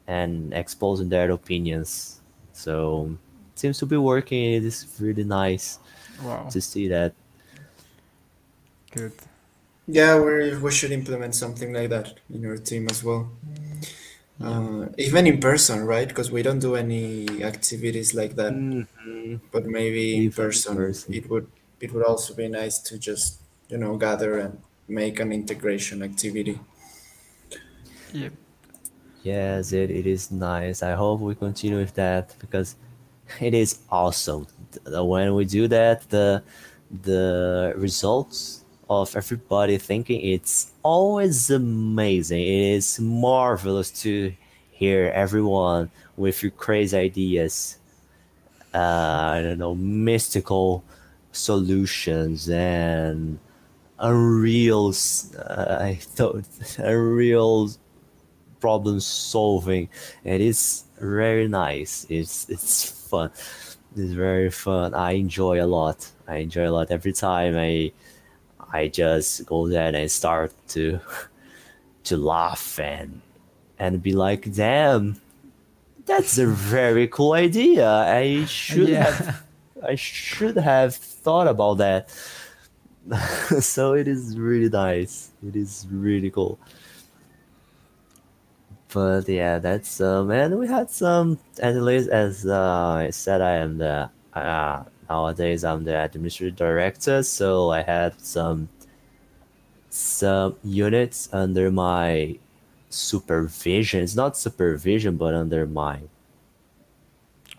and 0.09 0.55
exposing 0.55 1.09
their 1.09 1.31
opinions. 1.33 2.21
So 2.53 3.19
it 3.55 3.59
seems 3.61 3.79
to 3.81 3.87
be 3.87 3.97
working. 3.99 4.55
It 4.55 4.65
is 4.65 4.97
really 5.01 5.25
nice 5.25 5.81
Wow. 6.19 6.49
to 6.51 6.61
see 6.61 6.89
that. 6.89 7.15
Good. 8.91 9.13
Yeah, 9.87 10.21
we 10.21 10.57
we 10.59 10.73
should 10.73 10.93
implement 10.93 11.35
something 11.35 11.73
like 11.73 11.91
that 11.91 12.21
in 12.31 12.47
our 12.47 12.59
team 12.59 12.89
as 12.91 13.05
well. 13.05 13.31
Uh, 14.41 14.89
even 14.99 15.27
in 15.27 15.41
person, 15.41 15.85
right? 15.87 16.09
Because 16.09 16.31
we 16.31 16.43
don't 16.43 16.59
do 16.59 16.77
any 16.77 17.43
activities 17.43 18.15
like 18.15 18.37
that. 18.37 18.53
Mhm. 18.53 19.41
But 19.53 19.67
maybe 19.67 20.17
in 20.17 20.29
Even 20.29 20.33
in 20.33 20.33
person, 20.33 20.77
person. 20.77 21.15
it 21.15 21.29
would 21.31 21.49
it 21.81 21.93
would 21.93 22.05
also 22.05 22.35
be 22.35 22.49
nice 22.49 22.79
to 22.81 22.99
just 22.99 23.41
you 23.69 23.79
know 23.79 23.97
gather 23.97 24.39
and 24.39 24.63
make 24.89 25.21
an 25.21 25.33
integration 25.33 26.03
activity. 26.03 26.59
Yep. 28.13 28.33
Yes, 29.23 29.73
it, 29.73 29.91
it 29.91 30.07
is 30.07 30.31
nice. 30.31 30.83
I 30.83 30.93
hope 30.93 31.21
we 31.21 31.35
continue 31.35 31.79
with 31.79 31.95
that 31.95 32.35
because 32.39 32.77
it 33.41 33.55
is 33.55 33.81
awesome. 33.91 34.47
When 34.87 35.35
we 35.35 35.45
do 35.45 35.69
that, 35.69 36.09
the 36.11 36.43
the 37.03 37.75
results 37.77 38.65
of 38.89 39.17
everybody 39.17 39.79
thinking 39.79 40.21
it's 40.21 40.73
always 40.83 41.51
amazing. 41.51 42.41
It 42.41 42.77
is 42.77 43.01
marvelous 43.01 43.91
to 44.03 44.33
hear 44.71 45.11
everyone 45.15 45.91
with 46.17 46.43
your 46.43 46.53
crazy 46.53 46.97
ideas. 46.97 47.79
Uh, 48.73 49.33
I 49.35 49.43
don't 49.43 49.59
know, 49.59 49.75
mystical 49.75 50.85
solutions 51.33 52.49
and 52.49 53.39
unreal. 53.99 54.93
Uh, 55.39 55.79
I 55.81 55.95
thought 56.01 56.45
unreal 56.79 57.71
problem 58.61 59.01
solving. 59.01 59.89
And 60.25 60.35
It 60.35 60.41
is 60.41 60.85
very 61.01 61.49
nice. 61.49 62.07
It's 62.09 62.49
it's 62.49 62.91
fun. 63.09 63.31
It's 63.97 64.13
very 64.13 64.51
fun. 64.51 64.95
I 64.95 65.13
enjoy 65.13 65.63
a 65.63 65.67
lot. 65.67 66.11
I 66.29 66.37
enjoy 66.37 66.69
a 66.69 66.73
lot 66.73 66.91
every 66.91 67.13
time 67.13 67.57
I 67.57 67.93
I 68.73 68.89
just 68.89 69.47
go 69.47 69.69
there 69.69 69.87
and 69.89 69.97
I 69.97 70.07
start 70.07 70.53
to 70.69 71.01
to 72.05 72.17
laugh 72.17 72.79
and 72.79 73.21
and 73.79 74.03
be 74.03 74.13
like, 74.13 74.53
damn, 74.55 75.21
that's 76.07 76.39
a 76.39 76.47
very 76.47 77.09
cool 77.09 77.33
idea. 77.35 77.89
I 77.89 78.45
should 78.47 78.89
Yeah. 78.89 79.11
have 79.11 79.43
I 79.83 79.95
should 79.97 80.57
have 80.57 80.95
thought 80.97 81.47
about 81.49 81.79
that. 81.79 82.09
so 83.61 83.95
it 83.95 84.09
is 84.09 84.39
really 84.39 84.69
nice. 84.69 85.31
It 85.47 85.57
is 85.57 85.87
really 85.91 86.31
cool. 86.31 86.59
But 88.93 89.29
yeah, 89.29 89.59
that's 89.59 90.01
um, 90.01 90.31
and 90.31 90.59
we 90.59 90.67
had 90.69 90.91
some 90.91 91.39
at 91.63 91.75
least 91.77 92.09
as 92.09 92.47
uh, 92.47 93.07
I 93.07 93.11
said, 93.11 93.41
I 93.41 93.57
am 93.57 93.79
the 93.79 94.11
uh, 94.35 94.85
nowadays 95.09 95.65
I'm 95.65 95.85
the 95.85 96.03
administrative 96.03 96.57
director, 96.57 97.23
so 97.23 97.71
I 97.71 97.83
had 97.83 98.21
some 98.21 98.69
some 99.89 100.57
units 100.63 101.29
under 101.33 101.71
my 101.71 102.39
supervision. 102.91 104.03
It's 104.03 104.15
not 104.17 104.37
supervision, 104.37 105.17
but 105.17 105.35
under 105.35 105.67
my 105.67 106.03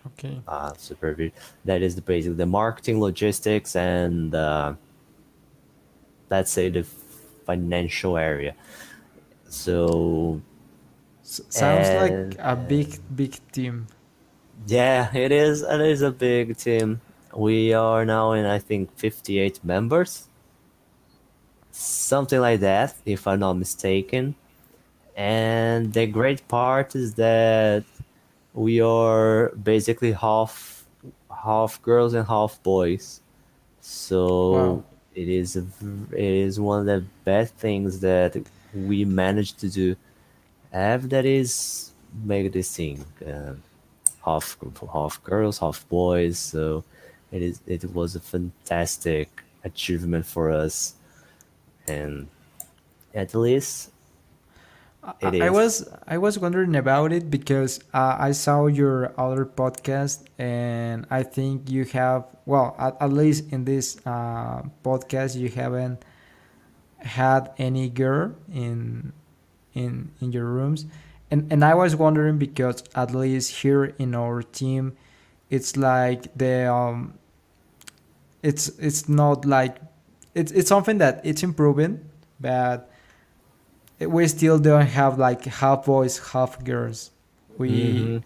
Okay. 0.06 0.42
uh, 0.46 0.72
supervision. 0.76 1.32
That 1.64 1.82
is 1.82 1.94
the 1.94 2.02
basically 2.02 2.36
the 2.36 2.46
marketing, 2.46 3.00
logistics, 3.00 3.76
and 3.76 4.34
uh, 4.34 4.74
let's 6.30 6.50
say 6.52 6.68
the 6.68 6.84
financial 7.46 8.16
area. 8.16 8.54
So 9.48 10.40
sounds 11.22 11.88
like 11.90 12.36
a 12.38 12.56
big, 12.56 12.98
big 13.14 13.38
team. 13.52 13.86
Yeah, 14.66 15.14
it 15.14 15.32
is. 15.32 15.62
It 15.62 15.80
is 15.80 16.02
a 16.02 16.10
big 16.10 16.56
team. 16.56 17.00
We 17.34 17.72
are 17.72 18.04
now 18.04 18.32
in, 18.32 18.44
I 18.46 18.58
think, 18.58 18.96
58 18.96 19.64
members. 19.64 20.28
Something 21.70 22.40
like 22.40 22.60
that, 22.60 22.94
if 23.04 23.26
I'm 23.26 23.40
not 23.40 23.54
mistaken. 23.54 24.34
And 25.16 25.92
the 25.92 26.06
great 26.06 26.46
part 26.48 26.94
is 26.94 27.14
that 27.14 27.84
we 28.52 28.80
are 28.80 29.50
basically 29.50 30.12
half 30.12 30.86
half 31.44 31.80
girls 31.82 32.14
and 32.14 32.26
half 32.26 32.62
boys. 32.62 33.20
So 33.80 34.50
Wow. 34.52 34.84
It 35.18 35.28
is 35.28 35.56
a, 35.56 35.64
it 36.12 36.32
is 36.46 36.60
one 36.60 36.80
of 36.80 36.86
the 36.86 37.04
best 37.24 37.54
things 37.54 38.00
that 38.00 38.40
we 38.72 39.04
managed 39.04 39.58
to 39.60 39.68
do. 39.68 39.96
Have 40.72 41.08
that 41.08 41.26
is 41.26 41.90
make 42.24 42.52
this 42.52 42.76
thing. 42.76 43.04
Um, 43.26 43.62
half 44.24 44.56
half 44.92 45.22
girls, 45.24 45.58
half 45.58 45.88
boys. 45.88 46.38
So 46.38 46.84
it 47.32 47.42
is 47.42 47.60
it 47.66 47.82
was 47.92 48.14
a 48.14 48.20
fantastic 48.20 49.28
achievement 49.64 50.24
for 50.24 50.52
us, 50.52 50.94
and 51.88 52.28
at 53.12 53.34
least 53.34 53.90
I, 55.22 55.34
It 55.34 55.42
I 55.42 55.46
is. 55.46 55.52
was 55.52 55.88
I 56.06 56.18
was 56.18 56.38
wondering 56.38 56.74
about 56.76 57.12
it 57.12 57.30
because 57.30 57.80
uh, 57.94 58.16
I 58.18 58.32
saw 58.32 58.66
your 58.66 59.12
other 59.18 59.46
podcast 59.46 60.24
and 60.38 61.06
I 61.10 61.22
think 61.22 61.70
you 61.70 61.84
have 61.86 62.26
well 62.46 62.74
at, 62.78 62.96
at 63.00 63.12
least 63.12 63.50
in 63.52 63.64
this 63.64 63.96
uh, 64.06 64.62
podcast 64.84 65.36
you 65.36 65.48
haven't 65.48 66.04
had 66.98 67.50
any 67.58 67.88
girl 67.88 68.34
in 68.52 69.12
in 69.74 70.10
in 70.20 70.32
your 70.32 70.44
rooms 70.46 70.86
and 71.30 71.50
and 71.52 71.64
I 71.64 71.74
was 71.74 71.96
wondering 71.96 72.38
because 72.38 72.82
at 72.94 73.14
least 73.14 73.62
here 73.62 73.84
in 73.98 74.14
our 74.14 74.42
team 74.42 74.96
it's 75.50 75.76
like 75.76 76.36
the 76.36 76.70
um 76.72 77.14
it's 78.42 78.68
it's 78.78 79.08
not 79.08 79.44
like 79.44 79.78
it's 80.34 80.52
it's 80.52 80.68
something 80.68 80.98
that 80.98 81.20
it's 81.24 81.42
improving 81.42 82.04
but 82.40 82.90
we 84.00 84.28
still 84.28 84.58
don't 84.58 84.86
have 84.86 85.18
like 85.18 85.44
half 85.44 85.86
boys 85.86 86.18
half 86.32 86.62
girls. 86.64 87.10
We 87.58 87.70
Mhm. 87.70 88.22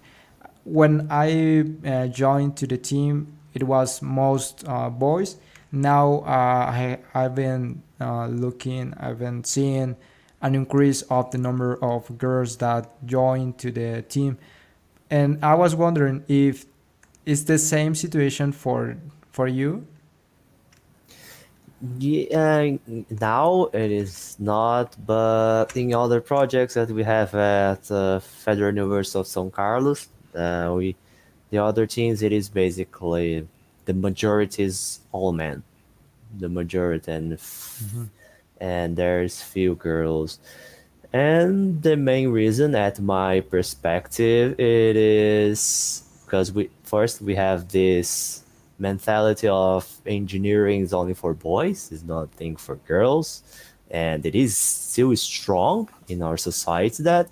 when 0.64 1.08
i 1.10 1.64
uh, 1.84 2.06
joined 2.06 2.56
to 2.56 2.66
the 2.68 2.76
team 2.78 3.26
it 3.54 3.64
was 3.64 4.00
most 4.02 4.64
uh, 4.68 4.88
boys. 4.90 5.36
Now 5.72 6.20
uh, 6.26 6.62
I, 6.80 6.98
i've 7.14 7.34
been 7.34 7.82
uh, 8.00 8.26
looking 8.26 8.94
i've 9.00 9.18
been 9.18 9.42
seeing 9.44 9.96
an 10.40 10.54
increase 10.54 11.02
of 11.02 11.30
the 11.30 11.38
number 11.38 11.78
of 11.82 12.16
girls 12.18 12.56
that 12.58 12.90
join 13.06 13.52
to 13.54 13.70
the 13.70 14.02
team. 14.02 14.38
And 15.10 15.38
i 15.42 15.54
was 15.54 15.74
wondering 15.74 16.24
if 16.28 16.66
it's 17.26 17.42
the 17.44 17.58
same 17.58 17.94
situation 17.94 18.52
for 18.52 18.96
for 19.30 19.46
you 19.48 19.86
Yeah, 21.98 22.76
now 23.10 23.64
it 23.72 23.90
is 23.90 24.36
not, 24.38 24.94
but 25.04 25.66
in 25.74 25.92
other 25.94 26.20
projects 26.20 26.74
that 26.74 26.88
we 26.90 27.02
have 27.02 27.34
at 27.34 27.90
uh, 27.90 28.20
Federal 28.20 28.72
University 28.72 29.18
of 29.18 29.26
São 29.26 29.50
Carlos, 29.50 30.08
uh, 30.34 30.72
we 30.76 30.94
the 31.50 31.58
other 31.58 31.84
teams 31.86 32.22
it 32.22 32.32
is 32.32 32.48
basically 32.48 33.48
the 33.86 33.94
majority 33.94 34.62
is 34.62 35.00
all 35.10 35.32
men, 35.32 35.64
the 36.38 36.48
majority, 36.48 37.10
and 37.10 37.32
f- 37.32 37.82
and 38.60 38.96
there's 38.96 39.42
few 39.42 39.74
girls, 39.74 40.38
and 41.12 41.82
the 41.82 41.96
main 41.96 42.28
reason, 42.28 42.76
at 42.76 43.00
my 43.00 43.40
perspective, 43.40 44.58
it 44.60 44.96
is 44.96 46.04
because 46.24 46.52
we 46.52 46.70
first 46.84 47.20
we 47.20 47.34
have 47.34 47.68
this 47.70 48.41
mentality 48.78 49.48
of 49.48 50.00
engineering 50.06 50.80
is 50.80 50.92
only 50.92 51.14
for 51.14 51.34
boys, 51.34 51.92
is 51.92 52.04
not 52.04 52.22
a 52.22 52.26
thing 52.28 52.56
for 52.56 52.76
girls, 52.76 53.42
and 53.90 54.24
it 54.24 54.34
is 54.34 54.56
still 54.56 55.14
strong 55.16 55.88
in 56.08 56.22
our 56.22 56.36
society 56.36 57.02
that 57.02 57.28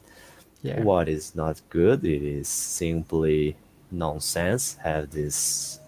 yeah 0.62 0.82
what 0.82 1.08
is 1.08 1.34
not 1.34 1.60
good, 1.70 2.04
it 2.04 2.22
is 2.22 2.48
simply 2.48 3.56
nonsense. 3.90 4.76
Have 4.82 5.10
this 5.10 5.80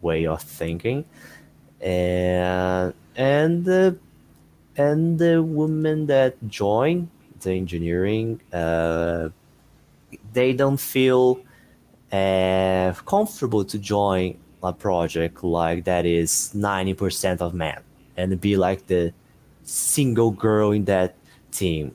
way 0.00 0.26
of 0.26 0.42
thinking, 0.42 1.04
and 1.80 2.92
and 3.16 3.64
the 3.64 3.96
and 4.76 5.18
the 5.18 5.42
women 5.42 6.06
that 6.06 6.34
join 6.48 7.10
the 7.40 7.52
engineering, 7.52 8.40
uh, 8.52 9.28
they 10.32 10.52
don't 10.52 10.80
feel 10.80 11.40
uh, 12.12 12.92
comfortable 13.06 13.64
to 13.64 13.78
join 13.78 14.36
a 14.62 14.72
project 14.72 15.44
like 15.44 15.84
that 15.84 16.06
is 16.06 16.52
90% 16.54 17.40
of 17.40 17.54
men 17.54 17.80
and 18.16 18.40
be 18.40 18.56
like 18.56 18.86
the 18.86 19.12
single 19.64 20.30
girl 20.30 20.70
in 20.72 20.84
that 20.86 21.14
team. 21.52 21.94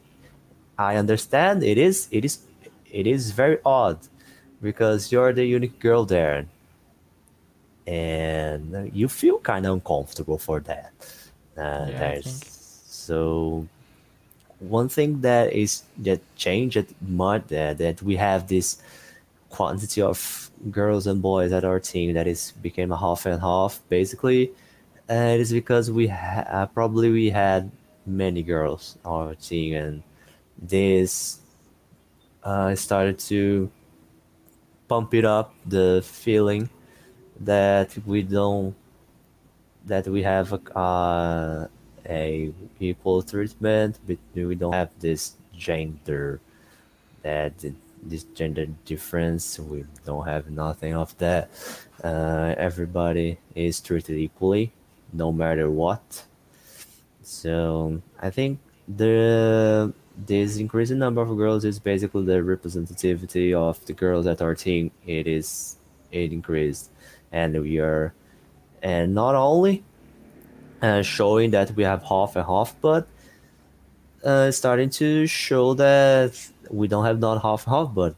I 0.78 0.95
understand 0.95 1.64
it 1.64 1.78
is 1.78 2.07
it 2.12 2.26
is 2.26 2.39
it 2.91 3.05
is 3.07 3.32
very 3.32 3.59
odd 3.66 3.99
because 4.62 5.12
you're 5.12 5.34
the 5.34 5.45
unique 5.45 5.80
girl 5.80 6.05
there 6.05 6.45
and 7.88 8.91
you 8.93 9.07
feel 9.07 9.39
kind 9.39 9.66
of 9.66 9.74
uncomfortable 9.74 10.38
for 10.38 10.59
that. 10.62 10.91
Uh, 11.57 11.88
Yeah, 11.89 11.97
there's 11.97 12.43
so 12.88 13.68
one 14.59 14.89
thing 14.89 15.22
that 15.22 15.53
is 15.53 15.84
that 15.97 16.22
changed 16.36 16.86
much 17.01 17.47
that 17.47 17.78
that 17.80 18.01
we 18.01 18.16
have 18.16 18.47
this 18.47 18.78
quantity 19.49 20.01
of 20.01 20.51
girls 20.70 21.07
and 21.07 21.22
boys 21.22 21.51
at 21.51 21.64
our 21.64 21.80
team 21.80 22.14
that 22.14 22.28
is 22.28 22.51
became 22.62 22.91
a 22.91 22.97
half 22.97 23.26
and 23.26 23.41
half 23.41 23.82
basically. 23.89 24.51
Uh, 25.09 25.36
it 25.36 25.39
is 25.39 25.51
because 25.51 25.91
we 25.91 26.07
ha- 26.07 26.45
uh, 26.47 26.66
probably 26.68 27.09
we 27.09 27.30
had 27.30 27.72
many 28.05 28.43
girls 28.43 28.97
on 29.03 29.28
our 29.28 29.36
team 29.36 29.76
and 29.76 30.03
this 30.62 31.39
uh, 32.43 32.74
started 32.76 33.20
to 33.20 33.70
pump 34.88 35.14
it 35.14 35.26
up 35.26 35.53
the 35.66 36.01
feeling 36.05 36.70
that 37.39 37.95
we 38.05 38.22
don't 38.22 38.76
that 39.86 40.07
we 40.07 40.22
have 40.22 40.53
a, 40.53 40.78
uh, 40.78 41.68
a 42.05 42.53
equal 42.80 43.22
treatment 43.24 43.99
but 44.05 44.18
we 44.36 44.55
don't 44.55 44.74
have 44.74 44.89
this 44.99 45.34
gender 45.55 46.39
that 47.24 47.53
this 48.04 48.24
gender 48.24 48.66
difference 48.86 49.60
we 49.60 49.86
don't 50.06 50.26
have 50.26 50.49
nothing 50.49 50.95
of 50.95 51.18
that. 51.20 51.49
Uh, 52.04 52.56
everybody 52.58 53.38
is 53.56 53.80
treated 53.80 54.18
equally 54.18 54.74
no 55.14 55.32
matter 55.32 55.70
what. 55.70 56.26
So 57.22 58.02
I 58.20 58.30
think 58.30 58.60
the 58.88 59.93
this 60.18 60.58
increasing 60.58 60.99
number 60.99 61.22
of 61.22 61.36
girls 61.38 61.64
is 61.66 61.80
basically 61.80 62.26
the 62.26 62.39
representativity 62.39 63.54
of 63.54 63.84
the 63.86 63.93
girls 63.93 64.28
at 64.28 64.41
our 64.41 64.56
team. 64.56 64.91
It 65.06 65.28
is 65.28 65.78
it 66.12 66.34
increased, 66.34 66.91
and 67.32 67.60
we 67.62 67.80
are 67.80 68.14
and 68.82 69.14
not 69.14 69.36
only 69.36 69.84
uh, 70.82 71.02
showing 71.02 71.52
that 71.52 71.72
we 71.76 71.84
have 71.84 72.04
half 72.04 72.36
and 72.36 72.45
half, 72.45 72.76
but 72.82 73.08
uh, 74.24 74.52
starting 74.52 74.89
to 74.89 75.28
show 75.28 75.74
that 75.76 76.38
we 76.70 76.88
don't 76.88 77.05
have 77.05 77.20
not 77.20 77.41
half 77.41 77.66
half, 77.66 77.93
but 77.93 78.16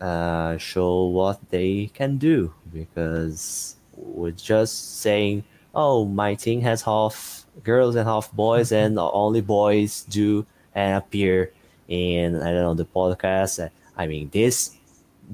uh, 0.00 0.56
show 0.58 1.04
what 1.04 1.38
they 1.50 1.90
can 1.92 2.16
do 2.16 2.52
because 2.72 3.76
we're 3.96 4.30
just 4.30 5.00
saying, 5.00 5.44
oh, 5.74 6.04
my 6.04 6.34
team 6.34 6.60
has 6.62 6.82
half 6.82 7.44
girls 7.62 7.94
and 7.96 8.08
half 8.08 8.32
boys, 8.32 8.72
and 8.72 8.98
only 8.98 9.40
boys 9.40 10.02
do 10.08 10.46
and 10.74 10.96
appear 10.96 11.52
in 11.88 12.36
I 12.36 12.52
don't 12.52 12.62
know 12.62 12.74
the 12.74 12.86
podcast. 12.86 13.70
I 13.96 14.06
mean, 14.06 14.30
this 14.32 14.76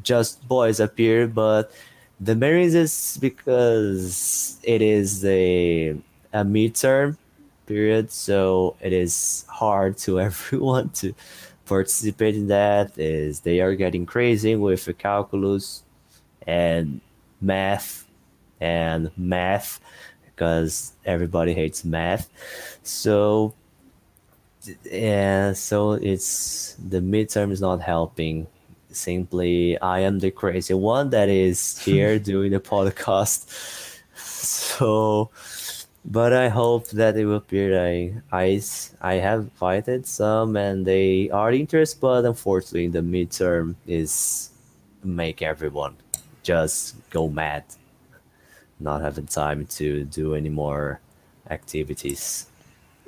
just 0.02 0.46
boys 0.48 0.80
appear, 0.80 1.26
but 1.26 1.70
the 2.20 2.34
main 2.34 2.54
reason 2.54 2.82
is 2.82 3.18
because 3.20 4.58
it 4.62 4.82
is 4.82 5.24
a 5.24 5.90
a 6.32 6.44
midterm 6.44 7.16
period, 7.66 8.10
so 8.10 8.76
it 8.80 8.92
is 8.92 9.44
hard 9.48 9.98
to 9.98 10.20
everyone 10.26 10.90
to 10.90 11.14
participate 11.66 12.36
in 12.36 12.46
that. 12.48 12.98
Is 12.98 13.40
they 13.40 13.60
are 13.60 13.74
getting 13.74 14.06
crazy 14.06 14.56
with 14.56 14.88
calculus 14.98 15.82
and 16.46 17.00
math 17.40 18.06
and 18.60 19.10
math 19.16 19.80
because 20.24 20.92
everybody 21.04 21.54
hates 21.54 21.84
math. 21.84 22.30
So 22.82 23.54
yeah, 24.84 25.52
so 25.52 25.92
it's 25.92 26.74
the 26.74 27.00
midterm 27.00 27.52
is 27.52 27.60
not 27.60 27.80
helping. 27.80 28.46
Simply, 28.90 29.78
I 29.80 30.00
am 30.00 30.20
the 30.20 30.30
crazy 30.30 30.74
one 30.74 31.10
that 31.10 31.28
is 31.28 31.78
here 31.84 32.18
doing 32.18 32.52
the 32.52 32.60
podcast. 32.60 33.46
So, 34.16 35.30
but 36.06 36.32
I 36.32 36.48
hope 36.48 36.88
that 36.90 37.16
it 37.16 37.26
will 37.26 37.36
appear. 37.36 37.80
I, 37.84 38.14
I, 38.32 38.62
I 39.00 39.14
have 39.14 39.40
invited 39.40 40.06
some 40.06 40.56
and 40.56 40.86
they 40.86 41.28
are 41.30 41.52
interested, 41.52 42.00
but 42.00 42.24
unfortunately, 42.24 42.88
the 42.88 43.00
midterm 43.00 43.74
is 43.86 44.50
make 45.02 45.42
everyone 45.42 45.96
just 46.42 46.94
go 47.10 47.28
mad, 47.28 47.64
not 48.78 49.02
having 49.02 49.26
time 49.26 49.66
to 49.66 50.04
do 50.04 50.34
any 50.34 50.48
more 50.48 51.00
activities. 51.50 52.46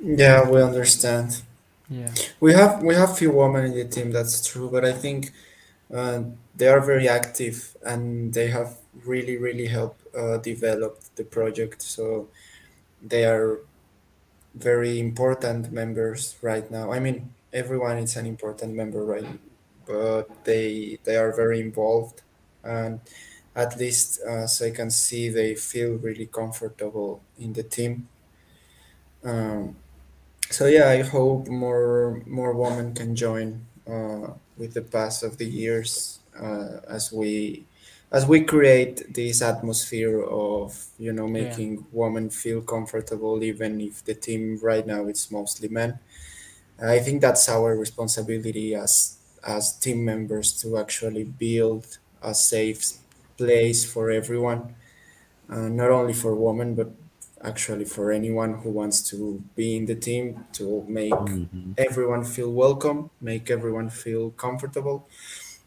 Yeah, 0.01 0.49
we 0.49 0.61
understand. 0.61 1.41
Yeah. 1.89 2.11
We 2.39 2.53
have 2.53 2.83
we 2.83 2.95
have 2.95 3.17
few 3.17 3.31
women 3.31 3.65
in 3.65 3.75
the 3.75 3.85
team. 3.85 4.11
That's 4.11 4.45
true, 4.45 4.69
but 4.69 4.85
I 4.85 4.93
think 4.93 5.31
uh, 5.93 6.23
they 6.55 6.67
are 6.67 6.81
very 6.81 7.07
active 7.09 7.75
and 7.83 8.33
they 8.33 8.47
have 8.47 8.77
really 9.05 9.37
really 9.37 9.67
helped 9.67 10.03
uh, 10.15 10.37
develop 10.37 10.99
the 11.15 11.23
project. 11.23 11.81
So 11.81 12.27
they 13.01 13.25
are 13.25 13.59
very 14.55 14.99
important 14.99 15.71
members 15.71 16.37
right 16.41 16.69
now. 16.71 16.91
I 16.91 16.99
mean, 16.99 17.33
everyone 17.53 17.97
is 17.97 18.15
an 18.17 18.25
important 18.25 18.73
member, 18.75 19.05
right? 19.05 19.39
But 19.85 20.45
they 20.45 20.99
they 21.03 21.17
are 21.17 21.33
very 21.35 21.59
involved, 21.59 22.21
and 22.63 23.01
at 23.55 23.77
least 23.77 24.21
as 24.21 24.61
I 24.61 24.71
can 24.71 24.91
see, 24.91 25.29
they 25.29 25.55
feel 25.55 25.93
really 25.97 26.27
comfortable 26.27 27.21
in 27.39 27.53
the 27.53 27.63
team. 27.63 28.07
Um, 29.23 29.75
so 30.51 30.67
yeah, 30.67 30.89
I 30.89 31.03
hope 31.03 31.47
more 31.49 32.23
more 32.27 32.53
women 32.53 32.93
can 32.95 33.15
join 33.15 33.67
uh, 33.87 34.33
with 34.57 34.73
the 34.75 34.81
pass 34.83 35.23
of 35.23 35.37
the 35.37 35.45
years 35.45 36.19
uh, 36.39 36.81
as 36.87 37.11
we 37.13 37.65
as 38.11 38.25
we 38.25 38.43
create 38.43 39.13
this 39.13 39.41
atmosphere 39.41 40.21
of 40.23 40.87
you 40.97 41.13
know 41.13 41.27
Yeah. 41.27 41.33
making 41.41 41.85
women 41.91 42.29
feel 42.29 42.61
comfortable 42.61 43.43
even 43.43 43.81
if 43.81 44.03
the 44.05 44.15
team 44.15 44.59
right 44.61 44.85
now 44.87 45.05
it's 45.07 45.31
mostly 45.31 45.67
men. 45.69 45.99
I 46.81 46.99
think 46.99 47.21
that's 47.21 47.49
our 47.49 47.75
responsibility 47.77 48.75
as 48.75 49.19
as 49.47 49.77
team 49.79 50.05
members 50.05 50.59
to 50.61 50.77
actually 50.77 51.23
build 51.25 51.99
a 52.21 52.33
safe 52.35 52.83
place 53.37 53.85
for 53.91 54.11
everyone 54.11 54.75
uh, 55.49 55.69
not 55.69 55.91
only 55.91 56.13
for 56.13 56.35
women 56.35 56.75
but 56.75 56.91
actually 57.41 57.85
for 57.85 58.11
anyone 58.11 58.59
who 58.61 58.69
wants 58.71 59.01
to 59.09 59.43
be 59.55 59.77
in 59.77 59.85
the 59.85 59.95
team 59.95 60.45
to 60.53 60.83
make 60.87 61.29
hmm 61.29 61.73
everyone 61.77 62.23
feel 62.23 62.51
welcome 62.51 63.09
make 63.21 63.49
everyone 63.49 63.89
feel 63.89 64.31
comfortable 64.31 65.07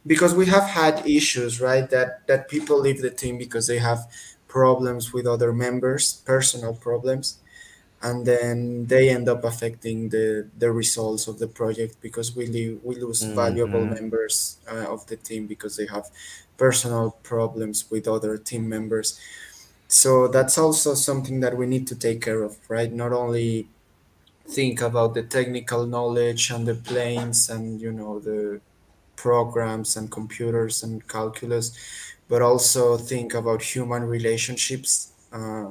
because 0.07 0.35
we 0.35 0.47
have 0.47 0.65
had 0.65 1.07
issues 1.07 1.61
right 1.61 1.89
that 1.91 2.27
that 2.27 2.49
people 2.49 2.79
leave 2.81 3.01
the 3.03 3.11
team 3.11 3.39
because 3.39 3.67
they 3.67 3.79
have 3.79 4.07
problems 4.49 5.13
with 5.13 5.27
other 5.27 5.53
members 5.53 6.23
personal 6.27 6.75
problems 6.75 7.39
and 8.03 8.27
then 8.27 8.87
they 8.87 9.09
end 9.11 9.29
up 9.29 9.45
affecting 9.45 10.09
the 10.11 10.51
the 10.59 10.71
results 10.73 11.27
of 11.29 11.39
the 11.39 11.47
project 11.49 11.97
because 12.01 12.35
we 12.37 12.47
leave, 12.47 12.81
we 12.83 12.97
lose 12.97 13.25
valuable 13.35 13.87
hmm 13.87 13.95
members 13.95 14.59
uh, 14.71 14.87
of 14.95 15.07
the 15.07 15.17
team 15.17 15.47
because 15.47 15.77
they 15.77 15.87
have 15.87 16.07
personal 16.57 17.13
problems 17.23 17.91
with 17.91 18.07
other 18.09 18.37
team 18.39 18.69
members. 18.69 19.19
So 19.89 20.29
that's 20.29 20.59
also 20.59 20.95
something 20.95 21.41
that 21.41 21.57
we 21.57 21.67
need 21.67 21.87
to 21.89 21.97
take 21.97 22.23
care 22.23 22.43
of 22.43 22.59
right? 22.69 22.93
Not 22.93 23.13
only 23.13 23.69
think 24.49 24.81
about 24.83 25.15
the 25.15 25.23
technical 25.23 25.87
knowledge 25.87 26.51
and 26.51 26.67
the 26.67 26.75
planes 26.75 27.49
and 27.49 27.81
you 27.81 27.93
know 27.93 28.19
the 28.21 28.61
programs 29.17 29.97
and 29.97 30.11
computers 30.11 30.83
and 30.83 31.07
calculus 31.09 31.73
but 32.29 32.43
also 32.43 32.97
think 32.97 33.35
about 33.35 33.63
human 33.63 34.05
relationships 34.05 35.13
uh, 35.33 35.71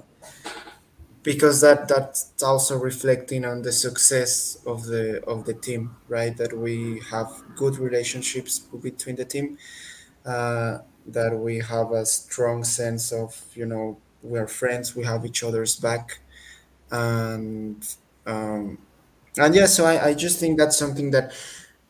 because 1.23 1.61
that 1.61 1.87
that's 1.87 2.31
also 2.41 2.77
reflecting 2.77 3.45
on 3.45 3.61
the 3.61 3.71
success 3.71 4.57
of 4.65 4.85
the 4.85 5.23
of 5.25 5.45
the 5.45 5.53
team 5.53 5.95
right? 6.07 6.35
That 6.37 6.57
we 6.57 7.01
have 7.11 7.29
good 7.55 7.77
relationships 7.77 8.59
between 8.59 9.15
the 9.15 9.25
team 9.25 9.57
uh, 10.25 10.79
that 11.07 11.37
we 11.37 11.59
have 11.59 11.91
a 11.91 12.05
strong 12.05 12.63
sense 12.63 13.11
of 13.11 13.43
you 13.55 13.65
know 13.65 13.97
we're 14.23 14.47
friends 14.47 14.95
we 14.95 15.05
have 15.05 15.25
each 15.25 15.43
other's 15.43 15.75
back 15.77 16.19
and 16.91 17.95
um, 18.27 18.77
and 19.37 19.55
yeah 19.55 19.67
so 19.67 19.85
I, 19.85 20.09
I 20.09 20.13
just 20.13 20.39
think 20.39 20.57
that's 20.59 20.77
something 20.77 21.11
that 21.11 21.33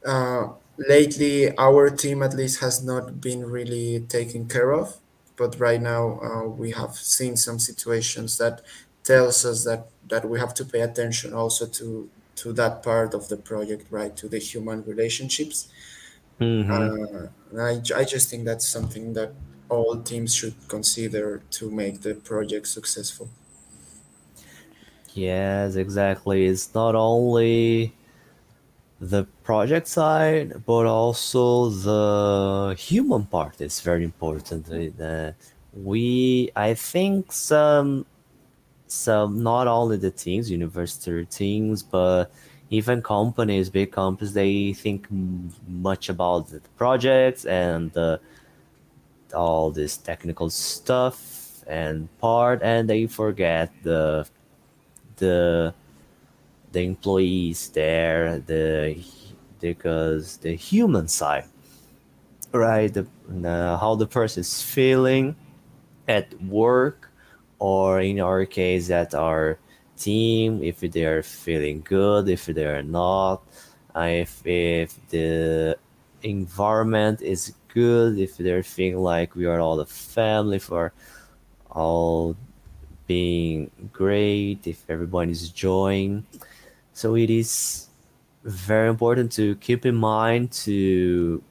uh, 0.05 0.49
lately 0.87 1.55
our 1.57 1.89
team 1.89 2.21
at 2.23 2.33
least 2.33 2.59
has 2.61 2.83
not 2.83 3.21
been 3.21 3.45
really 3.45 4.05
taken 4.07 4.47
care 4.47 4.71
of 4.73 4.99
but 5.37 5.59
right 5.59 5.81
now 5.81 6.19
uh, 6.21 6.47
we 6.47 6.71
have 6.71 6.95
seen 6.95 7.35
some 7.37 7.59
situations 7.59 8.37
that 8.37 8.61
tells 9.03 9.45
us 9.45 9.63
that 9.65 9.89
that 10.03 10.27
we 10.29 10.39
have 10.39 10.53
to 10.53 10.65
pay 10.65 10.81
attention 10.81 11.33
also 11.33 11.65
to 11.67 12.11
to 12.35 12.53
that 12.53 12.81
part 12.83 13.13
of 13.13 13.27
the 13.29 13.37
project 13.37 13.87
right 13.91 14.15
to 14.17 14.27
the 14.29 14.39
human 14.39 14.83
relationships 14.83 15.69
hmm 16.39 16.91
uh, 16.99 17.27
I, 17.57 17.81
I 17.95 18.03
just 18.05 18.29
think 18.29 18.45
that's 18.45 18.67
something 18.67 19.13
that 19.13 19.33
all 19.69 20.01
teams 20.03 20.33
should 20.35 20.55
consider 20.67 21.39
to 21.51 21.71
make 21.71 22.01
the 22.01 22.15
project 22.15 22.67
successful. 22.67 23.29
Yes, 25.13 25.75
exactly. 25.75 26.45
It's 26.45 26.73
not 26.73 26.95
only 26.95 27.97
the 29.01 29.23
project 29.43 29.87
side, 29.87 30.63
but 30.65 30.85
also 30.85 31.69
the 31.69 32.75
human 32.77 33.25
part 33.25 33.59
is 33.59 33.81
very 33.81 34.03
important. 34.03 34.69
Uh, 35.01 35.31
we, 35.73 36.51
I 36.55 36.75
think, 36.75 37.31
some, 37.31 38.05
some 38.85 39.41
not 39.41 39.67
only 39.67 39.97
the 39.97 40.11
teams, 40.11 40.51
university 40.51 41.25
teams, 41.25 41.81
but 41.81 42.31
even 42.69 43.01
companies, 43.01 43.71
big 43.71 43.91
companies, 43.91 44.33
they 44.33 44.73
think 44.73 45.07
much 45.67 46.07
about 46.09 46.49
the 46.49 46.61
projects 46.77 47.45
and 47.45 47.97
uh, 47.97 48.17
all 49.33 49.71
this 49.71 49.97
technical 49.97 50.51
stuff 50.51 51.63
and 51.67 52.07
part, 52.19 52.61
and 52.61 52.87
they 52.87 53.07
forget 53.07 53.71
the 53.81 54.27
the 55.17 55.73
the 56.71 56.81
employees 56.81 57.69
there, 57.69 58.39
the 58.39 59.03
because 59.59 60.37
the 60.37 60.55
human 60.55 61.07
side, 61.07 61.45
right? 62.51 62.93
The, 62.93 63.05
how 63.79 63.95
the 63.95 64.07
person 64.07 64.41
is 64.41 64.61
feeling 64.61 65.35
at 66.07 66.33
work, 66.41 67.09
or 67.59 68.01
in 68.01 68.19
our 68.19 68.45
case, 68.45 68.89
at 68.89 69.13
our 69.13 69.59
team, 69.97 70.63
if 70.63 70.79
they 70.79 71.05
are 71.05 71.21
feeling 71.21 71.81
good, 71.81 72.27
if 72.27 72.45
they 72.47 72.65
are 72.65 72.81
not, 72.83 73.43
uh, 73.95 74.09
if 74.09 74.41
if 74.45 74.95
the 75.09 75.77
environment 76.23 77.21
is 77.21 77.53
good, 77.73 78.17
if 78.17 78.37
they're 78.37 78.63
feeling 78.63 78.97
like 78.97 79.35
we 79.35 79.45
are 79.45 79.59
all 79.59 79.79
a 79.79 79.85
family 79.85 80.59
for 80.59 80.91
all 81.69 82.35
being 83.07 83.69
great, 83.93 84.65
if 84.65 84.83
everyone 84.89 85.29
is 85.29 85.49
enjoying. 85.49 86.25
So 86.93 87.15
it 87.15 87.29
is 87.29 87.87
very 88.43 88.89
important 88.89 89.31
to 89.33 89.55
keep 89.55 89.85
in 89.85 89.95
mind 89.95 90.51
to 90.51 91.41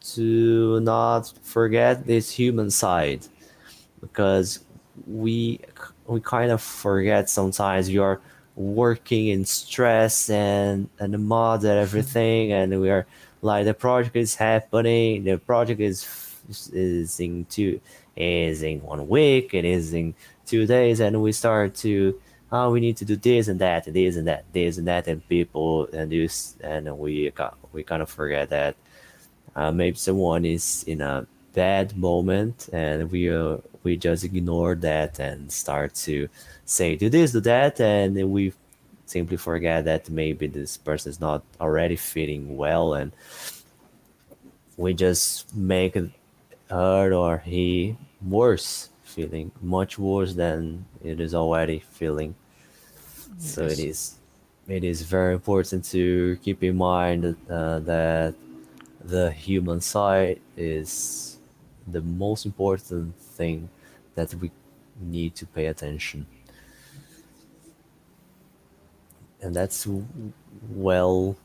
to 0.00 0.80
not 0.80 1.32
forget 1.42 2.06
this 2.06 2.30
human 2.30 2.70
side 2.70 3.26
because 4.00 4.60
we 5.06 5.60
we 6.06 6.20
kind 6.20 6.50
of 6.50 6.60
forget 6.60 7.30
sometimes 7.30 7.88
we 7.88 7.98
are 7.98 8.20
working 8.56 9.28
in 9.28 9.44
stress 9.44 10.28
and 10.28 10.88
and 10.98 11.14
the 11.14 11.18
mod 11.18 11.64
and 11.64 11.78
everything 11.78 12.52
and 12.52 12.80
we 12.80 12.90
are 12.90 13.06
like 13.42 13.64
the 13.64 13.74
project 13.74 14.16
is 14.16 14.34
happening 14.34 15.24
the 15.24 15.38
project 15.38 15.80
is 15.80 16.06
is 16.72 17.18
in 17.20 17.44
two 17.46 17.80
is 18.16 18.62
in 18.62 18.82
one 18.82 19.08
week 19.08 19.54
it 19.54 19.64
is 19.64 19.94
in 19.94 20.14
two 20.44 20.66
days 20.66 21.00
and 21.00 21.22
we 21.22 21.32
start 21.32 21.74
to 21.74 22.20
oh 22.52 22.70
we 22.70 22.80
need 22.80 22.96
to 22.98 23.04
do 23.04 23.16
this 23.16 23.48
and 23.48 23.58
that 23.60 23.84
this 23.92 24.16
and 24.16 24.28
that 24.28 24.44
this 24.52 24.76
and 24.78 24.86
that 24.86 25.08
and 25.08 25.26
people 25.28 25.86
and 25.92 26.12
this 26.12 26.54
and 26.60 26.86
we 26.98 27.32
we 27.72 27.82
kind 27.82 28.02
of 28.02 28.10
forget 28.10 28.50
that 28.50 28.76
uh, 29.56 29.72
maybe 29.72 29.96
someone 29.96 30.44
is 30.44 30.84
in 30.86 31.00
a 31.00 31.26
bad 31.54 31.96
moment 31.96 32.68
and 32.72 33.10
we 33.10 33.30
uh, 33.30 33.56
we 33.82 33.96
just 33.96 34.22
ignore 34.24 34.74
that 34.74 35.18
and 35.18 35.50
start 35.50 35.94
to 35.94 36.28
say 36.66 36.94
do 36.94 37.08
this 37.08 37.32
do 37.32 37.40
that 37.40 37.80
and 37.80 38.30
we 38.30 38.52
simply 39.06 39.36
forget 39.36 39.84
that 39.84 40.08
maybe 40.08 40.46
this 40.46 40.76
person 40.76 41.10
is 41.10 41.20
not 41.20 41.42
already 41.60 41.96
feeling 41.96 42.56
well 42.56 42.94
and 42.94 43.12
we 44.76 44.94
just 44.94 45.54
make 45.54 45.96
her 46.70 47.12
or 47.12 47.38
he 47.38 47.96
worse 48.26 48.88
feeling 49.02 49.50
much 49.60 49.98
worse 49.98 50.34
than 50.34 50.86
it 51.04 51.20
is 51.20 51.34
already 51.34 51.80
feeling 51.80 52.34
so 53.38 53.66
it 53.66 53.78
is 53.78 54.18
it 54.68 54.84
is 54.84 55.02
very 55.02 55.34
important 55.34 55.84
to 55.84 56.38
keep 56.42 56.62
in 56.62 56.76
mind 56.76 57.36
uh, 57.50 57.80
that 57.80 58.34
the 59.04 59.30
human 59.32 59.80
side 59.80 60.40
is 60.56 61.38
the 61.86 62.00
most 62.02 62.46
important 62.46 63.16
thing 63.16 63.68
that 64.14 64.34
we 64.34 64.50
need 65.00 65.34
to 65.34 65.46
pay 65.46 65.66
attention. 65.66 66.26
And 69.40 69.54
that's 69.54 69.86
well 70.70 71.36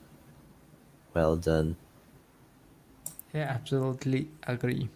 well 1.13 1.35
done. 1.35 1.75
Yeah, 3.33 3.43
absolutely 3.43 4.27
agree. 4.43 4.89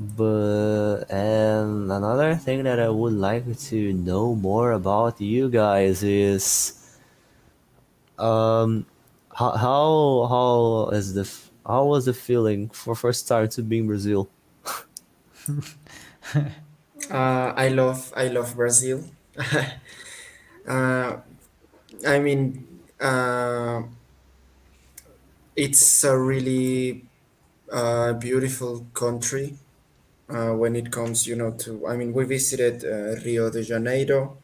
But 0.00 1.04
and 1.10 1.92
another 1.92 2.34
thing 2.34 2.64
that 2.64 2.80
i 2.80 2.88
would 2.88 3.12
like 3.12 3.44
to 3.58 3.92
know 3.92 4.34
more 4.34 4.72
about 4.72 5.20
you 5.20 5.48
guys 5.50 6.02
is 6.02 6.98
um 8.18 8.86
how 9.34 9.52
how, 9.52 10.26
how 10.28 10.90
is 10.92 11.14
the 11.14 11.24
how 11.66 11.84
was 11.86 12.04
the 12.06 12.14
feeling 12.14 12.68
for 12.70 12.94
first 12.94 13.28
time 13.28 13.48
to 13.48 13.62
be 13.62 13.78
in 13.78 13.86
brazil 13.86 14.30
Uh, 17.10 17.52
I 17.56 17.68
love 17.68 18.12
I 18.16 18.28
love 18.28 18.54
Brazil. 18.54 19.04
uh, 20.68 21.16
I 22.06 22.18
mean, 22.20 22.66
uh, 23.00 23.82
it's 25.56 26.04
a 26.04 26.16
really 26.18 27.04
uh, 27.72 28.14
beautiful 28.14 28.86
country 28.94 29.58
uh, 30.30 30.52
when 30.54 30.76
it 30.76 30.92
comes, 30.92 31.26
you 31.26 31.36
know, 31.36 31.52
to. 31.64 31.86
I 31.86 31.96
mean, 31.96 32.12
we 32.12 32.24
visited 32.24 32.84
uh, 32.84 33.20
Rio 33.24 33.50
de 33.50 33.62
Janeiro 33.62 34.42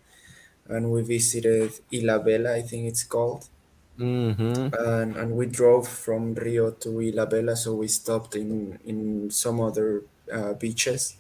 and 0.66 0.92
we 0.92 1.02
visited 1.02 1.72
Ilhabela, 1.92 2.52
I 2.54 2.62
think 2.62 2.86
it's 2.88 3.04
called, 3.04 3.50
mm-hmm 3.98 4.76
and 4.78 5.16
and 5.16 5.36
we 5.36 5.46
drove 5.46 5.88
from 5.88 6.34
Rio 6.34 6.70
to 6.72 6.88
Ilhabela, 7.00 7.56
so 7.56 7.74
we 7.76 7.88
stopped 7.88 8.34
in 8.34 8.78
in 8.84 9.30
some 9.30 9.60
other 9.60 10.04
uh, 10.32 10.54
beaches. 10.54 11.16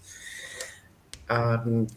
And 1.28 1.92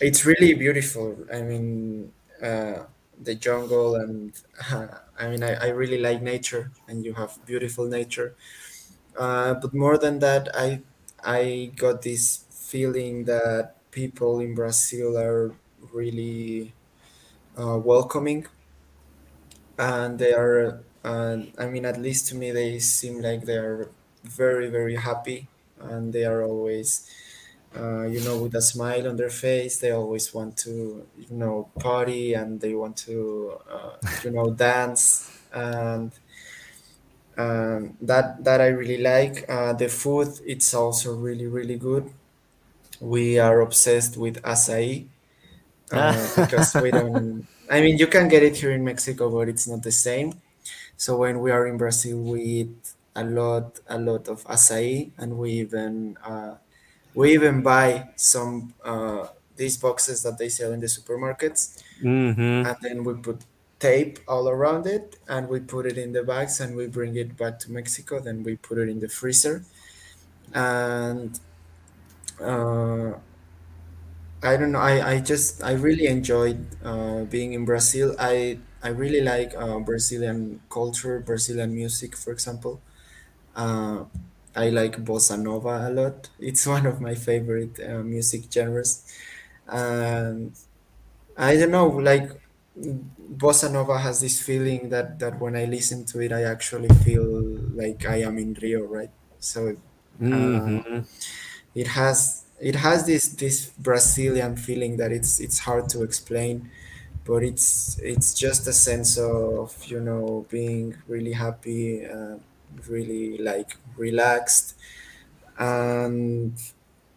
it's 0.00 0.26
really 0.26 0.54
beautiful. 0.54 1.26
I 1.32 1.42
mean, 1.42 2.14
uh, 2.42 2.86
the 3.20 3.34
jungle, 3.34 3.96
and 3.96 4.34
I 5.18 5.28
mean, 5.30 5.42
I, 5.44 5.54
I 5.54 5.68
really 5.70 5.98
like 5.98 6.22
nature, 6.22 6.72
and 6.88 7.04
you 7.04 7.14
have 7.14 7.38
beautiful 7.46 7.86
nature. 7.88 8.36
Uh, 9.18 9.54
but 9.54 9.74
more 9.74 9.98
than 9.98 10.20
that, 10.20 10.48
I 10.54 10.84
I 11.24 11.72
got 11.76 12.02
this 12.02 12.44
feeling 12.50 13.24
that 13.24 13.76
people 13.90 14.40
in 14.40 14.54
Brazil 14.54 15.18
are 15.18 15.54
really 15.92 16.74
uh, 17.58 17.78
welcoming, 17.78 18.46
and 19.78 20.18
they 20.18 20.32
are. 20.32 20.80
Uh, 21.04 21.36
I 21.58 21.66
mean, 21.66 21.84
at 21.84 22.00
least 22.00 22.28
to 22.28 22.34
me, 22.34 22.50
they 22.50 22.78
seem 22.78 23.20
like 23.20 23.42
they 23.44 23.56
are 23.58 23.90
very 24.24 24.68
very 24.68 24.96
happy, 24.96 25.48
and 25.80 26.12
they 26.12 26.24
are 26.24 26.42
always 26.42 27.10
uh, 27.76 28.04
you 28.04 28.20
know, 28.22 28.38
with 28.42 28.54
a 28.56 28.62
smile 28.62 29.08
on 29.08 29.16
their 29.16 29.30
face. 29.30 29.78
They 29.80 29.92
always 29.92 30.34
want 30.34 30.56
to, 30.58 31.06
you 31.18 31.36
know, 31.36 31.70
party 31.80 32.34
and 32.34 32.60
they 32.60 32.74
want 32.74 32.96
to, 32.98 33.58
uh, 33.70 33.96
you 34.24 34.30
know, 34.30 34.50
dance. 34.52 35.30
And 35.52 36.12
um, 37.38 37.96
that 38.00 38.44
that 38.44 38.60
I 38.60 38.68
really 38.68 38.98
like. 38.98 39.44
Uh, 39.48 39.72
the 39.72 39.88
food, 39.88 40.28
it's 40.46 40.74
also 40.74 41.14
really 41.16 41.46
really 41.46 41.76
good. 41.76 42.12
We 43.00 43.38
are 43.38 43.60
obsessed 43.60 44.16
with 44.16 44.42
acai 44.42 45.08
uh, 45.92 46.28
because 46.36 46.74
we 46.76 46.90
don't. 46.92 47.48
I 47.70 47.80
mean, 47.80 47.98
you 47.98 48.06
can 48.06 48.28
get 48.28 48.42
it 48.42 48.56
here 48.56 48.72
in 48.72 48.84
Mexico, 48.84 49.30
but 49.30 49.48
it's 49.48 49.68
not 49.68 49.82
the 49.82 49.92
same. 49.92 50.42
So 50.96 51.18
when 51.18 51.40
we 51.40 51.50
are 51.50 51.66
in 51.66 51.78
Brazil, 51.78 52.18
we 52.22 52.42
eat 52.42 52.94
a 53.16 53.24
lot, 53.24 53.80
a 53.88 53.98
lot 53.98 54.28
of 54.28 54.44
acai, 54.44 55.12
and 55.18 55.38
we 55.38 55.52
even 55.64 56.16
uh, 56.24 56.56
we 57.14 57.34
even 57.34 57.62
buy 57.62 58.10
some 58.16 58.74
uh, 58.84 59.28
these 59.56 59.76
boxes 59.78 60.22
that 60.24 60.38
they 60.38 60.48
sell 60.50 60.72
in 60.72 60.80
the 60.80 60.86
supermarkets, 60.88 61.82
mm-hmm 62.02 62.64
and 62.64 62.76
then 62.82 63.04
we 63.04 63.14
put 63.14 63.42
tape 63.78 64.18
all 64.28 64.48
around 64.48 64.86
it, 64.86 65.16
and 65.28 65.48
we 65.48 65.60
put 65.60 65.86
it 65.86 65.98
in 65.98 66.12
the 66.12 66.22
bags, 66.22 66.60
and 66.60 66.76
we 66.76 66.86
bring 66.86 67.16
it 67.16 67.36
back 67.36 67.58
to 67.60 67.72
Mexico. 67.72 68.20
Then 68.20 68.42
we 68.42 68.56
put 68.56 68.78
it 68.78 68.88
in 68.88 69.00
the 69.00 69.08
freezer, 69.08 69.64
and 70.54 71.38
uh, 72.40 73.12
I 74.42 74.56
don't 74.56 74.72
know. 74.72 74.78
I, 74.80 75.12
I 75.14 75.20
just 75.20 75.62
I 75.62 75.72
really 75.72 76.06
enjoyed 76.06 76.66
uh, 76.84 77.24
being 77.24 77.54
in 77.54 77.64
Brazil. 77.64 78.14
I 78.18 78.58
I 78.82 78.88
really 78.88 79.22
like 79.22 79.54
uh, 79.56 79.78
Brazilian 79.78 80.60
culture, 80.68 81.18
Brazilian 81.20 81.74
music, 81.74 82.14
for 82.16 82.30
example. 82.32 82.82
Uh, 83.56 84.04
I 84.56 84.70
like 84.70 85.04
bossa 85.04 85.40
nova 85.40 85.88
a 85.88 85.90
lot. 85.90 86.30
It's 86.40 86.66
one 86.76 86.86
of 86.86 87.00
my 87.00 87.14
favorite 87.14 87.80
uh, 87.80 88.02
music 88.04 88.52
genres, 88.52 89.04
and 89.68 90.52
I 91.36 91.56
don't 91.56 91.72
know, 91.72 91.88
like 91.88 92.30
bossa 92.76 93.70
nova 93.70 93.98
has 93.98 94.20
this 94.20 94.40
feeling 94.42 94.88
that 94.90 95.18
that 95.18 95.40
when 95.40 95.56
I 95.56 95.64
listen 95.66 96.04
to 96.06 96.20
it, 96.20 96.32
I 96.32 96.42
actually 96.44 96.88
feel 97.04 97.24
like 97.74 98.06
I 98.06 98.16
am 98.22 98.38
in 98.38 98.54
Rio, 98.60 98.82
right? 98.84 99.10
So 99.38 99.76
uh, 100.30 100.70
mm-hmm 100.74 101.00
it 101.74 101.88
has 101.88 102.44
it 102.60 102.76
has 102.76 103.06
this 103.06 103.28
this 103.28 103.66
Brazilian 103.78 104.56
feeling 104.56 104.96
that 104.98 105.12
it's 105.12 105.40
it's 105.40 105.60
hard 105.60 105.88
to 105.90 106.02
explain, 106.02 106.70
but 107.24 107.42
it's 107.42 107.98
it's 108.02 108.34
just 108.34 108.66
a 108.68 108.72
sense 108.72 109.18
of 109.18 109.74
you 109.86 110.00
know 110.00 110.46
being 110.50 110.96
really 111.08 111.32
happy, 111.32 112.06
uh, 112.06 112.36
really 112.88 113.38
like 113.38 113.76
relaxed, 113.96 114.76
and 115.58 116.58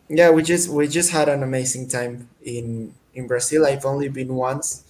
yeah, 0.09 0.29
we 0.31 0.43
just 0.43 0.69
we 0.69 0.87
just 0.87 1.11
had 1.11 1.29
an 1.29 1.43
amazing 1.43 1.87
time 1.87 2.29
in 2.43 2.93
in 3.13 3.27
Brazil. 3.27 3.65
I've 3.65 3.85
only 3.85 4.09
been 4.09 4.35
once, 4.35 4.83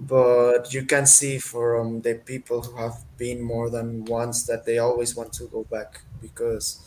but 0.00 0.72
you 0.72 0.84
can 0.86 1.04
see 1.04 1.38
from 1.38 2.00
the 2.00 2.14
people 2.14 2.62
who 2.62 2.76
have 2.76 3.04
been 3.18 3.42
more 3.42 3.68
than 3.68 4.04
once 4.06 4.46
that 4.46 4.64
they 4.64 4.78
always 4.78 5.14
want 5.14 5.32
to 5.34 5.44
go 5.48 5.64
back 5.64 6.00
because 6.22 6.80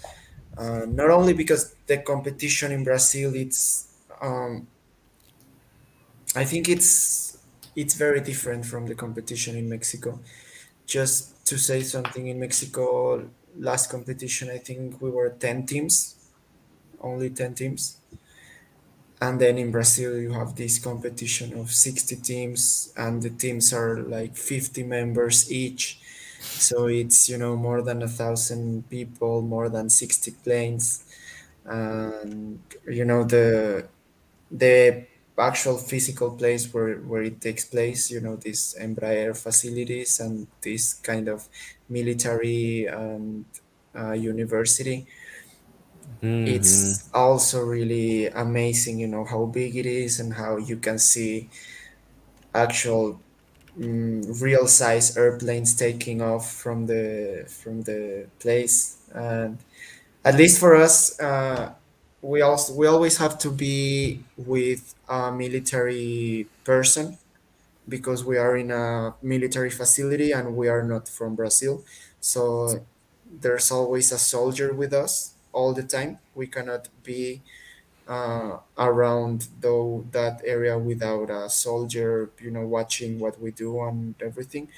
uh, 0.57 0.86
not 0.88 1.11
only 1.11 1.34
because 1.34 1.76
the 1.86 1.97
competition 1.99 2.72
in 2.72 2.84
Brazil 2.84 3.36
it's 3.36 3.88
um, 4.22 4.68
I 6.36 6.43
think 6.45 6.70
it's 6.70 7.38
it's 7.76 7.93
very 7.95 8.22
different 8.22 8.66
from 8.66 8.88
the 8.88 8.95
competition 8.95 9.55
in 9.55 9.70
Mexico. 9.70 10.20
Just 10.88 11.45
to 11.47 11.57
say 11.57 11.82
something 11.84 12.28
in 12.28 12.39
Mexico 12.39 13.30
last 13.57 13.91
competition 13.91 14.49
I 14.49 14.57
think 14.57 15.01
we 15.01 15.11
were 15.11 15.30
10 15.30 15.66
teams, 15.68 16.16
only 17.01 17.30
10 17.30 17.55
teams. 17.55 17.97
And 19.24 19.39
then 19.41 19.55
in 19.57 19.71
Brazil 19.71 20.13
you 20.26 20.32
have 20.34 20.51
this 20.55 20.76
competition 20.89 21.49
of 21.59 21.71
60 21.71 22.15
teams 22.17 22.63
and 22.97 23.21
the 23.26 23.30
teams 23.43 23.67
are 23.74 23.93
like 24.17 24.34
50 24.36 24.84
members 24.84 25.38
each. 25.51 25.84
So 26.67 26.88
it's 26.88 27.30
you 27.32 27.38
know 27.38 27.55
more 27.55 27.82
than 27.82 27.99
a 28.03 28.07
thousand 28.21 28.89
people 28.89 29.41
more 29.41 29.69
than 29.69 29.89
60 29.89 30.32
planes. 30.43 30.86
And 31.65 32.59
you 32.89 33.05
know 33.05 33.24
the 33.24 33.88
the 34.51 35.05
actual 35.38 35.78
physical 35.78 36.32
place 36.32 36.71
where 36.74 36.95
where 37.09 37.24
it 37.24 37.41
takes 37.41 37.65
place 37.65 38.11
you 38.11 38.21
know 38.21 38.36
these 38.36 38.76
embraer 38.80 39.36
facilities 39.36 40.19
and 40.19 40.47
this 40.61 40.93
kind 40.95 41.28
of 41.28 41.47
military 41.89 42.86
and 42.86 43.45
uh, 43.97 44.11
university 44.13 45.07
hmm 46.22 46.45
it's 46.45 47.10
also 47.14 47.62
really 47.62 48.28
amazing 48.28 48.99
you 48.99 49.08
know 49.08 49.26
how 49.26 49.45
big 49.45 49.76
it 49.76 49.86
is 49.86 50.20
and 50.20 50.34
how 50.34 50.58
you 50.58 50.78
can 50.78 50.97
see 50.99 51.49
actual 52.54 53.22
mm, 53.78 54.24
real 54.41 54.68
size 54.68 55.18
airplanes 55.18 55.76
taking 55.76 56.22
off 56.22 56.51
from 56.51 56.86
the 56.88 57.45
from 57.64 57.82
the 57.84 58.30
place. 58.39 58.97
And 59.14 59.60
at 60.26 60.36
least 60.36 60.60
for 60.60 60.76
us 60.76 61.20
uh, 61.20 61.74
we 62.22 62.41
also 62.41 62.74
we 62.76 62.88
always 62.88 63.18
have 63.18 63.38
to 63.39 63.51
be 63.51 64.26
with 64.38 64.95
a 65.08 65.32
military 65.32 66.49
person 66.64 67.18
because 67.88 68.24
we 68.24 68.38
are 68.38 68.56
in 68.58 68.72
a 68.72 69.16
military 69.22 69.70
facility 69.72 70.32
and 70.32 70.56
we 70.56 70.68
are 70.70 70.84
not 70.84 71.08
from 71.10 71.36
brazil. 71.36 71.84
So 72.20 72.86
there's 73.26 73.72
always 73.72 74.12
a 74.12 74.20
soldier 74.20 74.74
with 74.74 74.93
us 74.93 75.32
all 75.54 75.74
the 75.74 75.84
time. 75.84 76.20
We 76.36 76.47
cannot 76.47 76.89
be 77.04 77.41
uh, 78.08 78.58
around 78.78 79.47
though 79.62 80.06
that 80.12 80.41
area 80.45 80.78
without 80.78 81.30
a 81.30 81.49
soldier 81.49 82.30
you 82.41 82.51
know 82.51 82.68
watching 82.68 83.20
what 83.20 83.39
we 83.41 83.51
do 83.51 83.82
and 83.82 84.16
everything. 84.22 84.70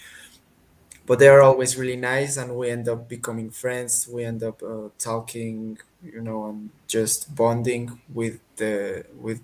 But 1.06 1.20
they 1.20 1.28
are 1.28 1.42
always 1.42 1.78
really 1.78 1.96
nice 1.98 2.36
and 2.38 2.56
we 2.56 2.70
end 2.70 2.90
up 2.90 3.08
becoming 3.08 3.52
friends. 3.52 4.08
We 4.08 4.24
end 4.24 4.42
up 4.44 4.62
uh, 4.64 4.90
talking 4.98 5.78
you 6.04 6.22
know 6.22 6.46
and 6.50 6.70
just 6.88 7.36
bonding 7.36 8.02
with 8.14 8.40
the 8.58 9.06
with 9.20 9.42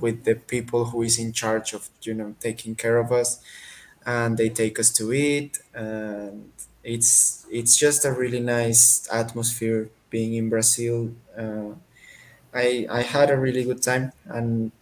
with 0.00 0.24
the 0.24 0.34
people 0.36 0.86
who 0.86 1.02
is 1.02 1.18
in 1.18 1.32
charge 1.32 1.72
of 1.72 1.88
you 2.02 2.14
know 2.14 2.34
taking 2.40 2.74
care 2.76 2.98
of 2.98 3.10
us. 3.12 3.40
And 4.06 4.38
they 4.38 4.48
take 4.50 4.78
us 4.78 4.90
to 4.98 5.12
eat 5.12 5.58
and 5.74 6.50
it's 6.84 7.46
it's 7.50 7.76
just 7.76 8.04
a 8.04 8.12
really 8.12 8.40
nice 8.40 9.08
atmosphere 9.12 9.90
being 10.10 10.34
in 10.34 10.48
brazil 10.48 11.12
uh, 11.38 11.70
I 12.54 12.86
I 12.90 13.02
had 13.02 13.30
a 13.30 13.38
really 13.38 13.64
good 13.64 13.82
time, 13.82 14.12
and 14.26 14.72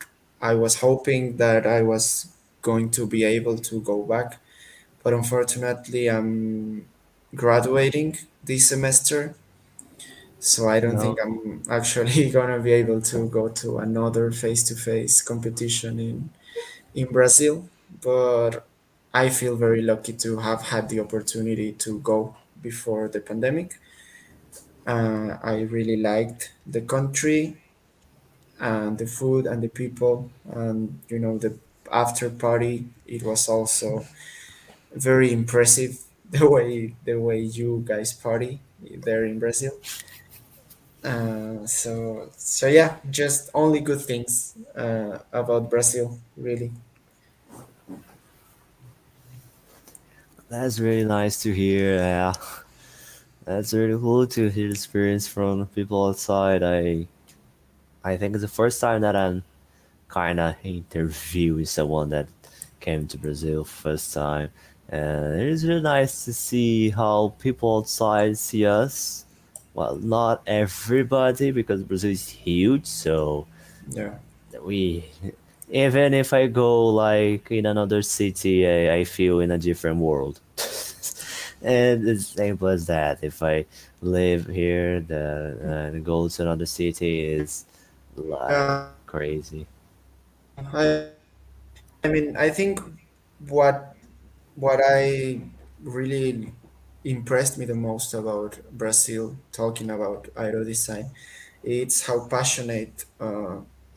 I 0.40 0.54
was 0.54 0.76
hoping 0.80 1.36
that 1.38 1.66
I 1.66 1.82
was 1.82 2.28
going 2.62 2.90
to 2.92 3.06
be 3.06 3.24
able 3.24 3.58
to 3.58 3.80
go 3.80 4.02
back, 4.04 4.40
but 5.02 5.12
unfortunately, 5.14 6.08
I'm 6.08 6.86
graduating 7.34 8.18
this 8.44 8.68
semester, 8.68 9.34
so 10.38 10.68
I 10.68 10.80
don't 10.80 10.98
think 10.98 11.18
I'm 11.22 11.62
actually 11.70 12.30
gonna 12.30 12.60
be 12.60 12.72
able 12.72 13.00
to 13.02 13.28
go 13.28 13.48
to 13.48 13.78
another 13.78 14.30
face-to-face 14.30 15.22
competition 15.22 15.98
in 15.98 16.30
in 16.94 17.08
Brazil. 17.12 17.68
But 18.02 18.66
I 19.14 19.30
feel 19.30 19.56
very 19.56 19.82
lucky 19.82 20.14
to 20.14 20.38
have 20.38 20.62
had 20.62 20.88
the 20.90 21.00
opportunity 21.00 21.72
to 21.84 22.00
go 22.00 22.36
before 22.62 23.08
the 23.08 23.20
pandemic. 23.20 23.78
Uh, 24.88 25.38
I 25.44 25.60
really 25.62 25.98
liked 25.98 26.52
the 26.66 26.80
country 26.82 27.58
and 28.60 28.98
the 28.98 29.06
food 29.06 29.46
and 29.46 29.62
the 29.62 29.68
people 29.68 30.30
and 30.50 30.98
you 31.08 31.18
know 31.18 31.38
the 31.38 31.56
after 31.92 32.28
party 32.28 32.86
it 33.06 33.22
was 33.22 33.48
also 33.48 34.04
very 34.94 35.32
impressive 35.32 36.00
the 36.30 36.48
way 36.48 36.94
the 37.04 37.16
way 37.16 37.40
you 37.40 37.82
guys 37.86 38.12
party 38.14 38.60
there 39.04 39.24
in 39.24 39.38
brazil 39.38 39.72
uh, 41.04 41.64
so 41.66 42.28
so 42.36 42.66
yeah 42.66 42.96
just 43.10 43.50
only 43.54 43.80
good 43.80 44.00
things 44.00 44.54
uh, 44.76 45.18
about 45.32 45.70
brazil 45.70 46.18
really 46.36 46.72
that's 50.48 50.78
really 50.78 51.04
nice 51.04 51.40
to 51.42 51.52
hear. 51.52 51.96
Yeah, 51.96 52.32
that's 53.48 53.72
really 53.72 53.98
cool 53.98 54.26
to 54.26 54.48
hear 54.50 54.70
experience 54.70 55.26
from 55.26 55.66
people 55.68 56.08
outside. 56.08 56.62
I 56.62 57.06
I 58.04 58.16
think 58.16 58.34
it's 58.34 58.42
the 58.42 58.48
first 58.48 58.80
time 58.80 59.00
that 59.02 59.16
I'm 59.16 59.42
kind 60.08 60.40
of 60.40 60.56
interviewing 60.62 61.64
someone 61.66 62.10
that 62.10 62.28
came 62.80 63.06
to 63.08 63.18
Brazil 63.18 63.64
first 63.64 64.12
time, 64.14 64.50
and 64.88 65.40
it 65.40 65.48
is 65.48 65.66
really 65.66 65.80
nice 65.82 66.24
to 66.26 66.32
see 66.32 66.90
how 66.90 67.34
people 67.38 67.78
outside 67.78 68.38
see 68.38 68.66
us. 68.66 69.24
Well, 69.74 69.96
not 69.96 70.42
everybody 70.46 71.50
because 71.50 71.82
Brazil 71.82 72.10
is 72.10 72.28
huge, 72.28 72.86
so 72.86 73.46
yeah 73.90 74.14
we 74.62 75.04
even 75.70 76.14
if 76.14 76.32
I 76.32 76.46
go 76.46 76.86
like 76.86 77.50
in 77.50 77.66
another 77.66 78.02
city, 78.02 78.66
I, 78.66 78.96
I 78.96 79.04
feel 79.04 79.40
in 79.40 79.50
a 79.50 79.58
different 79.58 79.98
world. 79.98 80.40
and 81.62 82.08
it's 82.08 82.26
simple 82.28 82.68
as 82.68 82.86
that. 82.86 83.18
If 83.22 83.42
I 83.42 83.66
live 84.02 84.46
here, 84.46 85.00
the 85.00 85.58
and 85.92 86.04
go 86.04 86.28
to 86.28 86.42
another 86.42 86.66
city 86.66 87.24
is 87.24 87.64
like 88.16 88.50
uh, 88.50 88.88
crazy. 89.06 89.66
I, 90.58 91.08
I 92.04 92.08
mean 92.08 92.36
i 92.36 92.50
think 92.50 92.80
what 93.48 93.94
what 94.56 94.80
i 94.84 95.40
really 95.82 96.52
impressed 97.04 97.58
me 97.58 97.64
the 97.66 97.74
most 97.74 98.14
about 98.14 98.58
brazil 98.72 99.36
talking 99.52 99.90
about 99.90 100.28
aero 100.36 100.64
design 100.64 101.10
it's 101.62 102.06
how 102.06 102.26
passionate 102.28 103.04
uh, 103.20 103.56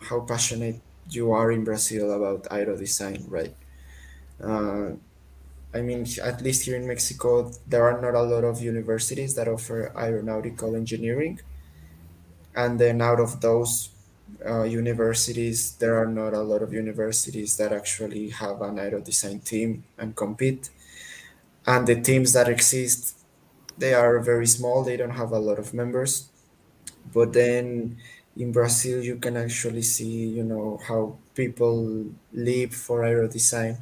how 0.10 0.22
passionate 0.22 0.80
you 1.10 1.32
are 1.32 1.52
in 1.52 1.64
brazil 1.64 2.12
about 2.12 2.48
aero 2.52 2.78
design 2.78 3.26
right 3.30 3.56
uh, 4.44 4.92
i 5.74 5.82
mean 5.82 6.06
at 6.24 6.42
least 6.42 6.66
here 6.66 6.76
in 6.76 6.88
mexico 6.88 7.52
there 7.68 7.84
are 7.84 8.00
not 8.02 8.14
a 8.16 8.22
lot 8.22 8.44
of 8.44 8.62
universities 8.62 9.36
that 9.36 9.48
offer 9.48 9.92
aeronautical 9.98 10.76
engineering. 10.76 11.40
And 12.56 12.80
then 12.80 13.02
out 13.02 13.20
of 13.20 13.40
those 13.42 13.90
uh, 14.46 14.64
universities 14.64 15.74
there 15.78 15.98
are 16.02 16.08
not 16.08 16.34
a 16.34 16.42
lot 16.42 16.62
of 16.62 16.74
universities 16.74 17.58
that 17.58 17.72
actually 17.72 18.30
have 18.30 18.62
an 18.62 18.80
aero 18.80 19.00
design 19.02 19.40
team 19.40 19.84
and 19.98 20.16
compete. 20.16 20.70
And 21.68 21.88
the 21.88 22.02
teams 22.02 22.34
that 22.34 22.50
exist 22.50 23.18
they 23.78 23.94
are 23.94 24.20
very 24.20 24.48
small. 24.48 24.84
They 24.84 24.98
don't 24.98 25.12
have 25.18 25.32
a 25.32 25.40
lot 25.40 25.60
of 25.60 25.74
members. 25.74 26.30
But 27.14 27.34
then 27.34 27.98
in 28.38 28.52
brazil 28.52 29.04
you 29.04 29.18
can 29.18 29.36
actually 29.38 29.82
see 29.82 30.28
you 30.38 30.44
know 30.44 30.80
how 30.88 31.18
people 31.36 32.06
live 32.34 32.74
for 32.74 33.04
aero 33.04 33.28
design 33.28 33.78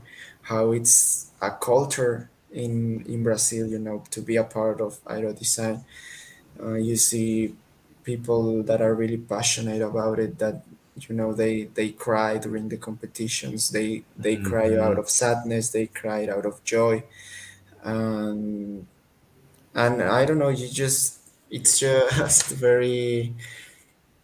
how 0.49 0.71
it's 0.71 1.31
a 1.41 1.51
culture 1.51 2.29
in 2.51 3.05
in 3.05 3.23
brazil 3.23 3.67
you 3.67 3.79
know 3.79 4.03
to 4.09 4.21
be 4.21 4.35
a 4.35 4.43
part 4.43 4.81
of 4.81 4.99
aero 5.09 5.31
design 5.33 5.83
uh, 6.61 6.73
you 6.73 6.95
see 6.95 7.55
people 8.03 8.63
that 8.63 8.81
are 8.81 8.95
really 8.95 9.17
passionate 9.17 9.81
about 9.81 10.17
it 10.19 10.39
that 10.39 10.63
you 11.07 11.15
know 11.15 11.31
they 11.33 11.63
they 11.75 11.89
cry 11.89 12.37
during 12.37 12.69
the 12.69 12.77
competitions. 12.77 13.69
They 13.69 14.03
they 14.17 14.35
cry 14.35 14.75
out 14.75 14.97
of 14.97 15.09
sadness 15.09 15.69
they 15.69 15.87
cry 15.87 16.27
out 16.27 16.45
of 16.45 16.63
joy. 16.63 17.03
And 17.83 18.85
and 19.75 20.01
i 20.01 20.25
don't 20.25 20.39
know 20.39 20.49
you 20.49 20.67
just 20.67 21.19
it's 21.49 21.79
just 21.79 22.47
very 22.67 23.33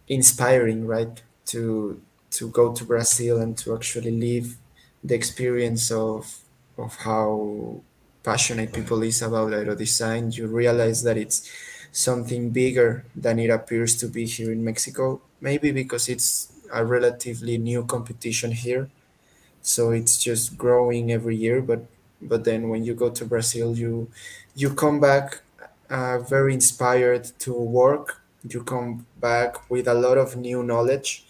inspiring 0.07 0.85
right 0.85 1.21
to 1.45 2.01
to 2.31 2.49
go 2.49 2.73
to 2.73 2.83
Brazil 2.83 3.39
and 3.39 3.57
to 3.57 3.73
actually 3.75 4.11
live 4.11 4.57
the 5.05 5.15
experience 5.15 5.91
of 5.91 6.23
of 6.77 6.95
how 7.07 7.81
passionate 8.23 8.73
people 8.73 9.01
is 9.03 9.21
about 9.21 9.53
aero 9.53 9.75
design, 9.75 10.31
you 10.31 10.47
realize 10.47 11.03
that 11.03 11.17
it's 11.17 11.49
something 11.91 12.49
bigger 12.51 13.05
than 13.15 13.39
it 13.39 13.49
appears 13.49 13.95
to 13.97 14.07
be 14.07 14.25
here 14.25 14.51
in 14.51 14.63
Mexico. 14.65 15.21
Maybe 15.41 15.71
because 15.71 16.09
it's 16.09 16.51
a 16.73 16.83
relatively 16.85 17.57
new 17.57 17.85
competition 17.85 18.51
here, 18.51 18.89
so 19.61 19.91
it's 19.91 20.17
just 20.17 20.57
growing 20.57 21.11
every 21.11 21.35
year. 21.35 21.61
But 21.61 21.85
but 22.21 22.43
then 22.43 22.69
when 22.69 22.83
you 22.83 22.93
go 22.93 23.09
to 23.09 23.25
Brazil, 23.25 23.77
you 23.77 24.09
you 24.55 24.73
come 24.73 24.99
back 24.99 25.41
uh, 25.89 26.19
very 26.19 26.53
inspired 26.53 27.31
to 27.39 27.53
work. 27.53 28.21
You 28.47 28.63
come 28.63 29.05
back 29.19 29.69
with 29.69 29.87
a 29.87 29.93
lot 29.95 30.17
of 30.17 30.35
new 30.37 30.63
knowledge 30.63 31.24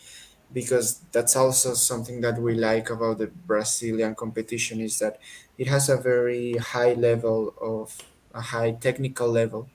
because 0.56 1.02
that's 1.14 1.36
also 1.38 1.76
something 1.76 2.22
that 2.24 2.40
we 2.42 2.56
like 2.56 2.90
about 2.90 3.20
the 3.20 3.28
Brazilian 3.28 4.16
competition 4.16 4.82
is 4.82 5.00
that 5.02 5.20
it 5.60 5.68
has 5.68 5.90
a 5.90 5.98
very 5.98 6.56
high 6.58 6.94
level 6.96 7.54
of 7.62 7.98
a 8.34 8.42
high 8.42 8.72
technical 8.74 9.30
level. 9.30 9.70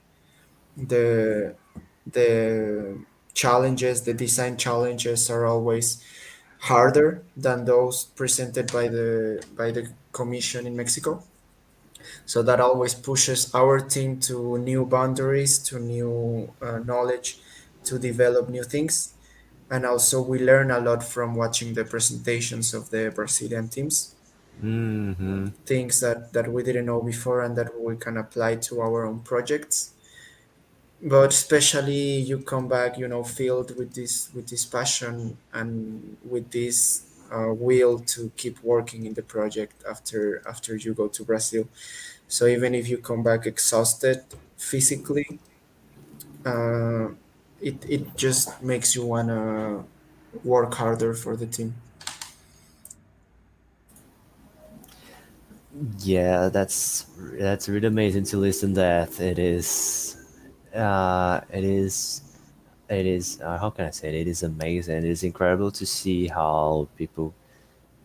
The 0.76 1.56
the 2.06 3.04
challenges, 3.34 4.02
the 4.02 4.14
design 4.14 4.56
challenges 4.58 5.30
are 5.30 5.46
always 5.46 6.02
harder 6.70 7.24
than 7.36 7.64
those 7.66 8.06
presented 8.06 8.72
by 8.72 8.88
the 8.88 9.42
by 9.56 9.70
the 9.72 9.92
commission 10.12 10.66
in 10.66 10.76
Mexico. 10.76 11.24
So 12.26 12.42
that 12.42 12.60
always 12.60 12.94
pushes 12.94 13.54
our 13.54 13.80
team 13.80 14.20
to 14.20 14.58
new 14.58 14.84
boundaries, 14.86 15.58
to 15.70 15.78
new 15.78 16.52
uh, 16.62 16.78
knowledge, 16.78 17.38
to 17.84 17.98
develop 17.98 18.48
new 18.48 18.64
things. 18.64 19.14
And 19.70 19.86
also, 19.86 20.20
we 20.22 20.38
learn 20.40 20.70
a 20.70 20.80
lot 20.80 21.02
from 21.02 21.34
watching 21.34 21.74
the 21.74 21.84
presentations 21.86 22.74
of 22.74 22.90
the 22.90 23.10
Brazilian 23.14 23.68
teams, 23.70 24.16
Mm-hmm. 24.62 25.48
things 25.66 26.00
that, 26.00 26.32
that 26.34 26.52
we 26.52 26.62
didn't 26.62 26.84
know 26.86 27.00
before 27.00 27.40
and 27.42 27.56
that 27.56 27.78
we 27.80 27.96
can 27.96 28.16
apply 28.18 28.56
to 28.56 28.80
our 28.80 29.04
own 29.06 29.20
projects. 29.22 29.94
But 31.02 31.30
especially, 31.32 32.18
you 32.20 32.42
come 32.42 32.68
back, 32.68 32.98
you 32.98 33.08
know, 33.08 33.24
filled 33.24 33.74
with 33.78 33.94
this 33.94 34.30
with 34.34 34.48
this 34.50 34.66
passion 34.66 35.38
and 35.52 36.18
with 36.22 36.50
this 36.50 37.06
uh, 37.32 37.54
will 37.54 38.00
to 38.14 38.30
keep 38.36 38.62
working 38.62 39.06
in 39.06 39.14
the 39.14 39.22
project 39.22 39.82
after 39.88 40.42
after 40.46 40.76
you 40.76 40.92
go 40.92 41.08
to 41.08 41.24
Brazil. 41.24 41.68
So 42.28 42.46
even 42.46 42.74
if 42.74 42.88
you 42.88 42.98
come 42.98 43.22
back 43.22 43.46
exhausted 43.46 44.24
physically, 44.58 45.40
uh, 46.44 47.08
it 47.60 47.84
it 47.88 48.16
just 48.16 48.62
makes 48.62 48.94
you 48.94 49.04
wanna 49.04 49.84
work 50.44 50.74
harder 50.74 51.14
for 51.14 51.36
the 51.36 51.46
team. 51.46 51.74
Yeah, 56.00 56.48
that's 56.48 57.06
that's 57.38 57.68
really 57.68 57.86
amazing 57.86 58.24
to 58.24 58.36
listen 58.38 58.74
that 58.74 59.20
it 59.20 59.38
is 59.38 60.16
uh 60.74 61.40
it 61.52 61.62
is 61.64 62.22
it 62.88 63.06
is 63.06 63.40
uh, 63.40 63.56
how 63.58 63.70
can 63.70 63.86
I 63.86 63.90
say 63.90 64.08
it? 64.08 64.14
It 64.14 64.28
is 64.28 64.42
amazing. 64.42 64.96
It 64.98 65.04
is 65.04 65.22
incredible 65.22 65.70
to 65.72 65.86
see 65.86 66.26
how 66.26 66.88
people 66.96 67.34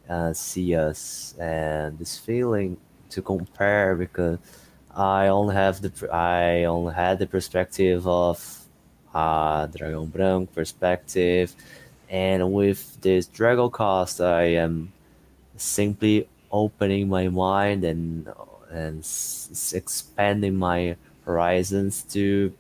uh, 0.10 0.34
see 0.34 0.76
us 0.76 1.36
and 1.40 2.00
this 2.00 2.18
feeling 2.20 2.78
to 3.12 3.22
compare 3.22 3.96
because 3.96 4.40
I 4.96 5.28
only 5.30 5.56
have 5.56 5.82
the 5.82 6.10
I 6.14 6.66
only 6.66 6.94
had 6.96 7.20
the 7.20 7.28
perspective 7.28 8.08
of 8.08 8.65
uh 9.16 9.68
Dragão 9.70 10.12
Branco 10.12 10.52
perspective. 10.54 11.56
And 12.10 12.54
with 12.54 13.02
this 13.02 13.28
Dragocast 13.28 14.24
I 14.26 14.44
am 14.66 14.94
simply 15.58 16.28
opening 16.52 17.10
my 17.10 17.30
mind 17.30 17.84
and 17.86 18.30
and 18.72 19.00
s- 19.02 19.74
expanding 19.76 20.56
my 20.58 20.98
horizons 21.26 22.04
to 22.14 22.54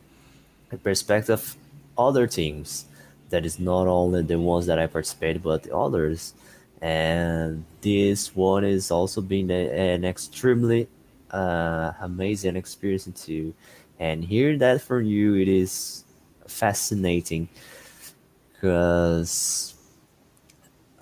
the 0.69 0.77
perspective 0.77 1.33
of 1.33 1.57
other 1.97 2.27
teams. 2.27 2.85
That 3.29 3.45
is 3.45 3.59
not 3.59 3.87
only 3.87 4.21
the 4.23 4.39
ones 4.39 4.67
that 4.67 4.79
I 4.79 4.87
participate 4.87 5.43
but 5.43 5.63
the 5.63 5.75
others. 5.75 6.33
And 6.81 7.65
this 7.81 8.35
one 8.35 8.63
is 8.65 8.91
also 8.91 9.21
been 9.21 9.51
a, 9.51 9.93
an 9.95 10.05
extremely 10.05 10.87
uh, 11.31 11.93
amazing 12.01 12.55
experience 12.55 13.07
too 13.25 13.53
and 13.99 14.23
hear 14.25 14.57
that 14.57 14.81
from 14.81 15.05
you 15.05 15.35
it 15.35 15.49
is 15.49 16.04
fascinating 16.47 17.49
because 18.53 19.75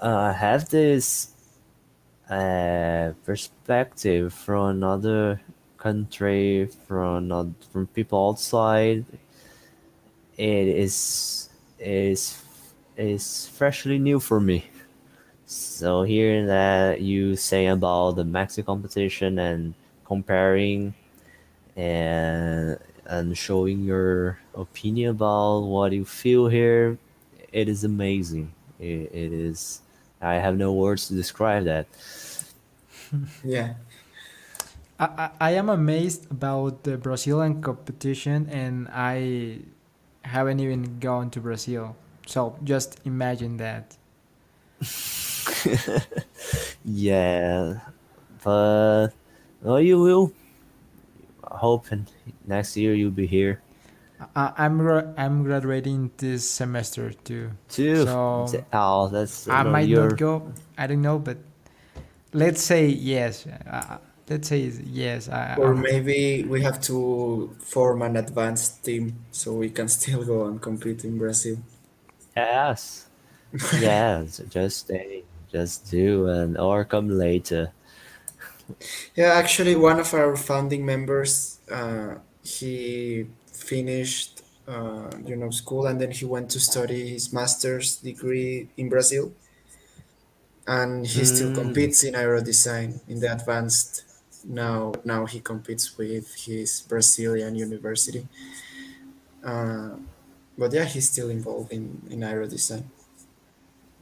uh, 0.01 0.15
I 0.15 0.33
have 0.33 0.69
this 0.69 1.29
uh, 2.29 3.13
perspective 3.25 4.33
from 4.33 4.77
another 4.77 5.41
country, 5.77 6.67
from 6.87 7.55
from 7.71 7.87
people 7.87 8.29
outside, 8.29 9.05
it 10.37 10.67
is 10.67 11.49
is 11.79 12.41
is 12.97 13.47
freshly 13.47 13.99
new 13.99 14.19
for 14.19 14.39
me. 14.39 14.65
So 15.45 16.03
hearing 16.03 16.47
that 16.47 17.01
you 17.01 17.35
say 17.35 17.67
about 17.67 18.13
the 18.17 18.25
Mexican 18.25 18.65
competition 18.65 19.39
and 19.39 19.75
comparing 20.05 20.93
and 21.75 22.77
and 23.05 23.37
showing 23.37 23.83
your 23.83 24.39
opinion 24.55 25.11
about 25.11 25.61
what 25.61 25.91
you 25.91 26.05
feel 26.05 26.47
here, 26.47 26.97
it 27.51 27.67
is 27.67 27.83
amazing. 27.83 28.53
It, 28.79 29.11
it 29.13 29.33
is. 29.33 29.81
I 30.21 30.35
have 30.35 30.57
no 30.57 30.73
words 30.73 31.07
to 31.09 31.13
describe 31.13 31.65
that. 31.65 31.87
Yeah. 33.43 33.75
I, 34.99 35.05
I, 35.05 35.29
I 35.41 35.51
am 35.51 35.69
amazed 35.69 36.29
about 36.31 36.83
the 36.83 36.97
Brazilian 36.97 37.61
competition, 37.61 38.47
and 38.49 38.87
I 38.91 39.59
haven't 40.23 40.59
even 40.59 40.99
gone 40.99 41.29
to 41.31 41.41
Brazil. 41.41 41.95
So 42.27 42.57
just 42.63 42.99
imagine 43.05 43.57
that. 43.57 43.97
Yeah, 46.85 47.79
but 48.43 49.09
oh, 49.63 49.77
you 49.77 49.99
will. 49.99 50.33
Hoping 51.53 52.07
next 52.45 52.75
year 52.77 52.93
you'll 52.93 53.11
be 53.11 53.27
here 53.27 53.61
I, 54.35 54.53
I'm 54.57 54.77
gra- 54.77 55.13
I'm 55.17 55.43
graduating 55.43 56.11
this 56.17 56.49
semester 56.49 57.11
too, 57.11 57.51
too. 57.69 58.05
so 58.05 58.63
Oh, 58.71 59.07
that's 59.09 59.47
I 59.47 59.63
might 59.63 59.89
you're 59.89 60.09
not 60.09 60.17
go. 60.17 60.53
I 60.77 60.87
don't 60.87 61.01
know, 61.01 61.19
but 61.19 61.37
let's 62.33 62.61
say 62.61 62.87
yes. 62.87 63.45
Uh, 63.47 63.97
let's 64.29 64.47
say 64.49 64.59
yes. 64.85 65.29
I, 65.29 65.55
Or 65.55 65.73
I'm, 65.73 65.81
maybe 65.81 66.43
we 66.45 66.61
have 66.63 66.79
to 66.83 67.55
form 67.59 68.01
an 68.01 68.15
advanced 68.17 68.83
team 68.85 69.25
so 69.31 69.53
we 69.53 69.69
can 69.69 69.87
still 69.97 70.23
go 70.25 70.45
and 70.45 70.61
compete 70.61 71.03
in 71.05 71.17
Brazil. 71.17 71.57
yes, 72.35 73.07
yes. 73.71 74.41
Just 74.49 74.77
stay, 74.79 75.23
just 75.51 75.89
do, 75.91 76.27
and 76.27 76.57
or 76.57 76.85
come 76.85 77.09
later. 77.09 77.73
Yeah, 79.15 79.33
actually, 79.33 79.75
one 79.75 79.99
of 79.99 80.13
our 80.13 80.35
founding 80.35 80.85
members, 80.85 81.59
uh, 81.71 82.15
he 82.43 83.27
finished, 83.51 84.41
uh, 84.67 85.09
you 85.25 85.35
know, 85.35 85.49
school 85.49 85.85
and 85.85 85.99
then 86.01 86.11
he 86.11 86.25
went 86.25 86.49
to 86.51 86.59
study 86.59 87.09
his 87.09 87.31
master's 87.33 87.97
degree 87.97 88.69
in 88.77 88.89
Brazil, 88.89 89.33
and 90.67 91.05
he 91.07 91.25
still 91.25 91.49
Mm, 91.49 91.51
competes 91.51 92.03
in 92.03 92.15
aero 92.15 92.41
design 92.41 93.01
in 93.07 93.19
the 93.19 93.31
advanced. 93.31 94.03
Now, 94.45 94.93
now 95.05 95.25
he 95.25 95.39
competes 95.39 95.97
with 95.97 96.33
his 96.45 96.81
Brazilian 96.87 97.55
university. 97.55 98.27
Uh, 99.43 99.97
but 100.57 100.73
yeah, 100.73 100.85
he's 100.85 101.09
still 101.11 101.29
involved 101.29 101.71
in 101.71 102.07
in 102.09 102.23
aero 102.23 102.47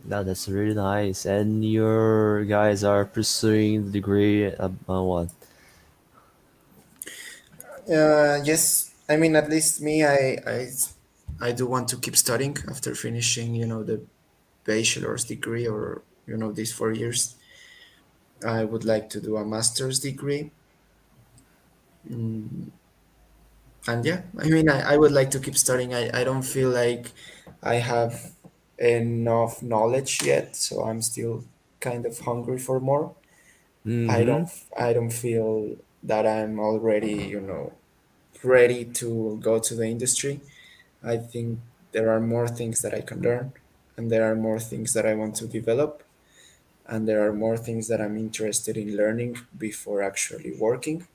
design. 0.04 0.10
no, 0.10 0.24
that's 0.24 0.48
really 0.48 0.74
nice. 0.76 1.26
And 1.26 1.64
your 1.64 2.46
guys 2.46 2.84
are 2.84 3.06
pursuing 3.06 3.86
the 3.86 3.92
degree 3.92 4.46
about 4.46 5.04
what? 5.04 5.30
Uh, 7.90 8.40
yes, 8.44 8.94
I 9.10 9.18
mean, 9.18 9.36
at 9.36 9.50
least 9.50 9.82
me, 9.82 10.04
I, 10.06 10.38
I, 10.46 10.68
I 11.42 11.52
do 11.52 11.66
want 11.66 11.88
to 11.90 11.98
keep 11.98 12.16
studying 12.16 12.58
after 12.70 12.96
finishing, 12.96 13.56
you 13.56 13.66
know, 13.66 13.84
the 13.84 14.02
bachelor's 14.66 15.26
degree 15.26 15.68
or, 15.68 16.04
you 16.28 16.38
know, 16.38 16.52
these 16.52 16.72
four 16.72 16.92
years. 16.92 17.36
I 18.46 18.64
would 18.64 18.86
like 18.86 19.10
to 19.12 19.22
do 19.22 19.38
a 19.38 19.46
master's 19.46 20.00
degree. 20.00 20.52
Mm, 22.10 22.72
and 23.88 24.06
yeah, 24.06 24.22
I 24.40 24.50
mean, 24.50 24.70
I, 24.70 24.94
I 24.94 24.98
would 24.98 25.12
like 25.12 25.32
to 25.32 25.40
keep 25.40 25.58
studying. 25.58 25.94
I, 25.94 26.10
I 26.14 26.24
don't 26.24 26.44
feel 26.44 26.70
like 26.70 27.12
I 27.64 27.76
have 27.76 28.32
enough 28.82 29.64
knowledge 29.64 30.24
yet, 30.24 30.56
so 30.58 30.84
I'm 30.84 31.02
still 31.04 31.46
kind 31.82 32.06
of 32.06 32.20
hungry 32.20 32.60
for 32.60 32.80
more. 32.82 33.16
I 34.08 34.24
Mm-hmm. 34.26 34.26
don't, 34.26 34.50
I 34.78 34.94
don't 34.94 35.12
feel 35.14 35.78
that 36.04 36.26
I'm 36.28 36.60
already, 36.60 37.14
you 37.34 37.42
know, 37.42 37.74
ready 38.44 38.86
to 38.86 39.40
go 39.42 39.60
to 39.60 39.76
the 39.76 39.86
industry. 39.88 40.42
I 41.04 41.18
think 41.18 41.60
there 41.94 42.10
are 42.12 42.22
more 42.22 42.48
things 42.48 42.82
that 42.84 42.94
I 42.94 43.02
can 43.02 43.22
learn 43.22 43.54
and 43.98 44.12
there 44.12 44.32
are 44.32 44.36
more 44.36 44.60
things 44.60 44.94
that 44.94 45.06
I 45.06 45.16
want 45.16 45.36
to 45.38 45.48
develop, 45.48 46.04
and 46.88 47.08
there 47.08 47.28
are 47.28 47.34
more 47.34 47.58
things 47.58 47.88
that 47.90 48.02
I'm 48.02 48.18
interested 48.18 48.78
in 48.78 48.98
learning 48.98 49.38
before 49.58 50.04
actually 50.04 50.54
working. 50.58 51.08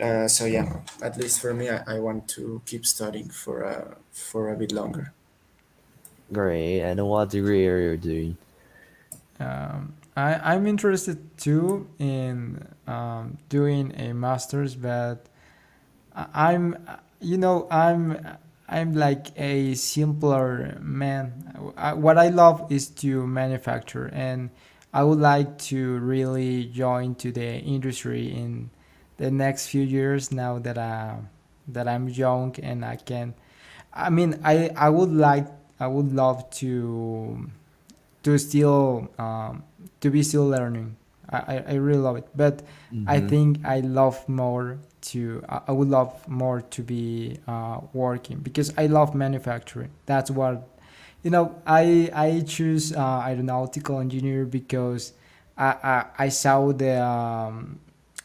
Uh, 0.00 0.26
so 0.26 0.44
yeah, 0.44 0.82
at 1.02 1.16
least 1.16 1.40
for 1.40 1.54
me, 1.54 1.68
I, 1.68 1.82
I 1.96 1.98
want 2.00 2.28
to 2.30 2.62
keep 2.66 2.84
studying 2.84 3.28
for 3.30 3.62
a 3.62 3.96
for 4.10 4.52
a 4.52 4.56
bit 4.56 4.72
longer. 4.72 5.12
Great. 6.34 6.80
And 6.80 7.06
what 7.06 7.30
degree 7.30 7.66
are 7.68 7.78
you 7.78 7.96
doing? 7.96 8.36
Um, 9.38 9.94
I, 10.16 10.34
I'm 10.54 10.66
interested 10.66 11.38
too 11.38 11.88
in 11.98 12.66
um, 12.86 13.38
doing 13.48 13.94
a 13.96 14.12
master's, 14.12 14.74
but 14.74 15.26
I'm, 16.14 16.76
you 17.20 17.38
know, 17.38 17.68
I'm 17.70 18.18
I'm 18.68 18.94
like 18.94 19.26
a 19.38 19.74
simpler 19.74 20.78
man. 20.80 21.72
I, 21.76 21.92
what 21.92 22.18
I 22.18 22.28
love 22.28 22.66
is 22.72 22.88
to 23.02 23.26
manufacture, 23.26 24.10
and 24.12 24.50
I 24.92 25.04
would 25.04 25.20
like 25.20 25.58
to 25.70 25.98
really 25.98 26.66
join 26.66 27.14
to 27.16 27.30
the 27.30 27.58
industry 27.58 28.32
in 28.32 28.70
the 29.18 29.30
next 29.30 29.68
few 29.68 29.82
years. 29.82 30.32
Now 30.32 30.58
that 30.60 30.78
I 30.78 31.18
that 31.68 31.86
I'm 31.86 32.08
young 32.08 32.56
and 32.62 32.84
I 32.84 32.96
can, 32.96 33.34
I 33.92 34.10
mean, 34.10 34.40
I 34.42 34.70
I 34.76 34.90
would 34.90 35.12
like 35.12 35.46
I 35.80 35.86
would 35.86 36.12
love 36.14 36.48
to 36.62 37.50
to 38.22 38.38
still 38.38 39.10
um, 39.18 39.64
to 40.00 40.10
be 40.10 40.22
still 40.22 40.46
learning. 40.48 40.96
I, 41.30 41.38
I 41.38 41.64
I 41.68 41.74
really 41.74 42.00
love 42.00 42.16
it, 42.16 42.28
but 42.36 42.62
I 43.06 43.20
Mm-hmm. 43.20 43.20
think 43.20 43.60
I 43.64 43.80
love 43.80 44.26
more 44.28 44.78
to 45.12 45.42
I 45.48 45.60
I 45.68 45.72
would 45.72 45.88
love 45.88 46.12
more 46.28 46.60
to 46.62 46.82
be 46.82 47.38
uh, 47.46 47.80
working 47.92 48.38
because 48.38 48.72
I 48.78 48.86
love 48.86 49.14
manufacturing. 49.14 49.90
That's 50.06 50.30
what 50.30 50.68
you 51.22 51.30
know. 51.30 51.54
I 51.66 52.10
I 52.14 52.40
choose 52.46 52.92
uh, 52.92 53.24
aeronautical 53.26 54.00
engineer 54.00 54.44
because 54.46 55.12
I 55.56 55.66
I, 55.82 56.04
I 56.26 56.28
saw 56.28 56.72
the 56.72 57.02
um, 57.02 57.80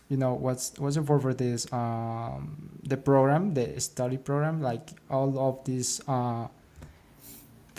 you 0.10 0.18
know 0.18 0.34
what's 0.34 0.78
what's 0.80 0.96
the 0.96 1.02
word 1.02 1.22
for 1.22 1.34
this 1.34 1.72
um, 1.74 2.80
the 2.84 2.98
program 2.98 3.54
the 3.54 3.80
study 3.80 4.18
program 4.18 4.62
like 4.62 4.90
all 5.10 5.38
of 5.40 5.64
these 5.66 6.02
uh, 6.08 6.48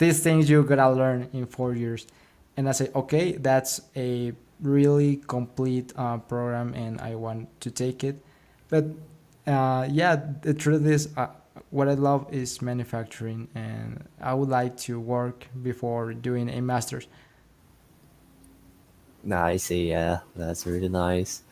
these 0.01 0.19
things 0.25 0.49
you 0.49 0.63
gotta 0.63 0.89
learn 0.89 1.29
in 1.33 1.45
four 1.45 1.73
years 1.73 2.07
and 2.57 2.67
i 2.67 2.71
say 2.71 2.89
okay 2.95 3.33
that's 3.33 3.81
a 3.95 4.33
really 4.61 5.11
complete 5.27 5.93
uh, 5.95 6.17
program 6.17 6.73
and 6.73 6.99
i 7.01 7.15
want 7.15 7.47
to 7.61 7.69
take 7.71 8.03
it 8.03 8.15
but 8.69 8.85
uh, 9.47 9.87
yeah 9.89 10.13
the 10.41 10.53
truth 10.53 10.85
is 10.85 11.09
uh, 11.17 11.27
what 11.69 11.87
i 11.87 11.93
love 11.93 12.21
is 12.31 12.61
manufacturing 12.61 13.47
and 13.55 14.03
i 14.21 14.33
would 14.33 14.49
like 14.49 14.75
to 14.77 14.99
work 14.99 15.47
before 15.61 16.13
doing 16.13 16.49
a 16.49 16.61
master's 16.61 17.07
see. 19.57 19.89
Yeah, 19.89 20.19
that's 20.35 20.65
really 20.65 20.89
nice. 20.89 21.43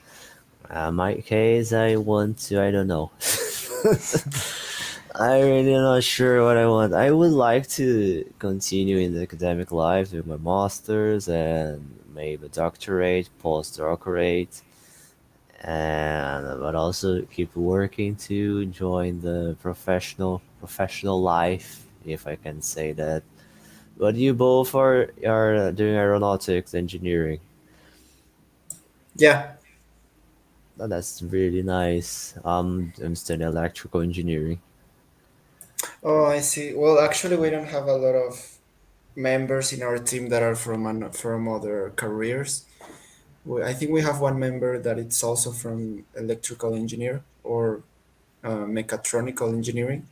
Uh, 0.69 0.91
my 0.91 1.15
case, 1.15 1.73
I 1.73 1.95
want 1.95 2.37
to. 2.49 2.61
I 2.61 2.71
don't 2.71 2.87
know. 2.87 3.11
I 5.15 5.41
really 5.41 5.73
not 5.73 6.03
sure 6.03 6.43
what 6.43 6.57
I 6.57 6.67
want. 6.67 6.93
I 6.93 7.11
would 7.11 7.31
like 7.31 7.67
to 7.69 8.23
continue 8.39 8.97
in 8.97 9.13
the 9.13 9.21
academic 9.23 9.71
life 9.71 10.13
with 10.13 10.27
my 10.27 10.37
masters 10.37 11.27
and 11.27 11.99
maybe 12.13 12.47
doctorate, 12.49 13.29
postdoctorate, 13.41 14.61
and 15.61 16.59
but 16.59 16.75
also 16.75 17.21
keep 17.23 17.55
working 17.55 18.15
to 18.15 18.65
join 18.67 19.21
the 19.21 19.55
professional 19.61 20.41
professional 20.59 21.21
life, 21.21 21.85
if 22.05 22.27
I 22.27 22.35
can 22.35 22.61
say 22.61 22.93
that. 22.93 23.23
But 23.97 24.15
you 24.15 24.33
both 24.33 24.75
are 24.75 25.11
are 25.27 25.71
doing 25.73 25.95
aeronautics 25.95 26.73
engineering. 26.75 27.39
Yeah, 29.15 29.55
Oh, 30.79 30.87
that's 30.87 31.21
really 31.21 31.61
nice. 31.61 32.35
Um, 32.45 32.93
I'm 33.03 33.15
studying 33.15 33.47
electrical 33.47 34.01
engineering. 34.01 34.59
Oh, 36.03 36.25
I 36.25 36.39
see. 36.39 36.73
Well, 36.73 36.99
actually, 36.99 37.35
we 37.35 37.49
don't 37.49 37.67
have 37.67 37.87
a 37.87 37.95
lot 37.95 38.15
of 38.15 38.57
members 39.15 39.73
in 39.73 39.83
our 39.83 39.97
team 39.97 40.29
that 40.29 40.41
are 40.43 40.55
from 40.55 40.85
an, 40.85 41.11
from 41.11 41.47
other 41.47 41.91
careers. 41.95 42.65
We, 43.45 43.63
I 43.63 43.73
think 43.73 43.91
we 43.91 44.01
have 44.01 44.21
one 44.21 44.39
member 44.39 44.79
that 44.79 44.97
it's 44.99 45.23
also 45.23 45.51
from 45.51 46.05
electrical 46.15 46.73
engineer 46.73 47.23
or 47.43 47.83
uh, 48.43 48.65
mechatronical 48.65 49.53
engineering. 49.53 50.07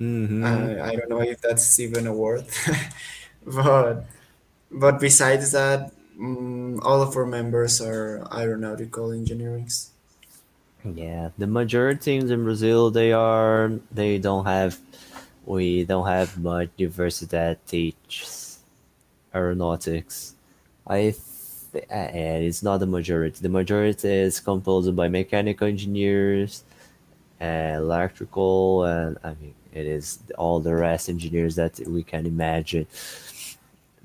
Mm-hmm. 0.00 0.44
Uh, 0.44 0.82
I 0.84 0.94
don't 0.96 1.10
know 1.10 1.22
if 1.22 1.40
that's 1.40 1.80
even 1.80 2.06
a 2.06 2.14
word, 2.14 2.46
but 3.46 4.04
but 4.70 5.00
besides 5.00 5.52
that, 5.52 5.92
mm 6.18 6.78
all 6.82 7.02
of 7.02 7.16
our 7.16 7.26
members 7.26 7.80
are 7.80 8.22
aeronautical 8.32 9.08
engineerings. 9.10 9.90
Yeah, 10.84 11.30
the 11.36 11.46
majority 11.46 12.00
teams 12.00 12.30
in 12.30 12.44
Brazil 12.44 12.90
they 12.90 13.12
are 13.12 13.72
they 13.90 14.18
don't 14.18 14.46
have 14.46 14.78
we 15.48 15.84
don't 15.84 16.06
have 16.06 16.38
much 16.38 16.70
university 16.76 17.26
that 17.26 17.66
teaches 17.66 18.60
aeronautics. 19.34 20.34
I 20.86 21.14
th- 21.72 21.86
and 21.90 22.44
it's 22.44 22.62
not 22.62 22.78
the 22.78 22.86
majority. 22.86 23.40
The 23.40 23.48
majority 23.48 24.08
is 24.08 24.40
composed 24.40 24.94
by 24.96 25.08
mechanical 25.08 25.68
engineers, 25.68 26.64
and 27.40 27.76
electrical, 27.76 28.84
and 28.84 29.18
I 29.24 29.34
mean 29.40 29.54
it 29.72 29.86
is 29.86 30.20
all 30.38 30.60
the 30.60 30.74
rest 30.74 31.08
engineers 31.08 31.56
that 31.56 31.80
we 31.88 32.02
can 32.02 32.26
imagine. 32.26 32.86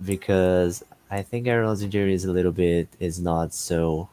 Because 0.03 0.83
I 1.09 1.21
think 1.21 1.47
aeronautics 1.47 1.83
engineering 1.83 2.13
is 2.13 2.25
a 2.25 2.31
little 2.31 2.51
bit 2.51 2.87
is 2.99 3.19
not 3.19 3.53
so 3.53 4.09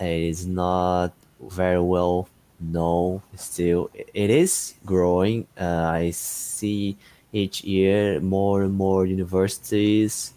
it 0.00 0.22
is 0.22 0.46
not 0.46 1.12
very 1.40 1.80
well 1.80 2.28
known 2.60 3.22
still. 3.36 3.90
It 3.94 4.30
is 4.30 4.74
growing. 4.84 5.46
Uh, 5.58 5.90
I 5.92 6.10
see 6.10 6.96
each 7.32 7.62
year 7.64 8.20
more 8.20 8.62
and 8.62 8.74
more 8.74 9.06
universities 9.06 10.34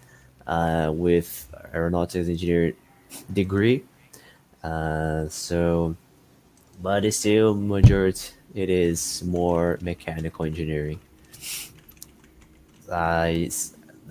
uh, 0.48 0.92
with 0.94 1.48
aeronautics 1.74 2.30
engineering 2.30 2.76
degree. 3.32 3.84
Uh, 4.64 5.28
so, 5.28 5.96
but 6.82 7.06
it's 7.06 7.18
still 7.18 7.56
majority. 7.56 8.30
It 8.54 8.70
is 8.70 9.24
more 9.24 9.80
mechanical 9.82 10.46
engineering. 10.46 11.00
I, 12.92 13.50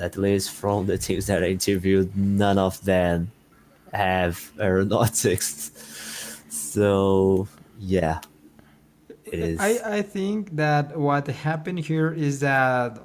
at 0.01 0.17
least 0.17 0.51
from 0.51 0.87
the 0.87 0.99
teams 0.99 1.27
that 1.27 1.45
I 1.45 1.49
interviewed, 1.49 2.17
none 2.17 2.59
of 2.59 2.83
them 2.85 3.31
have 3.93 4.51
aeronautics. 4.59 5.71
So 6.73 7.49
yeah, 7.83 8.21
it 9.27 9.59
I. 9.59 9.99
I 9.99 10.03
think 10.03 10.55
that 10.57 10.95
what 10.97 11.27
happened 11.27 11.81
here 11.91 12.11
is 12.15 12.39
that 12.41 13.03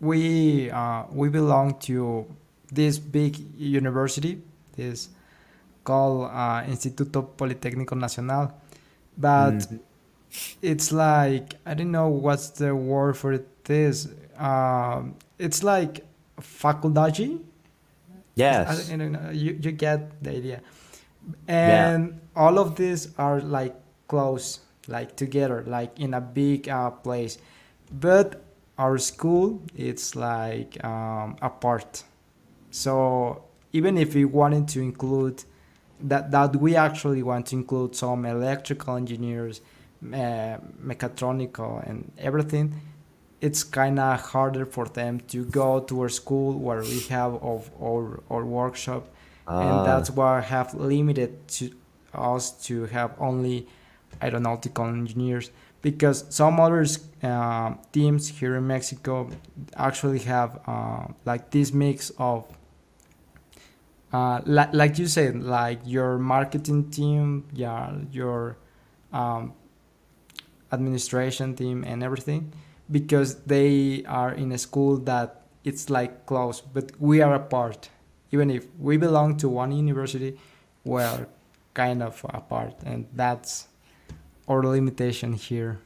we 0.00 0.70
uh, 0.70 1.04
we 1.10 1.28
belong 1.28 1.74
to 1.90 2.26
this 2.72 2.98
big 2.98 3.36
university, 3.58 4.40
this 4.76 5.08
called 5.84 6.30
uh, 6.30 6.62
Instituto 6.70 7.26
Politécnico 7.36 7.96
Nacional, 7.98 8.52
but 9.16 9.58
Mhm. 9.66 9.80
it's 10.62 10.92
like 10.92 11.54
I 11.66 11.74
don't 11.74 11.90
know 11.90 12.08
what's 12.08 12.50
the 12.60 12.74
word 12.74 13.16
for 13.16 13.42
this. 13.64 14.06
Um, 14.38 15.16
it's 15.38 15.62
like 15.64 16.04
faculdade. 16.40 17.20
Is- 17.20 17.40
I 17.40 18.14
Yes. 18.38 18.90
I 18.92 18.96
don't 18.96 19.12
know. 19.12 19.30
You 19.34 19.58
you 19.60 19.72
get 19.72 20.22
the 20.22 20.30
idea. 20.30 20.60
Yeah. 21.48 21.90
And 21.94 22.20
all 22.36 22.58
of 22.58 22.76
these 22.76 23.10
are 23.18 23.40
like 23.42 23.74
close, 24.08 24.60
like 24.88 25.16
together, 25.16 25.62
like 25.66 25.98
in 26.00 26.14
a 26.14 26.20
big 26.20 26.68
uh, 26.68 26.90
place. 26.90 27.38
But 27.92 28.42
our 28.78 28.98
school, 28.98 29.62
it's 29.76 30.16
like 30.16 30.82
um, 30.84 31.36
apart. 31.42 32.02
So 32.70 33.44
even 33.72 33.96
if 33.98 34.14
we 34.14 34.24
wanted 34.24 34.68
to 34.68 34.80
include 34.80 35.44
that, 36.00 36.30
that 36.30 36.56
we 36.56 36.76
actually 36.76 37.22
want 37.22 37.46
to 37.46 37.56
include 37.56 37.96
some 37.96 38.24
electrical 38.24 38.96
engineers, 38.96 39.60
uh, 40.02 40.58
mechatronical, 40.84 41.88
and 41.88 42.12
everything, 42.18 42.74
it's 43.40 43.62
kind 43.64 43.98
of 43.98 44.20
harder 44.20 44.66
for 44.66 44.86
them 44.86 45.20
to 45.28 45.44
go 45.44 45.80
to 45.80 46.00
our 46.02 46.08
school 46.08 46.58
where 46.58 46.82
we 46.82 47.00
have 47.08 47.34
of 47.42 47.70
our, 47.80 48.20
our 48.30 48.44
workshop 48.44 49.08
and 49.48 49.56
Ah, 49.80 49.84
that's 49.84 50.10
why 50.10 50.38
I 50.38 50.40
have 50.42 50.74
limited 50.74 51.48
to 51.48 51.70
us 52.12 52.50
to 52.66 52.84
have 52.86 53.14
only 53.18 53.66
aeronautical 54.22 54.86
engineers 54.86 55.50
because 55.82 56.24
some 56.28 56.58
other 56.60 56.84
uh, 57.22 57.74
teams 57.92 58.28
here 58.28 58.56
in 58.56 58.66
Mexico 58.66 59.30
actually 59.76 60.20
have 60.20 60.60
uh, 60.66 61.06
like 61.24 61.50
this 61.50 61.72
mix 61.72 62.10
of 62.18 62.46
uh, 64.12 64.40
like, 64.46 64.72
like 64.72 64.98
you 64.98 65.06
said 65.06 65.42
like 65.42 65.80
your 65.84 66.18
marketing 66.18 66.90
team 66.90 67.44
yeah 67.52 67.92
your 68.10 68.56
um, 69.12 69.52
administration 70.72 71.54
team 71.54 71.84
and 71.84 72.02
everything 72.02 72.52
because 72.90 73.36
they 73.42 74.02
are 74.06 74.32
in 74.32 74.52
a 74.52 74.58
school 74.58 74.96
that 74.96 75.42
it's 75.64 75.90
like 75.90 76.26
close, 76.26 76.60
but 76.60 76.92
we 76.98 77.20
are 77.20 77.34
apart. 77.34 77.90
Even 78.30 78.50
if 78.50 78.66
we 78.78 78.96
belong 78.96 79.36
to 79.38 79.48
one 79.48 79.72
university, 79.72 80.38
we're 80.84 81.26
kind 81.74 82.02
of 82.02 82.24
apart, 82.28 82.74
and 82.84 83.06
that's 83.14 83.68
our 84.48 84.62
limitation 84.62 85.34
here. 85.34 85.78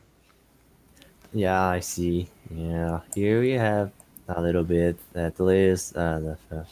Yeah, 1.32 1.66
I 1.66 1.80
see. 1.80 2.28
Yeah, 2.50 3.00
here 3.14 3.40
we 3.40 3.52
have 3.52 3.90
a 4.28 4.40
little 4.40 4.64
bit 4.64 4.96
at 5.14 5.40
least 5.40 5.96
uh, 5.96 6.20
the, 6.20 6.66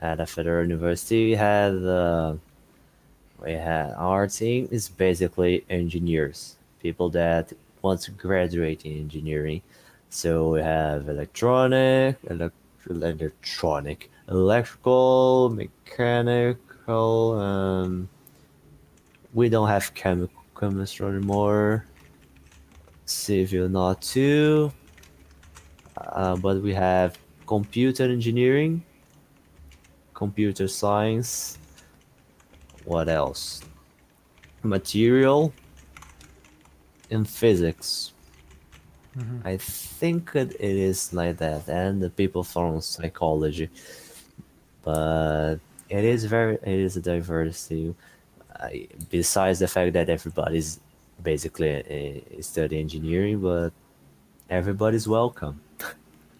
at 0.00 0.18
the 0.18 0.26
Federal 0.26 0.62
University. 0.62 1.26
We 1.30 1.34
had 1.34 1.74
uh, 1.74 2.34
we 3.42 3.52
had 3.52 3.94
our 3.96 4.26
team 4.28 4.68
is 4.70 4.88
basically 4.88 5.64
engineers, 5.70 6.56
people 6.80 7.08
that 7.10 7.52
want 7.80 8.00
to 8.02 8.10
graduate 8.10 8.84
in 8.84 8.98
engineering. 8.98 9.62
So 10.10 10.50
we 10.50 10.60
have 10.60 11.08
electronic, 11.08 12.20
elec 12.22 12.52
electronic, 12.90 14.10
electrical, 14.28 15.50
mechanical. 15.50 17.38
Um, 17.38 18.08
we 19.32 19.48
don't 19.48 19.68
have 19.68 19.94
chemical 19.94 20.41
chemistry 20.62 21.08
anymore. 21.08 21.84
Civil 23.04 23.68
not 23.68 24.00
too. 24.00 24.72
Uh, 25.96 26.36
but 26.36 26.62
we 26.62 26.72
have 26.72 27.18
computer 27.46 28.04
engineering, 28.04 28.82
computer 30.14 30.68
science. 30.68 31.58
What 32.84 33.08
else? 33.08 33.62
Material 34.62 35.52
and 37.10 37.28
physics. 37.28 38.12
Mhm. 39.18 39.44
I 39.44 39.56
think 39.56 40.30
it, 40.34 40.52
it 40.60 40.76
is 40.90 41.12
like 41.12 41.38
that, 41.38 41.68
and 41.68 42.00
the 42.00 42.08
people 42.08 42.44
from 42.44 42.80
psychology. 42.80 43.68
But 44.82 45.56
it 45.88 46.04
is 46.04 46.24
very, 46.24 46.54
it 46.54 46.78
is 46.86 46.96
a 46.96 47.00
diversity. 47.02 47.94
I, 48.62 48.88
besides 49.10 49.58
the 49.58 49.68
fact 49.68 49.92
that 49.94 50.08
everybody's 50.08 50.80
basically 51.22 51.72
uh, 52.38 52.42
study 52.42 52.78
engineering, 52.80 53.40
but 53.40 53.70
everybody's 54.50 55.08
welcome. 55.08 55.60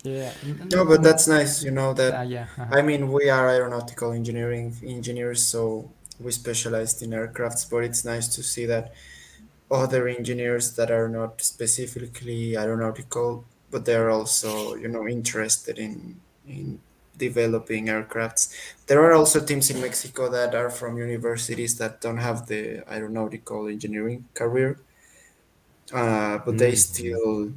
Yeah. 0.04 0.32
No, 0.74 0.84
but 0.84 1.00
that's 1.02 1.28
nice, 1.28 1.62
you 1.62 1.70
know, 1.70 1.94
that 1.94 2.12
Uh, 2.14 2.22
yeah. 2.22 2.46
uh-huh. 2.58 2.74
I 2.78 2.82
mean, 2.82 3.12
we 3.12 3.30
are 3.30 3.48
aeronautical 3.48 4.10
engineering 4.10 4.74
engineers, 4.82 5.42
so 5.46 5.90
we 6.18 6.32
specialized 6.32 7.02
in 7.04 7.10
aircrafts, 7.10 7.70
but 7.70 7.84
it's 7.84 8.04
nice 8.04 8.26
to 8.34 8.42
see 8.42 8.66
that 8.66 8.92
other 9.70 10.08
engineers 10.08 10.74
that 10.74 10.90
are 10.90 11.08
not 11.08 11.40
specifically 11.40 12.56
aeronautical, 12.56 13.44
but 13.70 13.84
they're 13.84 14.10
also, 14.10 14.74
you 14.74 14.88
know, 14.88 15.06
interested 15.06 15.78
in 15.78 16.20
in 16.48 16.80
developing 17.16 17.86
aircrafts. 17.86 18.52
There 18.86 19.02
are 19.02 19.12
also 19.12 19.44
teams 19.44 19.70
in 19.70 19.80
Mexico 19.80 20.28
that 20.30 20.54
are 20.54 20.70
from 20.70 20.98
universities 20.98 21.76
that 21.78 22.00
don't 22.00 22.18
have 22.18 22.46
the 22.46 22.84
aeronautical 22.92 23.68
engineering 23.68 24.26
career, 24.34 24.80
uh, 25.92 26.38
but 26.44 26.58
they 26.58 26.72
Mhm. 26.72 26.76
still 26.88 27.52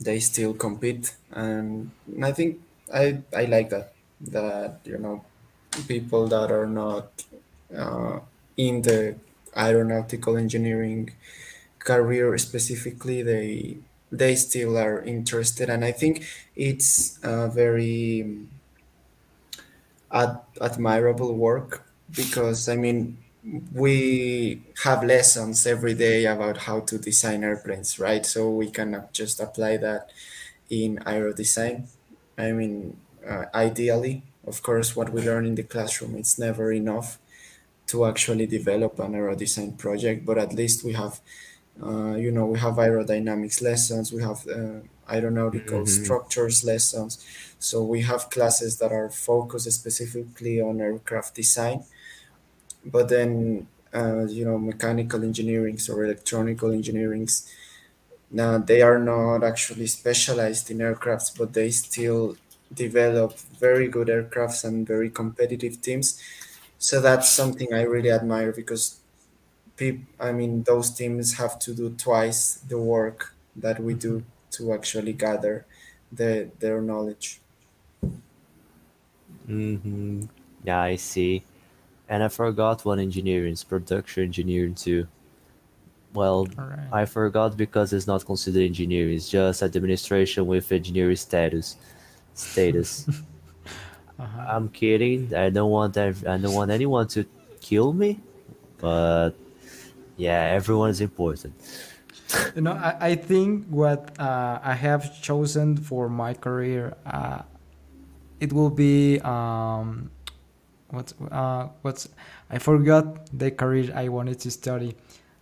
they 0.00 0.20
still 0.20 0.54
compete, 0.54 1.16
and 1.32 1.92
I 2.22 2.32
think 2.32 2.60
I 2.92 3.22
I 3.34 3.44
like 3.46 3.70
that 3.70 3.94
that 4.32 4.80
you 4.84 4.98
know 4.98 5.24
people 5.88 6.28
that 6.28 6.50
are 6.52 6.66
not 6.66 7.24
uh, 7.76 8.20
in 8.56 8.82
the 8.82 9.16
aeronautical 9.56 10.36
engineering 10.36 11.10
career 11.80 12.38
specifically 12.38 13.22
they 13.22 13.78
they 14.12 14.36
still 14.36 14.78
are 14.78 15.02
interested 15.02 15.70
and 15.70 15.84
i 15.84 15.92
think 15.92 16.24
it's 16.56 17.18
a 17.24 17.48
very 17.48 18.24
ad- 20.12 20.40
admirable 20.60 21.34
work 21.34 21.86
because 22.14 22.68
i 22.68 22.76
mean 22.76 23.18
we 23.72 24.62
have 24.84 25.02
lessons 25.02 25.66
every 25.66 25.94
day 25.94 26.26
about 26.26 26.58
how 26.58 26.80
to 26.80 26.98
design 26.98 27.42
airplanes 27.42 27.98
right 27.98 28.24
so 28.26 28.50
we 28.50 28.70
cannot 28.70 29.12
just 29.12 29.40
apply 29.40 29.76
that 29.76 30.10
in 30.70 30.98
aero 31.06 31.32
design 31.32 31.88
i 32.38 32.52
mean 32.52 32.96
uh, 33.28 33.46
ideally 33.54 34.22
of 34.46 34.62
course 34.62 34.96
what 34.96 35.12
we 35.12 35.22
learn 35.22 35.46
in 35.46 35.54
the 35.56 35.62
classroom 35.62 36.16
it's 36.16 36.38
never 36.38 36.72
enough 36.72 37.18
to 37.86 38.04
actually 38.06 38.46
develop 38.46 38.98
an 39.00 39.14
aero 39.14 39.34
design 39.34 39.72
project 39.76 40.24
but 40.24 40.38
at 40.38 40.52
least 40.54 40.84
we 40.84 40.92
have 40.92 41.20
uh, 41.82 42.14
you 42.16 42.30
know, 42.30 42.46
we 42.46 42.58
have 42.58 42.74
aerodynamics 42.74 43.62
lessons, 43.62 44.12
we 44.12 44.22
have 44.22 44.46
uh, 44.48 44.80
aeronautical 45.10 45.82
Mhm. 45.82 45.88
structures 45.88 46.64
lessons. 46.64 47.24
So 47.62 47.82
we 47.84 48.02
have 48.02 48.30
classes 48.30 48.78
that 48.80 48.92
are 48.92 49.10
focused 49.10 49.70
specifically 49.72 50.60
on 50.60 50.80
aircraft 50.80 51.34
design. 51.36 51.84
But 52.84 53.08
then, 53.08 53.66
uh, 53.94 54.24
you 54.26 54.44
know, 54.44 54.58
mechanical 54.58 55.20
engineerings 55.20 55.88
or 55.88 56.04
electronical 56.04 56.70
engineerings, 56.70 57.48
now 58.30 58.58
they 58.58 58.82
are 58.82 58.98
not 59.00 59.44
actually 59.44 59.88
specialized 59.88 60.70
in 60.70 60.78
aircrafts, 60.78 61.36
but 61.38 61.54
they 61.54 61.70
still 61.70 62.36
develop 62.74 63.38
very 63.38 63.88
good 63.88 64.08
aircrafts 64.08 64.64
and 64.64 64.86
very 64.86 65.10
competitive 65.10 65.82
teams. 65.82 66.20
So 66.78 67.00
that's 67.00 67.28
something 67.30 67.74
I 67.74 67.82
really 67.82 68.10
admire 68.12 68.52
because 68.52 69.00
I 70.20 70.32
mean, 70.32 70.62
those 70.62 70.90
teams 70.90 71.34
have 71.38 71.58
to 71.60 71.74
do 71.74 71.90
twice 71.90 72.54
the 72.54 72.78
work 72.78 73.34
that 73.56 73.80
we 73.82 73.94
do 73.94 74.24
to 74.52 74.72
actually 74.72 75.12
gather 75.12 75.66
the 76.10 76.50
their 76.60 76.80
knowledge. 76.80 77.41
Hmm 79.46 80.22
Yeah, 80.64 80.80
I 80.80 80.96
see. 80.96 81.42
And 82.08 82.22
I 82.22 82.28
forgot 82.28 82.84
one 82.84 83.00
engineering, 83.00 83.56
production 83.68 84.24
engineering 84.24 84.74
too. 84.74 85.06
Well, 86.14 86.46
right. 86.56 86.88
I 86.92 87.04
forgot 87.06 87.56
because 87.56 87.92
it's 87.92 88.06
not 88.06 88.24
considered 88.26 88.62
engineering. 88.64 89.14
It's 89.14 89.30
just 89.30 89.62
administration 89.62 90.46
with 90.46 90.70
engineering 90.70 91.16
status. 91.16 91.76
Status. 92.34 93.08
Uh-huh. 94.18 94.46
I'm 94.56 94.68
kidding. 94.68 95.34
I 95.34 95.50
don't 95.50 95.70
want 95.70 95.96
I 95.96 96.12
don't 96.12 96.52
want 96.52 96.70
anyone 96.70 97.08
to 97.08 97.24
kill 97.60 97.92
me, 97.92 98.20
but 98.78 99.32
yeah, 100.16 100.42
everyone 100.54 100.90
is 100.90 101.00
important. 101.00 101.54
You 102.54 102.62
know, 102.62 102.72
I, 102.72 102.96
I 103.00 103.14
think 103.16 103.66
what 103.68 104.18
uh, 104.18 104.60
I 104.62 104.74
have 104.74 105.20
chosen 105.22 105.76
for 105.76 106.08
my 106.08 106.34
career, 106.34 106.94
uh, 107.06 107.42
it 108.42 108.52
will 108.52 108.70
be 108.70 109.20
um, 109.20 110.10
what's 110.90 111.14
uh, 111.30 111.68
what's 111.82 112.08
I 112.50 112.58
forgot 112.58 113.30
the 113.32 113.50
career 113.52 113.92
I 113.94 114.08
wanted 114.08 114.40
to 114.40 114.50
study, 114.50 114.96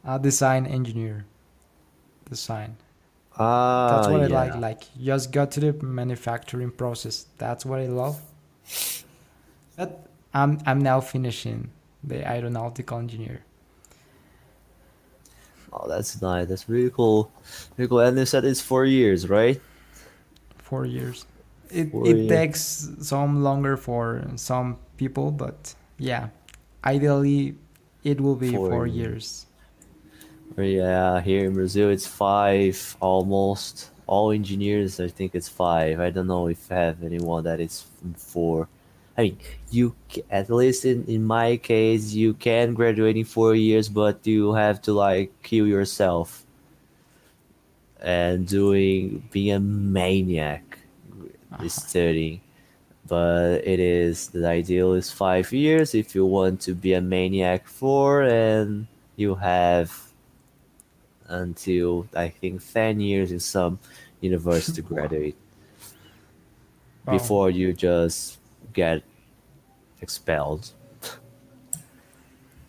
uh, 0.04 0.18
design 0.18 0.66
engineer, 0.66 1.24
design. 2.28 2.76
Ah, 3.38 3.88
that's 3.96 4.08
what 4.08 4.22
I 4.22 4.26
like. 4.26 4.54
Like 4.56 4.82
just 5.00 5.32
got 5.32 5.50
to 5.52 5.60
the 5.60 5.72
manufacturing 5.84 6.70
process. 6.70 7.26
That's 7.38 7.64
what 7.64 7.80
I 7.80 7.86
love. 7.86 8.20
But 9.76 10.06
I'm 10.34 10.60
I'm 10.66 10.80
now 10.80 11.00
finishing 11.00 11.70
the 12.04 12.20
aeronautical 12.28 12.98
engineer. 12.98 13.40
Oh, 15.72 15.88
that's 15.88 16.20
nice. 16.20 16.48
That's 16.48 16.68
really 16.68 16.90
cool. 16.90 17.32
Really 17.76 17.88
cool. 17.88 18.00
And 18.00 18.18
you 18.18 18.26
said 18.26 18.44
it's 18.44 18.60
four 18.60 18.84
years, 18.84 19.28
right? 19.28 19.60
four 20.70 20.86
years. 20.86 21.26
It 21.72 21.92
it 22.04 22.28
takes 22.28 22.90
some 23.00 23.42
longer 23.42 23.76
for 23.76 24.24
some 24.36 24.78
people, 24.96 25.30
but 25.30 25.74
yeah, 25.98 26.30
ideally 26.84 27.56
it 28.04 28.20
will 28.20 28.36
be 28.36 28.52
Four 28.52 28.68
four 28.70 28.86
years. 28.86 29.46
Yeah, 30.56 31.20
here 31.20 31.46
in 31.46 31.54
Brazil 31.54 31.90
it's 31.90 32.06
five 32.06 32.96
almost. 33.00 33.90
All 34.06 34.32
engineers, 34.32 34.98
I 34.98 35.06
think 35.08 35.36
it's 35.36 35.48
five. 35.48 36.00
I 36.00 36.10
don't 36.10 36.26
know 36.26 36.48
if 36.48 36.70
I 36.72 36.74
have 36.90 37.04
anyone 37.04 37.44
that 37.44 37.60
is 37.60 37.86
four. 38.16 38.68
I 39.16 39.22
mean, 39.22 39.38
you 39.70 39.94
at 40.30 40.50
least 40.50 40.84
in, 40.84 41.04
in 41.06 41.24
my 41.24 41.56
case, 41.58 42.12
you 42.12 42.34
can 42.34 42.74
graduate 42.74 43.16
in 43.16 43.24
four 43.24 43.54
years, 43.54 43.88
but 43.88 44.26
you 44.26 44.54
have 44.54 44.82
to 44.82 44.92
like 44.92 45.30
kill 45.44 45.66
yourself 45.66 46.44
and 48.00 48.48
doing 48.48 49.28
being 49.30 49.54
a 49.54 49.60
maniac 49.60 50.79
studying. 51.68 52.40
But 53.06 53.66
it 53.66 53.80
is 53.80 54.28
the 54.28 54.46
ideal 54.46 54.94
is 54.94 55.10
five 55.10 55.52
years 55.52 55.94
if 55.94 56.14
you 56.14 56.26
want 56.26 56.60
to 56.62 56.74
be 56.74 56.94
a 56.94 57.00
maniac 57.00 57.66
four, 57.66 58.22
and 58.22 58.86
you 59.16 59.34
have 59.36 59.92
until 61.28 62.06
I 62.14 62.28
think 62.28 62.60
10 62.72 63.00
years 63.00 63.32
in 63.32 63.40
some 63.40 63.78
university 64.20 64.82
to 64.82 64.88
graduate 64.94 65.36
Wow. 67.06 67.12
before 67.12 67.50
you 67.50 67.72
just 67.72 68.38
get 68.72 69.02
expelled. 70.00 70.72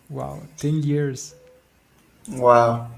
Wow. 0.10 0.42
Ten 0.58 0.84
years. 0.84 1.36
Wow. 2.28 2.92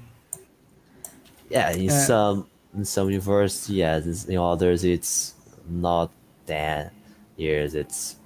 Yeah, 1.50 1.72
in 1.72 1.90
Uh, 1.90 1.92
some 1.92 2.48
in 2.74 2.86
some 2.86 3.10
universities, 3.10 3.70
yes, 3.76 4.26
in 4.26 4.38
others 4.38 4.84
it's 4.84 5.33
not 5.68 6.11
10 6.48 6.91
years, 7.38 7.76
it's 7.76 8.18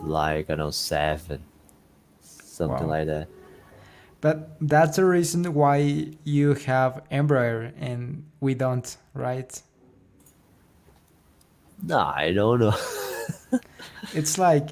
like, 0.00 0.46
I 0.50 0.54
don't 0.54 0.58
know, 0.58 0.70
seven, 0.70 1.42
something 2.22 2.86
Wow. 2.86 2.88
like 2.88 3.06
that. 3.06 3.28
But 4.20 4.56
that's 4.60 4.96
the 4.96 5.04
reason 5.04 5.52
why 5.54 6.14
you 6.24 6.54
have 6.54 7.02
Embraer 7.10 7.72
and 7.78 8.24
we 8.40 8.54
don't, 8.54 8.96
right? 9.14 9.60
No, 11.82 11.98
I 11.98 12.32
don't 12.32 12.60
know. 12.60 12.74
It's 14.12 14.38
like 14.38 14.70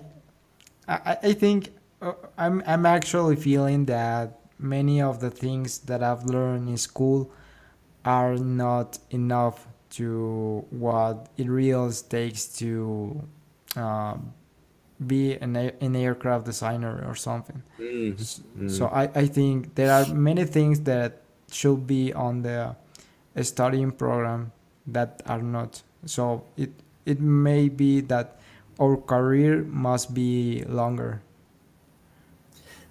I, 0.89 1.19
I 1.23 1.33
think 1.35 1.71
uh, 2.03 2.15
I'm 2.39 2.63
I'm 2.67 2.87
actually 2.87 3.37
feeling 3.37 3.87
that 3.87 4.41
many 4.59 5.01
of 5.03 5.21
the 5.21 5.31
things 5.31 5.81
that 5.81 6.03
I've 6.03 6.25
learned 6.25 6.69
in 6.69 6.77
school 6.79 7.33
are 8.05 8.37
not 8.37 8.99
enough 9.11 9.67
to 9.91 10.65
what 10.71 11.29
it 11.37 11.49
really 11.49 11.93
takes 12.09 12.47
to 12.59 13.23
um, 13.77 14.33
be 15.07 15.35
an, 15.35 15.57
an 15.57 15.97
aircraft 15.97 16.45
designer 16.47 17.05
or 17.07 17.15
something. 17.15 17.63
S- 18.19 18.41
So 18.67 18.87
I, 18.89 19.05
I 19.15 19.27
think 19.27 19.75
there 19.75 19.93
are 19.93 20.07
many 20.15 20.45
things 20.45 20.81
that 20.81 21.21
should 21.51 21.87
be 21.87 22.13
on 22.13 22.43
the 22.43 22.75
studying 23.43 23.93
program 23.93 24.53
that 24.87 25.23
are 25.27 25.43
not. 25.43 25.83
So 26.07 26.45
it 26.57 26.71
it 27.05 27.21
may 27.21 27.69
be 27.69 28.01
that 28.03 28.39
our 28.81 28.97
career 28.97 29.63
must 29.65 30.15
be 30.15 30.65
longer. 30.69 31.21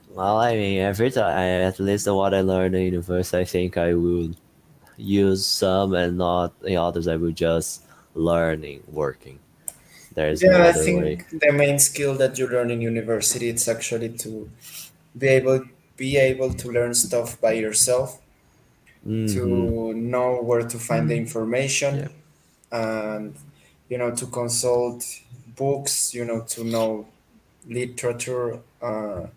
Well, 0.09 0.38
I 0.38 0.55
mean, 0.55 0.80
every 0.80 1.11
time, 1.11 1.26
I, 1.38 1.47
at 1.63 1.80
least 1.80 2.07
what 2.07 2.34
I 2.34 2.41
learned 2.41 2.76
in 2.76 2.84
university, 2.84 3.38
I 3.39 3.45
think 3.45 3.77
I 3.77 3.93
will 3.93 4.31
use 4.97 5.45
some 5.45 5.93
and 5.93 6.17
not 6.17 6.59
the 6.61 6.77
others. 6.77 7.07
I 7.07 7.15
will 7.17 7.31
just 7.31 7.84
learning, 8.13 8.84
working. 8.88 9.39
There's 10.13 10.45
no 10.45 10.53
Yeah, 10.53 10.63
I 10.63 10.72
other 10.72 10.89
way. 10.89 11.23
think 11.23 11.30
the 11.31 11.51
main 11.51 11.80
skill 11.80 12.15
that 12.15 12.38
you 12.38 12.47
learn 12.47 12.69
in 12.72 12.81
university 12.81 13.49
it's 13.49 13.67
actually 13.67 14.09
to 14.17 14.51
be 15.17 15.27
able 15.27 15.65
be 15.97 16.17
able 16.17 16.53
to 16.53 16.72
learn 16.72 16.93
stuff 16.93 17.39
by 17.41 17.53
yourself, 17.53 18.22
hmm 19.03 19.26
to 19.27 19.93
know 19.93 20.41
where 20.41 20.61
to 20.67 20.77
find 20.80 21.09
the 21.09 21.15
Mm, 21.15 21.17
information, 21.17 21.93
Yep. 21.95 22.11
and 22.72 23.38
you 23.89 23.97
know 23.97 24.11
to 24.15 24.27
consult 24.27 25.03
books, 25.47 26.13
you 26.13 26.26
know 26.26 26.41
to 26.41 26.63
know 26.63 27.07
literature, 27.67 28.61
uh, 28.81 29.27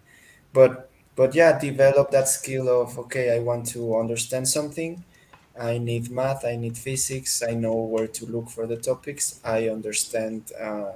but 0.53 0.91
but 1.17 1.35
yeah, 1.35 1.59
develop 1.59 2.11
that 2.13 2.29
skill 2.29 2.69
of 2.83 2.99
okay, 2.99 3.37
I 3.37 3.41
want 3.41 3.67
to 3.69 3.99
understand 3.99 4.49
something. 4.49 5.05
I 5.61 5.79
need 5.79 6.11
math. 6.11 6.45
I 6.45 6.57
need 6.57 6.79
physics. 6.79 7.43
I 7.43 7.53
know 7.55 7.75
where 7.75 8.07
to 8.09 8.27
look 8.27 8.51
for 8.51 8.67
the 8.67 8.77
topics. 8.77 9.41
I 9.45 9.69
understand. 9.69 10.53
Uh, 10.59 10.93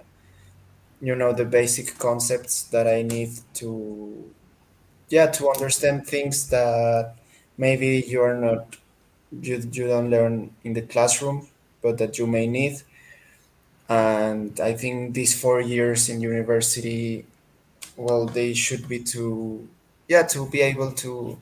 you 1.00 1.14
know 1.14 1.32
the 1.32 1.44
basic 1.44 1.98
concepts 1.98 2.62
that 2.64 2.86
I 2.86 3.02
need 3.02 3.30
to 3.54 4.30
yeah 5.08 5.26
to 5.28 5.50
understand 5.50 6.06
things 6.06 6.48
that 6.50 7.16
maybe 7.58 8.04
you 8.06 8.22
are 8.22 8.36
not 8.36 8.76
you, 9.32 9.56
you 9.72 9.88
don't 9.88 10.10
learn 10.10 10.52
in 10.64 10.74
the 10.74 10.82
classroom 10.82 11.48
but 11.82 11.98
that 11.98 12.18
you 12.18 12.26
may 12.26 12.46
need 12.46 12.82
and 13.88 14.58
I 14.60 14.72
think 14.74 15.14
these 15.14 15.38
four 15.38 15.60
years 15.60 16.08
in 16.08 16.20
university 16.20 17.24
well 17.96 18.26
they 18.26 18.54
should 18.54 18.88
be 18.88 19.00
to 19.14 19.68
yeah 20.08 20.22
to 20.34 20.48
be 20.50 20.60
able 20.62 20.92
to 21.04 21.38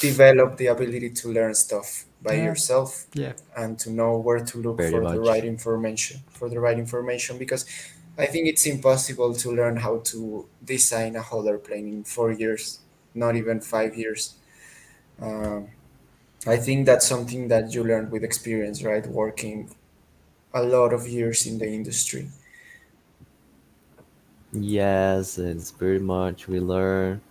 develop 0.00 0.58
the 0.58 0.68
ability 0.68 1.10
to 1.10 1.28
learn 1.32 1.54
stuff 1.54 2.06
by 2.22 2.34
Yeah. 2.34 2.44
yourself 2.48 3.06
Yeah. 3.14 3.34
and 3.56 3.78
to 3.80 3.90
know 3.90 4.18
where 4.18 4.40
to 4.44 4.58
look 4.58 4.80
Pretty 4.80 4.92
for 4.92 5.06
the 5.06 5.20
right 5.20 5.44
information 5.44 6.20
for 6.30 6.48
the 6.48 6.60
right 6.60 6.78
information 6.78 7.38
because 7.38 7.66
I 8.18 8.26
think 8.26 8.48
it's 8.48 8.66
impossible 8.66 9.34
to 9.36 9.50
learn 9.52 9.76
how 9.78 9.98
to 10.12 10.48
design 10.64 11.16
a 11.16 11.22
whole 11.22 11.48
airplane 11.48 11.88
in 11.88 12.04
four 12.04 12.30
years, 12.32 12.80
not 13.14 13.36
even 13.36 13.60
five 13.60 13.96
years. 13.96 14.36
Um, 15.20 15.70
I 16.46 16.56
think 16.58 16.86
that's 16.86 17.06
something 17.06 17.48
that 17.48 17.74
you 17.74 17.84
learn 17.84 18.10
with 18.10 18.24
experience, 18.24 18.82
right? 18.84 19.06
Working 19.06 19.74
a 20.54 20.62
lot 20.62 20.92
of 20.94 21.08
years 21.08 21.46
in 21.46 21.58
the 21.58 21.68
industry. 21.68 22.30
Yes, 24.52 25.38
it's 25.38 25.72
pretty 25.72 26.02
much 26.04 26.46
we 26.46 26.60
learn. 26.60 27.22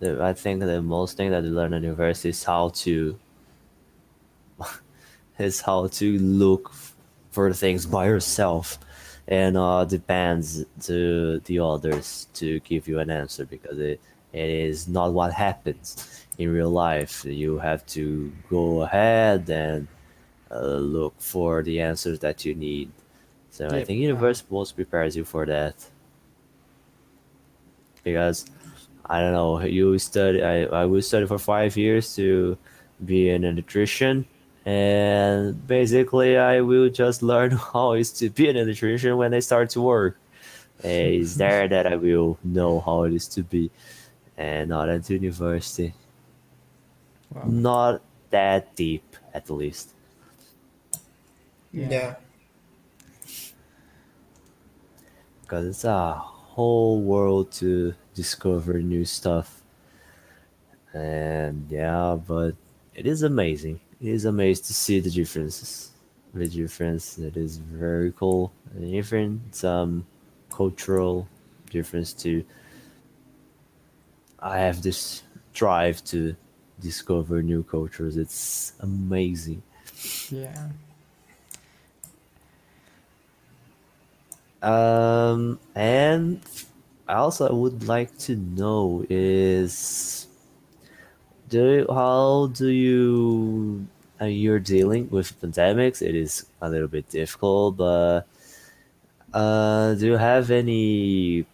The, 0.00 0.22
I 0.22 0.32
think 0.32 0.60
the 0.60 0.80
most 0.82 1.16
thing 1.16 1.30
that 1.30 1.42
we 1.42 1.48
learn 1.50 1.72
in 1.74 1.82
university 1.82 2.28
is 2.30 2.44
how 2.44 2.68
to 2.84 3.18
is 5.38 5.60
how 5.60 5.86
to 5.86 6.18
look 6.18 6.72
for 7.30 7.52
things 7.52 7.86
by 7.86 8.06
yourself, 8.06 8.78
and 9.26 9.56
uh, 9.56 9.84
depends 9.84 10.64
to 10.82 11.40
the 11.40 11.58
others 11.58 12.26
to 12.34 12.60
give 12.60 12.88
you 12.88 12.98
an 12.98 13.10
answer 13.10 13.44
because 13.44 13.78
it, 13.78 14.00
it 14.32 14.50
is 14.50 14.88
not 14.88 15.12
what 15.12 15.32
happens 15.32 16.26
in 16.38 16.52
real 16.52 16.70
life. 16.70 17.24
You 17.24 17.58
have 17.58 17.84
to 17.86 18.32
go 18.50 18.82
ahead 18.82 19.48
and 19.50 19.86
uh, 20.50 20.76
look 20.76 21.14
for 21.18 21.62
the 21.62 21.80
answers 21.80 22.18
that 22.20 22.44
you 22.44 22.54
need. 22.54 22.90
So 23.50 23.66
I 23.68 23.84
think 23.84 24.00
university 24.00 24.48
most 24.50 24.76
prepares 24.76 25.16
you 25.16 25.24
for 25.24 25.44
that 25.46 25.74
because 28.04 28.46
I 29.06 29.20
don't 29.20 29.32
know. 29.32 29.60
You 29.60 29.98
study. 29.98 30.42
I 30.42 30.64
I 30.64 30.84
will 30.84 31.02
study 31.02 31.26
for 31.26 31.38
five 31.38 31.76
years 31.76 32.14
to 32.16 32.56
be 33.04 33.30
an 33.30 33.44
electrician, 33.44 34.26
and 34.64 35.66
basically 35.66 36.36
I 36.36 36.60
will 36.60 36.90
just 36.90 37.22
learn 37.22 37.50
how 37.72 37.92
it 37.92 38.00
is 38.00 38.12
to 38.14 38.30
be 38.30 38.48
an 38.48 38.56
electrician 38.56 39.16
when 39.16 39.34
I 39.34 39.40
start 39.40 39.70
to 39.70 39.80
work. 39.82 40.18
It's 40.82 41.34
there 41.42 41.68
that 41.68 41.86
I 41.86 41.96
will 41.96 42.38
know 42.44 42.80
how 42.80 43.04
it 43.04 43.12
is 43.12 43.26
to 43.28 43.42
be, 43.42 43.70
and 44.36 44.70
not 44.70 44.88
at 44.88 45.08
university. 45.10 45.94
Wow. 47.34 47.42
Not 47.46 48.02
that 48.30 48.74
deep, 48.76 49.16
at 49.34 49.50
least. 49.50 49.94
Yeah. 51.72 51.88
Yeah. 51.90 52.14
because 55.48 55.66
it's 55.66 55.84
a 55.84 56.12
whole 56.12 57.00
world 57.00 57.50
to 57.50 57.94
discover 58.14 58.82
new 58.82 59.04
stuff. 59.06 59.62
And 60.92 61.66
yeah, 61.70 62.18
but 62.26 62.52
it 62.94 63.06
is 63.06 63.22
amazing. 63.22 63.80
It 64.00 64.08
is 64.08 64.24
amazing 64.24 64.64
to 64.64 64.74
see 64.74 65.00
the 65.00 65.10
differences. 65.10 65.90
The 66.32 66.46
difference 66.46 67.18
it 67.18 67.36
is 67.36 67.56
very 67.56 68.12
cool. 68.12 68.52
And 68.74 68.84
even 68.94 69.42
some 69.50 70.06
cultural 70.50 71.26
difference 71.70 72.12
too. 72.12 72.44
I 74.38 74.58
have 74.58 74.82
this 74.82 75.24
drive 75.52 76.04
to 76.04 76.36
discover 76.80 77.42
new 77.42 77.64
cultures. 77.64 78.16
It's 78.16 78.72
amazing. 78.80 79.62
Yeah. 80.30 80.68
Um, 84.62 85.58
and 85.74 86.40
I 87.08 87.14
also 87.14 87.52
would 87.52 87.88
like 87.88 88.16
to 88.18 88.36
know 88.36 89.04
is 89.08 90.27
do 91.48 91.86
how 91.88 92.50
do 92.52 92.68
you 92.68 93.86
uh, 94.20 94.26
you're 94.26 94.58
dealing 94.58 95.08
with 95.10 95.40
pandemics? 95.40 96.02
It 96.02 96.14
is 96.14 96.46
a 96.60 96.68
little 96.68 96.88
bit 96.88 97.08
difficult, 97.08 97.76
but 97.76 98.22
uh, 99.32 99.94
do 99.94 100.06
you 100.06 100.16
have 100.16 100.50
any? 100.50 101.46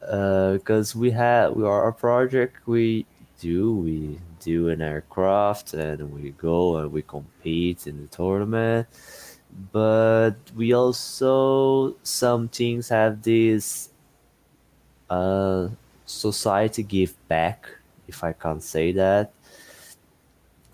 Because 0.00 0.94
we 0.94 1.10
have 1.12 1.54
we 1.54 1.64
are 1.64 1.88
a 1.88 1.92
project 1.92 2.66
we 2.66 3.06
do 3.40 3.74
we 3.74 4.18
do 4.40 4.68
an 4.68 4.82
aircraft 4.82 5.74
and 5.74 6.12
we 6.12 6.30
go 6.30 6.76
and 6.78 6.92
we 6.92 7.02
compete 7.02 7.86
in 7.86 8.02
the 8.02 8.06
tournament 8.08 8.86
but 9.72 10.34
we 10.54 10.72
also 10.72 11.96
some 12.02 12.48
teams 12.48 12.88
have 12.88 13.22
this 13.22 13.90
uh 15.10 15.68
society 16.06 16.82
give 16.82 17.14
back 17.28 17.68
if 18.08 18.24
i 18.24 18.32
can't 18.32 18.62
say 18.62 18.92
that 18.92 19.32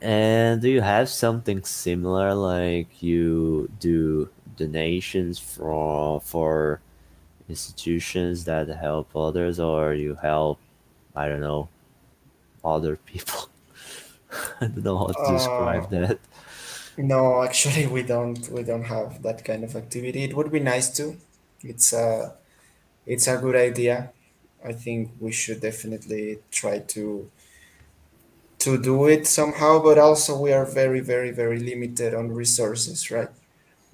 and 0.00 0.62
do 0.62 0.68
you 0.70 0.80
have 0.80 1.08
something 1.08 1.62
similar 1.64 2.34
like 2.34 3.02
you 3.02 3.70
do 3.78 4.30
donations 4.56 5.38
for 5.38 6.20
for 6.20 6.80
institutions 7.48 8.44
that 8.44 8.68
help 8.68 9.14
others 9.16 9.60
or 9.60 9.94
you 9.94 10.16
help 10.16 10.60
i 11.16 11.28
don't 11.28 11.40
know 11.40 11.68
other 12.64 12.96
people 12.96 13.48
i 14.60 14.66
don't 14.66 14.84
know 14.84 14.98
how 14.98 15.08
to 15.08 15.24
Uh, 15.24 15.30
describe 15.32 15.90
that 15.90 16.20
no, 16.96 17.42
actually, 17.42 17.86
we 17.86 18.02
don't. 18.02 18.48
We 18.48 18.62
don't 18.62 18.84
have 18.84 19.22
that 19.22 19.44
kind 19.44 19.64
of 19.64 19.76
activity. 19.76 20.22
It 20.24 20.34
would 20.36 20.50
be 20.52 20.60
nice 20.60 20.90
to. 20.96 21.16
It's 21.62 21.92
a. 21.92 22.36
It's 23.06 23.28
a 23.28 23.38
good 23.38 23.56
idea. 23.56 24.12
I 24.64 24.72
think 24.72 25.12
we 25.20 25.32
should 25.32 25.60
definitely 25.60 26.38
try 26.50 26.80
to 26.94 27.30
to 28.58 28.80
do 28.80 29.06
it 29.06 29.26
somehow. 29.26 29.80
But 29.82 29.98
also, 29.98 30.38
we 30.38 30.52
are 30.52 30.66
very, 30.66 31.00
very, 31.00 31.30
very 31.30 31.58
limited 31.58 32.14
on 32.14 32.32
resources, 32.32 33.10
right? 33.10 33.30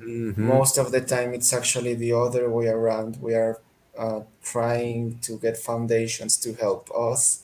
Mm-hmm. 0.00 0.46
most 0.48 0.76
of 0.78 0.92
the 0.92 1.00
time 1.00 1.32
it's 1.32 1.52
actually 1.54 1.94
the 1.94 2.12
other 2.12 2.50
way 2.50 2.66
around 2.66 3.16
we 3.22 3.34
are 3.34 3.60
uh, 3.98 4.20
trying 4.42 5.18
to 5.20 5.38
get 5.38 5.56
foundations 5.56 6.36
to 6.36 6.52
help 6.54 6.90
us 6.94 7.42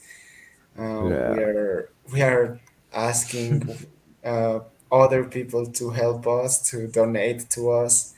uh, 0.78 1.11
we 1.31 1.43
are 1.43 1.90
we 2.12 2.23
are 2.23 2.61
asking 2.93 3.77
uh, 4.24 4.61
other 4.93 5.24
people 5.24 5.66
to 5.66 5.90
help 5.90 6.27
us 6.27 6.70
to 6.70 6.86
donate 6.89 7.49
to 7.51 7.70
us 7.70 8.15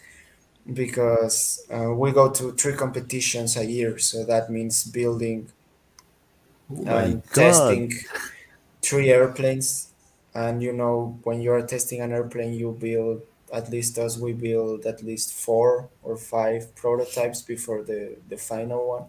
because 0.73 1.65
uh, 1.70 1.93
we 1.93 2.12
go 2.12 2.31
to 2.31 2.53
three 2.53 2.74
competitions 2.74 3.57
a 3.57 3.65
year 3.66 3.99
so 3.99 4.24
that 4.24 4.51
means 4.51 4.85
building 4.85 5.51
Oh 6.86 6.99
and 6.99 7.23
God. 7.32 7.32
testing 7.32 7.93
three 8.82 9.11
airplanes. 9.11 9.93
And 10.35 10.62
you 10.62 10.73
know 10.73 11.20
when 11.24 11.41
you 11.43 11.53
are 11.53 11.62
testing 11.66 12.01
an 12.01 12.12
airplane 12.12 12.55
you 12.55 12.73
build 12.73 13.23
at 13.53 13.70
least 13.70 13.99
us 13.99 14.19
we 14.19 14.32
build 14.32 14.86
at 14.86 15.03
least 15.03 15.32
four 15.32 15.91
or 16.03 16.16
five 16.16 16.74
prototypes 16.77 17.43
before 17.43 17.82
the 17.82 18.19
the 18.28 18.36
final 18.36 18.89
one. 18.89 19.07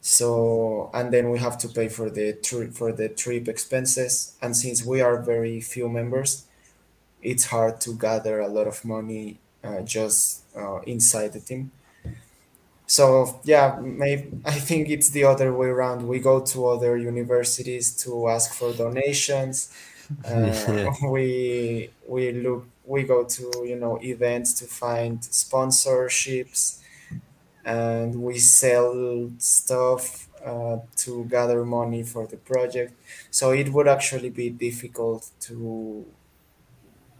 So 0.00 0.90
and 0.94 1.12
then 1.12 1.30
we 1.30 1.38
have 1.40 1.58
to 1.60 1.68
pay 1.68 1.88
for 1.88 2.10
the 2.10 2.34
trip 2.34 2.74
for 2.74 2.92
the 2.92 3.08
trip 3.10 3.48
expenses. 3.48 4.36
And 4.42 4.56
since 4.56 4.84
we 4.84 5.00
are 5.02 5.22
very 5.22 5.60
few 5.60 5.88
members 5.88 6.46
it's 7.22 7.46
hard 7.46 7.80
to 7.82 7.94
gather 7.96 8.40
a 8.40 8.48
lot 8.48 8.66
of 8.68 8.84
money 8.84 9.40
uh, 9.64 9.82
just 9.82 10.45
uh, 10.56 10.80
inside 10.82 11.32
the 11.32 11.40
team 11.40 11.70
so 12.86 13.40
yeah, 13.44 13.78
maybe 13.80 14.30
I 14.44 14.52
think 14.52 14.88
it's 14.88 15.10
the 15.10 15.24
other 15.24 15.52
way 15.52 15.68
around. 15.68 16.06
We 16.06 16.20
go 16.20 16.40
to 16.44 16.66
other 16.68 16.96
universities 16.96 17.94
to 18.04 18.28
ask 18.28 18.52
for 18.54 18.72
donations. 18.72 19.72
Uh, 20.24 20.92
we 21.10 21.90
we 22.06 22.30
look 22.30 22.64
we 22.84 23.02
go 23.02 23.24
to 23.24 23.64
you 23.66 23.74
know 23.74 23.98
events 24.00 24.52
to 24.54 24.64
find 24.64 25.18
sponsorships, 25.20 26.80
and 27.64 28.22
we 28.22 28.38
sell 28.38 29.30
stuff 29.38 30.28
uh, 30.44 30.78
to 30.96 31.24
gather 31.26 31.64
money 31.64 32.02
for 32.02 32.26
the 32.26 32.36
project. 32.38 32.94
So 33.30 33.52
it 33.52 33.70
would 33.72 33.88
actually 33.88 34.30
be 34.30 34.50
difficult 34.50 35.30
to 35.42 36.06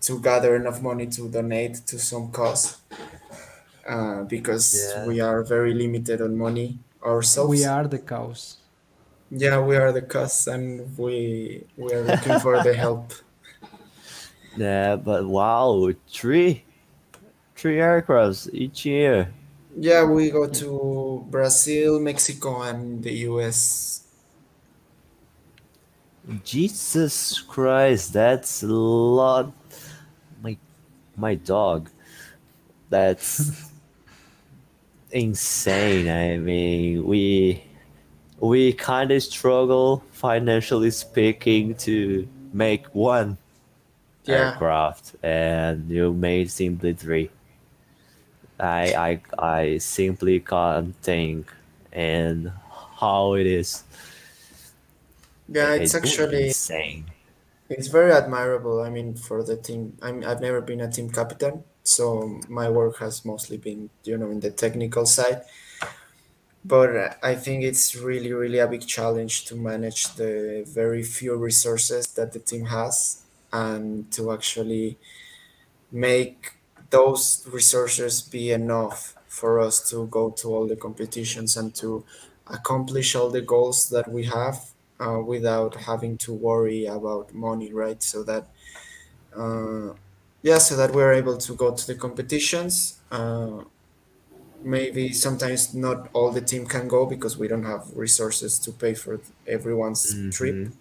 to 0.01 0.21
gather 0.21 0.55
enough 0.57 0.81
money 0.83 1.07
to 1.07 1.29
donate 1.29 1.75
to 1.87 1.99
some 1.99 2.31
cause 2.31 2.79
uh, 3.89 4.25
because 4.25 4.67
Yeah. 4.75 5.07
we 5.07 5.21
are 5.21 5.43
very 5.45 5.75
limited 5.75 6.21
on 6.21 6.37
money 6.37 6.81
ourselves. 7.05 7.51
We 7.51 7.65
are 7.65 7.87
the 7.89 7.99
cows. 7.99 8.59
Yeah, 9.31 9.61
we 9.61 9.77
are 9.77 9.93
the 9.93 10.03
cause 10.03 10.47
and 10.47 10.97
we 10.99 11.67
we 11.77 11.93
are 11.95 12.05
looking 12.05 12.39
for 12.39 12.61
the 12.61 12.75
help. 12.75 13.13
Yeah, 14.57 14.97
but 14.97 15.27
wow, 15.27 15.91
three 16.09 16.65
three 17.57 17.77
aircrafts 17.77 18.49
each 18.55 18.87
year. 18.87 19.33
Yeah, 19.79 20.05
we 20.05 20.31
go 20.31 20.49
to 20.49 21.27
Brazil, 21.31 22.01
Mexico, 22.01 22.63
and 22.63 23.03
the 23.05 23.13
US. 23.31 24.03
Jesus 26.45 27.41
Christ, 27.41 28.13
that's 28.13 28.63
a 28.63 28.67
lot. 28.67 29.53
My 30.43 30.57
my 31.17 31.35
dog. 31.37 31.91
That's 32.89 33.71
insane. 35.11 36.09
I 36.09 36.39
mean, 36.39 37.05
we 37.05 37.63
we 38.41 38.73
kind 38.75 39.11
of 39.13 39.23
struggle 39.23 40.05
financially 40.13 40.91
speaking 40.93 41.77
to 41.77 42.29
make 42.53 42.87
one 42.95 43.39
Yeah, 44.25 44.63
aircraft, 44.63 45.17
and 45.23 45.91
you 45.91 46.13
made 46.15 46.51
simply 46.51 46.95
three. 46.95 47.31
I 48.59 48.95
I 49.39 49.53
I 49.63 49.79
simply 49.79 50.41
can't 50.41 50.95
think 51.03 51.53
and 51.93 52.53
how 53.01 53.35
it 53.35 53.47
is. 53.47 53.85
yeah, 55.49 55.75
It 55.77 55.95
it's 55.95 55.95
actually 55.95 56.57
insane. 56.57 57.07
it's 57.69 57.89
very 57.89 58.13
admirable. 58.13 58.81
I 58.81 58.91
mean, 58.91 59.15
for 59.17 59.43
the 59.43 59.57
team, 59.57 59.97
I'm 60.03 60.25
I've 60.25 60.41
never 60.41 60.61
been 60.61 60.81
a 60.81 60.91
team 60.91 61.11
captain, 61.11 61.65
so 61.87 62.41
my 62.49 62.69
work 62.71 62.99
has 62.99 63.25
mostly 63.25 63.57
been 63.59 63.91
you 64.05 64.19
know 64.19 64.31
in 64.31 64.41
the 64.41 64.51
technical 64.51 65.07
side. 65.07 65.43
But 66.65 66.97
uh, 66.97 67.15
I 67.23 67.35
think 67.37 67.63
it's 67.63 67.95
really, 67.95 68.33
really 68.33 68.59
a 68.59 68.67
big 68.67 68.87
challenge 68.87 69.45
to 69.47 69.55
manage 69.55 70.15
the 70.15 70.65
very 70.67 71.03
few 71.03 71.37
resources 71.37 72.07
that 72.15 72.33
the 72.33 72.41
team 72.41 72.67
has 72.67 73.23
and 73.53 74.11
to 74.13 74.33
actually 74.33 74.99
make 75.93 76.53
those 76.91 77.47
resources 77.53 78.23
be 78.23 78.53
enough 78.53 79.17
for 79.29 79.61
us 79.61 79.89
to 79.91 80.07
go 80.09 80.31
to 80.31 80.55
all 80.55 80.67
the 80.69 80.77
competitions 80.77 81.57
and 81.57 81.75
to 81.77 82.05
accomplish 82.49 83.15
all 83.17 83.31
the 83.31 83.43
goals 83.43 83.91
that 83.91 84.11
we 84.11 84.25
have 84.25 84.71
uh, 85.01 85.21
without 85.25 85.77
having 85.77 86.17
to 86.19 86.33
worry 86.33 86.87
about 86.87 87.35
money, 87.35 87.73
right? 87.73 88.03
So 88.03 88.23
that, 88.25 88.49
uh, 89.37 89.93
yeah, 90.49 90.59
so 90.59 90.77
that 90.77 90.93
we're 90.93 91.13
able 91.13 91.37
to 91.39 91.55
go 91.55 91.75
to 91.75 91.87
the 91.87 91.95
competitions. 91.97 93.01
Uh, 93.11 93.65
maybe 94.63 95.13
sometimes 95.13 95.75
not 95.75 96.09
all 96.15 96.31
the 96.33 96.41
team 96.41 96.67
can 96.67 96.89
go 96.89 97.07
because 97.07 97.39
we 97.39 97.49
don't 97.49 97.65
have 97.65 97.85
resources 97.95 98.59
to 98.61 98.73
pay 98.73 98.95
for 98.95 99.21
everyone's 99.47 100.25
trip. 100.31 100.59
Hmm 100.67 100.73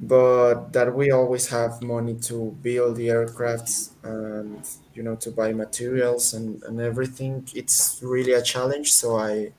but 0.00 0.72
that 0.72 0.94
we 0.94 1.10
always 1.10 1.48
have 1.48 1.80
money 1.82 2.14
to 2.18 2.56
build 2.62 2.96
the 2.96 3.08
aircrafts 3.08 3.90
and 4.02 4.68
you 4.92 5.02
know 5.02 5.14
to 5.16 5.30
buy 5.30 5.52
materials 5.52 6.34
and, 6.34 6.62
and 6.64 6.80
everything. 6.80 7.46
It's 7.54 8.00
really 8.02 8.32
a 8.32 8.42
challenge 8.42 8.92
so 8.92 9.16
i 9.16 9.52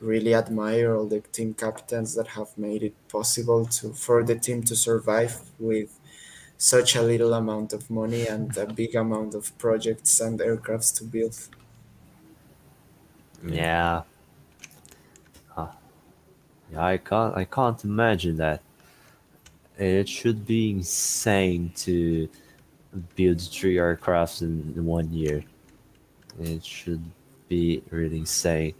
really 0.00 0.34
admire 0.34 0.96
all 0.96 1.06
the 1.08 1.20
team 1.20 1.54
captains 1.54 2.14
that 2.16 2.28
have 2.28 2.56
made 2.58 2.82
it 2.84 2.96
possible 3.08 3.66
to 3.66 3.92
for 3.94 4.24
the 4.24 4.36
team 4.36 4.62
to 4.64 4.76
survive 4.76 5.34
with 5.58 6.00
such 6.62 6.94
a 6.94 7.02
little 7.02 7.34
amount 7.34 7.72
of 7.72 7.90
money 7.90 8.26
and 8.28 8.56
a 8.56 8.66
big 8.66 8.94
amount 8.94 9.34
of 9.34 9.56
projects 9.58 10.20
and 10.20 10.38
aircrafts 10.38 10.94
to 10.96 11.02
build 11.02 11.36
Yeah, 13.44 14.02
yeah. 16.72 16.84
I 16.84 16.96
can't. 16.98 17.36
I 17.36 17.44
can't 17.44 17.82
imagine 17.84 18.36
that. 18.36 18.62
It 19.78 20.08
should 20.08 20.46
be 20.46 20.70
insane 20.70 21.72
to 21.76 22.28
build 23.16 23.40
three 23.40 23.76
aircrafts 23.76 24.42
in 24.42 24.84
one 24.84 25.12
year. 25.12 25.44
It 26.40 26.64
should 26.64 27.02
be 27.48 27.82
really 27.90 28.18
insane 28.18 28.74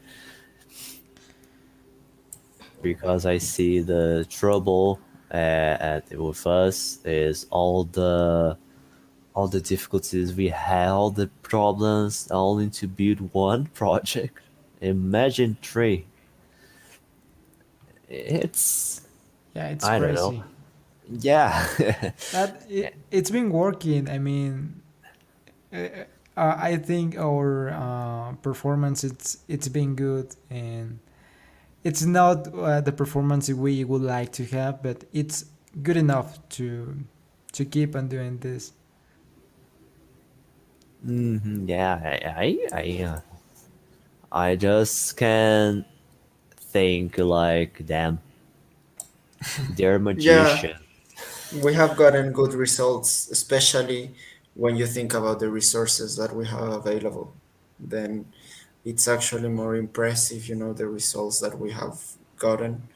because 2.83 3.27
I 3.27 3.39
see 3.39 3.81
the 3.81 4.27
trouble 4.29 5.01
uh, 5.33 5.37
at 5.37 6.11
with 6.19 6.47
us 6.47 6.99
is 7.05 7.47
all 7.51 7.85
the 7.85 8.59
all 9.35 9.49
the 9.49 9.61
difficulties 9.61 10.35
we 10.35 10.49
had, 10.49 10.89
all 10.91 11.11
the 11.11 11.29
problems, 11.43 12.29
only 12.31 12.71
to 12.71 12.89
build 12.89 13.33
one 13.35 13.67
project. 13.75 14.39
Imagine 14.81 15.57
three. 15.63 16.07
It's 18.09 19.03
Yeah, 19.55 19.69
it's 19.71 19.89
I 19.89 19.99
don't 19.99 20.15
know. 20.15 20.35
crazy. 20.35 20.45
Yeah. 21.09 21.67
That 22.31 22.63
it, 22.69 22.95
it's 23.11 23.31
been 23.31 23.51
working. 23.51 24.09
I 24.09 24.19
mean, 24.19 24.83
uh, 25.73 25.89
uh, 26.37 26.57
I 26.59 26.77
think 26.77 27.17
our 27.19 27.71
uh, 27.71 28.33
performance 28.43 29.05
it's 29.05 29.39
it's 29.49 29.69
been 29.69 29.95
good 29.97 30.35
and 30.51 31.01
it's 31.85 32.03
not 32.03 32.49
uh, 32.55 32.81
the 32.81 32.93
performance 32.93 33.49
we 33.51 33.85
would 33.85 34.03
like 34.03 34.33
to 34.33 34.45
have, 34.47 34.83
but 34.83 35.05
it's 35.13 35.47
good 35.83 35.97
enough 35.97 36.39
to 36.51 37.05
to 37.53 37.65
keep 37.65 37.97
on 37.97 38.09
doing 38.09 38.39
this. 38.39 38.73
hmm 41.05 41.67
Yeah. 41.69 41.99
I 42.05 42.17
I 42.73 42.81
I, 42.81 43.03
uh, 43.05 43.21
I 44.33 44.57
just 44.57 45.17
can 45.17 45.85
think 46.57 47.19
like 47.19 47.79
them. 47.87 48.21
They're 49.69 49.99
yeah 50.15 50.65
magician. 50.65 50.77
we 51.53 51.75
have 51.75 51.97
gotten 51.97 52.33
good 52.33 52.55
results 52.55 53.31
especially 53.31 54.15
when 54.55 54.77
you 54.77 54.87
think 54.87 55.15
about 55.15 55.41
the 55.41 55.51
resources 55.51 56.17
that 56.17 56.35
we 56.35 56.47
have 56.47 56.69
available 56.83 57.35
then 57.79 58.27
it's 58.85 59.07
actually 59.09 59.49
more 59.49 59.77
impressive 59.77 60.49
you 60.49 60.55
know 60.55 60.73
the 60.73 60.87
results 60.89 61.41
that 61.41 61.59
we 61.59 61.73
have 61.73 62.01
gotten. 62.37 62.89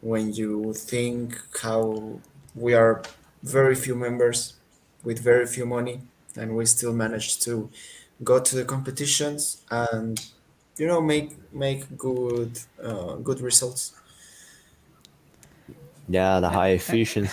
When 0.00 0.32
you 0.32 0.74
think 0.74 1.40
how 1.62 2.20
we 2.54 2.74
are 2.74 3.02
very 3.42 3.74
few 3.74 3.94
members 3.94 4.54
with 5.04 5.18
very 5.20 5.46
few 5.46 5.66
money 5.66 6.02
and 6.36 6.56
we 6.56 6.66
still 6.66 6.92
manage 6.92 7.40
to 7.40 7.70
go 8.24 8.40
to 8.40 8.56
the 8.56 8.64
competitions 8.64 9.64
and 9.70 10.20
you 10.78 10.86
know 10.86 11.00
make 11.00 11.52
make 11.52 11.96
good 11.98 12.58
uh, 12.82 13.16
good 13.16 13.40
results. 13.40 13.94
Yeah, 16.08 16.40
the 16.40 16.50
high 16.50 16.70
efficiency. 16.70 17.32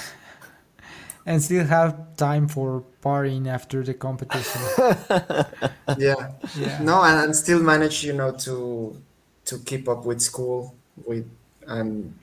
And 1.30 1.42
still 1.44 1.66
have 1.68 2.18
time 2.18 2.50
for 2.50 2.84
partying 3.04 3.48
after 3.48 3.84
the 3.84 3.96
competition. 3.96 4.62
yeah 5.98 6.32
Yeah. 6.54 6.84
no 6.84 7.04
and, 7.04 7.20
and 7.26 7.36
still 7.36 7.62
manage 7.62 8.04
you 8.04 8.14
know 8.14 8.32
to 8.32 9.02
to 9.46 9.60
keep 9.60 9.88
up 9.90 10.06
with 10.06 10.22
school 10.22 10.76
with 11.06 11.26
and 11.68 12.16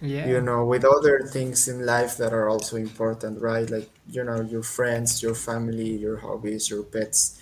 Yeah. 0.00 0.26
you 0.26 0.40
know 0.40 0.64
with 0.66 0.84
other 0.84 1.20
things 1.32 1.68
in 1.68 1.86
life 1.86 2.16
that 2.18 2.32
are 2.32 2.48
also 2.48 2.76
important 2.76 3.40
right 3.42 3.68
like 3.70 3.90
you 4.08 4.24
know 4.24 4.40
your 4.42 4.62
friends 4.64 5.22
your 5.22 5.34
family 5.34 5.90
your 5.96 6.18
hobbies 6.18 6.70
your 6.70 6.84
pets 6.84 7.38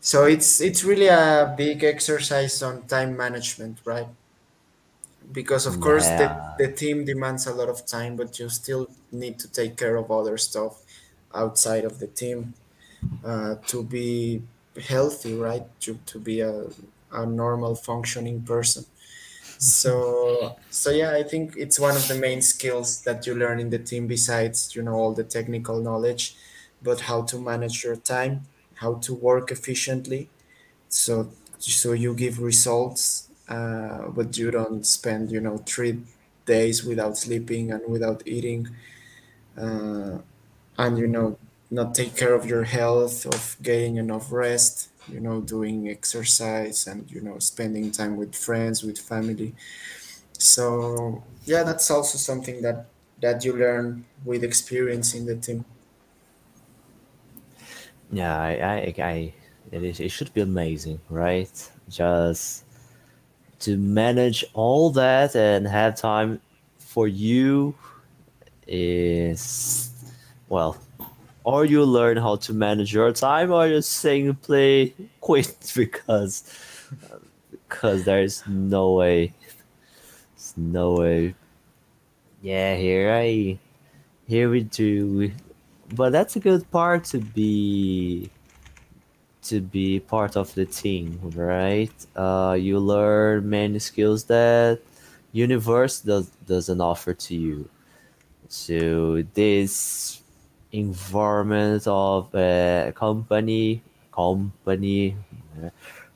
so 0.00 0.24
it's 0.24 0.60
it's 0.60 0.84
really 0.84 1.08
a 1.08 1.54
big 1.56 1.84
exercise 1.84 2.62
on 2.62 2.86
time 2.86 3.16
management 3.16 3.78
right 3.84 4.08
because 5.32 5.66
of 5.66 5.80
course 5.80 6.06
the, 6.08 6.54
the 6.58 6.70
team 6.72 7.04
demands 7.04 7.46
a 7.46 7.54
lot 7.54 7.68
of 7.68 7.86
time 7.86 8.16
but 8.16 8.38
you 8.38 8.48
still 8.48 8.88
need 9.12 9.38
to 9.38 9.48
take 9.50 9.76
care 9.76 9.96
of 9.96 10.10
other 10.10 10.36
stuff 10.38 10.82
outside 11.34 11.84
of 11.84 11.98
the 11.98 12.06
team. 12.06 12.54
Uh, 13.24 13.56
to 13.66 13.84
be 13.84 14.42
healthy 14.88 15.34
right? 15.34 15.64
To, 15.80 15.98
to 16.06 16.18
be 16.18 16.40
a, 16.40 16.66
a 17.12 17.26
normal 17.26 17.74
functioning 17.76 18.42
person. 18.42 18.84
So 19.58 20.56
so 20.70 20.90
yeah 20.90 21.12
i 21.12 21.22
think 21.22 21.54
it's 21.56 21.78
one 21.80 21.96
of 21.96 22.06
the 22.08 22.14
main 22.14 22.42
skills 22.42 23.02
that 23.02 23.26
you 23.26 23.34
learn 23.34 23.58
in 23.58 23.70
the 23.70 23.78
team 23.78 24.06
besides 24.06 24.74
you 24.76 24.82
know 24.82 24.92
all 24.94 25.14
the 25.14 25.24
technical 25.24 25.80
knowledge 25.80 26.36
but 26.82 27.00
how 27.02 27.22
to 27.22 27.38
manage 27.40 27.82
your 27.84 27.96
time 27.96 28.42
how 28.76 28.94
to 28.96 29.14
work 29.14 29.50
efficiently. 29.50 30.28
So 30.88 31.30
so 31.58 31.92
you 31.92 32.14
give 32.14 32.38
results 32.40 33.28
uh, 33.48 34.08
but 34.08 34.36
you 34.38 34.50
don't 34.50 34.84
spend 34.86 35.30
you 35.30 35.40
know 35.40 35.58
three 35.58 36.02
days 36.46 36.84
without 36.84 37.16
sleeping 37.16 37.72
and 37.72 37.82
without 37.90 38.22
eating 38.26 38.68
uh, 39.56 40.18
and 40.78 40.98
you 40.98 41.06
know 41.08 41.38
not 41.70 41.94
take 41.94 42.16
care 42.16 42.34
of 42.34 42.46
your 42.46 42.64
health 42.64 43.26
of 43.26 43.56
getting 43.62 43.96
enough 43.96 44.32
rest 44.32 44.90
you 45.08 45.20
know 45.20 45.40
doing 45.40 45.88
exercise 45.88 46.86
and 46.86 47.10
you 47.10 47.20
know 47.20 47.38
spending 47.38 47.90
time 47.92 48.16
with 48.16 48.34
friends 48.36 48.82
with 48.82 48.98
family 48.98 49.54
so 50.38 51.24
yeah 51.44 51.62
that's 51.62 51.90
also 51.90 52.18
something 52.18 52.62
that 52.62 52.86
that 53.20 53.44
you 53.44 53.54
learn 53.56 54.06
with 54.24 54.44
experience 54.44 55.14
in 55.14 55.26
the 55.26 55.36
team 55.36 55.64
Yeah, 58.10 58.36
I, 58.38 58.50
I, 58.52 58.94
I 58.98 59.34
it 59.72 59.82
is. 59.82 60.00
It 60.00 60.10
should 60.10 60.32
be 60.32 60.40
amazing, 60.40 61.00
right? 61.08 61.50
Just 61.88 62.65
to 63.60 63.76
manage 63.76 64.44
all 64.54 64.90
that 64.90 65.34
and 65.34 65.66
have 65.66 65.96
time 65.96 66.40
for 66.78 67.08
you 67.08 67.74
is 68.66 69.90
well, 70.48 70.76
or 71.44 71.64
you 71.64 71.84
learn 71.84 72.16
how 72.16 72.36
to 72.36 72.52
manage 72.52 72.92
your 72.92 73.12
time, 73.12 73.52
or 73.52 73.66
you 73.66 73.82
simply 73.82 74.94
quit 75.20 75.72
because 75.74 76.44
because 77.50 78.04
there's 78.04 78.46
no 78.46 78.92
way, 78.92 79.32
there's 80.34 80.54
no 80.56 80.92
way. 80.92 81.34
Yeah, 82.42 82.76
here 82.76 83.12
I 83.12 83.58
here 84.26 84.50
we 84.50 84.62
do 84.62 85.32
but 85.94 86.10
that's 86.10 86.36
a 86.36 86.40
good 86.40 86.68
part 86.70 87.04
to 87.04 87.18
be 87.18 88.30
to 89.48 89.60
be 89.60 90.00
part 90.00 90.36
of 90.36 90.54
the 90.54 90.66
team 90.66 91.18
right? 91.34 91.94
Uh, 92.14 92.56
you 92.58 92.78
learn 92.78 93.48
many 93.48 93.78
skills 93.78 94.24
that 94.24 94.80
universe 95.32 96.00
does, 96.00 96.28
doesn't 96.46 96.80
offer 96.80 97.14
to 97.14 97.34
you. 97.34 97.68
So 98.48 99.22
this 99.34 100.22
environment 100.72 101.86
of 101.86 102.34
a 102.34 102.92
company 102.94 103.82
company 104.12 105.16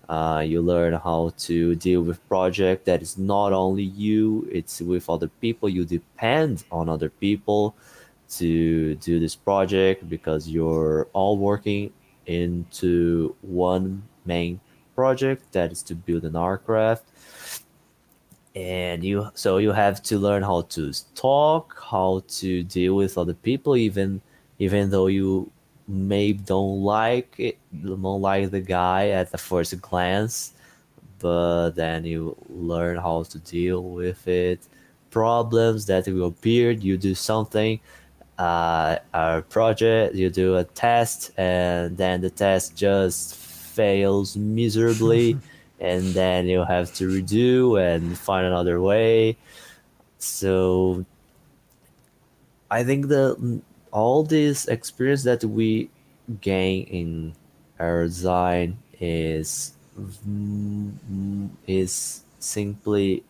uh, 0.08 0.42
you 0.44 0.60
learn 0.60 0.92
how 0.94 1.32
to 1.38 1.76
deal 1.76 2.02
with 2.02 2.26
project 2.28 2.84
that 2.84 3.00
is 3.00 3.16
not 3.16 3.52
only 3.52 3.84
you 3.84 4.48
it's 4.50 4.80
with 4.80 5.08
other 5.08 5.28
people. 5.40 5.68
You 5.68 5.84
depend 5.84 6.64
on 6.72 6.88
other 6.88 7.10
people 7.10 7.76
to 8.30 8.96
do 8.96 9.20
this 9.20 9.36
project 9.36 10.08
because 10.08 10.48
you're 10.48 11.06
all 11.12 11.36
working 11.38 11.92
into 12.26 13.34
one 13.42 14.02
main 14.24 14.60
project 14.94 15.52
that 15.52 15.72
is 15.72 15.82
to 15.84 15.94
build 15.94 16.24
an 16.24 16.36
aircraft. 16.36 17.04
And 18.54 19.04
you 19.04 19.30
so 19.34 19.58
you 19.58 19.72
have 19.72 20.02
to 20.04 20.18
learn 20.18 20.42
how 20.42 20.62
to 20.62 20.92
talk 21.14 21.80
how 21.90 22.22
to 22.40 22.64
deal 22.64 22.96
with 22.96 23.16
other 23.16 23.34
people 23.34 23.76
even 23.76 24.20
even 24.58 24.90
though 24.90 25.06
you 25.06 25.52
may 25.86 26.32
don't 26.32 26.82
like 26.82 27.32
it 27.38 27.58
don't 27.84 28.02
like 28.02 28.50
the 28.50 28.60
guy 28.60 29.10
at 29.10 29.30
the 29.30 29.38
first 29.38 29.80
glance 29.80 30.52
but 31.20 31.70
then 31.72 32.04
you 32.04 32.34
learn 32.48 32.96
how 32.96 33.22
to 33.22 33.38
deal 33.38 33.84
with 33.84 34.26
it. 34.26 34.60
Problems 35.10 35.86
that 35.86 36.08
will 36.08 36.28
appear 36.28 36.70
you 36.72 36.96
do 36.96 37.14
something 37.14 37.78
uh, 38.40 38.96
a 39.12 39.42
project, 39.42 40.14
you 40.14 40.30
do 40.30 40.56
a 40.56 40.64
test, 40.64 41.30
and 41.36 41.96
then 41.98 42.22
the 42.22 42.30
test 42.30 42.74
just 42.74 43.36
fails 43.36 44.34
miserably, 44.34 45.36
and 45.80 46.14
then 46.14 46.46
you 46.46 46.64
have 46.64 46.92
to 46.94 47.06
redo 47.06 47.76
and 47.76 48.16
find 48.16 48.46
another 48.46 48.80
way. 48.80 49.36
So 50.16 51.04
I 52.70 52.82
think 52.82 53.08
the 53.08 53.60
all 53.92 54.22
this 54.22 54.66
experience 54.68 55.24
that 55.24 55.44
we 55.44 55.90
gain 56.40 56.86
in 56.86 57.34
aero 57.78 58.06
design 58.06 58.78
is 59.00 59.74
mm, 60.00 61.50
is 61.66 62.22
simply 62.38 63.22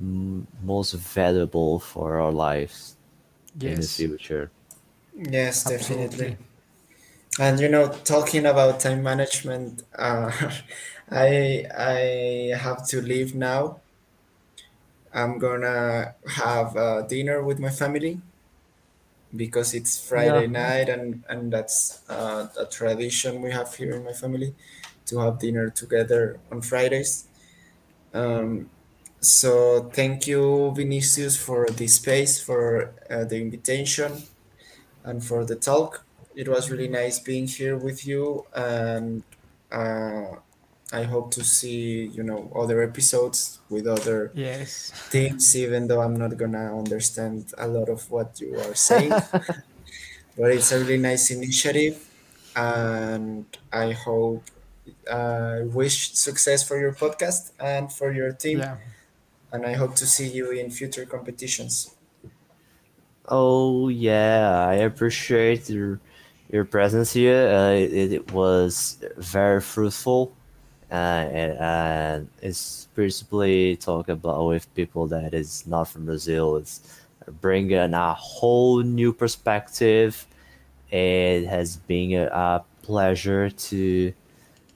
mm, 0.00 0.46
most 0.62 0.94
valuable 0.94 1.78
for 1.78 2.20
our 2.20 2.32
lives 2.32 2.96
in 3.62 3.80
the 3.80 3.88
Yes. 3.88 3.88
future. 3.88 4.52
yes 5.14 5.64
definitely 5.64 6.36
and 7.38 7.58
you 7.60 7.68
know 7.68 7.88
talking 8.04 8.46
about 8.46 8.80
time 8.80 9.02
management 9.02 9.82
uh, 9.98 10.30
i 11.10 11.64
i 11.76 12.56
have 12.56 12.86
to 12.86 13.00
leave 13.00 13.34
now 13.34 13.80
i'm 15.12 15.38
gonna 15.38 16.14
have 16.36 16.76
uh, 16.76 17.02
dinner 17.02 17.42
with 17.42 17.58
my 17.58 17.70
family 17.70 18.20
because 19.34 19.74
it's 19.74 19.98
friday 20.08 20.46
Yeah. 20.46 20.46
night 20.46 20.88
and 20.88 21.24
and 21.28 21.52
that's 21.52 22.08
uh, 22.08 22.48
a 22.58 22.66
tradition 22.66 23.42
we 23.42 23.50
have 23.50 23.74
here 23.74 23.94
in 23.96 24.04
my 24.04 24.12
family 24.12 24.54
to 25.06 25.18
have 25.18 25.38
dinner 25.38 25.70
together 25.70 26.40
on 26.52 26.60
fridays 26.62 27.28
um, 28.14 28.70
so 29.24 29.90
thank 29.92 30.26
you 30.26 30.72
vinicius 30.74 31.36
for 31.36 31.66
the 31.70 31.86
space 31.88 32.40
for 32.40 32.94
uh, 33.10 33.24
the 33.24 33.38
invitation 33.40 34.12
and 35.04 35.24
for 35.24 35.44
the 35.44 35.56
talk. 35.56 36.04
It 36.34 36.48
was 36.48 36.70
really 36.70 36.88
nice 36.88 37.18
being 37.20 37.46
here 37.46 37.76
with 37.76 38.06
you, 38.06 38.46
and 38.54 39.22
uh, 39.72 40.36
I 40.92 41.02
hope 41.04 41.30
to 41.32 41.44
see 41.44 42.06
you 42.06 42.22
know 42.22 42.50
other 42.54 42.82
episodes 42.82 43.60
with 43.70 43.86
other 43.86 44.32
Yes. 44.34 44.90
things, 45.10 45.54
even 45.56 45.86
though 45.88 46.00
I'm 46.02 46.16
not 46.16 46.36
gonna 46.36 46.76
understand 46.76 47.52
a 47.58 47.68
lot 47.68 47.88
of 47.88 48.10
what 48.10 48.40
you 48.40 48.58
are 48.60 48.74
saying. 48.74 49.12
But 50.36 50.50
it's 50.52 50.72
a 50.72 50.78
really 50.80 50.98
nice 50.98 51.30
initiative, 51.30 52.08
and 52.56 53.46
I 53.72 53.92
hope 53.92 54.42
I 55.10 55.62
wish 55.62 56.12
success 56.14 56.66
for 56.66 56.78
your 56.80 56.92
podcast 56.92 57.52
and 57.60 57.92
for 57.92 58.12
your 58.12 58.32
team, 58.32 58.58
Yeah. 58.58 58.76
And 59.54 59.64
I 59.64 59.74
hope 59.74 59.94
to 59.96 60.06
see 60.06 60.28
you 60.28 60.50
in 60.50 60.68
future 60.68 61.06
competitions. 61.06 61.94
Oh 63.28 63.88
yeah, 63.88 64.66
I 64.68 64.74
appreciate 64.90 65.70
your 65.70 66.00
your 66.50 66.64
presence 66.64 67.12
here. 67.12 67.48
Uh, 67.48 67.70
it, 67.70 68.12
it 68.12 68.32
was 68.32 68.98
very 69.16 69.60
fruitful, 69.60 70.34
uh, 70.90 71.24
and, 71.40 71.52
and 71.58 72.28
it's 72.42 72.88
principally 72.94 73.76
talk 73.76 74.08
about 74.08 74.46
with 74.46 74.66
people 74.74 75.06
that 75.06 75.32
is 75.32 75.66
not 75.66 75.84
from 75.88 76.04
Brazil. 76.04 76.56
It's 76.56 76.82
bringing 77.40 77.94
a 77.94 78.14
whole 78.14 78.82
new 78.82 79.12
perspective. 79.12 80.26
It 80.90 81.46
has 81.46 81.76
been 81.76 82.12
a, 82.12 82.26
a 82.26 82.64
pleasure 82.82 83.50
to 83.50 84.12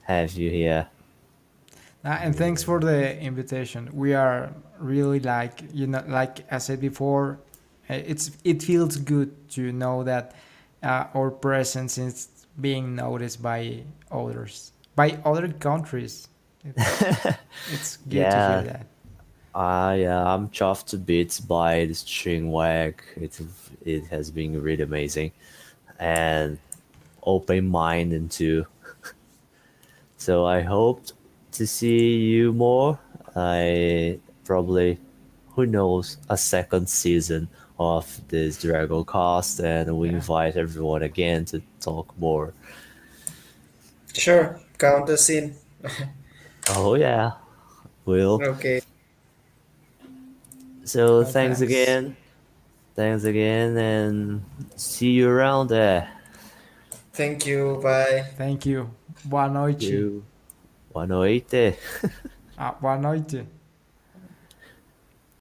have 0.03 0.31
you 0.33 0.49
here. 0.49 0.87
Uh, 2.03 2.17
and 2.21 2.35
thanks 2.35 2.63
for 2.63 2.79
the 2.79 3.19
invitation. 3.19 3.89
We 3.93 4.13
are 4.13 4.53
really 4.79 5.19
like 5.19 5.63
you 5.73 5.87
know, 5.87 6.03
like 6.07 6.45
I 6.51 6.57
said 6.59 6.79
before, 6.79 7.39
uh, 7.89 7.95
it's 7.95 8.31
it 8.43 8.63
feels 8.63 8.97
good 8.97 9.49
to 9.51 9.71
know 9.73 10.03
that 10.03 10.35
uh, 10.81 11.05
our 11.13 11.29
presence 11.31 11.97
is 11.97 12.29
being 12.59 12.95
noticed 12.95 13.41
by 13.41 13.83
others, 14.11 14.71
by 14.95 15.19
other 15.25 15.49
countries. 15.49 16.29
It's, 16.63 17.03
it's 17.67 17.97
good 17.97 18.31
to 18.31 18.39
hear 18.39 18.61
Yeah. 18.61 18.63
that. 18.63 18.87
I 19.55 19.95
yeah, 19.95 20.23
I'm 20.33 20.49
chuffed 20.49 20.87
to 20.87 20.97
bits 20.97 21.39
by 21.39 21.85
this 21.85 22.03
Chingwag. 22.03 22.95
It 23.17 23.39
it 23.85 24.07
has 24.07 24.31
been 24.31 24.61
really 24.61 24.83
amazing, 24.83 25.31
and 25.99 26.59
open 27.23 27.67
minded 27.67 28.31
too. 28.31 28.65
so 30.17 30.45
I 30.45 30.61
hope 30.61 31.01
to 31.53 31.67
see 31.67 32.17
you 32.17 32.53
more. 32.53 32.99
I 33.35 34.19
probably, 34.45 34.99
who 35.49 35.65
knows, 35.65 36.17
a 36.29 36.37
second 36.37 36.89
season 36.89 37.47
of 37.79 38.05
this 38.27 38.63
Dragocast, 38.63 39.63
and 39.63 39.97
we 39.97 40.09
invite 40.09 40.57
everyone 40.57 41.03
again 41.03 41.45
to 41.45 41.61
talk 41.79 42.17
more. 42.17 42.53
Sure, 44.13 44.59
count 44.77 45.09
us 45.09 45.29
in. 45.29 45.55
Oh 46.71 46.95
yeah, 46.95 47.31
will. 48.05 48.41
Okay. 48.43 48.81
So 50.83 51.19
Oh, 51.19 51.23
thanks 51.23 51.59
thanks. 51.59 51.61
again. 51.61 52.17
Thanks 52.95 53.23
again, 53.23 53.77
and 53.77 54.43
see 54.75 55.11
you 55.11 55.29
around 55.29 55.69
there. 55.69 56.09
Thank 57.13 57.45
you. 57.45 57.79
Bye. 57.81 58.25
Thank 58.35 58.65
you. 58.65 58.89
Boa 59.25 59.49
noite. 59.49 60.23
Boa 60.91 61.05
noite. 61.05 61.77
Ah, 62.57 62.73
boa 62.73 62.97
noite. 62.97 63.58